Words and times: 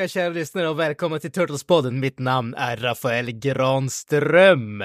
Kawabanga 0.00 0.08
kära 0.08 0.28
lyssnare 0.28 0.68
och 0.68 0.78
välkomna 0.80 1.18
till 1.18 1.30
Turtles-podden. 1.30 1.90
Mitt 1.90 2.18
namn 2.18 2.54
är 2.54 2.76
Rafael 2.76 3.30
Granström. 3.30 4.84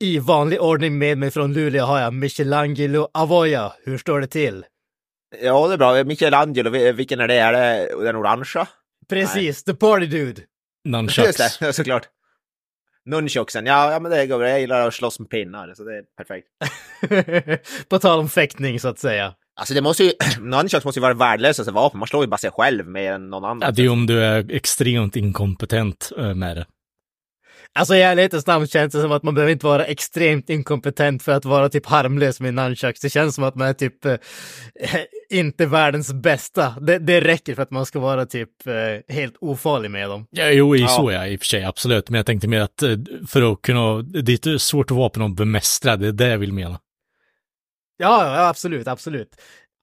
I 0.00 0.18
vanlig 0.18 0.60
ordning 0.60 0.98
med 0.98 1.18
mig 1.18 1.30
från 1.30 1.52
Luleå 1.54 1.84
har 1.84 2.00
jag 2.00 2.14
Michelangelo 2.14 3.08
Avoya. 3.14 3.72
Hur 3.84 3.98
står 3.98 4.20
det 4.20 4.26
till? 4.26 4.64
Ja, 5.42 5.68
det 5.68 5.74
är 5.74 5.78
bra. 5.78 6.04
Michelangelo, 6.04 6.70
vi- 6.70 6.92
vilken 6.92 7.20
är 7.20 7.28
det? 7.28 7.34
Är 7.34 7.52
det 7.52 8.04
den 8.04 8.16
orangea? 8.16 8.66
Precis, 9.08 9.64
the 9.64 9.74
party 9.74 10.06
dude. 10.06 10.42
Just 11.38 11.60
det, 11.60 11.72
såklart. 11.72 12.08
Nunchucksen, 13.04 13.66
ja, 13.66 13.92
ja 13.92 14.00
men 14.00 14.10
det 14.12 14.26
går 14.26 14.38
bra. 14.38 14.48
Jag 14.48 14.60
gillar 14.60 14.88
att 14.88 14.94
slåss 14.94 15.18
med 15.18 15.30
pinnar, 15.30 15.74
så 15.74 15.84
det 15.84 15.98
är 15.98 16.02
perfekt. 16.16 16.48
På 17.88 17.98
tal 17.98 18.18
om 18.18 18.28
fäktning 18.28 18.80
så 18.80 18.88
att 18.88 18.98
säga. 18.98 19.34
Alltså 19.56 19.74
det 19.74 19.80
måste 19.82 20.04
ju, 20.04 20.12
nunchucks 20.40 20.84
måste 20.84 20.98
ju 20.98 21.02
vara 21.02 21.14
värdelösaste 21.14 21.72
vapen. 21.72 21.98
Man 21.98 22.08
slår 22.08 22.24
ju 22.24 22.28
bara 22.28 22.38
sig 22.38 22.50
själv 22.50 22.86
mer 22.86 23.12
än 23.12 23.30
någon 23.30 23.44
annan. 23.44 23.60
Ja, 23.62 23.70
det 23.70 23.82
är 23.84 23.88
om 23.88 24.06
du 24.06 24.24
är 24.24 24.50
extremt 24.50 25.16
inkompetent 25.16 26.12
eh, 26.18 26.34
med 26.34 26.56
det. 26.56 26.66
Alltså 27.78 27.94
i 27.94 28.02
ärlighetens 28.02 28.46
namn 28.46 28.66
känns 28.66 28.92
det 28.92 29.00
som 29.00 29.12
att 29.12 29.22
man 29.22 29.34
behöver 29.34 29.52
inte 29.52 29.66
vara 29.66 29.84
extremt 29.84 30.50
inkompetent 30.50 31.22
för 31.22 31.32
att 31.32 31.44
vara 31.44 31.68
typ 31.68 31.86
harmlös 31.86 32.40
med 32.40 32.54
nunchucks. 32.54 33.00
Det 33.00 33.10
känns 33.10 33.34
som 33.34 33.44
att 33.44 33.54
man 33.54 33.68
är 33.68 33.72
typ 33.72 34.04
eh, 34.04 34.14
inte 35.30 35.66
världens 35.66 36.12
bästa. 36.12 36.74
Det, 36.80 36.98
det 36.98 37.20
räcker 37.20 37.54
för 37.54 37.62
att 37.62 37.70
man 37.70 37.86
ska 37.86 37.98
vara 37.98 38.26
typ 38.26 38.66
eh, 38.66 39.14
helt 39.14 39.36
ofarlig 39.40 39.90
med 39.90 40.08
dem. 40.08 40.26
Ja, 40.30 40.50
jo, 40.50 40.76
i 40.76 40.80
Ja. 40.80 40.88
så 40.88 41.08
är 41.08 41.14
jag 41.14 41.32
i 41.32 41.36
och 41.36 41.40
för 41.40 41.46
sig, 41.46 41.64
absolut. 41.64 42.10
Men 42.10 42.16
jag 42.18 42.26
tänkte 42.26 42.48
mer 42.48 42.60
att 42.60 42.82
eh, 42.82 42.90
för 43.28 43.52
att 43.52 43.62
kunna, 43.62 44.02
det 44.02 44.46
är 44.46 44.54
ett 44.54 44.62
svårt 44.62 44.90
vapen 44.90 45.22
att 45.22 45.36
bemästra, 45.36 45.96
det 45.96 46.08
är 46.08 46.12
det 46.12 46.28
jag 46.28 46.38
vill 46.38 46.52
mena. 46.52 46.78
Ja, 47.96 48.36
ja 48.36 48.48
absolut, 48.48 48.88
absolut. 48.88 49.28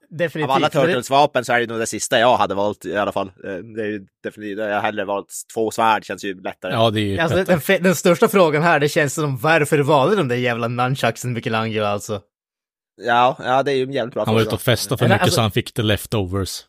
Definitivt. 0.09 0.49
Av 0.49 0.55
alla 0.55 0.69
Turtles-vapen 0.69 1.45
så 1.45 1.53
är 1.53 1.59
det 1.59 1.67
nog 1.67 1.79
det 1.79 1.87
sista 1.87 2.19
jag 2.19 2.37
hade 2.37 2.55
valt 2.55 2.85
i 2.85 2.97
alla 2.97 3.11
fall. 3.11 3.27
Eh, 3.27 3.53
Det 3.53 3.81
är 3.81 3.85
ju 3.87 4.05
definitivt, 4.23 4.57
jag 4.59 4.73
har 4.75 4.81
hellre 4.81 5.05
valt 5.05 5.27
två 5.53 5.71
svärd, 5.71 6.05
känns 6.05 6.23
ju 6.23 6.41
lättare. 6.41 6.73
Ja, 6.73 6.89
det 6.89 6.99
är 6.99 7.05
ju 7.05 7.19
Alltså, 7.19 7.37
bättre. 7.37 7.59
den, 7.75 7.83
den 7.83 7.95
största 7.95 8.27
frågan 8.27 8.63
här, 8.63 8.79
det 8.79 8.89
känns 8.89 9.13
som 9.13 9.37
varför 9.37 9.79
valde 9.79 10.15
de 10.15 10.27
där 10.27 10.35
jävla 10.35 10.67
nunchucksen 10.67 11.33
Michelangelo 11.33 11.85
alltså? 11.85 12.21
Ja, 13.01 13.35
ja, 13.39 13.63
det 13.63 13.71
är 13.71 13.75
ju 13.75 13.83
en 13.83 13.91
jävligt 13.93 14.13
bra 14.13 14.25
Han 14.25 14.33
var 14.35 14.41
ute 14.41 14.55
och 14.55 14.61
festade 14.61 14.97
för 14.99 15.05
mycket 15.05 15.21
alltså- 15.21 15.35
så 15.35 15.41
han 15.41 15.51
fick 15.51 15.73
the 15.73 15.81
leftovers. 15.81 16.61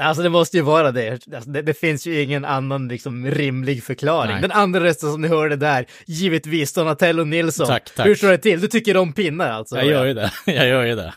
Alltså 0.00 0.22
det 0.22 0.28
måste 0.28 0.56
ju 0.56 0.62
vara 0.62 0.92
det. 0.92 1.10
Alltså, 1.34 1.50
det. 1.50 1.62
Det 1.62 1.74
finns 1.74 2.06
ju 2.06 2.22
ingen 2.22 2.44
annan 2.44 2.88
liksom 2.88 3.26
rimlig 3.30 3.84
förklaring. 3.84 4.32
Nej. 4.32 4.42
Den 4.42 4.52
andra 4.52 4.80
rösten 4.80 5.12
som 5.12 5.22
ni 5.22 5.28
hörde 5.28 5.56
där, 5.56 5.86
givetvis 6.06 6.72
Donatello 6.72 7.24
Nilsson. 7.24 7.66
Tack, 7.66 7.90
tack. 7.96 8.06
Hur 8.06 8.14
står 8.14 8.28
det 8.28 8.38
till? 8.38 8.60
Du 8.60 8.66
tycker 8.68 8.96
om 8.96 9.12
pinnar 9.12 9.50
alltså? 9.50 9.76
Jag 9.76 9.86
gör 9.86 10.04
ju 10.04 10.14
det, 10.14 10.30
jag 10.46 10.68
gör 10.68 10.84
ju 10.84 10.94
det. 10.96 11.14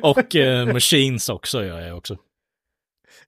och 0.02 0.36
eh, 0.36 0.66
machines 0.72 1.28
också 1.28 1.64
gör 1.64 1.80
jag 1.80 1.96
också. 1.96 2.16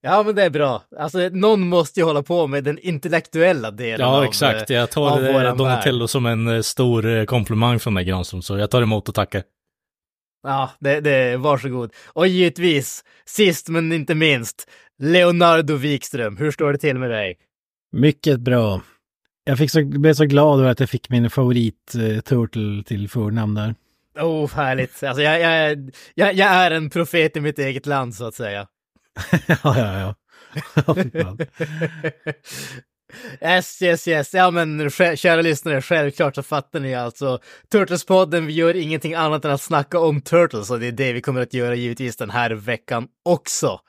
Ja 0.00 0.22
men 0.22 0.34
det 0.34 0.43
är 0.43 0.51
bra. 0.51 0.83
Alltså 0.99 1.19
någon 1.33 1.69
måste 1.69 2.01
ju 2.01 2.06
hålla 2.06 2.22
på 2.22 2.47
med 2.47 2.65
den 2.65 2.78
intellektuella 2.78 3.71
delen 3.71 4.06
av, 4.06 4.22
Ja, 4.22 4.28
exakt. 4.28 4.71
eh, 4.71 4.77
Jag 4.77 4.83
av 4.83 4.87
tar 4.87 5.56
Donatello 5.56 6.09
som 6.09 6.27
en 6.27 6.49
eh, 6.49 6.61
stor 6.61 7.06
eh, 7.06 7.25
komplimang 7.25 7.81
från 7.81 7.95
dig 7.95 8.05
Granström, 8.05 8.43
så 8.43 8.59
jag 8.59 8.71
tar 8.71 8.83
emot 8.83 9.09
och 9.09 9.15
tackar. 9.15 9.43
Ja, 10.44 10.71
det, 10.78 11.00
det, 11.00 11.37
varsågod. 11.37 11.93
Och 12.06 12.27
givetvis, 12.27 13.05
sist 13.25 13.69
men 13.69 13.93
inte 13.93 14.15
minst, 14.15 14.71
Leonardo 14.99 15.77
Wikström. 15.77 16.37
Hur 16.37 16.50
står 16.50 16.72
det 16.72 16.78
till 16.78 16.99
med 16.99 17.10
dig? 17.10 17.38
Mycket 17.93 18.41
bra. 18.41 18.81
Jag 19.44 19.59
fick 19.59 19.71
så, 19.71 19.84
blev 19.84 20.15
så 20.15 20.25
glad 20.25 20.60
över 20.60 20.71
att 20.71 20.81
jag 20.81 20.91
fick 20.91 21.10
min 21.10 21.31
favorit 21.31 21.94
eh, 21.94 22.21
till 22.83 23.09
förnamn 23.09 23.54
där. 23.54 23.75
Oh, 24.21 24.50
härligt. 24.54 25.03
Alltså 25.03 25.22
jag, 25.22 25.41
jag, 25.41 25.91
jag, 26.15 26.34
jag 26.34 26.49
är 26.49 26.71
en 26.71 26.91
profet 26.91 27.37
i 27.37 27.41
mitt 27.41 27.59
eget 27.59 27.87
land 27.87 28.15
så 28.15 28.27
att 28.27 28.34
säga. 28.34 28.66
ja, 29.47 29.56
ja, 29.62 29.99
ja. 30.00 30.15
Yes, 33.42 33.82
yes, 33.82 34.08
yes. 34.08 34.34
Ja, 34.34 34.50
men 34.50 34.91
kära 34.91 35.42
lyssnare, 35.42 35.82
självklart 35.82 36.34
så 36.34 36.42
fattar 36.42 36.80
ni 36.80 36.94
alltså. 36.94 37.38
Turtles-podden, 37.72 38.47
vi 38.47 38.52
gör 38.52 38.76
ingenting 38.76 39.14
annat 39.14 39.44
än 39.44 39.50
att 39.50 39.62
snacka 39.62 39.98
om 39.98 40.20
Turtles 40.20 40.70
och 40.70 40.80
det 40.80 40.86
är 40.86 40.92
det 40.92 41.12
vi 41.12 41.20
kommer 41.20 41.41
att 41.41 41.54
göra 41.54 41.74
givetvis 41.74 42.16
den 42.16 42.30
här 42.30 42.50
veckan 42.50 43.08
också. 43.24 43.80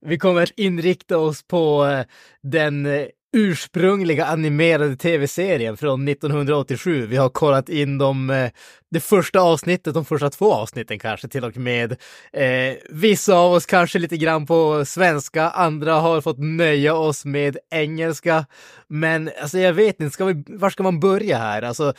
Vi 0.00 0.18
kommer 0.18 0.42
att 0.42 0.52
inrikta 0.56 1.18
oss 1.18 1.42
på 1.42 1.86
eh, 1.86 2.04
den 2.42 2.86
eh, 2.86 3.06
ursprungliga 3.32 4.26
animerade 4.26 4.96
tv-serien 4.96 5.76
från 5.76 6.08
1987. 6.08 7.06
Vi 7.06 7.16
har 7.16 7.28
kollat 7.28 7.68
in 7.68 7.98
de, 7.98 8.30
eh, 8.30 8.50
det 8.90 9.00
första 9.00 9.40
avsnittet, 9.40 9.94
de 9.94 10.04
första 10.04 10.30
två 10.30 10.54
avsnitten 10.54 10.98
kanske 10.98 11.28
till 11.28 11.44
och 11.44 11.56
med. 11.56 11.92
Eh, 12.32 12.76
vissa 12.90 13.34
av 13.34 13.52
oss 13.52 13.66
kanske 13.66 13.98
lite 13.98 14.16
grann 14.16 14.46
på 14.46 14.84
svenska, 14.84 15.50
andra 15.50 15.94
har 15.94 16.20
fått 16.20 16.38
nöja 16.38 16.94
oss 16.94 17.24
med 17.24 17.56
engelska. 17.70 18.46
Men 18.88 19.30
alltså 19.42 19.58
jag 19.58 19.72
vet 19.72 20.00
inte, 20.00 20.14
ska 20.14 20.24
vi, 20.24 20.44
var 20.48 20.70
ska 20.70 20.82
man 20.82 21.00
börja 21.00 21.38
här? 21.38 21.62
Alltså, 21.62 21.94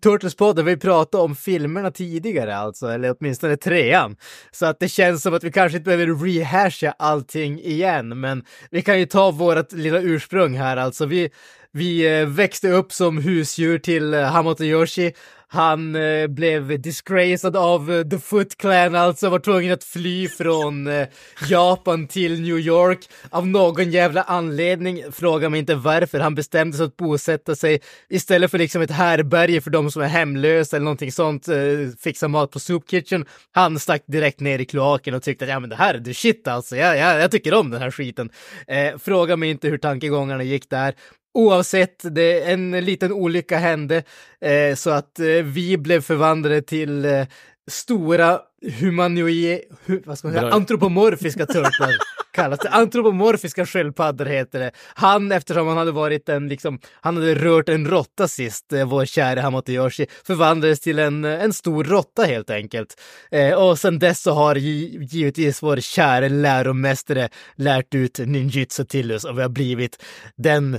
Turtles-podden, 0.00 0.62
vi 0.62 0.76
pratade 0.76 1.24
om 1.24 1.36
filmerna 1.36 1.90
tidigare 1.90 2.56
alltså, 2.56 2.86
eller 2.86 3.14
åtminstone 3.18 3.56
trean. 3.56 4.16
Så 4.50 4.66
att 4.66 4.80
det 4.80 4.88
känns 4.88 5.22
som 5.22 5.34
att 5.34 5.44
vi 5.44 5.52
kanske 5.52 5.78
inte 5.78 5.96
behöver 5.96 6.24
rehasha 6.24 6.94
allting 6.98 7.60
igen, 7.60 8.20
men 8.20 8.44
vi 8.70 8.82
kan 8.82 8.98
ju 8.98 9.06
ta 9.06 9.30
vårt 9.30 9.72
lilla 9.72 10.00
ursprung 10.00 10.55
här 10.56 10.76
alltså. 10.76 11.06
Vi, 11.06 11.30
vi 11.72 12.20
eh, 12.20 12.26
växte 12.26 12.68
upp 12.68 12.92
som 12.92 13.18
husdjur 13.18 13.78
till 13.78 14.14
eh, 14.14 14.22
Hamato 14.22 14.64
Yoshi. 14.64 15.12
Han 15.48 15.96
eh, 15.96 16.26
blev 16.26 16.80
disgraced 16.80 17.56
av 17.56 17.92
eh, 17.92 18.08
The 18.08 18.18
Foot 18.18 18.56
Clan, 18.56 18.94
alltså 18.94 19.28
var 19.28 19.38
tvungen 19.38 19.72
att 19.72 19.84
fly 19.84 20.28
från 20.28 20.86
eh, 20.86 21.06
Japan 21.48 22.06
till 22.08 22.40
New 22.40 22.58
York 22.58 22.98
av 23.30 23.46
någon 23.46 23.90
jävla 23.90 24.22
anledning. 24.22 25.02
Fråga 25.12 25.48
mig 25.48 25.60
inte 25.60 25.74
varför. 25.74 26.20
Han 26.20 26.34
bestämde 26.34 26.76
sig 26.76 26.86
att 26.86 26.96
bosätta 26.96 27.56
sig 27.56 27.80
istället 28.08 28.50
för 28.50 28.58
liksom 28.58 28.82
ett 28.82 28.90
härberge 28.90 29.60
för 29.60 29.70
de 29.70 29.90
som 29.90 30.02
är 30.02 30.06
hemlösa 30.06 30.76
eller 30.76 30.84
någonting 30.84 31.12
sånt, 31.12 31.48
eh, 31.48 31.56
fixa 32.00 32.28
mat 32.28 32.50
på 32.50 32.60
Soup 32.60 32.90
Kitchen. 32.90 33.26
Han 33.52 33.78
stack 33.78 34.02
direkt 34.06 34.40
ner 34.40 34.58
i 34.58 34.64
kloaken 34.64 35.14
och 35.14 35.22
tyckte 35.22 35.44
att 35.44 35.50
ja 35.50 35.60
men 35.60 35.70
det 35.70 35.76
här 35.76 35.94
är 35.94 36.00
the 36.00 36.14
shit 36.14 36.48
alltså, 36.48 36.76
jag, 36.76 36.98
jag, 36.98 37.20
jag 37.20 37.30
tycker 37.30 37.54
om 37.54 37.70
den 37.70 37.82
här 37.82 37.90
skiten. 37.90 38.30
Eh, 38.66 38.98
fråga 38.98 39.36
mig 39.36 39.50
inte 39.50 39.68
hur 39.68 39.78
tankegångarna 39.78 40.42
gick 40.42 40.70
där. 40.70 40.94
Oavsett, 41.36 42.14
det, 42.14 42.42
en 42.42 42.70
liten 42.70 43.12
olycka 43.12 43.58
hände 43.58 44.02
eh, 44.40 44.74
så 44.74 44.90
att 44.90 45.18
eh, 45.18 45.26
vi 45.26 45.78
blev 45.78 46.00
förvandlade 46.00 46.62
till 46.62 47.04
eh, 47.04 47.26
stora 47.70 48.40
humanoid, 48.80 49.60
hu, 49.86 50.00
vad 50.04 50.18
ska 50.18 50.28
man 50.28 50.34
säga, 50.36 50.50
antropomorfiska 50.52 51.46
turtlar. 51.46 51.90
kallas 52.32 52.58
det. 52.58 52.68
Antropomorfiska 52.70 53.66
sköldpaddor 53.66 54.24
heter 54.26 54.58
det. 54.58 54.70
Han, 54.94 55.32
eftersom 55.32 55.66
han 55.68 55.76
hade 55.76 55.92
varit 55.92 56.28
en, 56.28 56.48
liksom, 56.48 56.78
han 57.00 57.16
hade 57.16 57.34
rört 57.34 57.68
en 57.68 57.86
råtta 57.88 58.28
sist, 58.28 58.72
eh, 58.72 58.84
vår 58.88 59.04
käre 59.04 59.40
Hamato 59.40 59.72
Yoshi, 59.72 60.06
förvandlades 60.26 60.80
till 60.80 60.98
en, 60.98 61.24
eh, 61.24 61.44
en 61.44 61.52
stor 61.52 61.84
råtta 61.84 62.22
helt 62.24 62.50
enkelt. 62.50 63.00
Eh, 63.30 63.52
och 63.54 63.78
sen 63.78 63.98
dess 63.98 64.22
så 64.22 64.32
har 64.32 64.54
gi- 64.54 64.98
givetvis 65.10 65.62
vår 65.62 65.76
käre 65.76 66.28
läromästare 66.28 67.28
lärt 67.56 67.94
ut 67.94 68.18
ninjutsu 68.18 68.84
till 68.84 69.12
oss 69.12 69.24
och 69.24 69.38
vi 69.38 69.42
har 69.42 69.48
blivit 69.48 70.02
den 70.36 70.78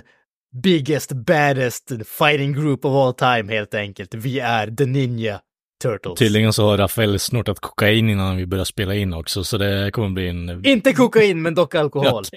biggest, 0.63 1.11
baddest 1.11 1.91
fighting 2.05 2.53
group 2.53 2.85
of 2.85 2.93
all 2.93 3.13
time 3.13 3.53
helt 3.53 3.73
enkelt. 3.73 4.13
Vi 4.13 4.39
är 4.39 4.67
the 4.67 4.85
Ninja 4.85 5.41
Turtles. 5.81 6.19
Tydligen 6.19 6.53
så 6.53 6.65
har 6.69 6.77
Rafael 6.77 7.19
snortat 7.19 7.59
kokain 7.59 8.09
innan 8.09 8.37
vi 8.37 8.45
började 8.45 8.65
spela 8.65 8.95
in 8.95 9.13
också, 9.13 9.43
så 9.43 9.57
det 9.57 9.91
kommer 9.91 10.09
bli 10.09 10.27
en... 10.29 10.65
Inte 10.65 10.93
kokain, 10.93 11.41
men 11.41 11.55
dock 11.55 11.75
alkohol. 11.75 12.23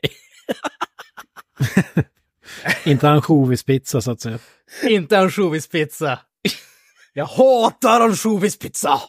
Inte 2.85 3.09
ansjovispizza 3.09 4.01
så 4.01 4.11
att 4.11 4.21
säga. 4.21 4.39
Inte 4.83 5.19
ansjovispizza. 5.19 6.19
Jag 7.13 7.27
hatar 7.27 8.01
ansjovispizza! 8.01 9.01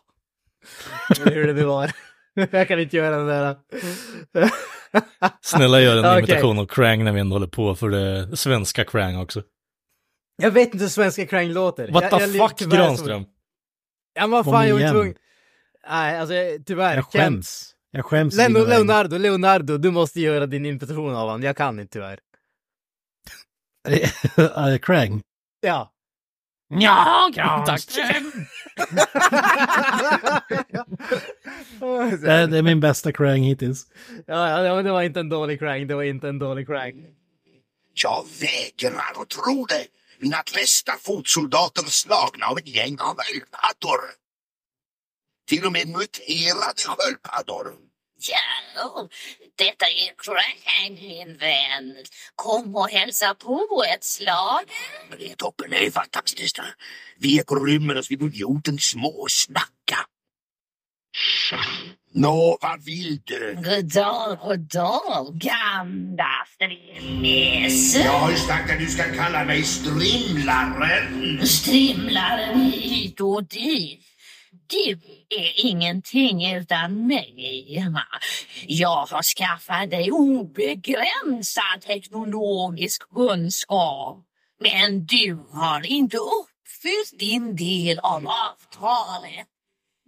Hur 1.26 1.48
det 1.48 1.54
nu 1.54 1.64
var. 1.64 1.92
Jag 2.52 2.68
kan 2.68 2.80
inte 2.80 2.98
göra 2.98 3.18
den 3.18 3.28
där. 3.28 3.56
Snälla 5.42 5.82
gör 5.82 5.98
en 5.98 6.06
Okej. 6.06 6.20
imitation 6.20 6.60
av 6.60 6.66
Krang 6.66 7.04
när 7.04 7.12
vi 7.12 7.20
ändå 7.20 7.36
håller 7.36 7.48
på 7.48 7.76
för 7.76 7.90
det 7.90 8.38
svenska 8.38 8.86
Krang 8.86 9.18
också. 9.18 9.44
Jag 10.36 10.52
vet 10.52 10.74
inte 10.74 10.84
hur 10.84 10.90
svenska 10.90 11.26
Krang 11.26 11.48
låter. 11.48 11.92
What 11.92 12.04
jag, 12.04 12.20
the 12.32 12.38
jag, 12.38 12.50
fuck 12.50 12.60
Granström? 12.72 13.26
Ja 14.14 14.22
men 14.22 14.32
vad 14.32 14.46
fan, 14.46 14.68
jag 14.68 14.80
var 14.80 14.92
tvungen. 14.92 15.16
Nej, 15.90 16.20
alltså 16.20 16.34
tyvärr. 16.66 16.96
Jag 16.96 17.06
skäms. 17.06 17.76
Jag 17.92 18.06
skäms. 18.06 18.36
Lino, 18.38 18.66
Leonardo, 18.66 19.18
Leonardo, 19.18 19.78
du 19.78 19.92
måste 19.92 20.20
göra 20.22 20.46
din 20.46 20.66
imitation 20.66 21.16
av 21.16 21.28
honom. 21.28 21.44
Jag 21.44 21.58
kan 21.58 21.80
inte 21.80 21.94
tyvärr. 21.94 22.20
Krang. 24.82 25.22
Ja. 25.62 25.92
Ja, 26.80 27.32
Tack. 27.66 27.82
Det 32.22 32.32
är, 32.32 32.48
det 32.48 32.58
är 32.58 32.62
min 32.62 32.80
bästa 32.80 33.12
Krang 33.12 33.42
hittills. 33.44 33.86
Ja, 34.26 34.64
ja, 34.66 34.82
det 34.82 34.92
var 34.92 35.02
inte 35.02 35.20
en 35.20 35.30
dålig 35.30 35.60
Krang, 35.60 35.88
det 35.88 35.96
var 35.96 36.04
inte 36.04 36.30
en 36.30 36.40
dålig 36.40 36.68
Krang. 36.68 37.06
Jag 37.94 38.26
vägrar 38.40 39.22
att 39.22 39.30
tro 39.30 39.66
det. 39.66 39.88
Mina 40.20 40.44
bästa 40.56 40.94
fotsoldater 41.02 41.84
slagna 41.84 42.46
av 42.46 42.58
ett 42.58 42.68
gäng 42.68 42.98
av 43.00 43.16
sköldpaddor. 43.18 44.02
Till 45.48 45.66
och 45.66 45.72
med 45.72 45.88
muterade 45.88 46.82
sköldpaddor. 46.98 47.91
Ja, 48.30 49.10
detta 49.56 49.86
är 49.86 50.14
Crang, 50.18 50.94
min 50.96 51.38
vän. 51.38 51.96
Kom 52.36 52.76
och 52.76 52.90
hälsa 52.90 53.36
på 53.36 53.84
ett 53.96 54.04
slag. 54.04 54.62
Det 55.20 55.32
är 55.32 55.36
toppen, 55.36 55.70
det 55.70 55.86
är 55.86 55.92
fantastiskt. 55.92 56.60
Vi 57.18 57.42
rymmer 57.42 57.98
oss 57.98 58.12
vid 58.12 58.22
idioten 58.22 58.80
småsnacka. 58.80 59.98
Nå, 62.14 62.58
vad 62.62 62.84
vill 62.84 63.22
du? 63.24 63.56
Goddag, 63.56 64.38
goddag, 64.42 65.40
gamla 65.40 66.46
strimmis. 66.56 67.96
Jag 67.96 68.12
har 68.12 68.32
ju 68.32 68.38
sagt 68.38 68.72
att 68.72 68.80
du 68.80 68.86
ska 68.86 69.04
kalla 69.04 69.46
mig 69.46 69.64
Strimlaren. 69.64 71.48
Strimlaren 71.48 72.72
hit 72.72 73.22
och 73.22 73.44
dit. 73.44 74.11
Du 74.72 74.92
är 75.30 75.66
ingenting 75.66 76.54
utan 76.54 77.08
mig. 77.08 77.86
Jag 78.68 79.06
har 79.06 79.24
skaffat 79.24 79.90
dig 79.90 80.12
obegränsad 80.12 81.82
teknologisk 81.86 83.02
kunskap. 83.14 84.26
Men 84.60 85.06
du 85.06 85.46
har 85.52 85.86
inte 85.86 86.18
uppfyllt 86.18 87.20
din 87.20 87.56
del 87.56 88.00
av 88.00 88.28
avtalet. 88.28 89.48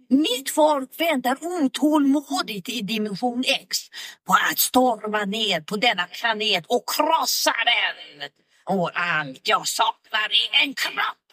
Mitt 0.08 0.50
folk 0.50 1.00
väntar 1.00 1.38
otålmodigt 1.40 2.68
i 2.68 2.80
dimension 2.80 3.44
X 3.46 3.78
på 4.26 4.32
att 4.50 4.58
storma 4.58 5.24
ner 5.24 5.60
på 5.60 5.76
denna 5.76 6.06
planet 6.06 6.64
och 6.66 6.84
krossa 6.88 7.54
den. 7.64 8.28
Och 8.64 8.90
allt 8.94 9.48
jag 9.48 9.68
saknar 9.68 10.28
är 10.30 10.62
en 10.62 10.74
kropp. 10.74 11.23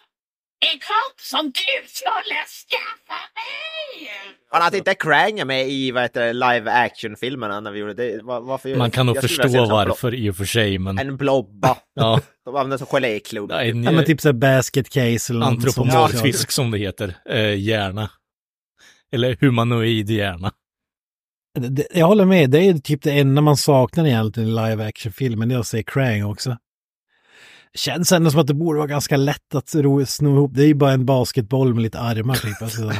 En 0.63 0.79
kropp 0.79 1.19
som 1.19 1.45
du 1.45 1.87
skulle 1.87 2.39
skaffa 2.67 3.19
mig! 3.35 4.11
Han 4.51 4.61
att 4.61 4.73
inte 4.73 4.93
Krang 4.93 5.39
är 5.39 5.45
med 5.45 5.69
i 5.69 5.91
vad 5.91 6.03
heter 6.03 6.33
live 6.33 6.71
action-filmerna 6.71 7.59
när 7.59 7.71
vi 7.71 7.79
gjorde 7.79 7.93
det. 7.93 8.23
Var, 8.23 8.41
varför, 8.41 8.75
Man 8.75 8.91
kan 8.91 9.05
nog 9.05 9.21
förstå 9.21 9.65
varför 9.65 10.13
i 10.13 10.29
och 10.29 10.35
för 10.35 10.45
sig, 10.45 10.79
men 10.79 10.99
En 10.99 11.17
blobba. 11.17 11.77
ja, 11.93 12.19
De 12.45 12.55
använder 12.55 12.77
som 12.77 12.87
geléklump. 12.87 13.51
en 13.51 13.83
Ja, 13.83 13.91
men 13.91 14.05
typ 14.05 14.21
såhär 14.21 14.33
basket 14.33 14.89
case 14.89 15.33
eller 15.33 15.45
antropomorfisk 15.45 16.51
som 16.51 16.71
det 16.71 16.77
heter, 16.77 17.15
eh, 17.29 17.59
hjärna. 17.59 18.09
Eller 19.13 19.37
humanoid 19.39 20.09
hjärna. 20.09 20.51
Jag 21.93 22.07
håller 22.07 22.25
med, 22.25 22.49
det 22.49 22.59
är 22.59 22.73
typ 22.73 23.01
det 23.01 23.11
enda 23.11 23.41
man 23.41 23.57
saknar 23.57 24.05
egentligen 24.05 24.49
i 24.49 24.51
live 24.51 24.87
action-filmen, 24.87 25.49
det 25.49 25.55
är 25.55 25.59
att 25.59 25.67
se 25.67 25.83
Krang 25.83 26.25
också. 26.25 26.57
Känns 27.73 28.11
ändå 28.11 28.31
som 28.31 28.39
att 28.39 28.47
det 28.47 28.53
borde 28.53 28.77
vara 28.77 28.87
ganska 28.87 29.17
lätt 29.17 29.55
att 29.55 29.75
ro- 29.75 30.05
sno 30.05 30.29
ihop. 30.35 30.51
Det 30.53 30.63
är 30.63 30.67
ju 30.67 30.73
bara 30.73 30.91
en 30.91 31.05
basketboll 31.05 31.73
med 31.73 31.83
lite 31.83 31.99
armar 31.99 32.35
typ. 32.35 32.61
Alltså. 32.61 32.81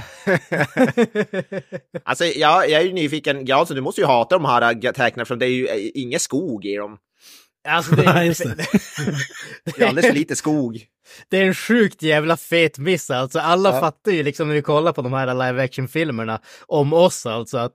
Alltså 2.04 2.26
jag, 2.26 2.70
jag 2.70 2.82
är 2.82 2.86
ju 2.86 2.94
nyfiken, 2.94 3.46
Jansson 3.46 3.76
du 3.76 3.82
måste 3.82 4.02
ju 4.02 4.08
hata 4.08 4.36
de 4.36 4.46
här 4.46 4.86
äh, 4.86 4.92
tecknen 4.92 5.26
för 5.26 5.36
det 5.36 5.46
är 5.46 5.50
ju 5.50 5.68
äh, 5.68 5.76
ingen 5.94 6.20
skog 6.20 6.66
i 6.66 6.76
dem. 6.76 6.98
Alltså 7.68 7.96
det, 7.96 8.04
Ja, 8.04 8.24
just 8.24 8.44
det. 8.44 8.56
Det 9.66 9.82
är 9.84 9.88
alldeles 9.88 10.08
för 10.10 10.16
lite 10.18 10.36
skog. 10.36 10.82
det 11.30 11.38
är 11.38 11.46
en 11.46 11.54
sjukt 11.54 12.04
jävla 12.04 12.38
fet 12.38 12.78
miss 12.78 13.10
alltså. 13.12 13.40
Alla 13.40 13.70
Ja. 13.74 13.80
fattar 13.80 14.12
ju 14.12 14.24
liksom 14.24 14.48
när 14.48 14.56
vi 14.56 14.62
kollar 14.62 14.94
på 14.94 15.02
de 15.02 15.14
här 15.14 15.34
live 15.34 15.64
action-filmerna 15.64 16.40
om 16.68 16.94
oss 16.94 17.26
alltså 17.26 17.58
att 17.58 17.74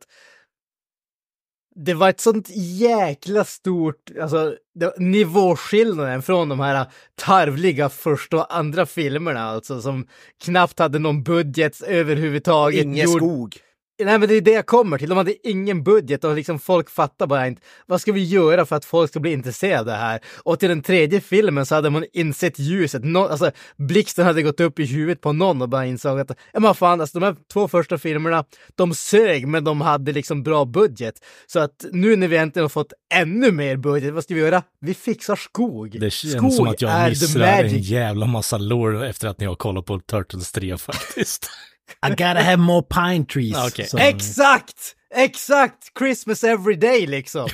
det 1.77 1.95
var 1.95 2.09
ett 2.09 2.21
sånt 2.21 2.51
jäkla 2.57 3.45
stort, 3.45 4.11
alltså 4.23 4.55
det, 4.75 4.99
nivåskillnaden 4.99 6.23
från 6.23 6.49
de 6.49 6.61
här 6.61 6.87
tarvliga 7.15 7.89
första 7.89 8.37
och 8.37 8.57
andra 8.57 8.87
filmerna 8.87 9.41
alltså 9.41 9.81
som 9.81 10.07
knappt 10.45 10.79
hade 10.79 10.99
någon 10.99 11.23
budget 11.23 11.83
överhuvudtaget. 11.83 12.85
Ingen 12.85 13.07
gjord- 13.07 13.19
skog. 13.19 13.57
Nej 13.99 14.19
men 14.19 14.29
det 14.29 14.35
är 14.35 14.41
det 14.41 14.51
jag 14.51 14.67
kommer 14.67 14.99
till, 14.99 15.09
de 15.09 15.19
hade 15.19 15.49
ingen 15.49 15.83
budget 15.83 16.25
och 16.25 16.35
liksom 16.35 16.59
folk 16.59 16.91
fattar 16.91 17.27
bara 17.27 17.47
inte 17.47 17.63
vad 17.87 18.01
ska 18.01 18.13
vi 18.13 18.25
göra 18.25 18.67
för 18.67 18.77
att 18.77 18.85
folk 18.85 19.11
ska 19.11 19.21
bli 19.21 19.33
intresserade 19.33 19.81
av 19.81 19.87
det 19.87 19.93
här? 19.93 20.21
Och 20.43 20.59
till 20.59 20.69
den 20.69 20.83
tredje 20.83 21.21
filmen 21.21 21.67
så 21.67 21.75
hade 21.75 21.91
man 21.91 22.05
insett 22.13 22.59
ljuset, 22.59 23.05
nå 23.05 23.29
alltså 23.29 23.51
blixten 23.77 24.27
hade 24.27 24.43
gått 24.43 24.61
upp 24.61 24.79
i 24.79 24.85
huvudet 24.85 25.21
på 25.21 25.33
någon 25.33 25.63
och 25.63 25.69
bara 25.69 25.87
insåg 25.87 26.21
att, 26.21 26.31
ja 26.53 26.61
men 26.61 26.75
fan 26.75 27.01
alltså 27.01 27.19
de 27.21 27.27
här 27.27 27.37
två 27.53 27.69
första 27.69 27.99
filmerna, 27.99 28.45
de 28.75 28.95
sög 28.95 29.47
men 29.49 29.65
de 29.65 29.81
hade 29.81 30.13
liksom 30.13 30.43
bra 30.43 30.65
budget. 30.65 31.15
Så 31.47 31.59
att 31.59 31.85
nu 31.93 32.17
när 32.17 32.29
vi 32.29 32.37
äntligen 32.37 32.65
har 32.65 32.69
fått 32.69 32.93
ännu 33.15 33.53
mer 33.53 33.77
budget, 33.77 34.15
vad 34.15 34.25
ska 34.25 34.35
vi 34.35 34.41
göra? 34.41 34.63
Vi 34.81 34.95
fixar 34.95 35.37
skog. 35.37 36.01
Det 36.01 36.11
känns 36.11 36.35
skog 36.35 36.53
som 36.53 36.69
att 36.69 36.81
jag 36.81 37.09
missar 37.09 37.41
en 37.41 37.79
jävla 37.79 38.27
massa 38.27 38.59
lore 38.59 39.09
efter 39.09 39.29
att 39.29 39.41
ni 39.41 39.47
har 39.47 39.55
kollat 39.55 39.87
på 39.87 40.01
Turtles 40.01 40.53
3 40.53 40.77
faktiskt. 40.77 41.51
I 42.07 42.11
gotta 42.11 42.41
have 42.43 42.57
more 42.57 42.83
pine 42.83 43.27
trees. 43.27 43.57
Ah, 43.57 43.67
okej. 43.69 43.87
Så- 43.87 43.99
Exakt! 43.99 44.95
Exakt! 45.15 45.99
Christmas 45.99 46.45
every 46.45 46.75
day 46.77 47.07
liksom. 47.07 47.49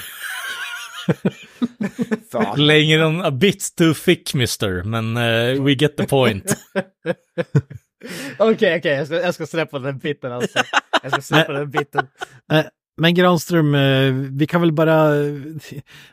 Längre 2.56 3.04
än 3.06 3.20
a 3.20 3.30
bit 3.30 3.74
too 3.76 3.94
thick 3.94 4.34
mister, 4.34 4.82
men 4.82 5.16
eh, 5.16 5.62
we 5.62 5.72
get 5.72 5.96
the 5.96 6.06
point. 6.06 6.56
Okej, 8.38 8.78
okej, 8.78 8.92
jag, 8.96 9.06
ska, 9.06 9.16
jag 9.20 9.34
ska 9.34 9.46
släppa 9.46 9.78
den 9.78 9.98
biten 9.98 10.32
alltså. 10.32 10.58
Jag 11.02 11.12
ska 11.12 11.20
släppa 11.22 11.52
den 11.52 11.70
biten. 11.70 12.06
Eh, 12.52 12.64
Men 12.96 13.14
Granström, 13.14 13.74
eh, 13.74 14.12
vi 14.30 14.46
kan 14.46 14.60
väl 14.60 14.72
bara, 14.72 15.02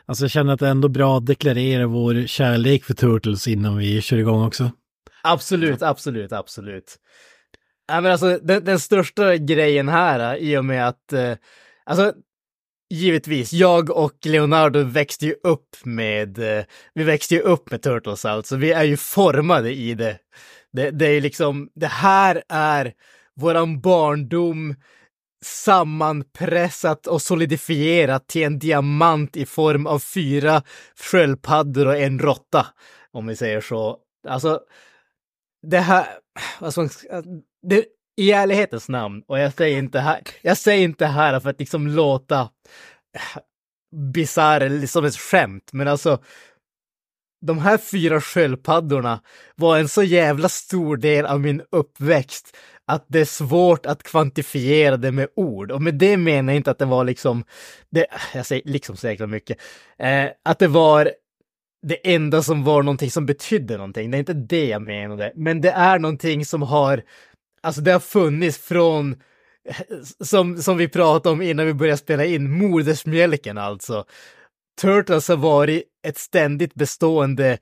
alltså 0.06 0.24
jag 0.24 0.30
känner 0.30 0.52
att 0.52 0.60
det 0.60 0.66
är 0.66 0.70
ändå 0.70 0.88
bra 0.88 1.16
att 1.18 1.26
deklarera 1.26 1.86
vår 1.86 2.26
kärlek 2.26 2.84
för 2.84 2.94
Turtles 2.94 3.48
innan 3.48 3.76
vi 3.78 4.00
kör 4.02 4.16
igång 4.16 4.44
också. 4.46 4.70
Absolut, 5.22 5.82
absolut, 5.82 6.32
absolut. 6.32 6.96
Ja, 7.90 8.00
men 8.00 8.12
alltså, 8.12 8.38
den, 8.42 8.64
den 8.64 8.80
största 8.80 9.36
grejen 9.36 9.88
här, 9.88 10.34
eh, 10.34 10.42
i 10.42 10.56
och 10.56 10.64
med 10.64 10.88
att, 10.88 11.12
eh, 11.12 11.36
alltså, 11.84 12.12
givetvis, 12.90 13.52
jag 13.52 13.90
och 13.90 14.16
Leonardo 14.24 14.82
växte 14.82 15.26
ju 15.26 15.34
upp 15.42 15.76
med, 15.84 16.58
eh, 16.58 16.64
vi 16.94 17.04
växte 17.04 17.34
ju 17.34 17.40
upp 17.40 17.70
med 17.70 17.82
Turtles 17.82 18.24
alltså, 18.24 18.56
vi 18.56 18.72
är 18.72 18.84
ju 18.84 18.96
formade 18.96 19.72
i 19.72 19.94
det. 19.94 20.18
Det, 20.72 20.90
det 20.90 21.06
är 21.06 21.12
ju 21.12 21.20
liksom, 21.20 21.70
det 21.74 21.86
här 21.86 22.42
är 22.48 22.92
våran 23.36 23.80
barndom 23.80 24.74
sammanpressat 25.44 27.06
och 27.06 27.22
solidifierat 27.22 28.28
till 28.28 28.42
en 28.42 28.58
diamant 28.58 29.36
i 29.36 29.46
form 29.46 29.86
av 29.86 29.98
fyra 29.98 30.62
sköldpaddor 31.10 31.86
och 31.86 31.96
en 31.96 32.18
råtta, 32.18 32.66
om 33.10 33.26
vi 33.26 33.36
säger 33.36 33.60
så. 33.60 33.98
Alltså, 34.28 34.60
det 35.62 35.78
här, 35.78 36.06
alltså, 36.58 36.88
det, 37.62 37.84
i 38.16 38.32
ärlighetens 38.32 38.88
namn, 38.88 39.22
och 39.26 39.38
jag 39.38 39.52
säger 39.52 39.78
inte 39.78 40.00
här, 40.00 40.20
jag 40.42 40.56
säger 40.56 40.84
inte 40.84 41.06
här 41.06 41.40
för 41.40 41.50
att 41.50 41.60
liksom 41.60 41.86
låta 41.86 42.40
äh, 43.16 43.42
bisarr 44.14 44.60
eller 44.60 44.86
som 44.86 45.04
ett 45.04 45.16
skämt, 45.16 45.70
men 45.72 45.88
alltså 45.88 46.18
de 47.46 47.58
här 47.58 47.78
fyra 47.78 48.20
sköldpaddorna 48.20 49.20
var 49.56 49.78
en 49.78 49.88
så 49.88 50.02
jävla 50.02 50.48
stor 50.48 50.96
del 50.96 51.26
av 51.26 51.40
min 51.40 51.62
uppväxt 51.70 52.56
att 52.86 53.04
det 53.08 53.20
är 53.20 53.24
svårt 53.24 53.86
att 53.86 54.02
kvantifiera 54.02 54.96
det 54.96 55.12
med 55.12 55.28
ord. 55.36 55.70
Och 55.70 55.82
med 55.82 55.94
det 55.94 56.16
menar 56.16 56.52
jag 56.52 56.56
inte 56.56 56.70
att 56.70 56.78
det 56.78 56.84
var 56.84 57.04
liksom, 57.04 57.44
det, 57.90 58.06
jag 58.34 58.46
säger 58.46 58.62
liksom 58.64 58.96
så 58.96 59.06
jäkla 59.08 59.26
mycket, 59.26 59.58
eh, 59.98 60.26
att 60.44 60.58
det 60.58 60.68
var 60.68 61.10
det 61.82 62.14
enda 62.14 62.42
som 62.42 62.64
var 62.64 62.82
någonting 62.82 63.10
som 63.10 63.26
betydde 63.26 63.76
någonting. 63.76 64.10
Det 64.10 64.16
är 64.16 64.18
inte 64.18 64.32
det 64.32 64.66
jag 64.66 64.82
menade, 64.82 65.32
men 65.34 65.60
det 65.60 65.70
är 65.70 65.98
någonting 65.98 66.44
som 66.44 66.62
har, 66.62 67.02
alltså 67.62 67.80
det 67.80 67.92
har 67.92 68.00
funnits 68.00 68.58
från, 68.58 69.16
som, 70.20 70.62
som 70.62 70.76
vi 70.76 70.88
pratade 70.88 71.32
om 71.32 71.42
innan 71.42 71.66
vi 71.66 71.74
började 71.74 71.98
spela 71.98 72.24
in, 72.24 72.50
modersmjölken 72.50 73.58
alltså. 73.58 74.04
Turtles 74.80 75.28
har 75.28 75.36
varit 75.36 75.82
ett 76.06 76.18
ständigt 76.18 76.74
bestående 76.74 77.58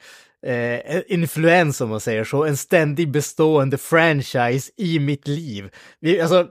eh, 0.46 1.00
influens 1.06 1.80
om 1.80 1.90
man 1.90 2.00
säger 2.00 2.24
så, 2.24 2.44
en 2.44 2.56
ständigt 2.56 3.08
bestående 3.08 3.78
franchise 3.78 4.72
i 4.76 4.98
mitt 4.98 5.28
liv. 5.28 5.70
Vi, 6.00 6.20
alltså, 6.20 6.48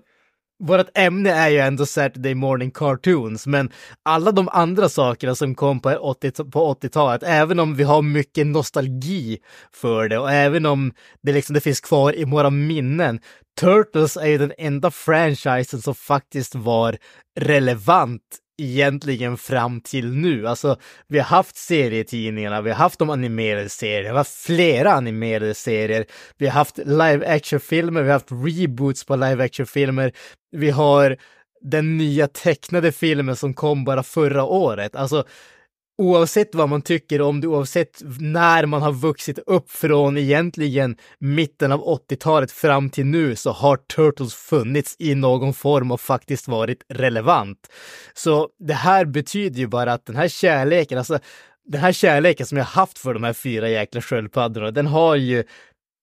vårt 0.60 0.98
ämne 0.98 1.30
är 1.32 1.50
ju 1.50 1.58
ändå 1.58 1.86
Saturday 1.86 2.36
morning 2.36 2.72
cartoons, 2.72 3.48
men 3.48 3.72
alla 4.04 4.32
de 4.32 4.50
andra 4.50 4.90
sakerna 4.90 5.36
som 5.36 5.56
kom 5.56 5.80
på 5.80 5.90
80 5.90 6.32
på 6.32 6.74
80-talet, 6.74 7.24
även 7.24 7.60
om 7.60 7.76
vi 7.76 7.84
har 7.84 8.02
mycket 8.02 8.48
nostalgi 8.48 9.38
för 9.74 10.10
det 10.10 10.20
och 10.20 10.32
även 10.32 10.66
om 10.66 10.94
det 11.24 11.34
liksom 11.34 11.54
det 11.54 11.62
finns 11.62 11.82
kvar 11.82 12.20
i 12.20 12.24
våra 12.24 12.50
minnen, 12.50 13.20
Turtles 13.60 14.18
är 14.18 14.28
ju 14.28 14.38
den 14.38 14.54
enda 14.58 14.92
franchisen 14.92 15.82
som 15.82 15.96
faktiskt 15.96 16.56
var 16.56 16.98
relevant 17.40 18.22
egentligen 18.58 19.38
fram 19.38 19.82
till 19.82 20.14
nu. 20.14 20.48
Alltså, 20.48 20.78
vi 21.08 21.20
har 21.20 21.26
haft 21.26 21.56
serietidningarna, 21.56 22.62
vi 22.62 22.70
har 22.70 22.78
haft 22.78 23.00
de 23.00 23.10
animerade 23.10 23.70
serierna, 23.70 24.04
vi 24.04 24.10
har 24.10 24.18
haft 24.18 24.36
flera 24.36 24.94
animerade 24.94 25.54
serier, 25.54 26.06
vi 26.38 26.46
har 26.46 26.54
haft 26.54 26.78
live 26.78 27.28
action-filmer, 27.28 28.02
vi 28.02 28.08
har 28.08 28.14
haft 28.14 28.32
reboots 28.32 29.04
på 29.06 29.16
live 29.16 29.44
action-filmer, 29.44 30.12
vi 30.52 30.70
har 30.70 31.18
den 31.62 31.98
nya 31.98 32.28
tecknade 32.28 32.92
filmen 32.92 33.36
som 33.36 33.54
kom 33.54 33.84
bara 33.84 34.04
förra 34.04 34.44
året. 34.44 34.96
Alltså, 34.96 35.24
oavsett 35.98 36.56
vad 36.56 36.70
man 36.70 36.82
tycker 36.82 37.22
om 37.22 37.42
det, 37.42 37.48
oavsett 37.48 38.02
när 38.20 38.66
man 38.66 38.82
har 38.82 38.92
vuxit 38.92 39.40
upp 39.40 39.72
från 39.72 40.18
egentligen 40.18 40.98
mitten 41.20 41.72
av 41.72 41.86
80-talet 42.10 42.52
fram 42.52 42.90
till 42.90 43.06
nu 43.06 43.36
så 43.36 43.52
har 43.52 43.78
Turtles 43.78 44.34
funnits 44.34 44.96
i 45.00 45.16
någon 45.16 45.54
form 45.54 45.92
och 45.92 46.02
faktiskt 46.02 46.48
varit 46.48 46.84
relevant. 46.90 47.58
Så 48.14 48.50
det 48.60 48.74
här 48.74 49.06
betyder 49.06 49.60
ju 49.60 49.68
bara 49.68 49.94
att 49.94 50.06
den 50.06 50.16
här 50.16 50.28
kärleken, 50.28 50.98
alltså 50.98 51.20
den 51.66 51.82
här 51.82 51.92
kärleken 51.92 52.46
som 52.46 52.58
jag 52.58 52.66
haft 52.66 53.00
för 53.00 53.14
de 53.14 53.24
här 53.24 53.34
fyra 53.34 53.70
jäkla 53.70 54.02
sköldpaddorna, 54.02 54.72
den 54.72 54.88
har 54.88 55.16
ju 55.16 55.44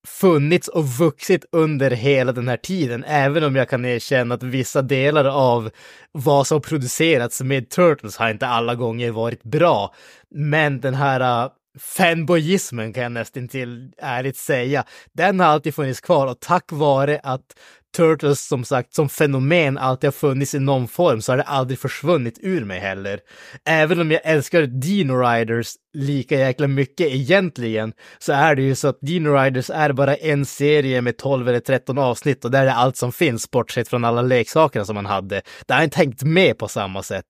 funnits 0.06 0.68
och 0.68 0.88
vuxit 0.88 1.44
under 1.52 1.90
hela 1.90 2.32
den 2.32 2.48
här 2.48 2.56
tiden, 2.56 3.04
även 3.04 3.44
om 3.44 3.56
jag 3.56 3.68
kan 3.68 3.84
erkänna 3.84 4.34
att 4.34 4.42
vissa 4.42 4.82
delar 4.82 5.24
av 5.24 5.70
vad 6.12 6.46
som 6.46 6.62
producerats 6.62 7.40
med 7.40 7.70
Turtles 7.70 8.16
har 8.16 8.30
inte 8.30 8.46
alla 8.46 8.74
gånger 8.74 9.10
varit 9.10 9.42
bra. 9.42 9.94
Men 10.30 10.80
den 10.80 10.94
här 10.94 11.44
uh, 11.44 11.52
fanboyismen 11.78 12.92
kan 12.92 13.02
jag 13.02 13.12
nästan 13.12 13.48
till 13.48 13.92
ärligt 13.98 14.36
säga, 14.36 14.84
den 15.12 15.40
har 15.40 15.46
alltid 15.46 15.74
funnits 15.74 16.00
kvar 16.00 16.26
och 16.26 16.40
tack 16.40 16.72
vare 16.72 17.20
att 17.22 17.56
Turtles 17.94 18.46
som 18.46 18.64
sagt 18.64 18.94
som 18.94 19.08
fenomen 19.08 19.78
alltid 19.78 20.08
har 20.08 20.12
funnits 20.12 20.54
i 20.54 20.58
någon 20.58 20.88
form 20.88 21.20
så 21.20 21.32
har 21.32 21.36
det 21.36 21.42
aldrig 21.42 21.78
försvunnit 21.78 22.38
ur 22.42 22.64
mig 22.64 22.80
heller. 22.80 23.20
Även 23.64 24.00
om 24.00 24.10
jag 24.10 24.20
älskar 24.24 24.62
Dino 24.62 25.12
Riders 25.12 25.74
lika 25.94 26.38
jäkla 26.38 26.66
mycket 26.66 27.06
egentligen 27.06 27.92
så 28.18 28.32
är 28.32 28.54
det 28.54 28.62
ju 28.62 28.74
så 28.74 28.88
att 28.88 28.98
Dino 29.00 29.28
Riders 29.28 29.70
är 29.70 29.92
bara 29.92 30.14
en 30.14 30.46
serie 30.46 31.00
med 31.00 31.16
12 31.16 31.48
eller 31.48 31.60
13 31.60 31.98
avsnitt 31.98 32.44
och 32.44 32.50
där 32.50 32.66
är 32.66 32.70
allt 32.70 32.96
som 32.96 33.12
finns 33.12 33.50
bortsett 33.50 33.88
från 33.88 34.04
alla 34.04 34.22
leksakerna 34.22 34.84
som 34.84 34.94
man 34.94 35.06
hade. 35.06 35.42
Det 35.66 35.74
har 35.74 35.80
jag 35.80 35.86
inte 35.86 35.96
tänkt 35.96 36.22
med 36.22 36.58
på 36.58 36.68
samma 36.68 37.02
sätt. 37.02 37.24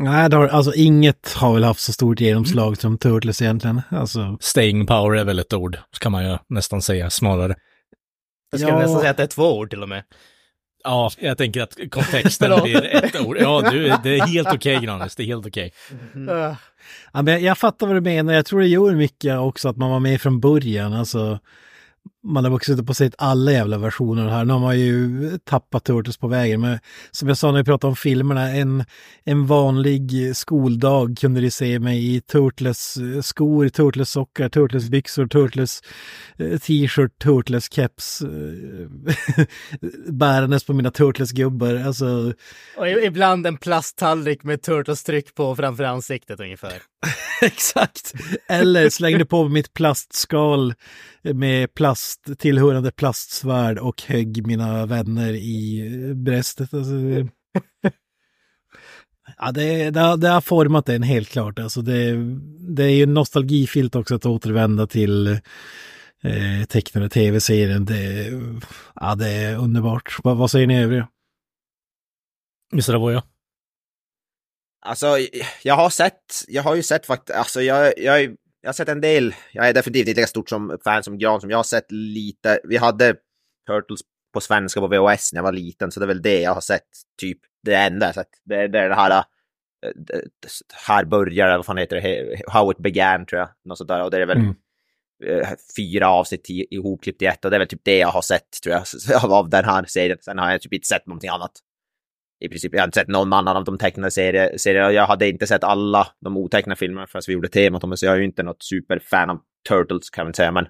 Nej, 0.00 0.30
det 0.30 0.36
har, 0.36 0.48
alltså 0.48 0.74
inget 0.74 1.32
har 1.32 1.54
väl 1.54 1.64
haft 1.64 1.80
så 1.80 1.92
stort 1.92 2.20
genomslag 2.20 2.76
som 2.76 2.98
Turtles 2.98 3.42
egentligen. 3.42 3.82
Alltså, 3.90 4.36
Staying 4.40 4.86
power 4.86 5.18
är 5.18 5.24
väl 5.24 5.38
ett 5.38 5.52
ord, 5.52 5.78
kan 6.00 6.12
man 6.12 6.24
ju 6.24 6.38
nästan 6.48 6.82
säga 6.82 7.10
smalare. 7.10 7.54
Jag 8.60 8.68
skulle 8.68 8.76
Ja. 8.82 8.82
nästan 8.82 9.00
säga 9.00 9.10
att 9.10 9.16
det 9.16 9.22
är 9.22 9.26
två 9.26 9.58
ord 9.58 9.70
till 9.70 9.82
och 9.82 9.88
med. 9.88 10.02
Ja, 10.84 11.10
jag 11.18 11.38
tänker 11.38 11.62
att 11.62 11.76
kontexten 11.90 12.62
blir 12.62 12.84
ett 12.84 13.20
ord. 13.20 13.36
Ja, 13.40 13.70
du, 13.70 13.94
det 14.02 14.18
är 14.18 14.26
helt 14.26 14.48
okej, 14.54 14.78
Granis, 14.82 15.16
det 15.16 15.22
är 15.22 15.26
helt 15.26 15.46
okej. 15.46 15.72
Uh, 16.16 16.54
ja, 17.12 17.22
men 17.22 17.26
jag, 17.26 17.40
jag 17.40 17.58
fattar 17.58 17.86
vad 17.86 17.96
du 17.96 18.00
menar. 18.00 18.34
Jag 18.34 18.46
tror 18.46 18.60
det 18.60 18.66
gör 18.66 18.92
mycket 18.94 19.38
också 19.38 19.68
att 19.68 19.76
man 19.76 19.90
var 19.90 20.00
med 20.00 20.20
från 20.20 20.40
början. 20.40 20.92
Alltså, 20.92 21.38
man 22.26 22.44
har 22.44 22.50
vuxit 22.50 22.80
upp 22.80 22.88
och 22.88 22.96
sett 22.96 23.14
alla 23.18 23.52
jävla 23.52 23.78
versioner 23.78 24.28
här. 24.28 24.44
Nu 24.44 24.52
har 24.52 24.60
man 24.60 24.80
ju 24.80 25.30
tappat 25.44 25.84
Turtles 25.84 26.16
på 26.16 26.28
vägen. 26.28 26.60
Men 26.60 26.78
som 27.10 27.28
jag 27.28 27.38
sa 27.38 27.52
när 27.52 27.58
vi 27.58 27.64
pratade 27.64 27.88
om 27.88 27.96
filmerna, 27.96 28.50
en, 28.50 28.84
en 29.24 29.46
vanlig 29.46 30.36
skoldag 30.36 31.16
kunde 31.20 31.40
du 31.40 31.50
se 31.50 31.78
mig 31.78 32.16
i 32.16 32.20
Turtles-skor, 32.20 33.64
eh, 33.64 33.68
Turtles 33.68 34.10
sockar, 34.10 34.48
Turtles 34.48 34.88
byxor, 34.88 35.26
Turtles-t-shirt, 35.26 37.12
eh, 37.12 37.24
Turtles 37.24 37.72
keps. 37.72 38.22
Eh, 38.22 39.46
bärandes 40.12 40.64
på 40.64 40.72
mina 40.72 40.90
Turtles-gubbar. 40.90 41.86
Alltså, 41.86 42.32
och 42.76 42.88
ibland 42.88 43.46
en 43.46 43.56
plasttallrik 43.56 44.42
med 44.42 44.62
Turtles-tryck 44.62 45.34
på 45.34 45.56
framför 45.56 45.84
ansiktet 45.84 46.40
ungefär. 46.40 46.82
Exakt. 47.42 48.14
Eller 48.48 48.90
slängde 48.90 49.24
på 49.24 49.48
mitt 49.48 49.74
plastskal 49.74 50.74
med 51.22 51.74
plast, 51.74 52.38
tillhörande 52.38 52.92
plastsvärd 52.92 53.78
och 53.78 54.02
högg 54.02 54.46
mina 54.46 54.86
vänner 54.86 55.32
i 55.32 55.90
bröstet. 56.14 56.74
Alltså, 56.74 56.92
ja, 59.38 59.52
det, 59.52 59.90
det, 59.90 60.00
har, 60.00 60.16
det 60.16 60.28
har 60.28 60.40
format 60.40 60.88
en 60.88 61.02
helt 61.02 61.28
klart. 61.28 61.58
Alltså 61.58 61.82
det, 61.82 62.12
det 62.76 62.84
är 62.84 62.94
ju 62.94 63.06
nostalgifilt 63.06 63.94
också 63.94 64.14
att 64.14 64.26
återvända 64.26 64.86
till 64.86 65.26
eh, 66.22 66.64
tecknade 66.68 67.08
tv-serien. 67.08 67.84
Det, 67.84 68.30
ja, 68.94 69.14
det 69.14 69.28
är 69.28 69.56
underbart. 69.56 70.16
Vad, 70.24 70.36
vad 70.36 70.50
säger 70.50 70.66
ni 70.66 70.82
övriga? 70.82 71.08
Visst 72.72 72.88
det 72.88 72.98
var 72.98 73.10
jag? 73.10 73.22
Alltså, 74.86 75.06
jag 75.62 75.74
har 75.74 75.90
sett, 75.90 76.44
jag 76.48 76.62
har 76.62 76.74
ju 76.74 76.82
sett 76.82 77.06
faktiskt, 77.06 77.38
alltså 77.38 77.62
jag, 77.62 77.92
jag, 77.98 78.22
jag 78.60 78.68
har 78.68 78.72
sett 78.72 78.88
en 78.88 79.00
del, 79.00 79.34
jag 79.52 79.68
är 79.68 79.72
definitivt 79.74 80.08
inte 80.08 80.20
lika 80.20 80.26
stort 80.26 80.48
som 80.48 80.78
fan 80.84 81.02
som 81.02 81.18
Gran 81.18 81.40
som 81.40 81.50
jag 81.50 81.58
har 81.58 81.62
sett 81.64 81.92
lite, 81.92 82.60
vi 82.64 82.76
hade 82.76 83.14
Turtles 83.66 84.00
på 84.34 84.40
svenska 84.40 84.80
på 84.80 84.86
VHS 84.88 85.32
när 85.32 85.38
jag 85.38 85.44
var 85.44 85.52
liten, 85.52 85.90
så 85.92 86.00
det 86.00 86.04
är 86.04 86.08
väl 86.08 86.22
det 86.22 86.40
jag 86.40 86.54
har 86.54 86.60
sett, 86.60 86.86
typ 87.20 87.38
det 87.62 87.74
enda 87.74 88.06
jag 88.06 88.08
har 88.08 88.22
sett. 88.22 88.30
Det, 88.44 88.68
det 88.68 88.78
är 88.78 88.88
det 88.88 88.94
här, 88.94 89.24
det, 89.94 90.12
det, 90.42 90.48
här 90.86 91.04
börjar, 91.04 91.56
vad 91.56 91.66
fan 91.66 91.76
heter 91.78 92.00
det, 92.00 92.42
How 92.48 92.70
it 92.70 92.78
began 92.78 93.26
tror 93.26 93.38
jag, 93.40 93.48
något 93.64 93.78
sånt 93.78 93.88
där, 93.88 94.02
och 94.02 94.10
det 94.10 94.22
är 94.22 94.26
väl 94.26 94.54
Mm. 95.24 95.40
eh, 95.40 95.48
fyra 95.76 96.08
avsnitt 96.08 96.46
ihopklippt 96.48 97.22
i 97.22 97.26
ett, 97.26 97.44
och 97.44 97.50
det 97.50 97.56
är 97.56 97.58
väl 97.58 97.68
typ 97.68 97.84
det 97.84 97.98
jag 97.98 98.08
har 98.08 98.22
sett 98.22 98.50
tror 98.62 98.74
jag, 98.74 98.84
av 99.32 99.48
den 99.50 99.64
här 99.64 99.84
serien. 99.88 100.18
Sen 100.20 100.38
har 100.38 100.50
jag 100.50 100.60
typ 100.60 100.72
inte 100.72 100.86
sett 100.86 101.06
någonting 101.06 101.30
annat 101.30 101.52
i 102.40 102.48
princip, 102.48 102.72
jag 102.74 102.80
har 102.80 102.86
inte 102.86 103.00
sett 103.00 103.08
någon 103.08 103.32
annan 103.32 103.56
av 103.56 103.64
de 103.64 103.78
tecknade 103.78 104.10
serier, 104.10 104.58
serier. 104.58 104.90
Jag 104.90 105.06
hade 105.06 105.28
inte 105.28 105.46
sett 105.46 105.64
alla 105.64 106.06
de 106.20 106.36
otecknade 106.36 106.78
filmerna 106.78 107.06
förrän 107.06 107.22
vi 107.26 107.32
gjorde 107.32 107.48
temat 107.48 107.84
om 107.84 107.90
det, 107.90 107.96
så 107.96 108.06
jag 108.06 108.14
är 108.14 108.18
ju 108.18 108.24
inte 108.24 108.42
något 108.42 108.62
superfan 108.62 109.30
av 109.30 109.40
Turtles 109.68 110.10
kan 110.10 110.26
man 110.26 110.34
säga, 110.34 110.52
men 110.52 110.66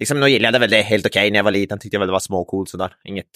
liksom 0.00 0.20
nog 0.20 0.28
gillade 0.28 0.54
jag 0.54 0.60
väl 0.60 0.70
det 0.70 0.82
helt 0.82 1.06
okej 1.06 1.30
när 1.30 1.38
jag 1.38 1.44
var 1.44 1.50
liten, 1.50 1.78
tyckte 1.78 1.94
jag 1.94 2.00
väl 2.00 2.08
det 2.08 2.12
var 2.12 2.20
småcoolt 2.20 2.68
sådär. 2.68 2.96
Inget, 3.04 3.30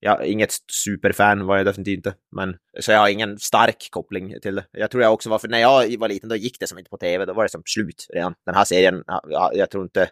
ja, 0.00 0.24
inget 0.24 0.50
superfan 0.84 1.46
var 1.46 1.56
jag 1.56 1.66
definitivt 1.66 1.96
inte, 1.96 2.14
men 2.36 2.56
så 2.80 2.92
jag 2.92 2.98
har 2.98 3.08
ingen 3.08 3.38
stark 3.38 3.88
koppling 3.90 4.34
till 4.42 4.54
det. 4.54 4.66
Jag 4.72 4.90
tror 4.90 5.02
jag 5.02 5.12
också 5.12 5.30
var, 5.30 5.38
för 5.38 5.48
när 5.48 5.58
jag 5.58 5.98
var 5.98 6.08
liten 6.08 6.28
då 6.28 6.36
gick 6.36 6.60
det 6.60 6.66
som 6.66 6.78
inte 6.78 6.90
på 6.90 6.96
tv, 6.96 7.24
då 7.24 7.32
var 7.32 7.42
det 7.42 7.50
som 7.50 7.62
slut 7.64 8.06
redan. 8.14 8.34
Den 8.46 8.54
här 8.54 8.64
serien, 8.64 9.02
jag, 9.28 9.50
jag 9.54 9.70
tror 9.70 9.84
inte 9.84 10.02
eh, 10.02 10.08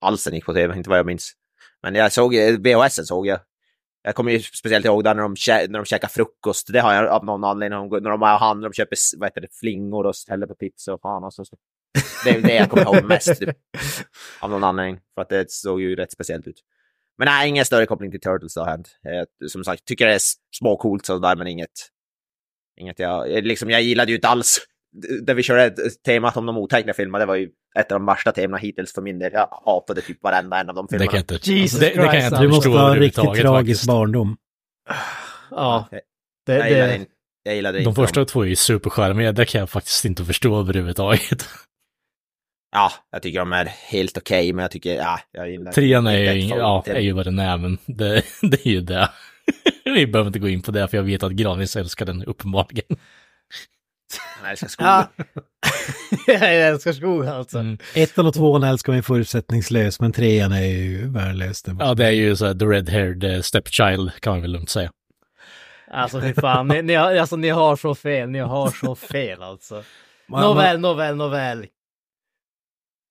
alls 0.00 0.24
den 0.24 0.34
gick 0.34 0.46
på 0.46 0.54
tv, 0.54 0.76
inte 0.76 0.90
vad 0.90 0.98
jag 0.98 1.06
minns. 1.06 1.32
Men 1.82 1.94
jag 1.94 2.12
såg, 2.12 2.34
eh, 2.34 2.58
VHS 2.58 3.06
såg 3.08 3.26
jag. 3.26 3.40
Jag 4.02 4.14
kommer 4.14 4.32
ju 4.32 4.40
speciellt 4.40 4.86
ihåg 4.86 5.04
där 5.04 5.14
när 5.14 5.22
de, 5.22 5.34
kä- 5.34 5.68
när 5.68 5.78
de 5.78 5.84
käkar 5.84 6.08
frukost. 6.08 6.72
Det 6.72 6.80
har 6.80 6.94
jag 6.94 7.06
av 7.06 7.24
någon 7.24 7.44
anledning. 7.44 7.78
När 7.78 7.88
de, 7.88 8.02
när 8.02 8.10
de 8.10 8.22
handlar, 8.22 8.68
de 8.68 8.74
köper 8.74 8.96
vad 9.18 9.26
heter 9.28 9.40
det, 9.40 9.54
flingor 9.60 10.06
och 10.06 10.16
ställer 10.16 10.46
på 10.46 10.54
pizza 10.54 10.94
och 10.94 11.00
fan 11.00 11.24
och 11.24 11.34
så. 11.34 11.44
så. 11.44 11.56
Det 12.24 12.30
är 12.30 12.40
det 12.40 12.54
jag 12.54 12.70
kommer 12.70 12.84
ihåg 12.84 13.04
mest. 13.04 13.38
Typ. 13.38 13.56
Av 14.40 14.50
någon 14.50 14.64
anledning. 14.64 15.00
För 15.14 15.22
att 15.22 15.28
det 15.28 15.50
såg 15.50 15.80
ju 15.80 15.96
rätt 15.96 16.12
speciellt 16.12 16.46
ut. 16.46 16.60
Men 17.18 17.26
nej, 17.26 17.48
ingen 17.48 17.64
större 17.64 17.86
koppling 17.86 18.10
till 18.10 18.20
Turtles 18.20 18.56
har 18.56 18.66
hänt. 18.66 18.88
Som 19.48 19.64
sagt, 19.64 19.84
tycker 19.84 20.06
det 20.06 20.14
är 20.14 20.20
småcoolt 20.58 21.06
sådär, 21.06 21.36
men 21.36 21.46
inget... 21.46 21.88
Inget 22.76 22.98
jag... 22.98 23.30
jag 23.30 23.44
Liksom, 23.44 23.70
jag 23.70 23.82
gillade 23.82 24.10
ju 24.10 24.16
inte 24.16 24.28
alls 24.28 24.58
där 25.22 25.34
vi 25.34 25.42
körde 25.42 25.74
temat 26.06 26.36
om 26.36 26.46
de 26.46 26.58
otecknade 26.58 26.94
filmerna. 26.96 27.18
Det 27.18 27.26
var 27.26 27.34
ju 27.36 27.48
ett 27.78 27.92
av 27.92 27.98
de 28.00 28.06
värsta 28.06 28.32
temana 28.32 28.58
hittills 28.58 28.92
för 28.94 29.02
min 29.02 29.18
del. 29.18 29.30
Jag 29.32 29.48
hatade 29.64 30.00
typ 30.00 30.22
varenda 30.22 30.60
en 30.60 30.68
av 30.68 30.74
de 30.74 30.86
Det 30.86 30.90
filmerna. 30.98 31.10
kan 31.10 31.24
jag 31.28 31.36
inte, 31.38 31.52
Jesus 31.52 31.80
det, 31.80 31.86
det 31.86 31.94
kan 31.94 32.14
jag 32.14 32.24
inte 32.26 32.38
Du 32.42 32.48
måste 32.48 32.68
ha 32.68 32.90
en 32.94 32.98
riktigt 32.98 33.22
tragisk 33.24 33.46
faktiskt. 33.46 33.86
barndom. 33.86 34.36
Ja, 35.50 35.88
det, 36.46 36.54
Jag 36.56 36.68
gillade, 36.70 36.86
det, 36.86 36.96
inte, 36.96 37.10
jag 37.42 37.54
gillade 37.54 37.78
De 37.78 37.82
inte 37.88 38.00
första 38.02 38.20
dem. 38.20 38.26
två 38.26 38.42
är 38.42 38.46
ju 38.46 38.56
supercharmiga, 38.56 39.32
det 39.32 39.44
kan 39.46 39.58
jag 39.58 39.70
faktiskt 39.70 40.04
inte 40.04 40.24
förstå 40.24 40.60
överhuvudtaget. 40.60 41.48
Ja, 42.72 42.92
jag 43.10 43.22
tycker 43.22 43.38
de 43.38 43.52
är 43.52 43.64
helt 43.64 44.16
okej, 44.18 44.52
men 44.52 44.62
jag 44.62 44.70
tycker, 44.70 44.94
ja, 44.94 45.20
jag 45.32 45.50
gillar 45.50 45.72
Trean 45.72 46.06
är 46.06 46.32
inte 46.34 46.54
ju, 46.54 46.60
ja, 46.60 46.82
är 46.86 47.00
ju 47.00 47.12
vad 47.12 47.26
den 47.26 47.38
är, 47.38 47.58
men 47.58 47.78
det, 47.86 48.22
det 48.42 48.66
är 48.66 48.70
ju 48.70 48.80
det. 48.80 49.08
Vi 49.84 50.06
behöver 50.06 50.26
inte 50.28 50.38
gå 50.38 50.48
in 50.48 50.62
på 50.62 50.70
det, 50.70 50.88
för 50.88 50.96
jag 50.96 51.04
vet 51.04 51.22
att 51.22 51.32
Granis 51.32 51.76
älskar 51.76 52.06
den 52.06 52.24
uppenbarligen. 52.24 52.96
Jag 54.42 54.50
älskar 54.50 54.68
skogen. 54.68 54.92
ja. 56.26 56.46
jag 56.48 56.68
älskar 56.68 56.92
skog 56.92 57.26
alltså. 57.26 57.58
Mm. 57.58 57.78
Ettan 57.94 58.26
och 58.26 58.34
tvåan 58.34 58.62
älskar 58.62 58.92
man 58.92 59.02
förutsättningslös, 59.02 60.00
men 60.00 60.12
trean 60.12 60.52
är 60.52 60.62
ju 60.62 61.08
värdelös. 61.10 61.64
Ja, 61.78 61.94
det 61.94 62.06
är 62.06 62.10
ju 62.10 62.36
så 62.36 62.46
här, 62.46 62.54
the 62.54 62.64
red-haired 62.64 63.34
eh, 63.34 63.40
stepchild, 63.40 64.10
kan 64.20 64.32
man 64.32 64.42
väl 64.42 64.52
lugnt 64.52 64.70
säga. 64.70 64.90
Alltså 65.92 66.20
fy 66.20 66.34
fan, 66.34 66.68
ni, 66.68 66.82
ni, 66.82 66.94
har, 66.94 67.16
alltså, 67.16 67.36
ni 67.36 67.48
har 67.48 67.76
så 67.76 67.94
fel, 67.94 68.28
ni 68.30 68.38
har 68.38 68.70
så 68.70 68.94
fel 68.94 69.42
alltså. 69.42 69.82
Man- 70.28 70.42
Nåväl, 70.42 70.80
nåväl, 70.80 71.16
nåväl. 71.16 71.66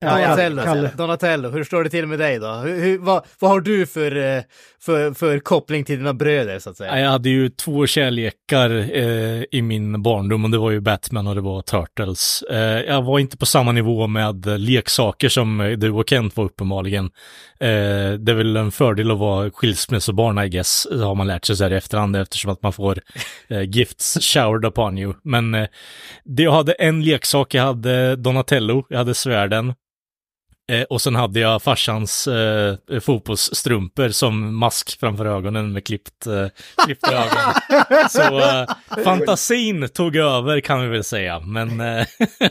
Ja, 0.02 0.18
Donatello, 0.18 0.64
Kalle. 0.64 0.92
Donatello, 0.98 1.50
hur 1.50 1.64
står 1.64 1.84
det 1.84 1.90
till 1.90 2.08
med 2.08 2.20
dig 2.20 2.40
då? 2.40 2.48
Hur, 2.48 2.82
hur, 2.82 2.98
vad, 2.98 3.26
vad 3.40 3.52
har 3.52 3.62
du 3.62 3.86
för, 3.86 4.16
eh, 4.16 4.42
för, 4.82 5.14
för 5.14 5.40
koppling 5.40 5.84
till 5.84 5.98
dina 5.98 6.14
bröder 6.14 6.60
så 6.60 6.70
att 6.70 6.78
säga? 6.78 6.92
Ja, 6.98 7.00
Jag 7.00 7.10
hade 7.10 7.30
ju 7.30 7.50
två 7.50 7.88
kärlekar 7.88 8.70
eh, 8.70 9.44
i 9.52 9.62
min 9.62 10.04
barndom 10.04 10.46
och 10.46 10.52
det 10.52 10.58
var 10.58 10.72
ju 10.72 10.80
Batman 10.80 11.28
och 11.28 11.36
det 11.36 11.42
var 11.42 11.62
Turtles. 11.62 12.44
Eh, 12.52 12.60
jag 12.60 13.02
var 13.02 13.20
inte 13.20 13.38
på 13.38 13.46
samma 13.46 13.72
nivå 13.72 14.08
med 14.08 14.48
eh, 14.48 14.58
leksaker 14.58 15.30
som 15.30 15.62
eh, 15.62 15.72
du 15.72 15.92
och 15.92 16.10
Kent 16.10 16.38
var 16.38 16.44
uppenbarligen. 16.46 17.06
Eh, 17.60 18.14
det 18.20 18.32
är 18.32 18.36
väl 18.36 18.56
en 18.58 18.72
fördel 18.72 19.12
att 19.12 19.18
vara 19.20 19.52
skilsmässobarn, 19.52 20.40
I 20.40 20.50
guess, 20.50 20.88
har 20.92 21.16
man 21.16 21.28
lärt 21.28 21.46
sig 21.46 21.56
så 21.56 21.64
här 21.64 21.72
i 21.72 21.76
efterhand 21.76 22.16
eftersom 22.16 22.52
att 22.52 22.64
man 22.64 22.74
får 22.74 23.00
gifts 23.68 24.18
showered 24.22 24.66
upon 24.66 24.98
you. 24.98 25.14
Men 25.24 25.52
det 26.24 26.44
jag 26.44 26.52
hade 26.52 26.72
en 26.74 27.04
leksak, 27.04 27.54
jag 27.54 27.64
hade 27.64 28.16
Donatello, 28.16 28.86
jag 28.90 28.98
hade 28.98 29.14
svärden. 29.14 29.74
Eh, 30.70 30.84
och 30.84 31.02
sen 31.02 31.16
hade 31.16 31.40
jag 31.40 31.62
farsans 31.62 32.28
eh, 32.28 32.76
fotbollsstrumpor 33.02 34.10
som 34.10 34.56
mask 34.56 35.00
framför 35.00 35.26
ögonen 35.26 35.74
med 35.74 35.86
klippt, 35.86 36.28
eh, 36.28 36.48
klippta 36.86 37.14
ögon. 37.14 37.54
Så 38.10 38.40
eh, 38.40 38.66
fantasin 39.04 39.90
tog 39.90 40.16
över 40.16 40.60
kan 40.60 40.82
vi 40.82 40.88
väl 40.88 41.04
säga. 41.04 41.40
Men 41.40 41.82
eh, 41.82 42.06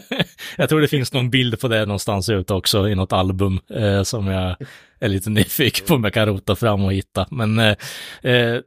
jag 0.57 0.69
tror 0.69 0.81
det 0.81 0.89
finns 0.89 1.13
någon 1.13 1.31
bild 1.31 1.61
på 1.61 1.69
det 1.69 1.87
någonstans 1.87 2.29
ute 2.29 2.55
också 2.55 2.89
i 2.89 2.95
något 2.95 3.13
album 3.13 3.61
eh, 3.71 4.03
som 4.03 4.27
jag 4.27 4.57
är 5.01 5.09
lite 5.09 5.31
nyfiken 5.31 5.87
på 5.87 5.95
om 5.95 6.05
jag 6.05 6.15
kan 6.15 6.27
rota 6.27 6.57
fram 6.57 6.85
och 6.85 6.93
hitta. 6.93 7.27
Men 7.31 7.59
eh, 7.59 8.61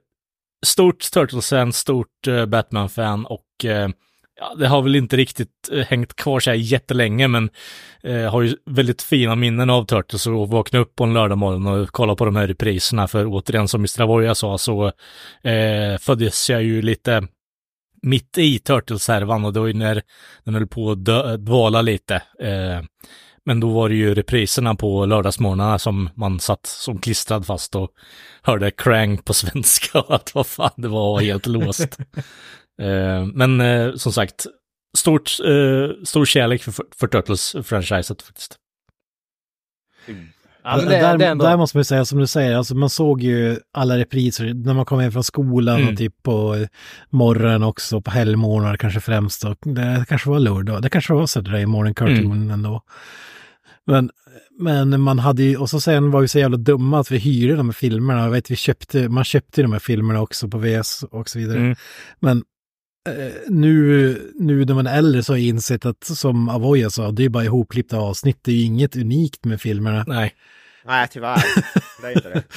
stort 0.65 1.12
Turtles-fan, 1.13 1.74
stort 1.74 2.27
Batman-fan 2.48 3.25
och 3.25 3.65
ja, 4.41 4.55
det 4.55 4.67
har 4.67 4.81
väl 4.81 4.95
inte 4.95 5.17
riktigt 5.17 5.69
eh, 5.71 5.86
hängt 5.86 6.15
kvar 6.15 6.39
så 6.39 6.50
här 6.50 6.57
jättelänge, 6.57 7.27
men 7.27 7.50
eh, 8.03 8.31
har 8.31 8.41
ju 8.41 8.55
väldigt 8.65 9.01
fina 9.01 9.36
minnen 9.36 9.69
av 9.69 9.86
Turtles 9.86 10.27
och 10.27 10.50
vakna 10.50 10.79
upp 10.79 10.95
på 10.95 11.03
en 11.03 11.13
lördagmorgon 11.13 11.67
och 11.67 11.89
kolla 11.89 12.15
på 12.15 12.25
de 12.25 12.36
här 12.36 12.48
repriserna. 12.48 13.07
För 13.07 13.25
återigen, 13.25 13.67
som 13.67 13.81
Mr. 13.81 14.01
Avoya 14.01 14.36
sa, 14.36 14.57
så 14.57 14.86
eh, 15.43 15.98
föddes 16.00 16.50
jag 16.50 16.63
ju 16.63 16.81
lite 16.81 17.27
mitt 18.01 18.38
i 18.38 18.60
Turtles-härvan 18.60 19.45
och 19.45 19.53
det 19.53 19.60
var 19.60 19.67
ju 19.67 19.74
när 19.74 20.01
den 20.43 20.53
höll 20.53 20.67
på 20.67 20.91
att 20.91 21.05
dö- 21.05 21.38
dvala 21.38 21.81
lite. 21.81 22.15
Eh, 22.39 22.81
men 23.45 23.60
då 23.60 23.69
var 23.69 23.89
det 23.89 23.95
ju 23.95 24.15
repriserna 24.15 24.75
på 24.75 25.05
lördagsmorgnarna 25.05 25.79
som 25.79 26.10
man 26.15 26.39
satt 26.39 26.65
som 26.65 26.98
klistrad 26.98 27.45
fast 27.45 27.75
och 27.75 27.89
hörde 28.41 28.71
Krang 28.71 29.17
på 29.17 29.33
svenska 29.33 30.01
och 30.01 30.15
att 30.15 30.36
vad 30.36 30.48
fan, 30.48 30.71
det 30.75 30.88
var 30.88 31.21
helt 31.21 31.45
låst. 31.45 31.98
Eh, 32.81 33.25
men 33.33 33.61
eh, 33.61 33.93
som 33.95 34.11
sagt, 34.13 34.45
stort, 34.97 35.31
eh, 35.45 36.03
stor 36.03 36.25
kärlek 36.25 36.63
för, 36.63 36.73
för 36.95 37.07
Turtles-franchiset 37.07 38.21
faktiskt. 38.21 38.55
Ja, 40.63 40.77
men 40.77 40.85
det, 40.85 40.91
där, 40.91 41.17
det 41.17 41.25
ändå... 41.25 41.45
där 41.45 41.57
måste 41.57 41.77
man 41.77 41.79
ju 41.79 41.83
säga, 41.85 42.05
som 42.05 42.19
du 42.19 42.27
säger, 42.27 42.55
alltså 42.55 42.75
man 42.75 42.89
såg 42.89 43.21
ju 43.21 43.59
alla 43.73 43.97
repriser 43.97 44.53
när 44.53 44.73
man 44.73 44.85
kom 44.85 45.00
hem 45.00 45.11
från 45.11 45.23
skolan 45.23 45.75
Mm. 45.79 45.89
och 45.93 45.97
typ 45.97 46.23
på 46.23 46.65
morgonen 47.09 47.63
också, 47.63 48.01
på 48.01 48.11
helgmorgnar 48.11 48.77
kanske 48.77 49.00
främst. 49.00 49.45
Och 49.45 49.57
det 49.61 50.05
kanske 50.09 50.29
var 50.29 50.39
lördag, 50.39 50.81
det 50.81 50.89
kanske 50.89 51.13
var 51.13 51.27
Saturday 51.27 51.65
morning 51.65 51.93
cartoon 51.93 52.31
Mm. 52.31 52.51
ändå. 52.51 52.81
Men, 53.85 54.11
men 54.59 55.01
man 55.01 55.19
hade 55.19 55.43
ju, 55.43 55.57
och 55.57 55.69
så 55.69 55.81
sen 55.81 56.11
var 56.11 56.21
vi 56.21 56.27
så 56.27 56.39
jävla 56.39 56.57
dumma 56.57 57.00
att 57.00 57.11
vi 57.11 57.17
hyrde 57.17 57.55
de 57.55 57.67
här 57.67 57.73
filmerna. 57.73 58.23
Jag 58.23 58.31
vet, 58.31 58.51
vi 58.51 58.55
köpte, 58.55 59.09
man 59.09 59.23
köpte 59.23 59.61
de 59.61 59.71
här 59.71 59.79
filmerna 59.79 60.21
också 60.21 60.47
på 60.47 60.57
VS 60.57 61.03
och 61.03 61.29
så 61.29 61.39
vidare. 61.39 61.57
Mm. 61.59 61.75
Men 62.19 62.43
Eh, 63.10 63.34
nu, 63.48 64.31
nu 64.36 64.65
när 64.65 64.74
man 64.74 64.88
är 64.88 64.98
äldre 64.98 65.24
så 65.24 65.34
har 65.34 65.38
jag 65.38 65.48
insett 65.48 65.86
att 65.86 66.03
som 66.03 66.50
Avoya 66.50 66.89
sa, 66.89 67.12
det 67.12 67.25
är 67.25 67.29
bara 67.29 67.43
ihopklippta 67.43 67.98
avsnitt. 67.98 68.38
Det 68.41 68.51
är 68.51 68.55
ju 68.55 68.63
inget 68.63 68.96
unikt 68.96 69.46
med 69.46 69.62
filmerna. 69.62 70.03
Nej. 70.08 70.36
Nej, 70.85 71.07
tyvärr. 71.11 71.44
Det 72.01 72.07
är 72.07 72.11
inte 72.15 72.29
det. 72.29 72.44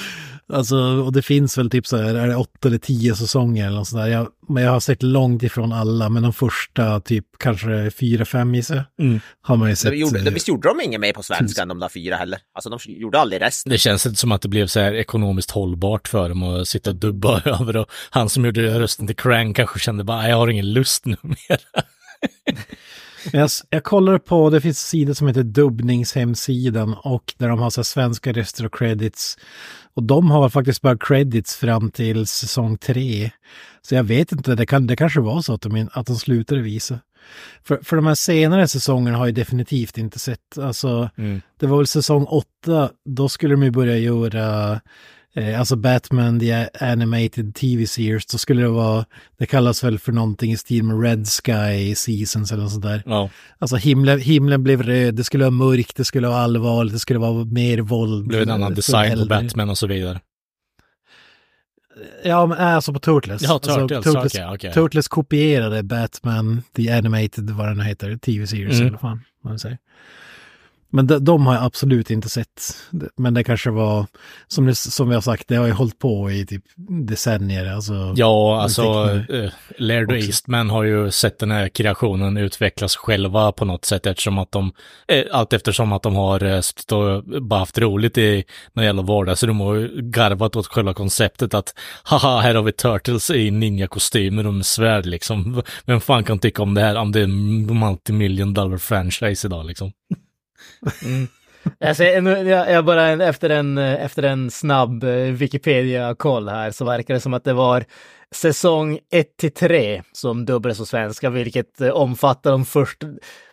Alltså, 0.53 0.75
och 0.77 1.13
det 1.13 1.21
finns 1.21 1.57
väl 1.57 1.69
typ 1.69 1.87
så 1.87 1.97
här, 1.97 2.15
är 2.15 2.27
det 2.27 2.35
åtta 2.35 2.67
eller 2.67 2.77
tio 2.77 3.15
säsonger 3.15 3.67
eller 3.67 3.77
något 3.77 3.87
sånt 3.87 4.03
där. 4.03 4.07
Jag, 4.07 4.27
men 4.49 4.63
jag 4.63 4.71
har 4.71 4.79
sett 4.79 5.03
långt 5.03 5.43
ifrån 5.43 5.73
alla, 5.73 6.09
men 6.09 6.23
de 6.23 6.33
första 6.33 6.99
typ 6.99 7.25
kanske 7.39 7.91
fyra, 7.91 8.25
fem 8.25 8.55
gissar 8.55 8.85
Mm. 8.99 9.19
har 9.41 9.55
man 9.57 9.69
ju 9.69 9.75
sett. 9.75 9.91
De 9.91 9.97
gjorde, 9.97 10.19
eh, 10.19 10.25
de, 10.25 10.31
visst 10.31 10.47
gjorde 10.47 10.67
de 10.69 10.81
inget 10.81 10.99
mer 10.99 11.13
på 11.13 11.23
svenska 11.23 11.65
de 11.65 11.79
där 11.79 11.89
fyra 11.89 12.15
heller? 12.15 12.39
Alltså 12.53 12.69
de 12.69 12.79
gjorde 12.87 13.19
aldrig 13.19 13.41
resten. 13.41 13.69
Det 13.69 13.77
känns 13.77 14.05
inte 14.05 14.19
som 14.19 14.31
att 14.31 14.41
det 14.41 14.47
blev 14.47 14.67
så 14.67 14.79
här 14.79 14.93
ekonomiskt 14.93 15.51
hållbart 15.51 16.07
för 16.07 16.29
dem 16.29 16.43
att 16.43 16.67
sitta 16.67 16.89
och 16.89 16.95
dubba 16.95 17.41
över 17.45 17.77
och 17.77 17.87
han 18.09 18.29
som 18.29 18.45
gjorde 18.45 18.79
rösten 18.79 19.07
till 19.07 19.15
Krang 19.15 19.53
kanske 19.53 19.79
kände 19.79 20.03
bara, 20.03 20.17
"Nej, 20.21 20.29
jag 20.29 20.37
har 20.37 20.47
ingen 20.47 20.73
lust 20.73 21.05
nu 21.05 21.17
mer. 21.23 21.59
Jag, 23.31 23.49
jag 23.69 23.83
kollar 23.83 24.17
på, 24.17 24.49
det 24.49 24.61
finns 24.61 24.87
sidor 24.87 25.13
som 25.13 25.27
heter 25.27 25.43
dubbningshemsidan 25.43 26.93
och 27.03 27.33
där 27.37 27.49
de 27.49 27.59
har 27.59 27.69
så 27.69 27.83
svenska 27.83 28.31
röster 28.33 28.65
och 28.65 28.73
credits. 28.77 29.37
Och 29.93 30.03
de 30.03 30.31
har 30.31 30.49
faktiskt 30.49 30.81
bara 30.81 30.97
credits 30.97 31.55
fram 31.55 31.91
till 31.91 32.27
säsong 32.27 32.77
tre. 32.77 33.31
Så 33.81 33.95
jag 33.95 34.03
vet 34.03 34.31
inte, 34.31 34.55
det, 34.55 34.65
kan, 34.65 34.87
det 34.87 34.95
kanske 34.95 35.19
var 35.21 35.41
så 35.41 35.53
att 35.53 35.61
de, 35.61 35.89
att 35.93 36.07
de 36.07 36.15
slutade 36.15 36.61
visa. 36.61 36.99
För, 37.63 37.79
för 37.83 37.95
de 37.95 38.07
här 38.07 38.15
senare 38.15 38.67
säsongerna 38.67 39.17
har 39.17 39.25
jag 39.25 39.35
definitivt 39.35 39.97
inte 39.97 40.19
sett. 40.19 40.57
Alltså, 40.57 41.09
Mm. 41.17 41.41
det 41.59 41.67
var 41.67 41.77
väl 41.77 41.87
säsong 41.87 42.25
åtta, 42.25 42.89
då 43.05 43.29
skulle 43.29 43.53
de 43.53 43.63
ju 43.63 43.71
börja 43.71 43.97
göra 43.97 44.81
Eh, 45.37 45.59
alltså 45.59 45.75
Batman, 45.75 46.39
the 46.39 46.67
animated 46.79 47.55
TV 47.55 47.87
series, 47.87 48.25
då 48.25 48.37
skulle 48.37 48.61
det 48.61 48.67
vara, 48.69 49.05
det 49.37 49.45
kallas 49.45 49.83
väl 49.83 49.99
för 49.99 50.11
någonting 50.11 50.51
i 50.51 50.57
stil 50.57 50.83
med 50.83 51.01
Red 51.03 51.27
Sky 51.27 51.95
Seasons 51.95 52.51
eller 52.51 52.63
något 52.63 52.71
sånt 52.71 52.83
där. 52.85 53.03
Ja, 53.05 53.29
Alltså 53.59 53.75
himlen, 53.75 54.19
himlen 54.19 54.63
blev 54.63 54.83
röd, 54.83 55.15
det 55.15 55.23
skulle 55.23 55.43
vara 55.43 55.51
mörkt, 55.51 55.95
det 55.97 56.05
skulle 56.05 56.27
vara 56.27 56.39
allvarligt, 56.39 56.93
det 56.93 56.99
skulle 56.99 57.19
vara 57.19 57.45
mer 57.45 57.77
våld. 57.77 58.23
det 58.23 58.27
blev 58.27 58.41
en 58.41 58.49
annan 58.49 58.69
för 58.69 58.75
design 58.75 59.19
på. 59.19 59.25
Batman 59.25 59.69
och 59.69 59.77
så 59.77 59.87
vidare. 59.87 60.19
Ja, 62.23 62.45
men 62.45 62.57
alltså 62.57 62.93
på 62.93 62.99
Turtles. 62.99 63.41
Ja, 63.41 63.53
alltså, 63.53 63.75
Turtles, 63.87 64.03
Turtles, 64.05 64.33
okej, 64.35 64.45
okej. 64.53 64.73
Turtles 64.73 65.07
kopierade 65.07 65.83
Batman, 65.83 66.61
the 66.75 66.91
animated, 66.91 67.49
vad 67.49 67.67
den 67.67 67.79
heter, 67.79 68.17
TV 68.17 68.47
series 68.47 68.73
Mm. 68.73 68.81
eller 68.81 68.91
vad 68.91 69.01
fan 69.01 69.21
man 69.43 69.59
säger. 69.59 69.77
Men 70.89 71.07
de, 71.07 71.25
de 71.25 71.47
har 71.47 71.53
jag 71.53 71.63
absolut 71.63 72.11
inte 72.11 72.29
sett. 72.29 72.77
Men 73.17 73.33
det 73.33 73.43
kanske 73.43 73.69
var, 73.69 74.05
som, 74.47 74.65
det, 74.65 74.75
som 74.75 75.09
jag 75.11 75.15
har 75.15 75.21
sagt, 75.21 75.47
det 75.47 75.55
har 75.55 75.65
ju 75.65 75.71
hållit 75.71 75.99
på 75.99 76.31
i 76.31 76.45
typ 76.45 76.63
decennier. 77.07 77.73
Alltså, 77.73 78.13
Ja, 78.15 78.61
alltså 78.61 79.09
eh, 79.29 79.49
Laird 79.77 80.11
och. 80.11 80.17
Eastman 80.17 80.69
har 80.69 80.83
ju 80.83 81.11
sett 81.11 81.39
den 81.39 81.51
här 81.51 81.69
kreationen 81.69 82.37
utvecklas 82.37 82.95
själva 82.95 83.51
på 83.51 83.65
något 83.65 83.85
sätt 83.85 84.05
eftersom 84.05 84.37
att 84.37 84.51
de, 84.51 84.71
eh, 85.07 85.23
allt 85.31 85.53
eftersom 85.53 85.93
att 85.93 86.03
de 86.03 86.15
har 86.15 86.43
eh, 86.43 86.61
och 86.91 87.23
bara 87.43 87.59
haft 87.59 87.77
roligt 87.77 88.17
i 88.17 88.43
när 88.73 88.83
det 88.83 88.87
gäller 88.87 89.03
vardagsrum 89.03 89.61
och 89.61 89.75
garvat 89.89 90.55
åt 90.55 90.67
själva 90.67 90.93
konceptet 90.93 91.53
att 91.53 91.73
haha, 92.03 92.39
här 92.41 92.55
har 92.55 92.63
vi 92.63 92.71
Turtles 92.71 93.29
i 93.29 93.51
ninja-kostymer 93.51 94.47
och 94.47 94.53
med 94.53 94.65
svärd 94.65 95.05
liksom. 95.05 95.63
Vem 95.85 96.01
fan 96.01 96.23
kan 96.23 96.39
tycka 96.39 96.63
om 96.63 96.73
det 96.73 96.81
här 96.81 96.95
om 96.95 97.11
det 97.11 97.21
är 97.21 97.27
multimillion 97.73 98.53
dollar 98.53 98.77
franchise 98.77 99.47
idag 99.47 99.65
liksom? 99.65 99.91
Alltså, 101.85 102.03
jag, 102.03 102.71
jag, 102.71 102.85
bara 102.85 103.09
efter 103.25 103.49
en, 103.49 103.77
eh, 103.77 104.05
efter 104.05 104.23
en 104.23 104.51
snabb 104.51 105.03
eh, 105.03 105.09
Wikipedia-koll 105.15 106.49
här 106.49 106.71
så 106.71 106.85
verkar 106.85 107.13
det 107.13 107.19
som 107.19 107.33
att 107.33 107.43
det 107.43 107.53
var 107.53 107.83
säsong 108.31 108.99
1 109.11 109.37
till 109.37 109.53
3 109.53 110.03
som 110.11 110.45
dubbades 110.45 110.77
på 110.77 110.85
svenska, 110.85 111.29
vilket 111.29 111.81
eh, 111.81 111.89
omfattar 111.89 112.51
de 112.51 112.65
första, 112.65 113.07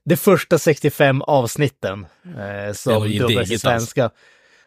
de 0.04 0.16
första 0.16 0.58
65 0.58 1.22
avsnitten 1.22 2.06
eh, 2.24 2.66
Det 2.66 2.74
som 2.74 3.02
digert 3.02 3.32
på 3.34 3.38
alltså. 3.38 3.58
svenska. 3.58 4.02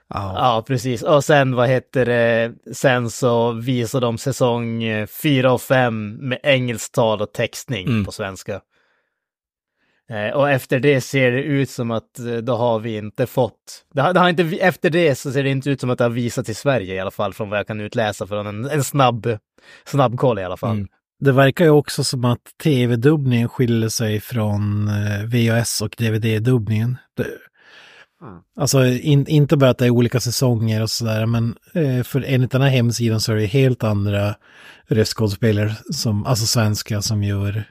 ja. 0.09 0.33
Ja, 0.37 0.63
precis. 0.67 1.01
Och 1.03 1.23
sen, 1.23 1.55
vad 1.55 1.69
heter 1.69 2.05
det, 2.05 2.53
sen 2.73 3.09
så 3.09 3.51
visade 3.51 4.05
de 4.05 4.17
säsong 4.17 4.83
4 5.07 5.53
och 5.53 5.61
5 5.61 6.15
med 6.21 6.39
engelsktal 6.43 7.21
och 7.21 7.33
textning 7.33 7.87
Mm. 7.87 8.05
på 8.05 8.11
svenska. 8.11 8.61
Eh, 10.09 10.35
Och 10.35 10.49
efter 10.49 10.79
det 10.79 11.01
ser 11.01 11.31
det 11.31 11.43
ut 11.43 11.69
som 11.69 11.91
att 11.91 12.19
eh, 12.19 12.37
då 12.37 12.55
har 12.55 12.79
vi 12.79 12.97
inte 12.97 13.25
fått, 13.25 13.85
det 13.93 14.01
har, 14.01 14.13
det 14.13 14.19
har 14.19 14.29
inte, 14.29 14.43
efter 14.43 14.89
det 14.89 15.15
så 15.15 15.31
ser 15.31 15.43
det 15.43 15.49
inte 15.49 15.69
ut 15.69 15.81
som 15.81 15.89
att 15.89 15.97
det 15.97 16.03
har 16.03 16.11
visat 16.11 16.49
i 16.49 16.53
Sverige 16.53 16.95
i 16.95 16.99
alla 16.99 17.11
fall 17.11 17.33
från 17.33 17.49
vad 17.49 17.59
jag 17.59 17.67
kan 17.67 17.81
utläsa 17.81 18.27
från 18.27 18.47
en, 18.47 18.65
en 18.65 18.83
snabb, 18.83 19.37
snabb 19.85 20.17
koll 20.17 20.39
i 20.39 20.43
alla 20.43 20.57
fall. 20.57 20.75
Mm. 20.75 20.87
Det 21.19 21.31
verkar 21.31 21.65
ju 21.65 21.71
också 21.71 22.03
som 22.03 22.25
att 22.25 22.41
tv-dubbningen 22.63 23.49
skiljer 23.49 23.89
sig 23.89 24.19
från 24.19 24.87
eh, 24.87 25.23
VHS 25.25 25.81
och 25.81 25.95
DVD-dubbningen. 25.97 26.97
Mm. 28.21 28.39
Alltså 28.59 28.85
in, 28.85 29.27
inte 29.27 29.57
bara 29.57 29.69
att 29.69 29.77
det 29.77 29.85
är 29.85 29.89
olika 29.89 30.19
säsonger 30.19 30.81
och 30.81 30.89
sådär, 30.89 31.25
men 31.25 31.55
eh, 31.73 32.03
för 32.03 32.23
enligt 32.27 32.51
den 32.51 32.61
här 32.61 32.69
hemsidan 32.69 33.19
så 33.19 33.31
är 33.31 33.35
det 33.35 33.45
helt 33.45 33.83
andra 33.83 34.35
röstskådespelare, 34.87 35.75
som, 35.93 36.25
alltså 36.25 36.45
svenska, 36.45 37.01
som 37.01 37.23
gör 37.23 37.63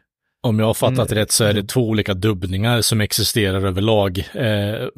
Om 0.45 0.59
jag 0.59 0.67
har 0.67 0.75
fattat 0.75 1.11
Mm. 1.13 1.21
rätt 1.23 1.31
så 1.33 1.45
är 1.45 1.53
det 1.53 1.63
två 1.69 1.89
olika 1.89 2.15
dubbningar 2.15 2.81
som 2.81 3.01
existerar 3.01 3.67
överlag. 3.67 4.19
Eh, 4.35 4.89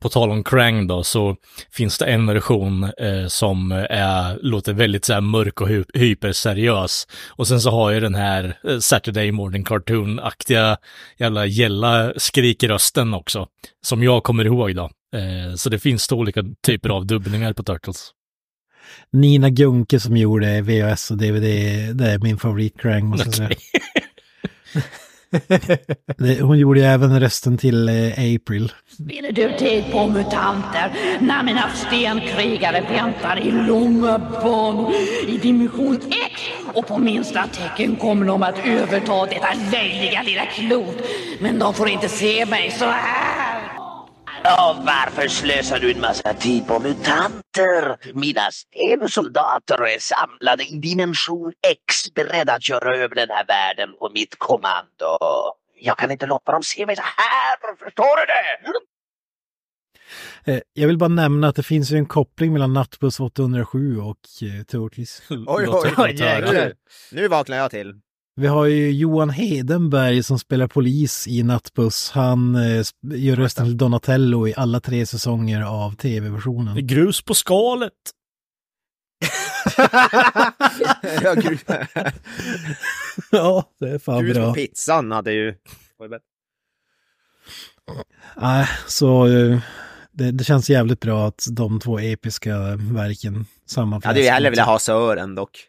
på 0.00 0.08
tal 0.08 0.30
om 0.30 0.44
Krang 0.44 0.86
då 0.86 1.02
så 1.04 1.36
finns 1.72 1.98
det 1.98 2.04
en 2.06 2.26
version 2.26 2.84
eh, 2.84 3.26
som 3.28 3.72
är, 3.90 4.38
låter 4.42 4.72
väldigt 4.72 5.04
så 5.04 5.12
här 5.12 5.20
mörk 5.20 5.60
och 5.60 5.68
hy- 5.68 5.84
hyperseriös. 5.94 7.06
Och 7.28 7.48
sen 7.48 7.60
så 7.60 7.70
har 7.70 7.90
jag 7.92 8.02
den 8.02 8.14
här 8.14 8.56
eh, 8.68 8.78
Saturday 8.78 9.32
Morning 9.32 9.64
Cartoon-aktiga 9.64 10.76
jävla 11.18 11.46
gälla 11.46 12.12
skrikrösten 12.16 13.14
också. 13.14 13.46
Som 13.84 14.02
jag 14.02 14.22
kommer 14.22 14.44
ihåg 14.44 14.74
då. 14.76 14.84
Eh, 15.16 15.54
så 15.56 15.68
det 15.70 15.78
finns 15.78 16.08
två 16.08 16.16
olika 16.16 16.44
typer 16.66 16.88
av 16.88 17.06
dubbningar 17.06 17.52
på 17.52 17.62
Turtles. 17.62 18.10
Nina 19.12 19.50
Gunke 19.50 20.00
som 20.00 20.16
gjorde 20.16 20.60
VHS 20.62 21.10
och 21.10 21.16
DVD. 21.16 21.42
Det 21.96 22.10
är 22.10 22.18
min 22.18 22.38
favorit-Krang 22.38 23.04
måste 23.04 23.24
jag 23.26 23.34
säga. 23.34 23.50
Hon 26.42 26.58
gjorde 26.58 26.80
ju 26.80 26.86
även 26.86 27.20
rösten 27.20 27.58
till 27.58 27.88
eh, 27.88 28.34
April. 28.34 28.72
Spiller 28.92 29.32
du 29.32 29.52
tid 29.58 29.84
på 29.92 30.06
mutanter 30.06 30.92
när 31.20 31.42
mina 31.42 31.70
stenkrigare 31.74 32.80
väntar 32.80 33.38
i 33.38 33.50
långa 33.50 34.18
banor 34.18 34.92
i 35.28 35.38
dimension 35.38 36.00
X 36.26 36.42
och 36.74 36.86
på 36.86 36.98
minsta 36.98 37.46
tecken 37.46 37.96
kommer 37.96 38.26
de 38.26 38.42
att 38.42 38.66
överta 38.66 39.26
detta 39.26 39.48
löjliga 39.72 40.22
lilla 40.22 40.46
klot. 40.46 40.96
Men 41.40 41.58
de 41.58 41.74
får 41.74 41.88
inte 41.88 42.08
se 42.08 42.46
mig 42.46 42.70
så 42.70 42.84
här. 42.84 43.79
Ja, 44.44 44.82
varför 44.86 45.28
slösar 45.28 45.78
du 45.78 45.90
en 45.92 46.00
massa 46.00 46.34
tid 46.34 46.66
på 46.66 46.78
mutanter? 46.78 48.12
Mina 48.14 48.50
stensoldater 48.50 49.86
är 49.86 49.98
samlade 49.98 50.64
i 50.64 50.78
dimension 50.78 51.52
X 51.70 52.14
beredda 52.14 52.52
att 52.52 52.62
köra 52.62 52.96
över 52.96 53.14
den 53.14 53.28
här 53.30 53.46
världen 53.46 53.88
på 53.98 54.10
mitt 54.14 54.38
kommando. 54.38 55.18
Jag 55.80 55.98
kan 55.98 56.10
inte 56.10 56.26
låta 56.26 56.52
dem 56.52 56.62
se 56.62 56.86
mig 56.86 56.96
så 56.96 57.02
här, 57.02 57.76
förstår 57.84 58.16
du 58.16 58.26
det? 58.26 58.72
Eh, 60.52 60.60
Jag 60.72 60.86
vill 60.86 60.98
bara 60.98 61.08
nämna 61.08 61.48
att 61.48 61.56
det 61.56 61.62
finns 61.62 61.90
ju 61.90 61.96
en 61.96 62.06
koppling 62.06 62.52
mellan 62.52 62.72
Nattbuss 62.72 63.20
807 63.20 63.98
och 64.00 64.16
eh, 64.42 64.64
Turtles. 64.64 65.22
Oj, 65.30 65.66
oj, 65.68 65.94
oj, 65.96 66.14
nu, 66.52 66.74
nu 67.12 67.28
vaknar 67.28 67.56
jag 67.56 67.70
till. 67.70 67.94
Vi 68.40 68.46
har 68.46 68.66
ju 68.66 68.92
Johan 68.92 69.30
Hedenberg 69.30 70.22
som 70.22 70.38
spelar 70.38 70.66
polis 70.66 71.26
i 71.28 71.42
Nattbuss. 71.42 72.10
Han 72.10 72.54
eh, 72.54 72.84
gör 73.02 73.36
rösten 73.36 73.66
till 73.66 73.76
Donatello 73.76 74.48
i 74.48 74.54
alla 74.56 74.80
tre 74.80 75.06
säsonger 75.06 75.62
av 75.62 75.94
tv-versionen. 75.94 76.86
Grus 76.86 77.22
på 77.22 77.34
skalet. 77.34 77.92
ja, 81.22 81.34
grus, 81.34 81.60
ja, 83.30 83.64
det 83.80 83.88
är 83.88 83.98
fan 83.98 84.24
grus 84.24 84.36
på 84.36 84.40
bra. 84.42 84.54
pizzan 84.54 85.12
hade 85.12 85.32
ju... 85.32 85.54
Nej, 88.36 88.68
så 88.86 89.26
eh, 89.26 89.60
det, 90.12 90.30
det 90.30 90.44
känns 90.44 90.70
jävligt 90.70 91.00
bra 91.00 91.26
att 91.26 91.46
de 91.50 91.80
två 91.80 91.98
episka 91.98 92.58
verken 92.76 93.34
Jag 93.34 93.70
sammanflätas. 93.70 94.08
hade 94.08 94.20
ju 94.20 94.28
hellre 94.30 94.50
velat 94.50 94.66
ha 94.66 94.78
Sören 94.78 95.34
dock. 95.34 95.66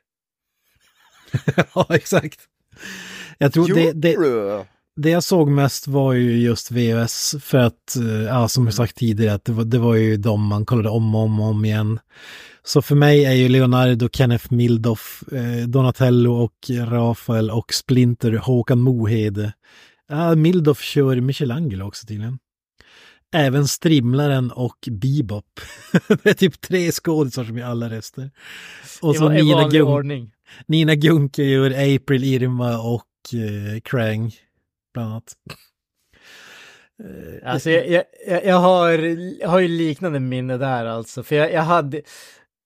ja, 1.76 1.88
exakt. 1.90 2.48
Jag 3.38 3.54
tror 3.54 3.68
det, 3.68 3.92
det, 3.92 4.18
det 4.96 5.10
jag 5.10 5.24
såg 5.24 5.50
mest 5.50 5.88
var 5.88 6.14
ju 6.14 6.42
just 6.42 6.72
VHS 6.72 7.36
för 7.42 7.58
att, 7.58 7.96
eh, 7.96 8.24
ja, 8.24 8.48
som 8.48 8.66
jag 8.66 8.74
sagt 8.74 8.98
tidigare, 8.98 9.34
att 9.34 9.46
det 9.46 9.52
var, 9.52 9.64
det 9.64 9.80
var 9.80 9.96
ju 9.96 10.18
de 10.18 10.48
man 10.48 10.66
kollade 10.66 10.90
om 10.90 11.16
och 11.16 11.22
om, 11.22 11.40
och 11.40 11.48
om 11.48 11.66
igen. 11.66 12.00
Så 12.64 12.82
för 12.82 12.96
mig 12.96 13.26
är 13.26 13.34
ju 13.34 13.50
Leonardo, 13.50 14.10
Kenneth 14.10 14.54
Mildoff, 14.54 15.24
eh, 15.32 15.68
Donatello 15.68 16.34
och 16.34 16.70
Rafael 16.88 17.52
och 17.52 17.74
Splinter 17.74 18.32
Håkan 18.32 18.80
Mohede. 18.80 19.54
Ja, 20.10 20.36
Mildoff 20.36 20.82
kör 20.82 21.16
Michelangelo 21.16 21.88
också 21.88 22.08
tydligen. 22.08 22.40
Även 23.34 23.68
Strimlaren 23.68 24.52
och 24.52 24.88
Bebop. 24.92 25.46
det 26.24 26.30
är 26.30 26.34
typ 26.34 26.62
tre 26.62 26.92
skådisar 26.92 27.44
som 27.44 27.58
gör 27.58 27.68
alla 27.68 27.90
rester. 27.90 28.32
Och 29.02 29.16
I, 29.16 29.18
så 29.18 29.32
I 29.34 29.44
Nina, 29.44 29.56
vanlig 29.56 29.80
Gun 29.80 29.88
ordning. 29.88 30.32
Nina 30.66 30.96
Gunke 30.96 31.44
gör 31.44 31.72
April, 31.72 32.24
Irma 32.24 32.80
och 32.80 33.06
eh, 33.34 33.80
Krang. 33.82 34.32
Bland 34.94 35.12
annat. 35.12 35.34
Eh, 37.04 37.52
Alltså 37.52 37.70
jag, 37.70 38.04
jag, 38.28 38.46
jag, 38.46 38.56
har, 38.56 38.90
jag 39.42 39.50
har 39.50 39.60
ju 39.60 39.68
liknande 39.68 40.20
minne 40.20 40.58
där 40.58 40.86
alltså. 40.86 41.24
För 41.24 41.36
jag, 41.36 41.54
jag 41.54 41.62
hade, 41.62 42.02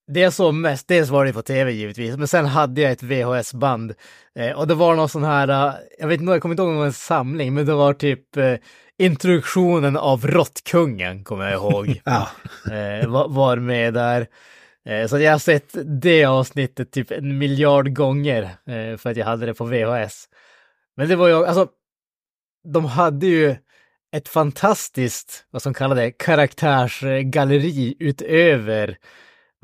det 0.07 0.19
jag 0.19 0.33
såg 0.33 0.53
mest, 0.53 0.87
dels 0.87 1.09
var 1.09 1.25
det 1.25 1.33
på 1.33 1.41
tv 1.41 1.71
givetvis, 1.71 2.17
men 2.17 2.27
sen 2.27 2.45
hade 2.45 2.81
jag 2.81 2.91
ett 2.91 3.03
VHS-band. 3.03 3.93
Eh, 4.39 4.51
och 4.51 4.67
det 4.67 4.73
var 4.73 4.95
någon 4.95 5.09
sån 5.09 5.23
här, 5.23 5.47
eh, 5.47 5.73
jag 5.99 6.07
vet 6.07 6.21
inte, 6.21 6.31
jag 6.33 6.41
kommer 6.41 6.53
inte 6.53 6.61
ihåg 6.61 6.69
om 6.69 6.75
det 6.75 6.79
var 6.79 6.85
en 6.85 6.93
samling, 6.93 7.53
men 7.53 7.65
det 7.65 7.73
var 7.73 7.93
typ 7.93 8.37
eh, 8.37 8.53
introduktionen 8.97 9.97
av 9.97 10.27
Råttkungen, 10.27 11.23
kommer 11.23 11.45
jag 11.45 11.53
ihåg. 11.53 12.01
Ja, 12.05 12.27
eh, 12.71 13.07
var, 13.07 13.27
var 13.29 13.57
med 13.57 13.93
där. 13.93 14.27
Eh, 14.85 15.07
så 15.07 15.19
jag 15.19 15.31
har 15.31 15.39
sett 15.39 15.75
det 16.01 16.25
avsnittet 16.25 16.91
typ 16.91 17.11
en 17.11 17.37
miljard 17.37 17.95
gånger 17.95 18.43
eh, 18.43 18.97
för 18.97 19.09
att 19.09 19.17
jag 19.17 19.25
hade 19.25 19.45
det 19.45 19.53
på 19.53 19.65
VHS. 19.65 20.29
Men 20.97 21.09
det 21.09 21.15
var 21.15 21.27
ju, 21.27 21.45
alltså, 21.45 21.67
de 22.73 22.85
hade 22.85 23.27
ju 23.27 23.55
ett 24.15 24.27
fantastiskt, 24.27 25.45
vad 25.51 25.61
som 25.61 25.73
kallade 25.73 26.01
det, 26.01 26.11
karaktärsgalleri 26.11 27.95
utöver, 27.99 28.97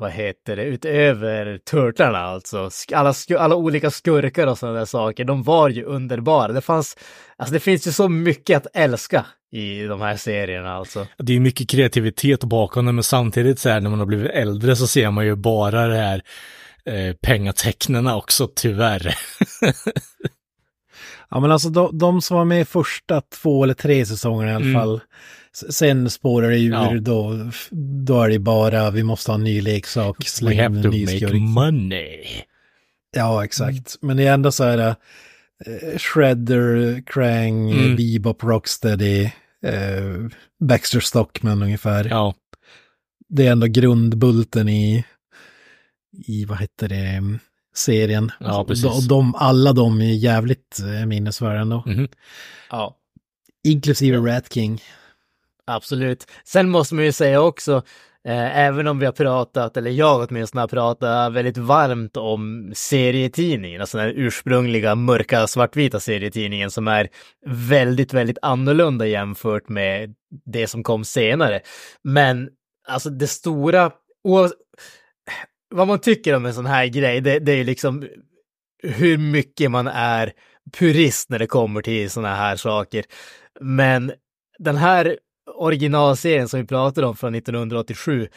vad 0.02 0.10
heter 0.12 0.56
det, 0.56 0.62
utöver 0.64 1.58
Turtlarna 1.58 2.18
alltså. 2.18 2.70
Alla, 2.94 3.14
alla 3.38 3.54
olika 3.56 3.90
skurkar 3.90 4.46
och 4.46 4.58
sådana 4.58 4.78
där 4.78 4.84
saker, 4.84 5.24
de 5.24 5.42
var 5.42 5.68
ju 5.68 5.84
underbara. 5.84 6.52
Det 6.52 6.60
fanns, 6.60 6.96
alltså 7.36 7.52
det 7.54 7.60
finns 7.60 7.86
ju 7.86 7.92
så 7.92 8.08
mycket 8.08 8.56
att 8.56 8.66
älska 8.76 9.26
i 9.52 9.82
de 9.82 10.00
här 10.00 10.16
serierna 10.16 10.72
alltså. 10.74 11.06
Det 11.18 11.36
är 11.36 11.40
mycket 11.40 11.68
kreativitet 11.70 12.44
bakom 12.44 12.86
det, 12.86 12.92
men 12.92 13.04
samtidigt 13.04 13.58
så 13.58 13.68
här 13.68 13.80
när 13.80 13.90
man 13.90 13.98
har 13.98 14.06
blivit 14.06 14.30
äldre 14.30 14.76
så 14.76 14.86
ser 14.86 15.10
man 15.10 15.24
ju 15.26 15.34
bara 15.36 15.86
det 15.86 15.96
här 15.96 16.22
eh, 16.84 17.14
pengatecknena 17.22 18.16
också, 18.16 18.48
tyvärr. 18.54 19.14
ja 21.30 21.40
men 21.40 21.52
alltså 21.52 21.68
de, 21.68 21.98
de 21.98 22.22
som 22.22 22.36
var 22.36 22.44
med 22.44 22.60
i 22.60 22.64
första 22.64 23.20
två 23.20 23.64
eller 23.64 23.74
tre 23.74 24.06
säsongerna 24.06 24.52
i 24.52 24.54
alla 24.54 24.64
Mm. 24.64 24.80
fall. 24.80 25.00
Sen 25.70 26.10
spårar 26.10 26.50
det 26.50 26.58
ur, 26.60 26.72
Ja. 26.72 26.94
då, 27.00 27.50
då 28.04 28.22
är 28.22 28.28
det 28.28 28.38
bara 28.38 28.90
vi 28.90 29.02
måste 29.02 29.30
ha 29.30 29.34
en 29.38 29.44
ny 29.44 29.60
leksak, 29.60 30.16
We 30.20 30.24
släng 30.24 30.52
in 30.54 30.60
have 30.60 30.76
en 30.76 30.82
to 30.82 30.88
ny 30.90 31.04
make 31.04 31.18
skurk. 31.18 31.32
money. 31.34 32.24
Ja, 33.16 33.44
exakt. 33.44 33.96
Men 34.00 34.16
det 34.16 34.26
är 34.26 34.34
ändå 34.34 34.52
så 34.52 34.64
här 34.64 34.78
eh, 34.78 35.98
Shredder, 35.98 37.02
Krang, 37.06 37.70
Mm. 37.72 37.96
Bebop, 37.96 38.44
Rocksteady, 38.44 39.24
eh, 39.66 40.26
Baxter 40.60 41.00
Stockman 41.00 41.62
ungefär. 41.62 42.04
Ja, 42.04 42.34
Det 43.28 43.46
är 43.46 43.52
ändå 43.52 43.66
grundbulten 43.66 44.68
i, 44.68 45.04
i 46.26 46.44
vad 46.44 46.58
heter 46.58 46.88
det, 46.88 47.38
serien. 47.74 48.30
Ja, 48.40 48.46
Alltså, 48.46 48.64
precis. 48.64 49.08
De, 49.08 49.14
de, 49.14 49.34
alla 49.34 49.72
de 49.72 50.00
är 50.00 50.14
jävligt 50.14 50.80
eh, 50.80 51.06
minnesvärda 51.06 51.60
ändå. 51.60 51.82
Mhm. 51.86 52.08
Ja. 52.70 52.96
Inklusive 53.64 54.16
Rat 54.16 54.52
King. 54.52 54.80
Absolut. 55.66 56.26
Sen 56.44 56.70
måste 56.70 56.94
man 56.94 57.04
ju 57.04 57.12
säga 57.12 57.40
också, 57.40 57.82
eh, 58.24 58.58
även 58.58 58.86
om 58.86 58.98
vi 58.98 59.06
har 59.06 59.12
pratat, 59.12 59.76
eller 59.76 59.90
jag 59.90 60.28
åtminstone 60.28 60.60
har 60.62 60.68
pratat 60.68 61.32
väldigt 61.32 61.56
varmt 61.56 62.16
om 62.16 62.72
serietidningen, 62.74 63.80
alltså 63.80 63.98
den 63.98 64.12
ursprungliga 64.16 64.94
mörka 64.94 65.46
svartvita 65.46 66.00
serietidningen 66.00 66.70
som 66.70 66.88
är 66.88 67.08
väldigt, 67.46 68.12
väldigt 68.12 68.38
annorlunda 68.42 69.06
jämfört 69.06 69.68
med 69.68 70.14
det 70.44 70.66
som 70.66 70.82
kom 70.82 71.04
senare. 71.04 71.60
Men 72.02 72.48
alltså 72.88 73.10
det 73.10 73.26
stora, 73.26 73.90
vad 75.74 75.88
man 75.88 75.98
tycker 75.98 76.36
om 76.36 76.46
en 76.46 76.54
sån 76.54 76.66
här 76.66 76.86
grej, 76.86 77.20
det, 77.20 77.38
det 77.38 77.52
är 77.52 77.56
ju 77.56 77.64
liksom 77.64 78.08
hur 78.82 79.18
mycket 79.18 79.70
man 79.70 79.86
är 79.88 80.32
purist 80.78 81.30
när 81.30 81.38
det 81.38 81.46
kommer 81.46 81.82
till 81.82 82.10
såna 82.10 82.34
här 82.34 82.56
saker. 82.56 83.04
Men 83.60 84.12
den 84.58 84.76
här 84.76 85.18
originalserien 85.62 86.48
som 86.48 86.60
vi 86.60 86.66
pratade 86.66 87.06
om 87.06 87.16
från 87.16 87.34
1987, 87.34 88.28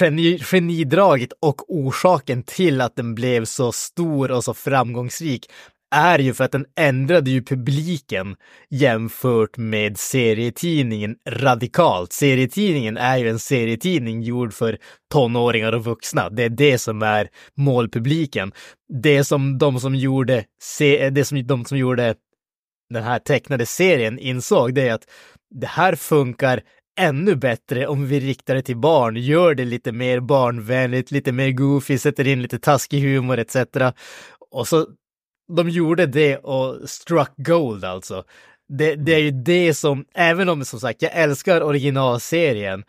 geni, 0.00 0.38
genidraget 0.38 1.32
och 1.40 1.62
orsaken 1.68 2.42
till 2.42 2.80
att 2.80 2.96
den 2.96 3.14
blev 3.14 3.44
så 3.44 3.72
stor 3.72 4.30
och 4.30 4.44
så 4.44 4.54
framgångsrik 4.54 5.46
är 5.94 6.18
ju 6.18 6.34
för 6.34 6.44
att 6.44 6.52
den 6.52 6.66
ändrade 6.76 7.30
ju 7.30 7.42
publiken 7.42 8.36
jämfört 8.70 9.56
med 9.56 9.98
serietidningen 9.98 11.16
radikalt. 11.28 12.12
Serietidningen 12.12 12.96
är 12.96 13.18
ju 13.18 13.28
en 13.28 13.38
serietidning 13.38 14.22
gjord 14.22 14.54
för 14.54 14.78
tonåringar 15.12 15.72
och 15.72 15.84
vuxna. 15.84 16.30
Det 16.30 16.42
är 16.42 16.48
det 16.48 16.78
som 16.78 17.02
är 17.02 17.28
målpubliken. 17.54 18.52
Det 19.02 19.24
som 19.24 19.58
de 19.58 19.80
som 19.80 19.94
gjorde, 19.94 20.44
se, 20.62 21.10
det 21.10 21.24
som 21.24 21.46
de 21.46 21.64
som 21.64 21.78
gjorde 21.78 22.14
den 22.90 23.02
här 23.02 23.18
tecknade 23.18 23.66
serien 23.66 24.18
insåg 24.18 24.74
det 24.74 24.88
är 24.88 24.94
att 24.94 25.06
det 25.54 25.66
här 25.66 25.94
funkar 25.94 26.62
ännu 27.00 27.34
bättre 27.34 27.86
om 27.86 28.06
vi 28.06 28.20
riktar 28.20 28.54
det 28.54 28.62
till 28.62 28.76
barn, 28.76 29.16
gör 29.16 29.54
det 29.54 29.64
lite 29.64 29.92
mer 29.92 30.20
barnvänligt, 30.20 31.10
lite 31.10 31.32
mer 31.32 31.50
goofy, 31.50 31.98
sätter 31.98 32.26
in 32.26 32.42
lite 32.42 32.58
taskig 32.58 33.00
humor 33.00 33.38
etc. 33.38 33.56
Och 34.50 34.68
så 34.68 34.86
de 35.56 35.68
gjorde 35.68 36.06
det 36.06 36.36
och 36.36 36.90
struck 36.90 37.32
gold 37.36 37.84
alltså. 37.84 38.24
Det, 38.68 38.94
det 38.94 39.14
är 39.14 39.18
ju 39.18 39.30
det 39.30 39.74
som, 39.74 40.04
även 40.14 40.48
om 40.48 40.64
som 40.64 40.80
sagt 40.80 41.02
jag 41.02 41.12
älskar 41.12 41.60
originalserien, 41.62 42.84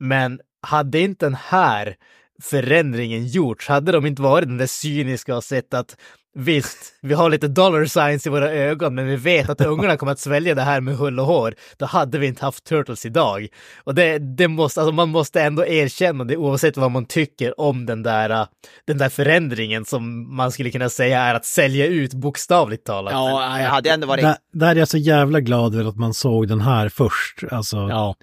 men 0.00 0.40
hade 0.62 1.00
inte 1.00 1.26
den 1.26 1.34
här 1.34 1.96
förändringen 2.42 3.26
gjorts, 3.26 3.68
hade 3.68 3.92
de 3.92 4.06
inte 4.06 4.22
varit 4.22 4.48
den 4.48 4.58
där 4.58 4.66
cyniska 4.66 5.36
och 5.36 5.44
sett 5.44 5.74
att 5.74 5.96
visst, 6.34 6.78
vi 7.02 7.14
har 7.14 7.30
lite 7.30 7.48
dollar 7.48 7.84
signs 7.84 8.26
i 8.26 8.30
våra 8.30 8.50
ögon, 8.50 8.94
men 8.94 9.06
vi 9.06 9.16
vet 9.16 9.50
att 9.50 9.60
ungarna 9.60 9.96
kommer 9.96 10.12
att 10.12 10.18
svälja 10.18 10.54
det 10.54 10.62
här 10.62 10.80
med 10.80 10.96
hull 10.96 11.20
och 11.20 11.26
hår, 11.26 11.54
då 11.76 11.86
hade 11.86 12.18
vi 12.18 12.26
inte 12.26 12.44
haft 12.44 12.64
Turtles 12.64 13.06
idag. 13.06 13.48
Och 13.84 13.94
det, 13.94 14.18
det 14.18 14.48
måste, 14.48 14.80
alltså 14.80 14.94
man 14.94 15.08
måste 15.08 15.42
ändå 15.42 15.66
erkänna 15.66 16.24
det 16.24 16.36
oavsett 16.36 16.76
vad 16.76 16.90
man 16.90 17.06
tycker 17.06 17.60
om 17.60 17.86
den 17.86 18.02
där, 18.02 18.46
den 18.86 18.98
där 18.98 19.08
förändringen 19.08 19.84
som 19.84 20.34
man 20.36 20.52
skulle 20.52 20.70
kunna 20.70 20.88
säga 20.88 21.20
är 21.20 21.34
att 21.34 21.44
sälja 21.44 21.86
ut 21.86 22.14
bokstavligt 22.14 22.84
talat. 22.86 23.12
Ja, 23.12 23.60
jag 23.60 23.70
hade 23.70 23.90
ändå 23.90 24.06
varit... 24.06 24.22
Där, 24.22 24.36
där 24.52 24.70
är 24.70 24.76
jag 24.76 24.88
så 24.88 24.98
jävla 24.98 25.40
glad 25.40 25.74
över 25.74 25.88
att 25.88 25.96
man 25.96 26.14
såg 26.14 26.48
den 26.48 26.60
här 26.60 26.88
först. 26.88 27.44
Alltså, 27.50 27.76
ja. 27.76 28.14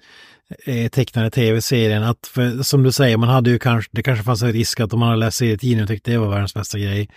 eh, 0.64 0.88
tecknade 0.88 1.30
tv-serien. 1.30 2.02
Att 2.02 2.26
för, 2.26 2.62
som 2.62 2.82
du 2.82 2.92
säger, 2.92 3.16
man 3.16 3.28
hade 3.28 3.50
ju 3.50 3.58
kanske, 3.58 3.90
det 3.94 4.02
kanske 4.02 4.24
fanns 4.24 4.42
en 4.42 4.52
risk 4.52 4.80
att 4.80 4.92
om 4.92 4.98
man 5.00 5.08
hade 5.08 5.20
läst 5.20 5.36
serietidningen 5.36 5.82
och 5.82 5.88
tyckte 5.88 6.10
det 6.10 6.18
var 6.18 6.28
världens 6.28 6.54
bästa 6.54 6.78
grej, 6.78 7.08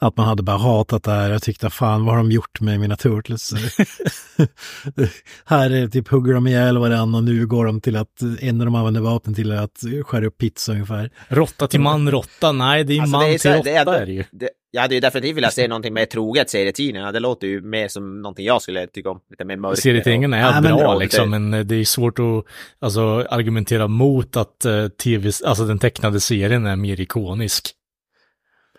att 0.00 0.16
man 0.16 0.26
hade 0.26 0.42
bara 0.42 0.56
hatat 0.58 1.02
det 1.02 1.10
här 1.10 1.34
och 1.34 1.42
tyckte 1.42 1.70
fan 1.70 2.04
vad 2.04 2.14
har 2.14 2.22
de 2.22 2.30
gjort 2.32 2.60
med 2.60 2.80
mina 2.80 2.96
turtles? 2.96 3.52
här 5.44 5.70
är 5.70 5.88
typ 5.88 6.08
hugger 6.08 6.34
de 6.34 6.46
ihjäl 6.46 6.78
varandra 6.78 7.18
och 7.18 7.24
nu 7.24 7.46
går 7.46 7.66
de 7.66 7.80
till 7.80 7.96
att 7.96 8.22
en 8.40 8.60
av 8.60 8.64
dem 8.64 8.74
använder 8.74 9.00
vapen 9.00 9.34
till 9.34 9.52
att 9.52 9.82
skära 10.04 10.26
upp 10.26 10.38
pizza 10.38 10.72
ungefär. 10.72 11.10
Råtta 11.28 11.66
till 11.68 11.80
man, 11.80 12.10
råtta, 12.10 12.52
nej 12.52 12.84
det 12.84 12.96
är 12.96 13.00
Alltså, 13.00 13.16
man 13.16 13.26
det 13.26 13.34
är 13.34 13.38
så 13.38 13.42
till 13.42 13.72
råtta 13.72 13.92
det 13.92 14.00
är- 14.00 14.06
det 14.06 14.12
ju. 14.12 14.24
Det, 14.30 14.50
jag 14.72 14.82
hade 14.82 14.94
ju 14.94 15.00
definitivt 15.00 15.36
velat 15.36 15.52
se 15.54 15.68
någonting 15.68 15.94
mer 15.94 16.06
troget 16.06 16.50
serietidningarna. 16.50 17.12
Det 17.12 17.20
låter 17.20 17.46
ju 17.46 17.60
mer 17.62 17.88
som 17.88 18.22
någonting 18.22 18.46
jag 18.46 18.62
skulle 18.62 18.86
tycka 18.86 19.10
om. 19.10 19.20
Lite 19.30 19.44
mer 19.44 19.56
mörkt. 19.56 19.82
Serietidningen 19.82 20.32
är 20.32 20.40
Ja, 20.54 20.60
bra 20.60 20.76
bra, 20.76 20.98
liksom, 20.98 21.30
det- 21.30 21.38
men 21.38 21.54
eh, 21.60 21.66
det 21.66 21.74
är 21.76 21.84
svårt 21.84 22.18
att 22.18 22.44
alltså, 22.80 23.26
argumentera 23.30 23.88
mot 23.88 24.36
att 24.36 24.64
eh, 24.64 24.88
tv, 24.88 25.30
alltså 25.44 25.64
den 25.64 25.78
tecknade 25.78 26.20
serien 26.20 26.66
är 26.66 26.76
mer 26.76 27.00
ikonisk. 27.00 27.70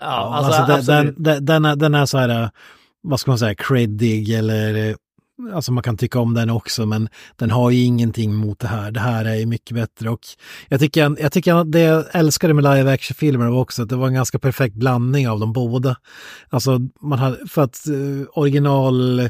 Ja, 0.02 0.36
alltså, 0.36 0.74
alltså, 0.74 0.92
den, 0.92 1.16
den, 1.18 1.46
den, 1.46 1.66
är, 1.66 1.76
den 1.76 1.96
är 1.96 2.06
så 2.06 2.18
här, 2.18 2.44
eh, 2.44 2.50
vad 3.04 3.20
ska 3.20 3.32
man 3.32 3.40
säga, 3.40 3.56
creddig 3.56 4.30
eller 4.30 4.90
eh, 4.90 4.96
Alltså 5.54 5.72
man 5.72 5.84
kan 5.84 5.98
tycka 5.98 6.20
om 6.20 6.34
den 6.34 6.50
också, 6.50 6.86
men 6.86 7.10
den 7.36 7.52
har 7.52 7.72
ju 7.72 7.84
ingenting 7.84 8.36
mot 8.36 8.60
det 8.60 8.68
här. 8.68 8.92
Det 8.92 9.00
här 9.00 9.26
är 9.26 9.36
ju 9.36 9.46
mycket 9.46 9.76
bättre 9.76 10.10
och 10.10 10.20
jag 10.68 10.80
tycker, 10.80 11.16
jag 11.20 11.32
tycker 11.32 11.54
att 11.54 11.72
det 11.72 11.80
jag 11.80 12.06
älskade 12.12 12.54
med 12.54 12.64
live 12.64 12.94
action-filmerna 12.94 13.52
var 13.52 13.60
också 13.60 13.84
att 13.84 13.90
det 13.90 13.96
var 13.96 14.08
en 14.08 14.14
ganska 14.14 14.40
perfekt 14.40 14.76
blandning 14.76 15.30
av 15.30 15.40
de 15.40 15.54
båda. 15.54 15.96
Alltså 16.50 16.80
man 17.02 17.20
hade, 17.20 17.48
för 17.48 17.62
att 17.62 17.88
eh, 17.88 18.28
original, 18.34 19.30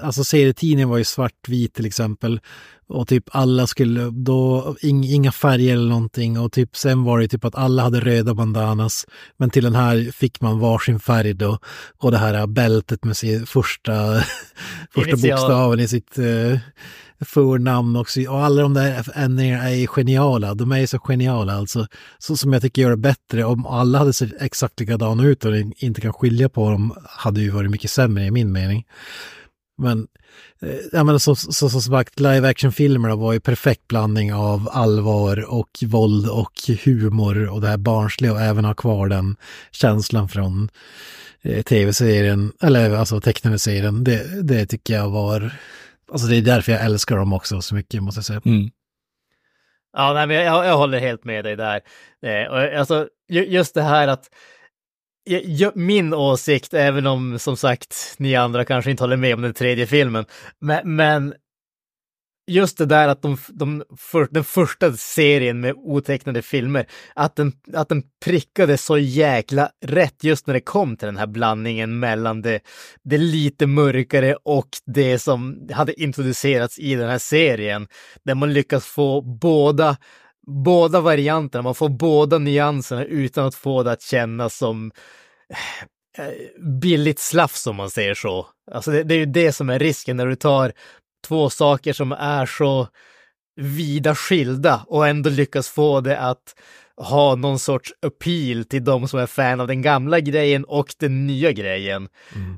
alltså 0.00 0.24
serietidningen 0.24 0.88
var 0.88 0.98
ju 0.98 1.04
svartvit 1.04 1.74
till 1.74 1.86
exempel. 1.86 2.40
Och 2.88 3.08
typ 3.08 3.24
alla 3.32 3.66
skulle, 3.66 4.10
då, 4.10 4.76
ing, 4.80 5.04
inga 5.04 5.32
färger 5.32 5.72
eller 5.72 5.88
någonting 5.88 6.40
och 6.40 6.52
typ 6.52 6.76
sen 6.76 7.04
var 7.04 7.20
det 7.20 7.28
typ 7.28 7.44
att 7.44 7.54
alla 7.54 7.82
hade 7.82 8.00
röda 8.00 8.34
bandanas. 8.34 9.06
Men 9.36 9.50
till 9.50 9.64
den 9.64 9.74
här 9.74 10.12
fick 10.12 10.40
man 10.40 10.58
varsin 10.58 11.00
färg 11.00 11.34
då. 11.34 11.58
Och 11.98 12.10
det 12.10 12.18
här 12.18 12.46
bältet 12.46 13.04
med 13.04 13.16
sin 13.16 13.46
första, 13.46 14.22
första 14.94 15.16
bokstaven 15.16 15.80
i 15.80 15.88
sitt 15.88 16.18
eh, 16.18 16.58
förnamn 17.20 17.96
också. 17.96 18.20
Och 18.20 18.40
alla 18.40 18.62
de 18.62 18.74
där 18.74 19.06
ändringarna 19.14 19.70
är 19.70 19.86
geniala. 19.86 20.54
De 20.54 20.72
är 20.72 20.78
ju 20.78 20.86
så 20.86 20.98
geniala 20.98 21.52
alltså. 21.52 21.86
Så 22.18 22.36
som 22.36 22.52
jag 22.52 22.62
tycker 22.62 22.82
gör 22.82 22.90
det 22.90 22.96
bättre. 22.96 23.44
Om 23.44 23.66
alla 23.66 23.98
hade 23.98 24.12
sett 24.12 24.42
exakt 24.42 24.80
likadana 24.80 25.24
ut 25.24 25.44
och 25.44 25.52
inte 25.76 26.00
kan 26.00 26.12
skilja 26.12 26.48
på 26.48 26.70
dem 26.70 26.94
hade 27.04 27.40
ju 27.40 27.50
varit 27.50 27.70
mycket 27.70 27.90
sämre 27.90 28.24
i 28.24 28.30
min 28.30 28.52
mening. 28.52 28.84
Men, 29.78 30.06
eh, 30.62 30.74
ja, 30.92 31.04
men 31.04 31.20
så, 31.20 31.36
så, 31.36 31.70
som 31.70 31.80
sagt, 31.80 32.20
live 32.20 32.48
action-filmerna 32.48 33.16
var 33.16 33.32
ju 33.32 33.40
perfekt 33.40 33.88
blandning 33.88 34.34
av 34.34 34.68
allvar 34.72 35.44
och 35.54 35.70
våld 35.86 36.28
och 36.28 36.52
humor 36.84 37.48
och 37.48 37.60
det 37.60 37.68
här 37.68 37.76
barnsliga 37.76 38.32
och 38.32 38.40
även 38.40 38.64
ha 38.64 38.74
kvar 38.74 39.08
den 39.08 39.36
känslan 39.70 40.28
från 40.28 40.68
eh, 41.42 41.62
tv-serien, 41.62 42.52
eller 42.62 42.90
alltså 42.96 43.20
tecknade 43.20 43.58
serien. 43.58 44.04
Det, 44.04 44.42
det 44.42 44.66
tycker 44.66 44.94
jag 44.94 45.10
var, 45.10 45.50
alltså 46.12 46.26
det 46.26 46.36
är 46.36 46.42
därför 46.42 46.72
jag 46.72 46.84
älskar 46.84 47.16
dem 47.16 47.32
också 47.32 47.60
så 47.60 47.74
mycket 47.74 48.02
måste 48.02 48.18
jag 48.18 48.24
säga. 48.24 48.40
Mm. 48.44 48.70
Ja, 49.96 50.12
nej, 50.12 50.26
men 50.26 50.36
jag, 50.36 50.66
jag 50.66 50.76
håller 50.76 51.00
helt 51.00 51.24
med 51.24 51.44
dig 51.44 51.56
där. 51.56 51.80
Eh, 52.22 52.50
och, 52.52 52.78
alltså, 52.78 53.08
ju- 53.28 53.46
just 53.46 53.74
det 53.74 53.82
här 53.82 54.08
att 54.08 54.24
min 55.74 56.14
åsikt, 56.14 56.74
även 56.74 57.06
om 57.06 57.38
som 57.38 57.56
sagt 57.56 58.14
ni 58.18 58.36
andra 58.36 58.64
kanske 58.64 58.90
inte 58.90 59.02
håller 59.02 59.16
med 59.16 59.34
om 59.34 59.42
den 59.42 59.54
tredje 59.54 59.86
filmen, 59.86 60.24
men, 60.60 60.96
men 60.96 61.34
just 62.46 62.78
det 62.78 62.86
där 62.86 63.08
att 63.08 63.22
de, 63.22 63.36
de 63.48 63.84
för, 63.96 64.28
den 64.30 64.44
första 64.44 64.92
serien 64.92 65.60
med 65.60 65.74
otecknade 65.76 66.42
filmer, 66.42 66.86
att 67.14 67.36
den, 67.36 67.52
att 67.72 67.88
den 67.88 68.02
prickade 68.24 68.78
så 68.78 68.98
jäkla 68.98 69.70
rätt 69.84 70.24
just 70.24 70.46
när 70.46 70.54
det 70.54 70.60
kom 70.60 70.96
till 70.96 71.06
den 71.06 71.16
här 71.16 71.26
blandningen 71.26 71.98
mellan 71.98 72.42
det, 72.42 72.60
det 73.02 73.18
lite 73.18 73.66
mörkare 73.66 74.36
och 74.44 74.68
det 74.86 75.18
som 75.18 75.68
hade 75.72 76.02
introducerats 76.02 76.78
i 76.78 76.94
den 76.94 77.10
här 77.10 77.18
serien, 77.18 77.86
där 78.24 78.34
man 78.34 78.52
lyckas 78.52 78.86
få 78.86 79.20
båda 79.20 79.96
båda 80.46 81.00
varianterna, 81.00 81.62
man 81.62 81.74
får 81.74 81.88
båda 81.88 82.38
nyanserna 82.38 83.04
utan 83.04 83.46
att 83.46 83.54
få 83.54 83.82
det 83.82 83.92
att 83.92 84.02
kännas 84.02 84.56
som 84.56 84.92
eh, 86.18 86.60
billigt 86.80 87.18
slafs 87.18 87.66
om 87.66 87.76
man 87.76 87.90
säger 87.90 88.14
så. 88.14 88.46
Alltså 88.72 88.90
det, 88.90 89.02
det 89.02 89.14
är 89.14 89.18
ju 89.18 89.26
det 89.26 89.52
som 89.52 89.70
är 89.70 89.78
risken 89.78 90.16
när 90.16 90.26
du 90.26 90.36
tar 90.36 90.72
två 91.26 91.50
saker 91.50 91.92
som 91.92 92.12
är 92.12 92.46
så 92.46 92.88
vida 93.56 94.14
skilda 94.14 94.84
och 94.86 95.08
ändå 95.08 95.30
lyckas 95.30 95.68
få 95.68 96.00
det 96.00 96.18
att 96.18 96.54
ha 96.96 97.34
någon 97.34 97.58
sorts 97.58 97.92
appeal 98.02 98.64
till 98.64 98.84
de 98.84 99.08
som 99.08 99.20
är 99.20 99.26
fan 99.26 99.60
av 99.60 99.66
den 99.66 99.82
gamla 99.82 100.20
grejen 100.20 100.64
och 100.64 100.94
den 100.98 101.26
nya 101.26 101.52
grejen. 101.52 102.08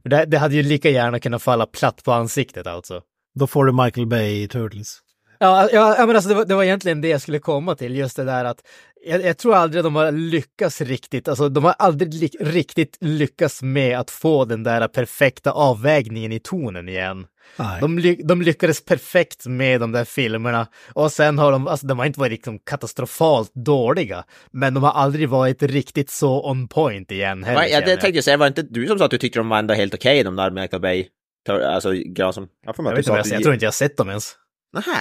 För 0.03 0.09
Det, 0.09 0.25
det 0.25 0.39
hade 0.39 0.55
ju 0.55 0.63
lika 0.63 0.91
gärna 0.91 1.21
kunnat 1.21 1.43
falla 1.43 1.67
platt 1.67 2.05
på 2.05 2.13
ansiktet 2.13 2.67
alltså. 2.67 3.03
Då 3.35 3.47
får 3.47 3.65
du 3.65 3.73
Michael 3.73 4.07
Bay 4.07 4.43
i 4.43 4.49
Turtles. 4.49 5.01
Ja, 5.39 5.69
ja 5.73 5.95
ja, 5.99 6.07
men 6.07 6.17
alltså 6.17 6.29
det 6.29 6.35
var, 6.35 6.45
det 6.45 6.55
var 6.55 6.65
egentligen 6.65 7.01
det 7.01 7.09
jag 7.09 7.21
skulle 7.21 7.39
komma 7.39 7.75
till, 7.75 7.97
just 7.97 8.17
det 8.17 8.25
där 8.25 8.45
att 8.45 8.63
jag, 9.07 9.25
jag 9.25 9.39
tror 9.39 9.55
aldrig 9.55 9.85
de 9.85 9.97
har 9.97 10.13
lyckats 10.13 10.81
riktigt, 10.81 11.29
alltså 11.29 11.49
de 11.49 11.65
har 11.65 11.75
aldrig 11.79 12.15
li, 12.15 12.31
riktigt 12.41 12.97
lyckats 13.01 13.63
med 13.63 13.99
att 13.99 14.11
få 14.11 14.45
den 14.45 14.63
där 14.63 14.89
perfekta 14.89 15.53
avvägningen 15.53 16.33
i 16.33 16.41
tonen 16.41 16.89
igen. 16.89 17.27
Nej. 17.57 17.81
De, 17.81 17.99
ly, 17.99 18.17
de 18.25 18.43
lyckades 18.43 18.85
perfekt 18.85 19.47
med 19.47 19.81
de 19.81 19.93
där 19.93 20.05
filmerna 20.05 20.67
och 20.93 21.13
sen 21.13 21.39
har 21.39 21.53
de, 21.53 21.67
alltså 21.67 21.87
de 21.87 21.99
har 21.99 22.07
inte 22.07 22.21
varit 22.21 22.33
liksom 22.33 22.59
katastrofalt 22.59 23.55
dåliga, 23.55 24.25
men 24.51 24.75
de 24.75 24.83
har 24.83 24.93
aldrig 24.93 25.29
varit 25.29 25.63
riktigt 25.63 26.11
så 26.11 26.51
on 26.51 26.69
point 26.69 27.11
igen 27.11 27.45
heller. 27.45 27.61
Va, 27.61 27.67
ja, 27.67 27.71
känner 27.71 27.87
det 27.87 27.91
jag. 27.91 28.01
tänkte 28.01 28.17
jag 28.17 28.25
säga, 28.25 28.37
var 28.37 28.47
det 28.47 28.61
inte 28.61 28.63
du 28.63 28.87
som 28.87 28.99
sa 28.99 29.05
att 29.05 29.11
du 29.11 29.19
tyckte 29.19 29.39
de 29.39 29.49
var 29.49 29.59
ändå 29.59 29.75
helt 29.75 29.95
okej, 29.95 30.25
de 30.25 30.37
där 30.37 30.51
Michael 30.51 30.83
Bay? 30.83 31.07
Alltså, 31.49 31.93
gran 31.93 32.33
som... 32.33 32.49
Jag 32.67 32.75
jag, 32.79 32.85
vet 32.85 32.99
inte, 32.99 33.11
jag, 33.11 33.27
jag 33.27 33.43
tror 33.43 33.55
inte 33.55 33.65
jag 33.65 33.71
har 33.71 33.73
sett 33.73 33.97
dem 33.97 34.09
ens. 34.09 34.35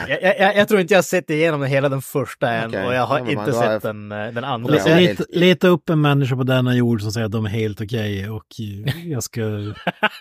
Jag, 0.10 0.24
jag, 0.40 0.58
jag 0.58 0.68
tror 0.68 0.80
inte 0.82 0.94
jag 0.94 0.98
har 0.98 1.04
sett 1.04 1.30
igenom 1.30 1.64
hela 1.64 1.90
den 1.90 2.02
första 2.02 2.50
än 2.52 2.68
Okej. 2.70 2.86
och 2.88 2.94
jag 2.94 3.06
har 3.06 3.20
Ja, 3.20 3.30
inte 3.30 3.42
har 3.42 3.52
sett 3.52 3.72
jag- 3.72 3.82
den, 3.82 4.12
eh, 4.12 4.34
den 4.34 4.44
andra. 4.44 4.74
Leta, 4.74 4.86
leta, 4.86 5.00
helt- 5.00 5.36
leta 5.36 5.68
upp 5.68 5.90
en 5.90 6.02
människa 6.02 6.36
på 6.36 6.44
denna 6.44 6.76
jord 6.76 7.02
som 7.02 7.12
säger 7.12 7.26
att 7.26 7.32
de 7.32 7.46
är 7.46 7.50
helt 7.50 7.82
okej 7.82 8.30
och 8.30 8.46
eh, 8.88 9.08
jag 9.08 9.24
ska 9.24 9.42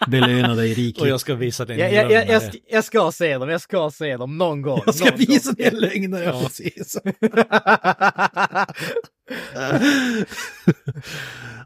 belöna 0.08 0.54
dig 0.54 0.74
rikt. 0.74 1.00
Och 1.00 1.08
jag 1.08 1.20
ska 1.20 1.34
visa 1.34 1.64
dig 1.64 1.78
Jag, 1.78 1.88
en 2.04 2.10
jag, 2.10 2.28
jag, 2.28 2.42
ska, 2.42 2.58
jag 2.68 2.84
ska 2.84 3.12
se 3.12 3.38
dem, 3.38 3.48
jag 3.48 3.60
ska 3.60 3.90
se 3.90 4.16
dem 4.16 4.38
någon 4.38 4.62
gång. 4.62 4.80
Jag 4.86 4.94
ska 4.94 5.10
visa 5.16 5.52
dig 5.52 5.66
en 5.66 5.76
lögnare, 5.78 6.24
ja 6.24 6.40
precis. 6.42 6.96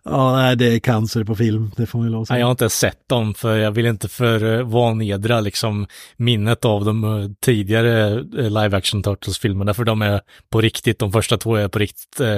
ja, 0.05 0.37
nej, 0.37 0.57
det 0.57 0.64
är 0.75 0.79
cancer 0.79 1.25
på 1.25 1.35
film, 1.37 1.70
det 1.77 1.87
får 1.87 1.99
man 1.99 2.09
ju 2.09 2.12
lov 2.12 2.23
att 2.23 2.29
Nej, 2.31 2.37
jag 2.38 2.38
säga. 2.38 2.46
har 2.46 2.51
inte 2.51 2.70
sett 2.70 3.09
dem 3.09 3.35
för 3.35 3.57
jag 3.57 3.70
vill 3.73 3.87
inte 3.87 4.09
förvanedra 4.09 5.40
liksom 5.40 5.87
minnet 6.16 6.64
av 6.64 6.85
de 6.85 7.05
eh, 7.05 7.31
tidigare 7.40 8.11
eh, 8.14 8.51
live 8.51 8.77
action 8.77 9.03
Turtles-filmerna 9.03 9.75
för 9.75 9.85
de 9.85 10.03
är 10.03 10.20
på 10.51 10.61
riktigt, 10.61 10.99
de 10.99 11.12
första 11.12 11.37
två 11.38 11.57
är 11.57 11.68
på 11.68 11.79
riktigt 11.79 12.20
eh, 12.20 12.37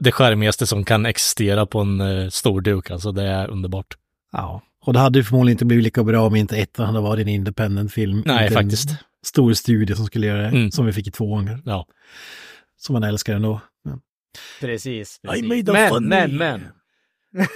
det- 0.00 0.12
skärmigaste 0.12 0.66
som 0.66 0.84
kan 0.84 1.06
existera 1.06 1.66
på 1.66 1.80
en 1.80 2.00
eh, 2.00 2.28
stor 2.28 2.60
duk, 2.60 2.90
alltså 2.90 3.12
det 3.12 3.22
är 3.22 3.48
underbart. 3.50 3.86
Ja, 4.32 4.62
och 4.84 4.92
det 4.92 4.98
hade 4.98 5.18
ju 5.18 5.24
förmodligen 5.24 5.54
inte 5.54 5.64
blivit 5.64 5.84
lika 5.84 6.04
bra 6.04 6.26
om 6.26 6.36
inte 6.36 6.56
ettan 6.56 6.86
hade 6.86 7.00
varit 7.00 7.22
en 7.22 7.28
independent 7.28 7.92
film. 7.92 8.22
Nej, 8.26 8.34
Inte 8.46 8.46
en 8.58 8.62
faktiskt. 8.62 8.88
Stor 9.26 9.52
studie 9.52 9.94
som 9.94 10.06
skulle 10.06 10.26
göra 10.26 10.42
det, 10.42 10.48
Mm. 10.48 10.70
som 10.70 10.86
vi 10.86 10.92
fick 10.92 11.06
i 11.06 11.10
tvåan. 11.10 11.62
Ja. 11.64 11.86
Som 12.78 12.92
man 12.92 13.02
älskar 13.02 13.34
ändå. 13.34 13.60
Ja. 14.32 14.66
Precis. 14.66 15.20
I 15.22 15.26
precis. 15.26 15.44
made 15.44 15.72
Men, 15.72 15.90
funny. 15.90 16.08
men, 16.08 16.36
men. 16.36 16.68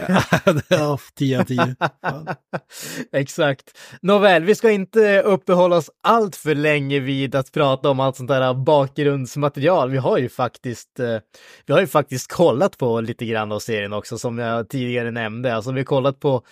ja, 0.68 0.98
10 1.14 1.40
av 1.40 1.44
10. 1.44 1.76
Fan. 2.02 2.26
Exakt. 3.12 3.78
Nåväl, 4.02 4.44
vi 4.44 4.54
ska 4.54 4.70
inte 4.70 5.22
uppehålla 5.22 5.76
oss 5.76 5.90
allt 6.02 6.36
för 6.36 6.54
länge 6.54 7.00
vid 7.00 7.34
att 7.34 7.52
prata 7.52 7.90
om 7.90 8.00
allt 8.00 8.16
sånt 8.16 8.28
där 8.28 8.54
bakgrundsmaterial. 8.54 9.90
Vi 9.90 9.98
har 9.98 10.18
ju 10.18 10.28
faktiskt, 10.28 11.00
eh, 11.00 11.18
vi 11.66 11.72
har 11.72 11.80
ju 11.80 11.86
faktiskt 11.86 12.32
kollat 12.32 12.78
på 12.78 13.00
lite 13.00 13.26
grann 13.26 13.52
av 13.52 13.58
serien 13.58 13.92
också, 13.92 14.18
som 14.18 14.38
jag 14.38 14.68
tidigare 14.68 15.10
nämnde. 15.10 15.54
Alltså 15.54 15.72
vi 15.72 15.80
har 15.80 15.84
kollat 15.84 16.20
på 16.20 16.42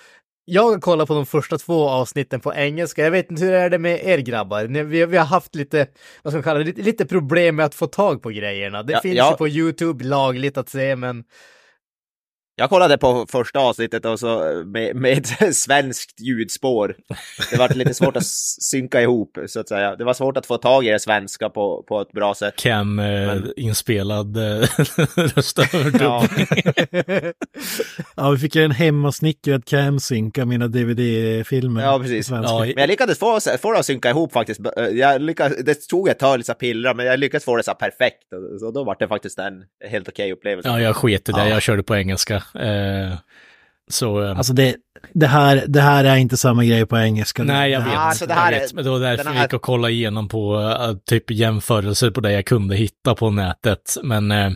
jag 0.44 0.62
har 0.62 0.78
kollat 0.80 1.08
på 1.08 1.14
de 1.14 1.26
första 1.26 1.58
två 1.58 1.88
avsnitten 1.88 2.40
på 2.40 2.54
engelska. 2.54 3.04
Jag 3.04 3.10
vet 3.10 3.30
inte 3.30 3.44
hur 3.44 3.52
är 3.52 3.70
det 3.70 3.78
med 3.78 4.04
er 4.04 4.18
grabbar? 4.18 4.64
Vi, 4.84 5.06
vi 5.06 5.16
har 5.16 5.24
haft 5.24 5.54
lite, 5.54 5.86
vad 6.22 6.32
ska 6.32 6.36
man 6.36 6.42
kalla 6.42 6.58
det, 6.58 6.64
lite, 6.64 6.82
lite 6.82 7.06
problem 7.06 7.56
med 7.56 7.66
att 7.66 7.74
få 7.74 7.86
tag 7.86 8.22
på 8.22 8.30
grejerna. 8.30 8.82
Det 8.82 8.92
Ja, 8.92 9.00
finns 9.00 9.16
ja. 9.16 9.30
ju 9.30 9.36
på 9.36 9.48
YouTube 9.48 10.04
lagligt 10.04 10.56
att 10.56 10.68
se, 10.68 10.96
men 10.96 11.24
Jag 12.62 12.70
kollade 12.70 12.98
på 12.98 13.26
första 13.28 13.58
avsnittet 13.58 14.04
och 14.04 14.20
så 14.20 14.62
med, 14.66 14.96
med 14.96 15.18
ett 15.18 15.56
svenskt 15.56 16.20
ljudspår. 16.20 16.96
Det 17.50 17.56
var 17.56 17.68
lite 17.68 17.94
svårt 17.94 18.16
att 18.16 18.26
synka 18.60 19.00
ihop 19.02 19.38
så 19.46 19.60
att 19.60 19.68
säga. 19.68 19.96
Det 19.96 20.04
var 20.04 20.14
svårt 20.14 20.36
att 20.36 20.46
få 20.46 20.56
tag 20.56 20.86
i 20.86 20.90
det 20.90 20.98
svenska 20.98 21.48
på, 21.48 21.84
på 21.88 22.00
ett 22.00 22.12
bra 22.12 22.34
sätt. 22.34 22.56
Cam 22.56 22.98
eh, 22.98 23.04
Men- 23.04 23.52
eh, 24.36 24.68
röstöverdubbning. 25.36 26.00
Ja, 26.00 26.28
Ja, 28.16 28.30
vi 28.30 28.38
fick 28.38 28.54
ju 28.54 28.64
en 28.64 28.70
hemmasnickrad 28.70 29.64
camsync 29.64 30.38
av 30.38 30.46
mina 30.46 30.68
DVD-filmer. 30.68 31.82
Ja, 31.82 31.98
precis. 31.98 32.30
Ja, 32.30 32.58
men 32.60 32.74
jag 32.76 32.88
lyckades 32.88 33.18
få, 33.18 33.40
få 33.62 33.72
det 33.72 33.78
att 33.78 33.86
synka 33.86 34.10
ihop 34.10 34.32
faktiskt. 34.32 34.60
Jag 34.92 35.22
lyckades, 35.22 35.64
det 35.64 35.88
tog 35.88 36.08
ett 36.08 36.18
tag 36.18 36.38
lite 36.38 36.52
att 36.52 36.58
pillra, 36.58 36.94
men 36.94 37.06
jag 37.06 37.18
lyckades 37.18 37.44
få 37.44 37.56
det 37.56 37.62
så 37.62 37.74
perfekt. 37.74 38.22
Så 38.60 38.70
då 38.70 38.84
var 38.84 38.96
det 38.98 39.08
faktiskt 39.08 39.38
en 39.38 39.64
helt 39.90 40.08
okej 40.08 40.32
upplevelse. 40.32 40.68
Ja, 40.68 40.80
jag 40.80 40.96
sket 40.96 41.28
i 41.28 41.32
det. 41.32 41.38
Ja. 41.38 41.48
Jag 41.48 41.62
körde 41.62 41.82
på 41.82 41.96
engelska. 41.96 42.42
Eh, 42.54 43.14
så... 43.90 44.22
Eh, 44.24 44.38
Alltså 44.38 44.52
det, 44.52 44.76
det, 45.12 45.26
här, 45.26 45.64
det 45.68 45.80
här 45.80 46.04
är 46.04 46.16
inte 46.16 46.36
samma 46.36 46.64
grej 46.64 46.86
på 46.86 46.98
engelska. 46.98 47.42
Nej, 47.44 47.70
jag 47.70 47.80
vet. 47.80 47.88
här- 47.88 47.96
alltså, 48.08 48.26
det 48.26 48.34
här 48.34 48.52
jag 48.52 48.56
är- 48.58 48.62
vet. 48.64 48.72
Men 48.72 48.84
det 48.84 48.90
var 48.90 49.00
därför 49.00 49.24
den 49.24 49.32
jag 49.32 49.38
här- 49.38 49.46
gick 49.46 49.52
och 49.54 49.62
kollade 49.62 49.92
igenom 49.92 50.28
på 50.28 50.56
uh, 50.58 50.96
typ 51.06 51.30
jämförelser 51.30 52.10
på 52.10 52.20
det 52.20 52.32
jag 52.32 52.46
kunde 52.46 52.76
hitta 52.76 53.14
på 53.14 53.30
nätet. 53.30 53.96
Men 54.02 54.30
eh, 54.30 54.52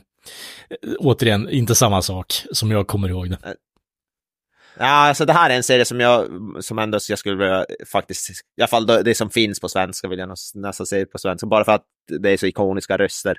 återigen, 0.99 1.49
inte 1.51 1.75
samma 1.75 2.03
sak 2.03 2.33
som 2.53 2.71
jag 2.71 2.87
kommer 2.87 3.09
ihåg 3.09 3.31
det. 3.31 3.39
Ja, 4.79 4.85
alltså 4.87 5.25
det 5.25 5.33
här 5.33 5.51
är 5.51 5.55
en 5.55 5.63
serie 5.63 5.85
som 5.85 6.01
jag, 6.01 6.27
som 6.61 6.79
ändå 6.79 6.99
jag 7.09 7.19
skulle 7.19 7.37
vilja 7.37 7.67
faktiskt, 7.93 8.31
i 8.31 8.63
alla 8.63 8.69
fall 8.69 8.87
det, 8.87 9.15
som 9.17 9.31
finns 9.31 9.61
på 9.61 9.69
svenska 9.69 10.09
vill 10.09 10.19
jag 10.19 10.29
nästan 10.55 10.87
se 10.87 11.07
på 11.07 11.19
svenska, 11.19 11.47
bara 11.47 11.65
för 11.65 11.73
att 11.73 11.85
det 12.21 12.31
är 12.31 12.37
så 12.37 12.47
ikoniska 12.47 12.97
röster. 12.99 13.37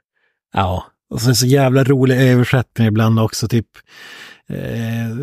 Ja, 0.54 0.86
och 1.10 1.22
så 1.22 1.28
är 1.28 1.32
det 1.32 1.36
så 1.36 1.46
jävla 1.48 1.84
roliga 1.84 2.22
översättningar 2.22 2.88
ibland 2.92 3.20
också, 3.20 3.48
typ 3.48 3.68
eh, 4.50 5.16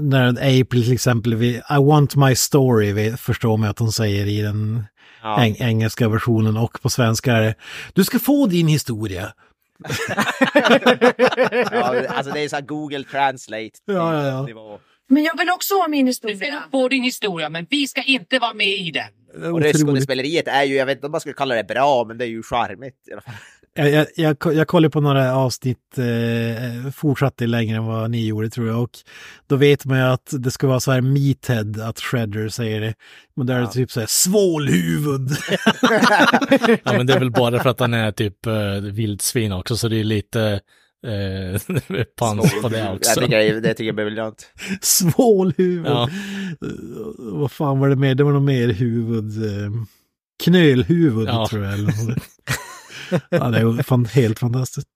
när 0.00 0.28
April 0.60 0.84
till 0.84 0.92
exempel, 0.92 1.34
vi, 1.34 1.48
I 1.56 1.76
want 1.88 2.16
my 2.16 2.34
story, 2.34 2.92
vi 2.92 3.10
förstår 3.16 3.56
man 3.56 3.68
att 3.68 3.78
hon 3.78 3.92
säger 3.92 4.26
i 4.26 4.42
den 4.42 4.84
Ja. 5.22 5.38
eng- 5.38 5.56
engelska 5.62 6.08
versionen 6.08 6.56
och 6.56 6.82
på 6.82 6.90
svenska 6.90 7.32
är 7.32 7.42
det, 7.42 7.54
du 7.92 8.04
ska 8.04 8.18
få 8.18 8.46
din 8.46 8.68
historia. 8.68 9.32
ja, 11.70 12.04
alltså 12.08 12.32
det 12.32 12.40
är 12.40 12.48
så 12.48 12.56
här 12.56 12.62
Google 12.62 13.04
Translate. 13.04 13.70
Ja, 13.84 14.14
ja, 14.14 14.26
ja. 14.26 14.42
nivå. 14.46 14.78
Men 15.08 15.22
jag 15.22 15.38
vill 15.38 15.50
också 15.50 15.74
ha 15.74 15.88
min 15.88 16.04
Du 16.06 16.10
historia. 16.10 16.62
få 16.70 16.88
din 16.88 17.02
historia, 17.02 17.48
men 17.48 17.66
vi 17.70 17.88
ska 17.88 18.02
inte 18.02 18.38
vara 18.38 18.54
med 18.54 18.66
i 18.68 18.90
den. 18.90 19.42
Och 19.42 19.48
Otroligt. 19.48 19.66
röstskådespeleriet 19.74 20.48
är 20.48 20.62
ju, 20.64 20.74
jag 20.74 20.86
vet 20.86 20.96
inte 20.98 21.06
om 21.06 21.12
man 21.12 21.20
skulle 21.20 21.34
kalla 21.34 21.54
det 21.54 21.64
bra, 21.64 22.04
men 22.04 22.18
det 22.18 22.24
är 22.24 22.28
ju 22.28 22.42
charmigt 22.42 23.08
i 23.08 23.12
alla 23.12 23.20
fall. 23.22 23.34
Jag, 23.74 23.90
jag, 23.90 24.06
jag, 24.16 24.38
ko- 24.38 24.52
jag 24.52 24.68
kollade 24.68 24.90
på 24.90 25.00
några 25.00 25.36
avsnitt, 25.36 25.98
eh, 25.98 26.90
fortsatte 26.92 27.46
längre 27.46 27.76
än 27.76 27.84
vad 27.84 28.10
ni 28.10 28.26
gjorde 28.26 28.50
tror 28.50 28.68
jag. 28.68 28.82
Och 28.82 28.90
då 29.46 29.56
vet 29.56 29.84
man 29.84 29.98
ju 29.98 30.04
att 30.04 30.28
det 30.38 30.50
ska 30.50 30.66
vara 30.66 30.80
så 30.80 30.92
här 30.92 31.00
meathead, 31.00 31.80
att 31.80 32.00
Shredder 32.00 32.48
säger 32.48 32.80
det. 32.80 32.94
Men 33.36 33.46
där 33.46 33.54
är 33.56 33.60
det 33.60 33.66
typ 33.72 33.90
så 33.90 34.00
här 34.00 34.06
svålhuvud. 34.10 35.30
Ja, 36.84 36.92
men 36.92 37.06
det 37.06 37.12
är 37.12 37.18
väl 37.18 37.30
bara 37.30 37.62
för 37.62 37.70
att 37.70 37.80
han 37.80 37.94
är 37.94 38.12
typ 38.12 38.46
uh, 38.46 38.92
vildsvin 38.92 39.52
också, 39.52 39.76
så 39.76 39.88
det 39.88 39.96
är 40.00 40.04
lite 40.04 40.60
eh, 41.06 41.60
pans 42.18 42.54
på 42.62 42.68
det 42.68 42.90
också. 42.90 43.10
Jag 43.10 43.24
tycker, 43.24 43.60
det 43.60 43.68
tycker 43.74 43.84
jag 43.84 43.98
är 44.00 44.04
briljant. 44.04 44.50
Svålhuvud. 44.80 45.86
Ja. 45.86 46.02
Eh, 46.02 46.68
vad 47.18 47.52
fan 47.52 47.78
var 47.78 47.88
det 47.88 47.96
mer? 47.96 48.14
Det 48.14 48.24
var 48.24 48.32
nog 48.32 48.42
mer 48.42 48.68
huvud. 48.68 49.44
Eh, 49.44 49.70
knölhuvud 50.44 51.28
Ja. 51.28 51.46
tror 51.50 51.64
jag. 51.64 51.74
Eller. 51.74 51.94
ja, 53.30 53.48
det 53.48 53.58
är 53.58 53.82
fan, 53.82 54.04
helt 54.04 54.38
fantastiskt. 54.38 54.88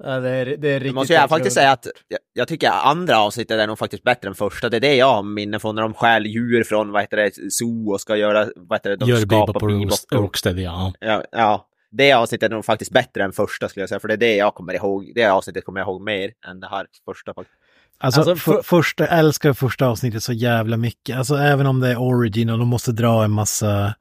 Ja, 0.00 0.20
det 0.20 0.30
är, 0.30 0.46
det 0.46 0.68
är 0.68 0.72
Jag 0.72 0.80
riktigt 0.82 0.94
måste 0.94 1.12
jag 1.12 1.28
faktiskt 1.28 1.34
otroligt. 1.40 1.52
säga 1.52 1.72
att 1.72 1.86
jag, 2.08 2.18
jag 2.32 2.48
tycker 2.48 2.70
andra 2.70 3.18
avsnittet 3.18 3.60
är 3.60 3.66
nog 3.66 3.78
faktiskt 3.78 4.02
bättre 4.02 4.28
än 4.28 4.34
första. 4.34 4.68
Det 4.68 4.76
är 4.76 4.80
det 4.80 4.94
jag 4.94 5.14
har 5.14 5.22
minne 5.22 5.58
från 5.58 5.74
när 5.74 5.82
de 5.82 5.94
stjäl 5.94 6.26
djur 6.26 6.64
från 6.64 6.92
vad 6.92 7.02
heter 7.02 7.16
det, 7.16 7.30
zoo 7.52 7.92
och 7.92 8.00
ska 8.00 8.16
göra, 8.16 8.48
vad 8.56 8.78
heter 8.78 8.90
det, 8.90 8.96
de 8.96 9.08
Gör 9.08 9.16
skapar 9.16 10.16
Rocksteady, 10.18 10.62
ja. 10.62 10.92
Ja, 11.00 11.24
ja, 11.32 11.68
det 11.90 12.12
avsnittet 12.12 12.50
är 12.50 12.54
nog 12.54 12.64
faktiskt 12.64 12.90
bättre 12.90 13.24
än 13.24 13.32
första 13.32 13.68
skulle 13.68 13.82
jag 13.82 13.88
säga, 13.88 14.00
för 14.00 14.08
det 14.08 14.14
är 14.14 14.18
det 14.18 14.36
jag 14.36 14.54
kommer 14.54 14.74
ihåg. 14.74 15.12
Det 15.14 15.24
avsnittet 15.24 15.64
kommer 15.64 15.80
jag 15.80 15.86
ihåg 15.86 16.02
mer 16.02 16.32
än 16.46 16.60
det 16.60 16.68
här 16.68 16.86
första. 17.04 17.34
faktiskt. 17.34 17.58
Alltså, 17.98 18.20
Alltså, 18.20 18.36
för, 18.36 18.52
för- 18.52 18.62
första, 18.62 19.04
jag 19.04 19.18
älskar 19.18 19.52
första 19.52 19.86
avsnittet 19.86 20.22
så 20.24 20.32
jävla 20.32 20.76
mycket. 20.76 21.16
Alltså 21.16 21.36
även 21.36 21.66
om 21.66 21.80
det 21.80 21.88
är 21.90 21.96
origin 22.00 22.50
och 22.50 22.58
de 22.58 22.68
måste 22.68 22.92
dra 22.92 23.24
en 23.24 23.30
massa 23.30 23.94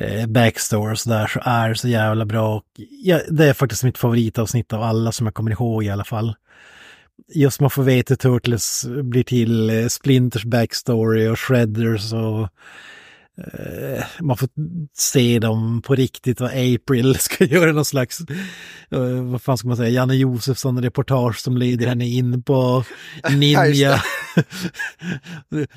eh, 0.00 0.26
backstory 0.26 0.92
och 0.94 0.98
sådär 0.98 1.26
så 1.26 1.40
är 1.42 1.68
det 1.68 1.74
så 1.74 1.88
jävla 1.88 2.24
bra. 2.24 2.56
Och, 2.56 2.62
ja, 3.02 3.20
det 3.28 3.44
är 3.44 3.52
faktiskt 3.54 3.84
mitt 3.84 3.98
favoritavsnitt 3.98 4.72
av 4.72 4.82
alla 4.82 5.12
som 5.12 5.26
jag 5.26 5.34
kommer 5.34 5.50
ihåg 5.50 5.84
i 5.84 5.90
alla 5.90 6.04
fall. 6.04 6.34
Just 7.34 7.60
man 7.60 7.70
får 7.70 7.82
veta 7.82 8.12
hur 8.12 8.16
Turtles 8.16 8.86
blir 9.02 9.22
till, 9.24 9.70
eh, 9.70 9.86
Splinters 9.86 10.44
backstory 10.44 11.28
och 11.28 11.38
Shredders 11.40 12.12
och 12.12 12.48
man 14.20 14.36
får 14.36 14.48
se 14.94 15.38
dem 15.38 15.82
på 15.82 15.94
riktigt 15.94 16.40
och 16.40 16.46
April 16.46 17.14
ska 17.18 17.44
göra 17.44 17.72
någon 17.72 17.84
slags, 17.84 18.20
eh, 18.90 19.00
vad 19.22 19.42
fan 19.42 19.58
ska 19.58 19.68
man 19.68 19.76
säga, 19.76 19.88
Janne 19.88 20.14
Josefsson-reportage 20.14 21.40
som 21.40 21.56
leder 21.56 21.86
henne 21.86 22.06
in 22.06 22.42
på 22.42 22.84
ninja. 23.30 24.02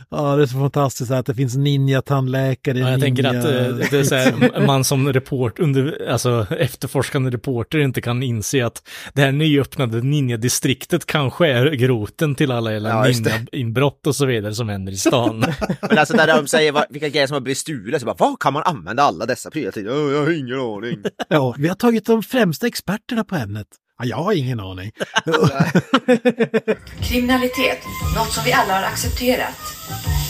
ja, 0.09 0.35
det 0.35 0.43
är 0.43 0.45
så 0.45 0.59
fantastiskt 0.59 1.11
att 1.11 1.25
det 1.25 1.35
finns 1.35 1.55
ninja-tandläkare. 1.55 2.79
Ja, 2.79 2.91
jag 2.91 3.01
tänker 3.01 3.23
ninja... 3.23 3.39
att 3.39 3.45
eh, 3.45 3.89
det 3.91 3.99
är 3.99 4.03
så 4.03 4.15
här, 4.15 4.65
man 4.65 4.83
som 4.83 5.13
report, 5.13 5.59
under, 5.59 6.07
alltså 6.09 6.47
efterforskande 6.59 7.29
reporter 7.29 7.79
inte 7.79 8.01
kan 8.01 8.23
inse 8.23 8.65
att 8.65 8.87
det 9.13 9.21
här 9.21 9.31
nyöppnade 9.31 10.01
ninja-distriktet 10.01 11.05
kanske 11.05 11.47
är 11.47 11.71
groten 11.71 12.35
till 12.35 12.51
alla 12.51 12.73
Ja, 12.73 13.03
ninja-inbrott 13.03 14.07
och 14.07 14.15
så 14.15 14.25
vidare 14.25 14.55
som 14.55 14.69
händer 14.69 14.91
i 14.91 14.97
stan. 14.97 15.45
Men 15.81 15.97
alltså 15.97 16.15
när 16.15 16.27
de 16.27 16.47
säger 16.47 16.71
vad, 16.71 16.85
vilka 16.89 17.09
grejer 17.09 17.27
som 17.27 17.33
har 17.33 17.41
blivit 17.49 17.57
stulet, 17.57 18.01
så 18.01 18.05
bara 18.05 18.15
vad 18.19 18.39
kan 18.39 18.53
man 18.53 18.63
använda 18.65 19.03
alla 19.03 19.25
dessa 19.25 19.51
prylar 19.51 19.71
till? 19.71 19.89
"Åh, 19.89 20.11
jag 20.13 20.19
har 20.25 20.31
ingen 20.31 20.59
aning. 20.59 21.03
Ja, 21.29 21.55
vi 21.57 21.67
har 21.67 21.75
tagit 21.75 22.05
de 22.05 22.23
främsta 22.23 22.67
experterna 22.67 23.23
på 23.23 23.35
ämnet. 23.35 23.67
Ja, 23.99 24.05
jag 24.05 24.17
har 24.17 24.33
ingen 24.33 24.59
aning. 24.59 24.91
Kriminalitet, 27.01 27.79
något 28.15 28.31
som 28.31 28.43
vi 28.45 28.53
alla 28.53 28.73
har 28.73 28.83
accepterat. 28.83 29.55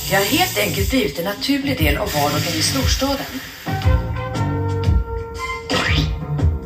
Det 0.10 0.16
har 0.16 0.24
helt 0.24 0.58
enkelt 0.58 0.90
blivit 0.90 1.20
en 1.20 1.26
naturlig 1.26 1.78
del 1.78 1.98
av 1.98 2.08
vardagen 2.14 2.54
i 2.60 2.62
storstaden. 2.62 3.26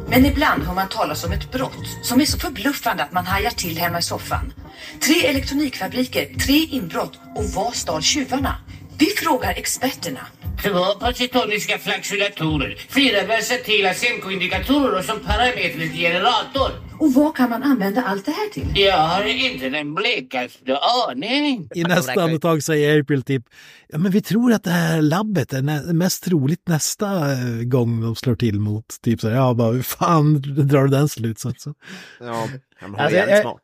Men 0.09 0.25
ibland 0.25 0.63
hör 0.63 0.73
man 0.73 0.89
talas 0.89 1.23
om 1.23 1.31
ett 1.31 1.51
brott 1.51 1.87
som 2.03 2.21
är 2.21 2.25
så 2.25 2.39
förbluffande 2.39 3.03
att 3.03 3.11
man 3.11 3.25
hajar 3.25 3.49
till 3.49 3.77
hemma 3.77 3.99
i 3.99 4.01
soffan. 4.01 4.53
Tre 4.99 5.25
elektronikfabriker, 5.27 6.25
tre 6.45 6.53
inbrott 6.71 7.19
och 7.35 7.43
vad 7.45 7.73
stal 7.75 8.01
tjuvarna? 8.01 8.55
Vi 8.99 9.05
frågar 9.05 9.49
experterna. 9.51 10.19
Två 10.63 10.99
positoniska 10.99 11.77
flaxulatorer, 11.77 12.77
fyra 12.89 13.25
versatila 13.27 13.93
Semco-indikatorer 13.93 14.97
och 14.99 15.05
som 15.05 15.19
parametrisk 15.19 15.93
generator. 15.95 16.71
Och 16.99 17.13
vad 17.13 17.35
kan 17.35 17.49
man 17.49 17.63
använda 17.63 18.03
allt 18.03 18.25
det 18.25 18.31
här 18.31 18.49
till? 18.49 18.81
Jag 18.83 18.97
har 18.97 19.23
inte 19.25 19.69
den 19.69 19.95
blekaste 19.95 20.77
aning. 21.09 21.69
I 21.75 21.83
nästa 21.83 22.23
andetag 22.23 22.63
säger 22.63 22.99
April 23.01 23.23
typ, 23.23 23.43
ja 23.87 23.97
men 23.97 24.11
vi 24.11 24.21
tror 24.21 24.53
att 24.53 24.63
det 24.63 24.69
här 24.71 25.01
labbet 25.01 25.53
är 25.53 25.61
nä- 25.61 25.93
mest 25.93 26.23
troligt 26.23 26.67
nästa 26.67 27.31
eh, 27.31 27.37
gång 27.63 28.01
de 28.01 28.15
slår 28.15 28.35
till 28.35 28.59
mot, 28.59 28.85
typ 29.03 29.21
så 29.21 29.29
här, 29.29 29.35
ja 29.35 29.53
bara 29.53 29.71
hur 29.71 29.81
fan 29.81 30.41
drar 30.67 30.83
du 30.83 30.87
den 30.89 31.09
slutsatsen? 31.09 31.73
Ja, 32.19 32.47
men 32.81 32.89
hon 32.91 32.95
är 32.99 33.03
Alltså, 33.03 33.17
jävligt 33.17 33.33
jag- 33.35 33.41
smart. 33.43 33.61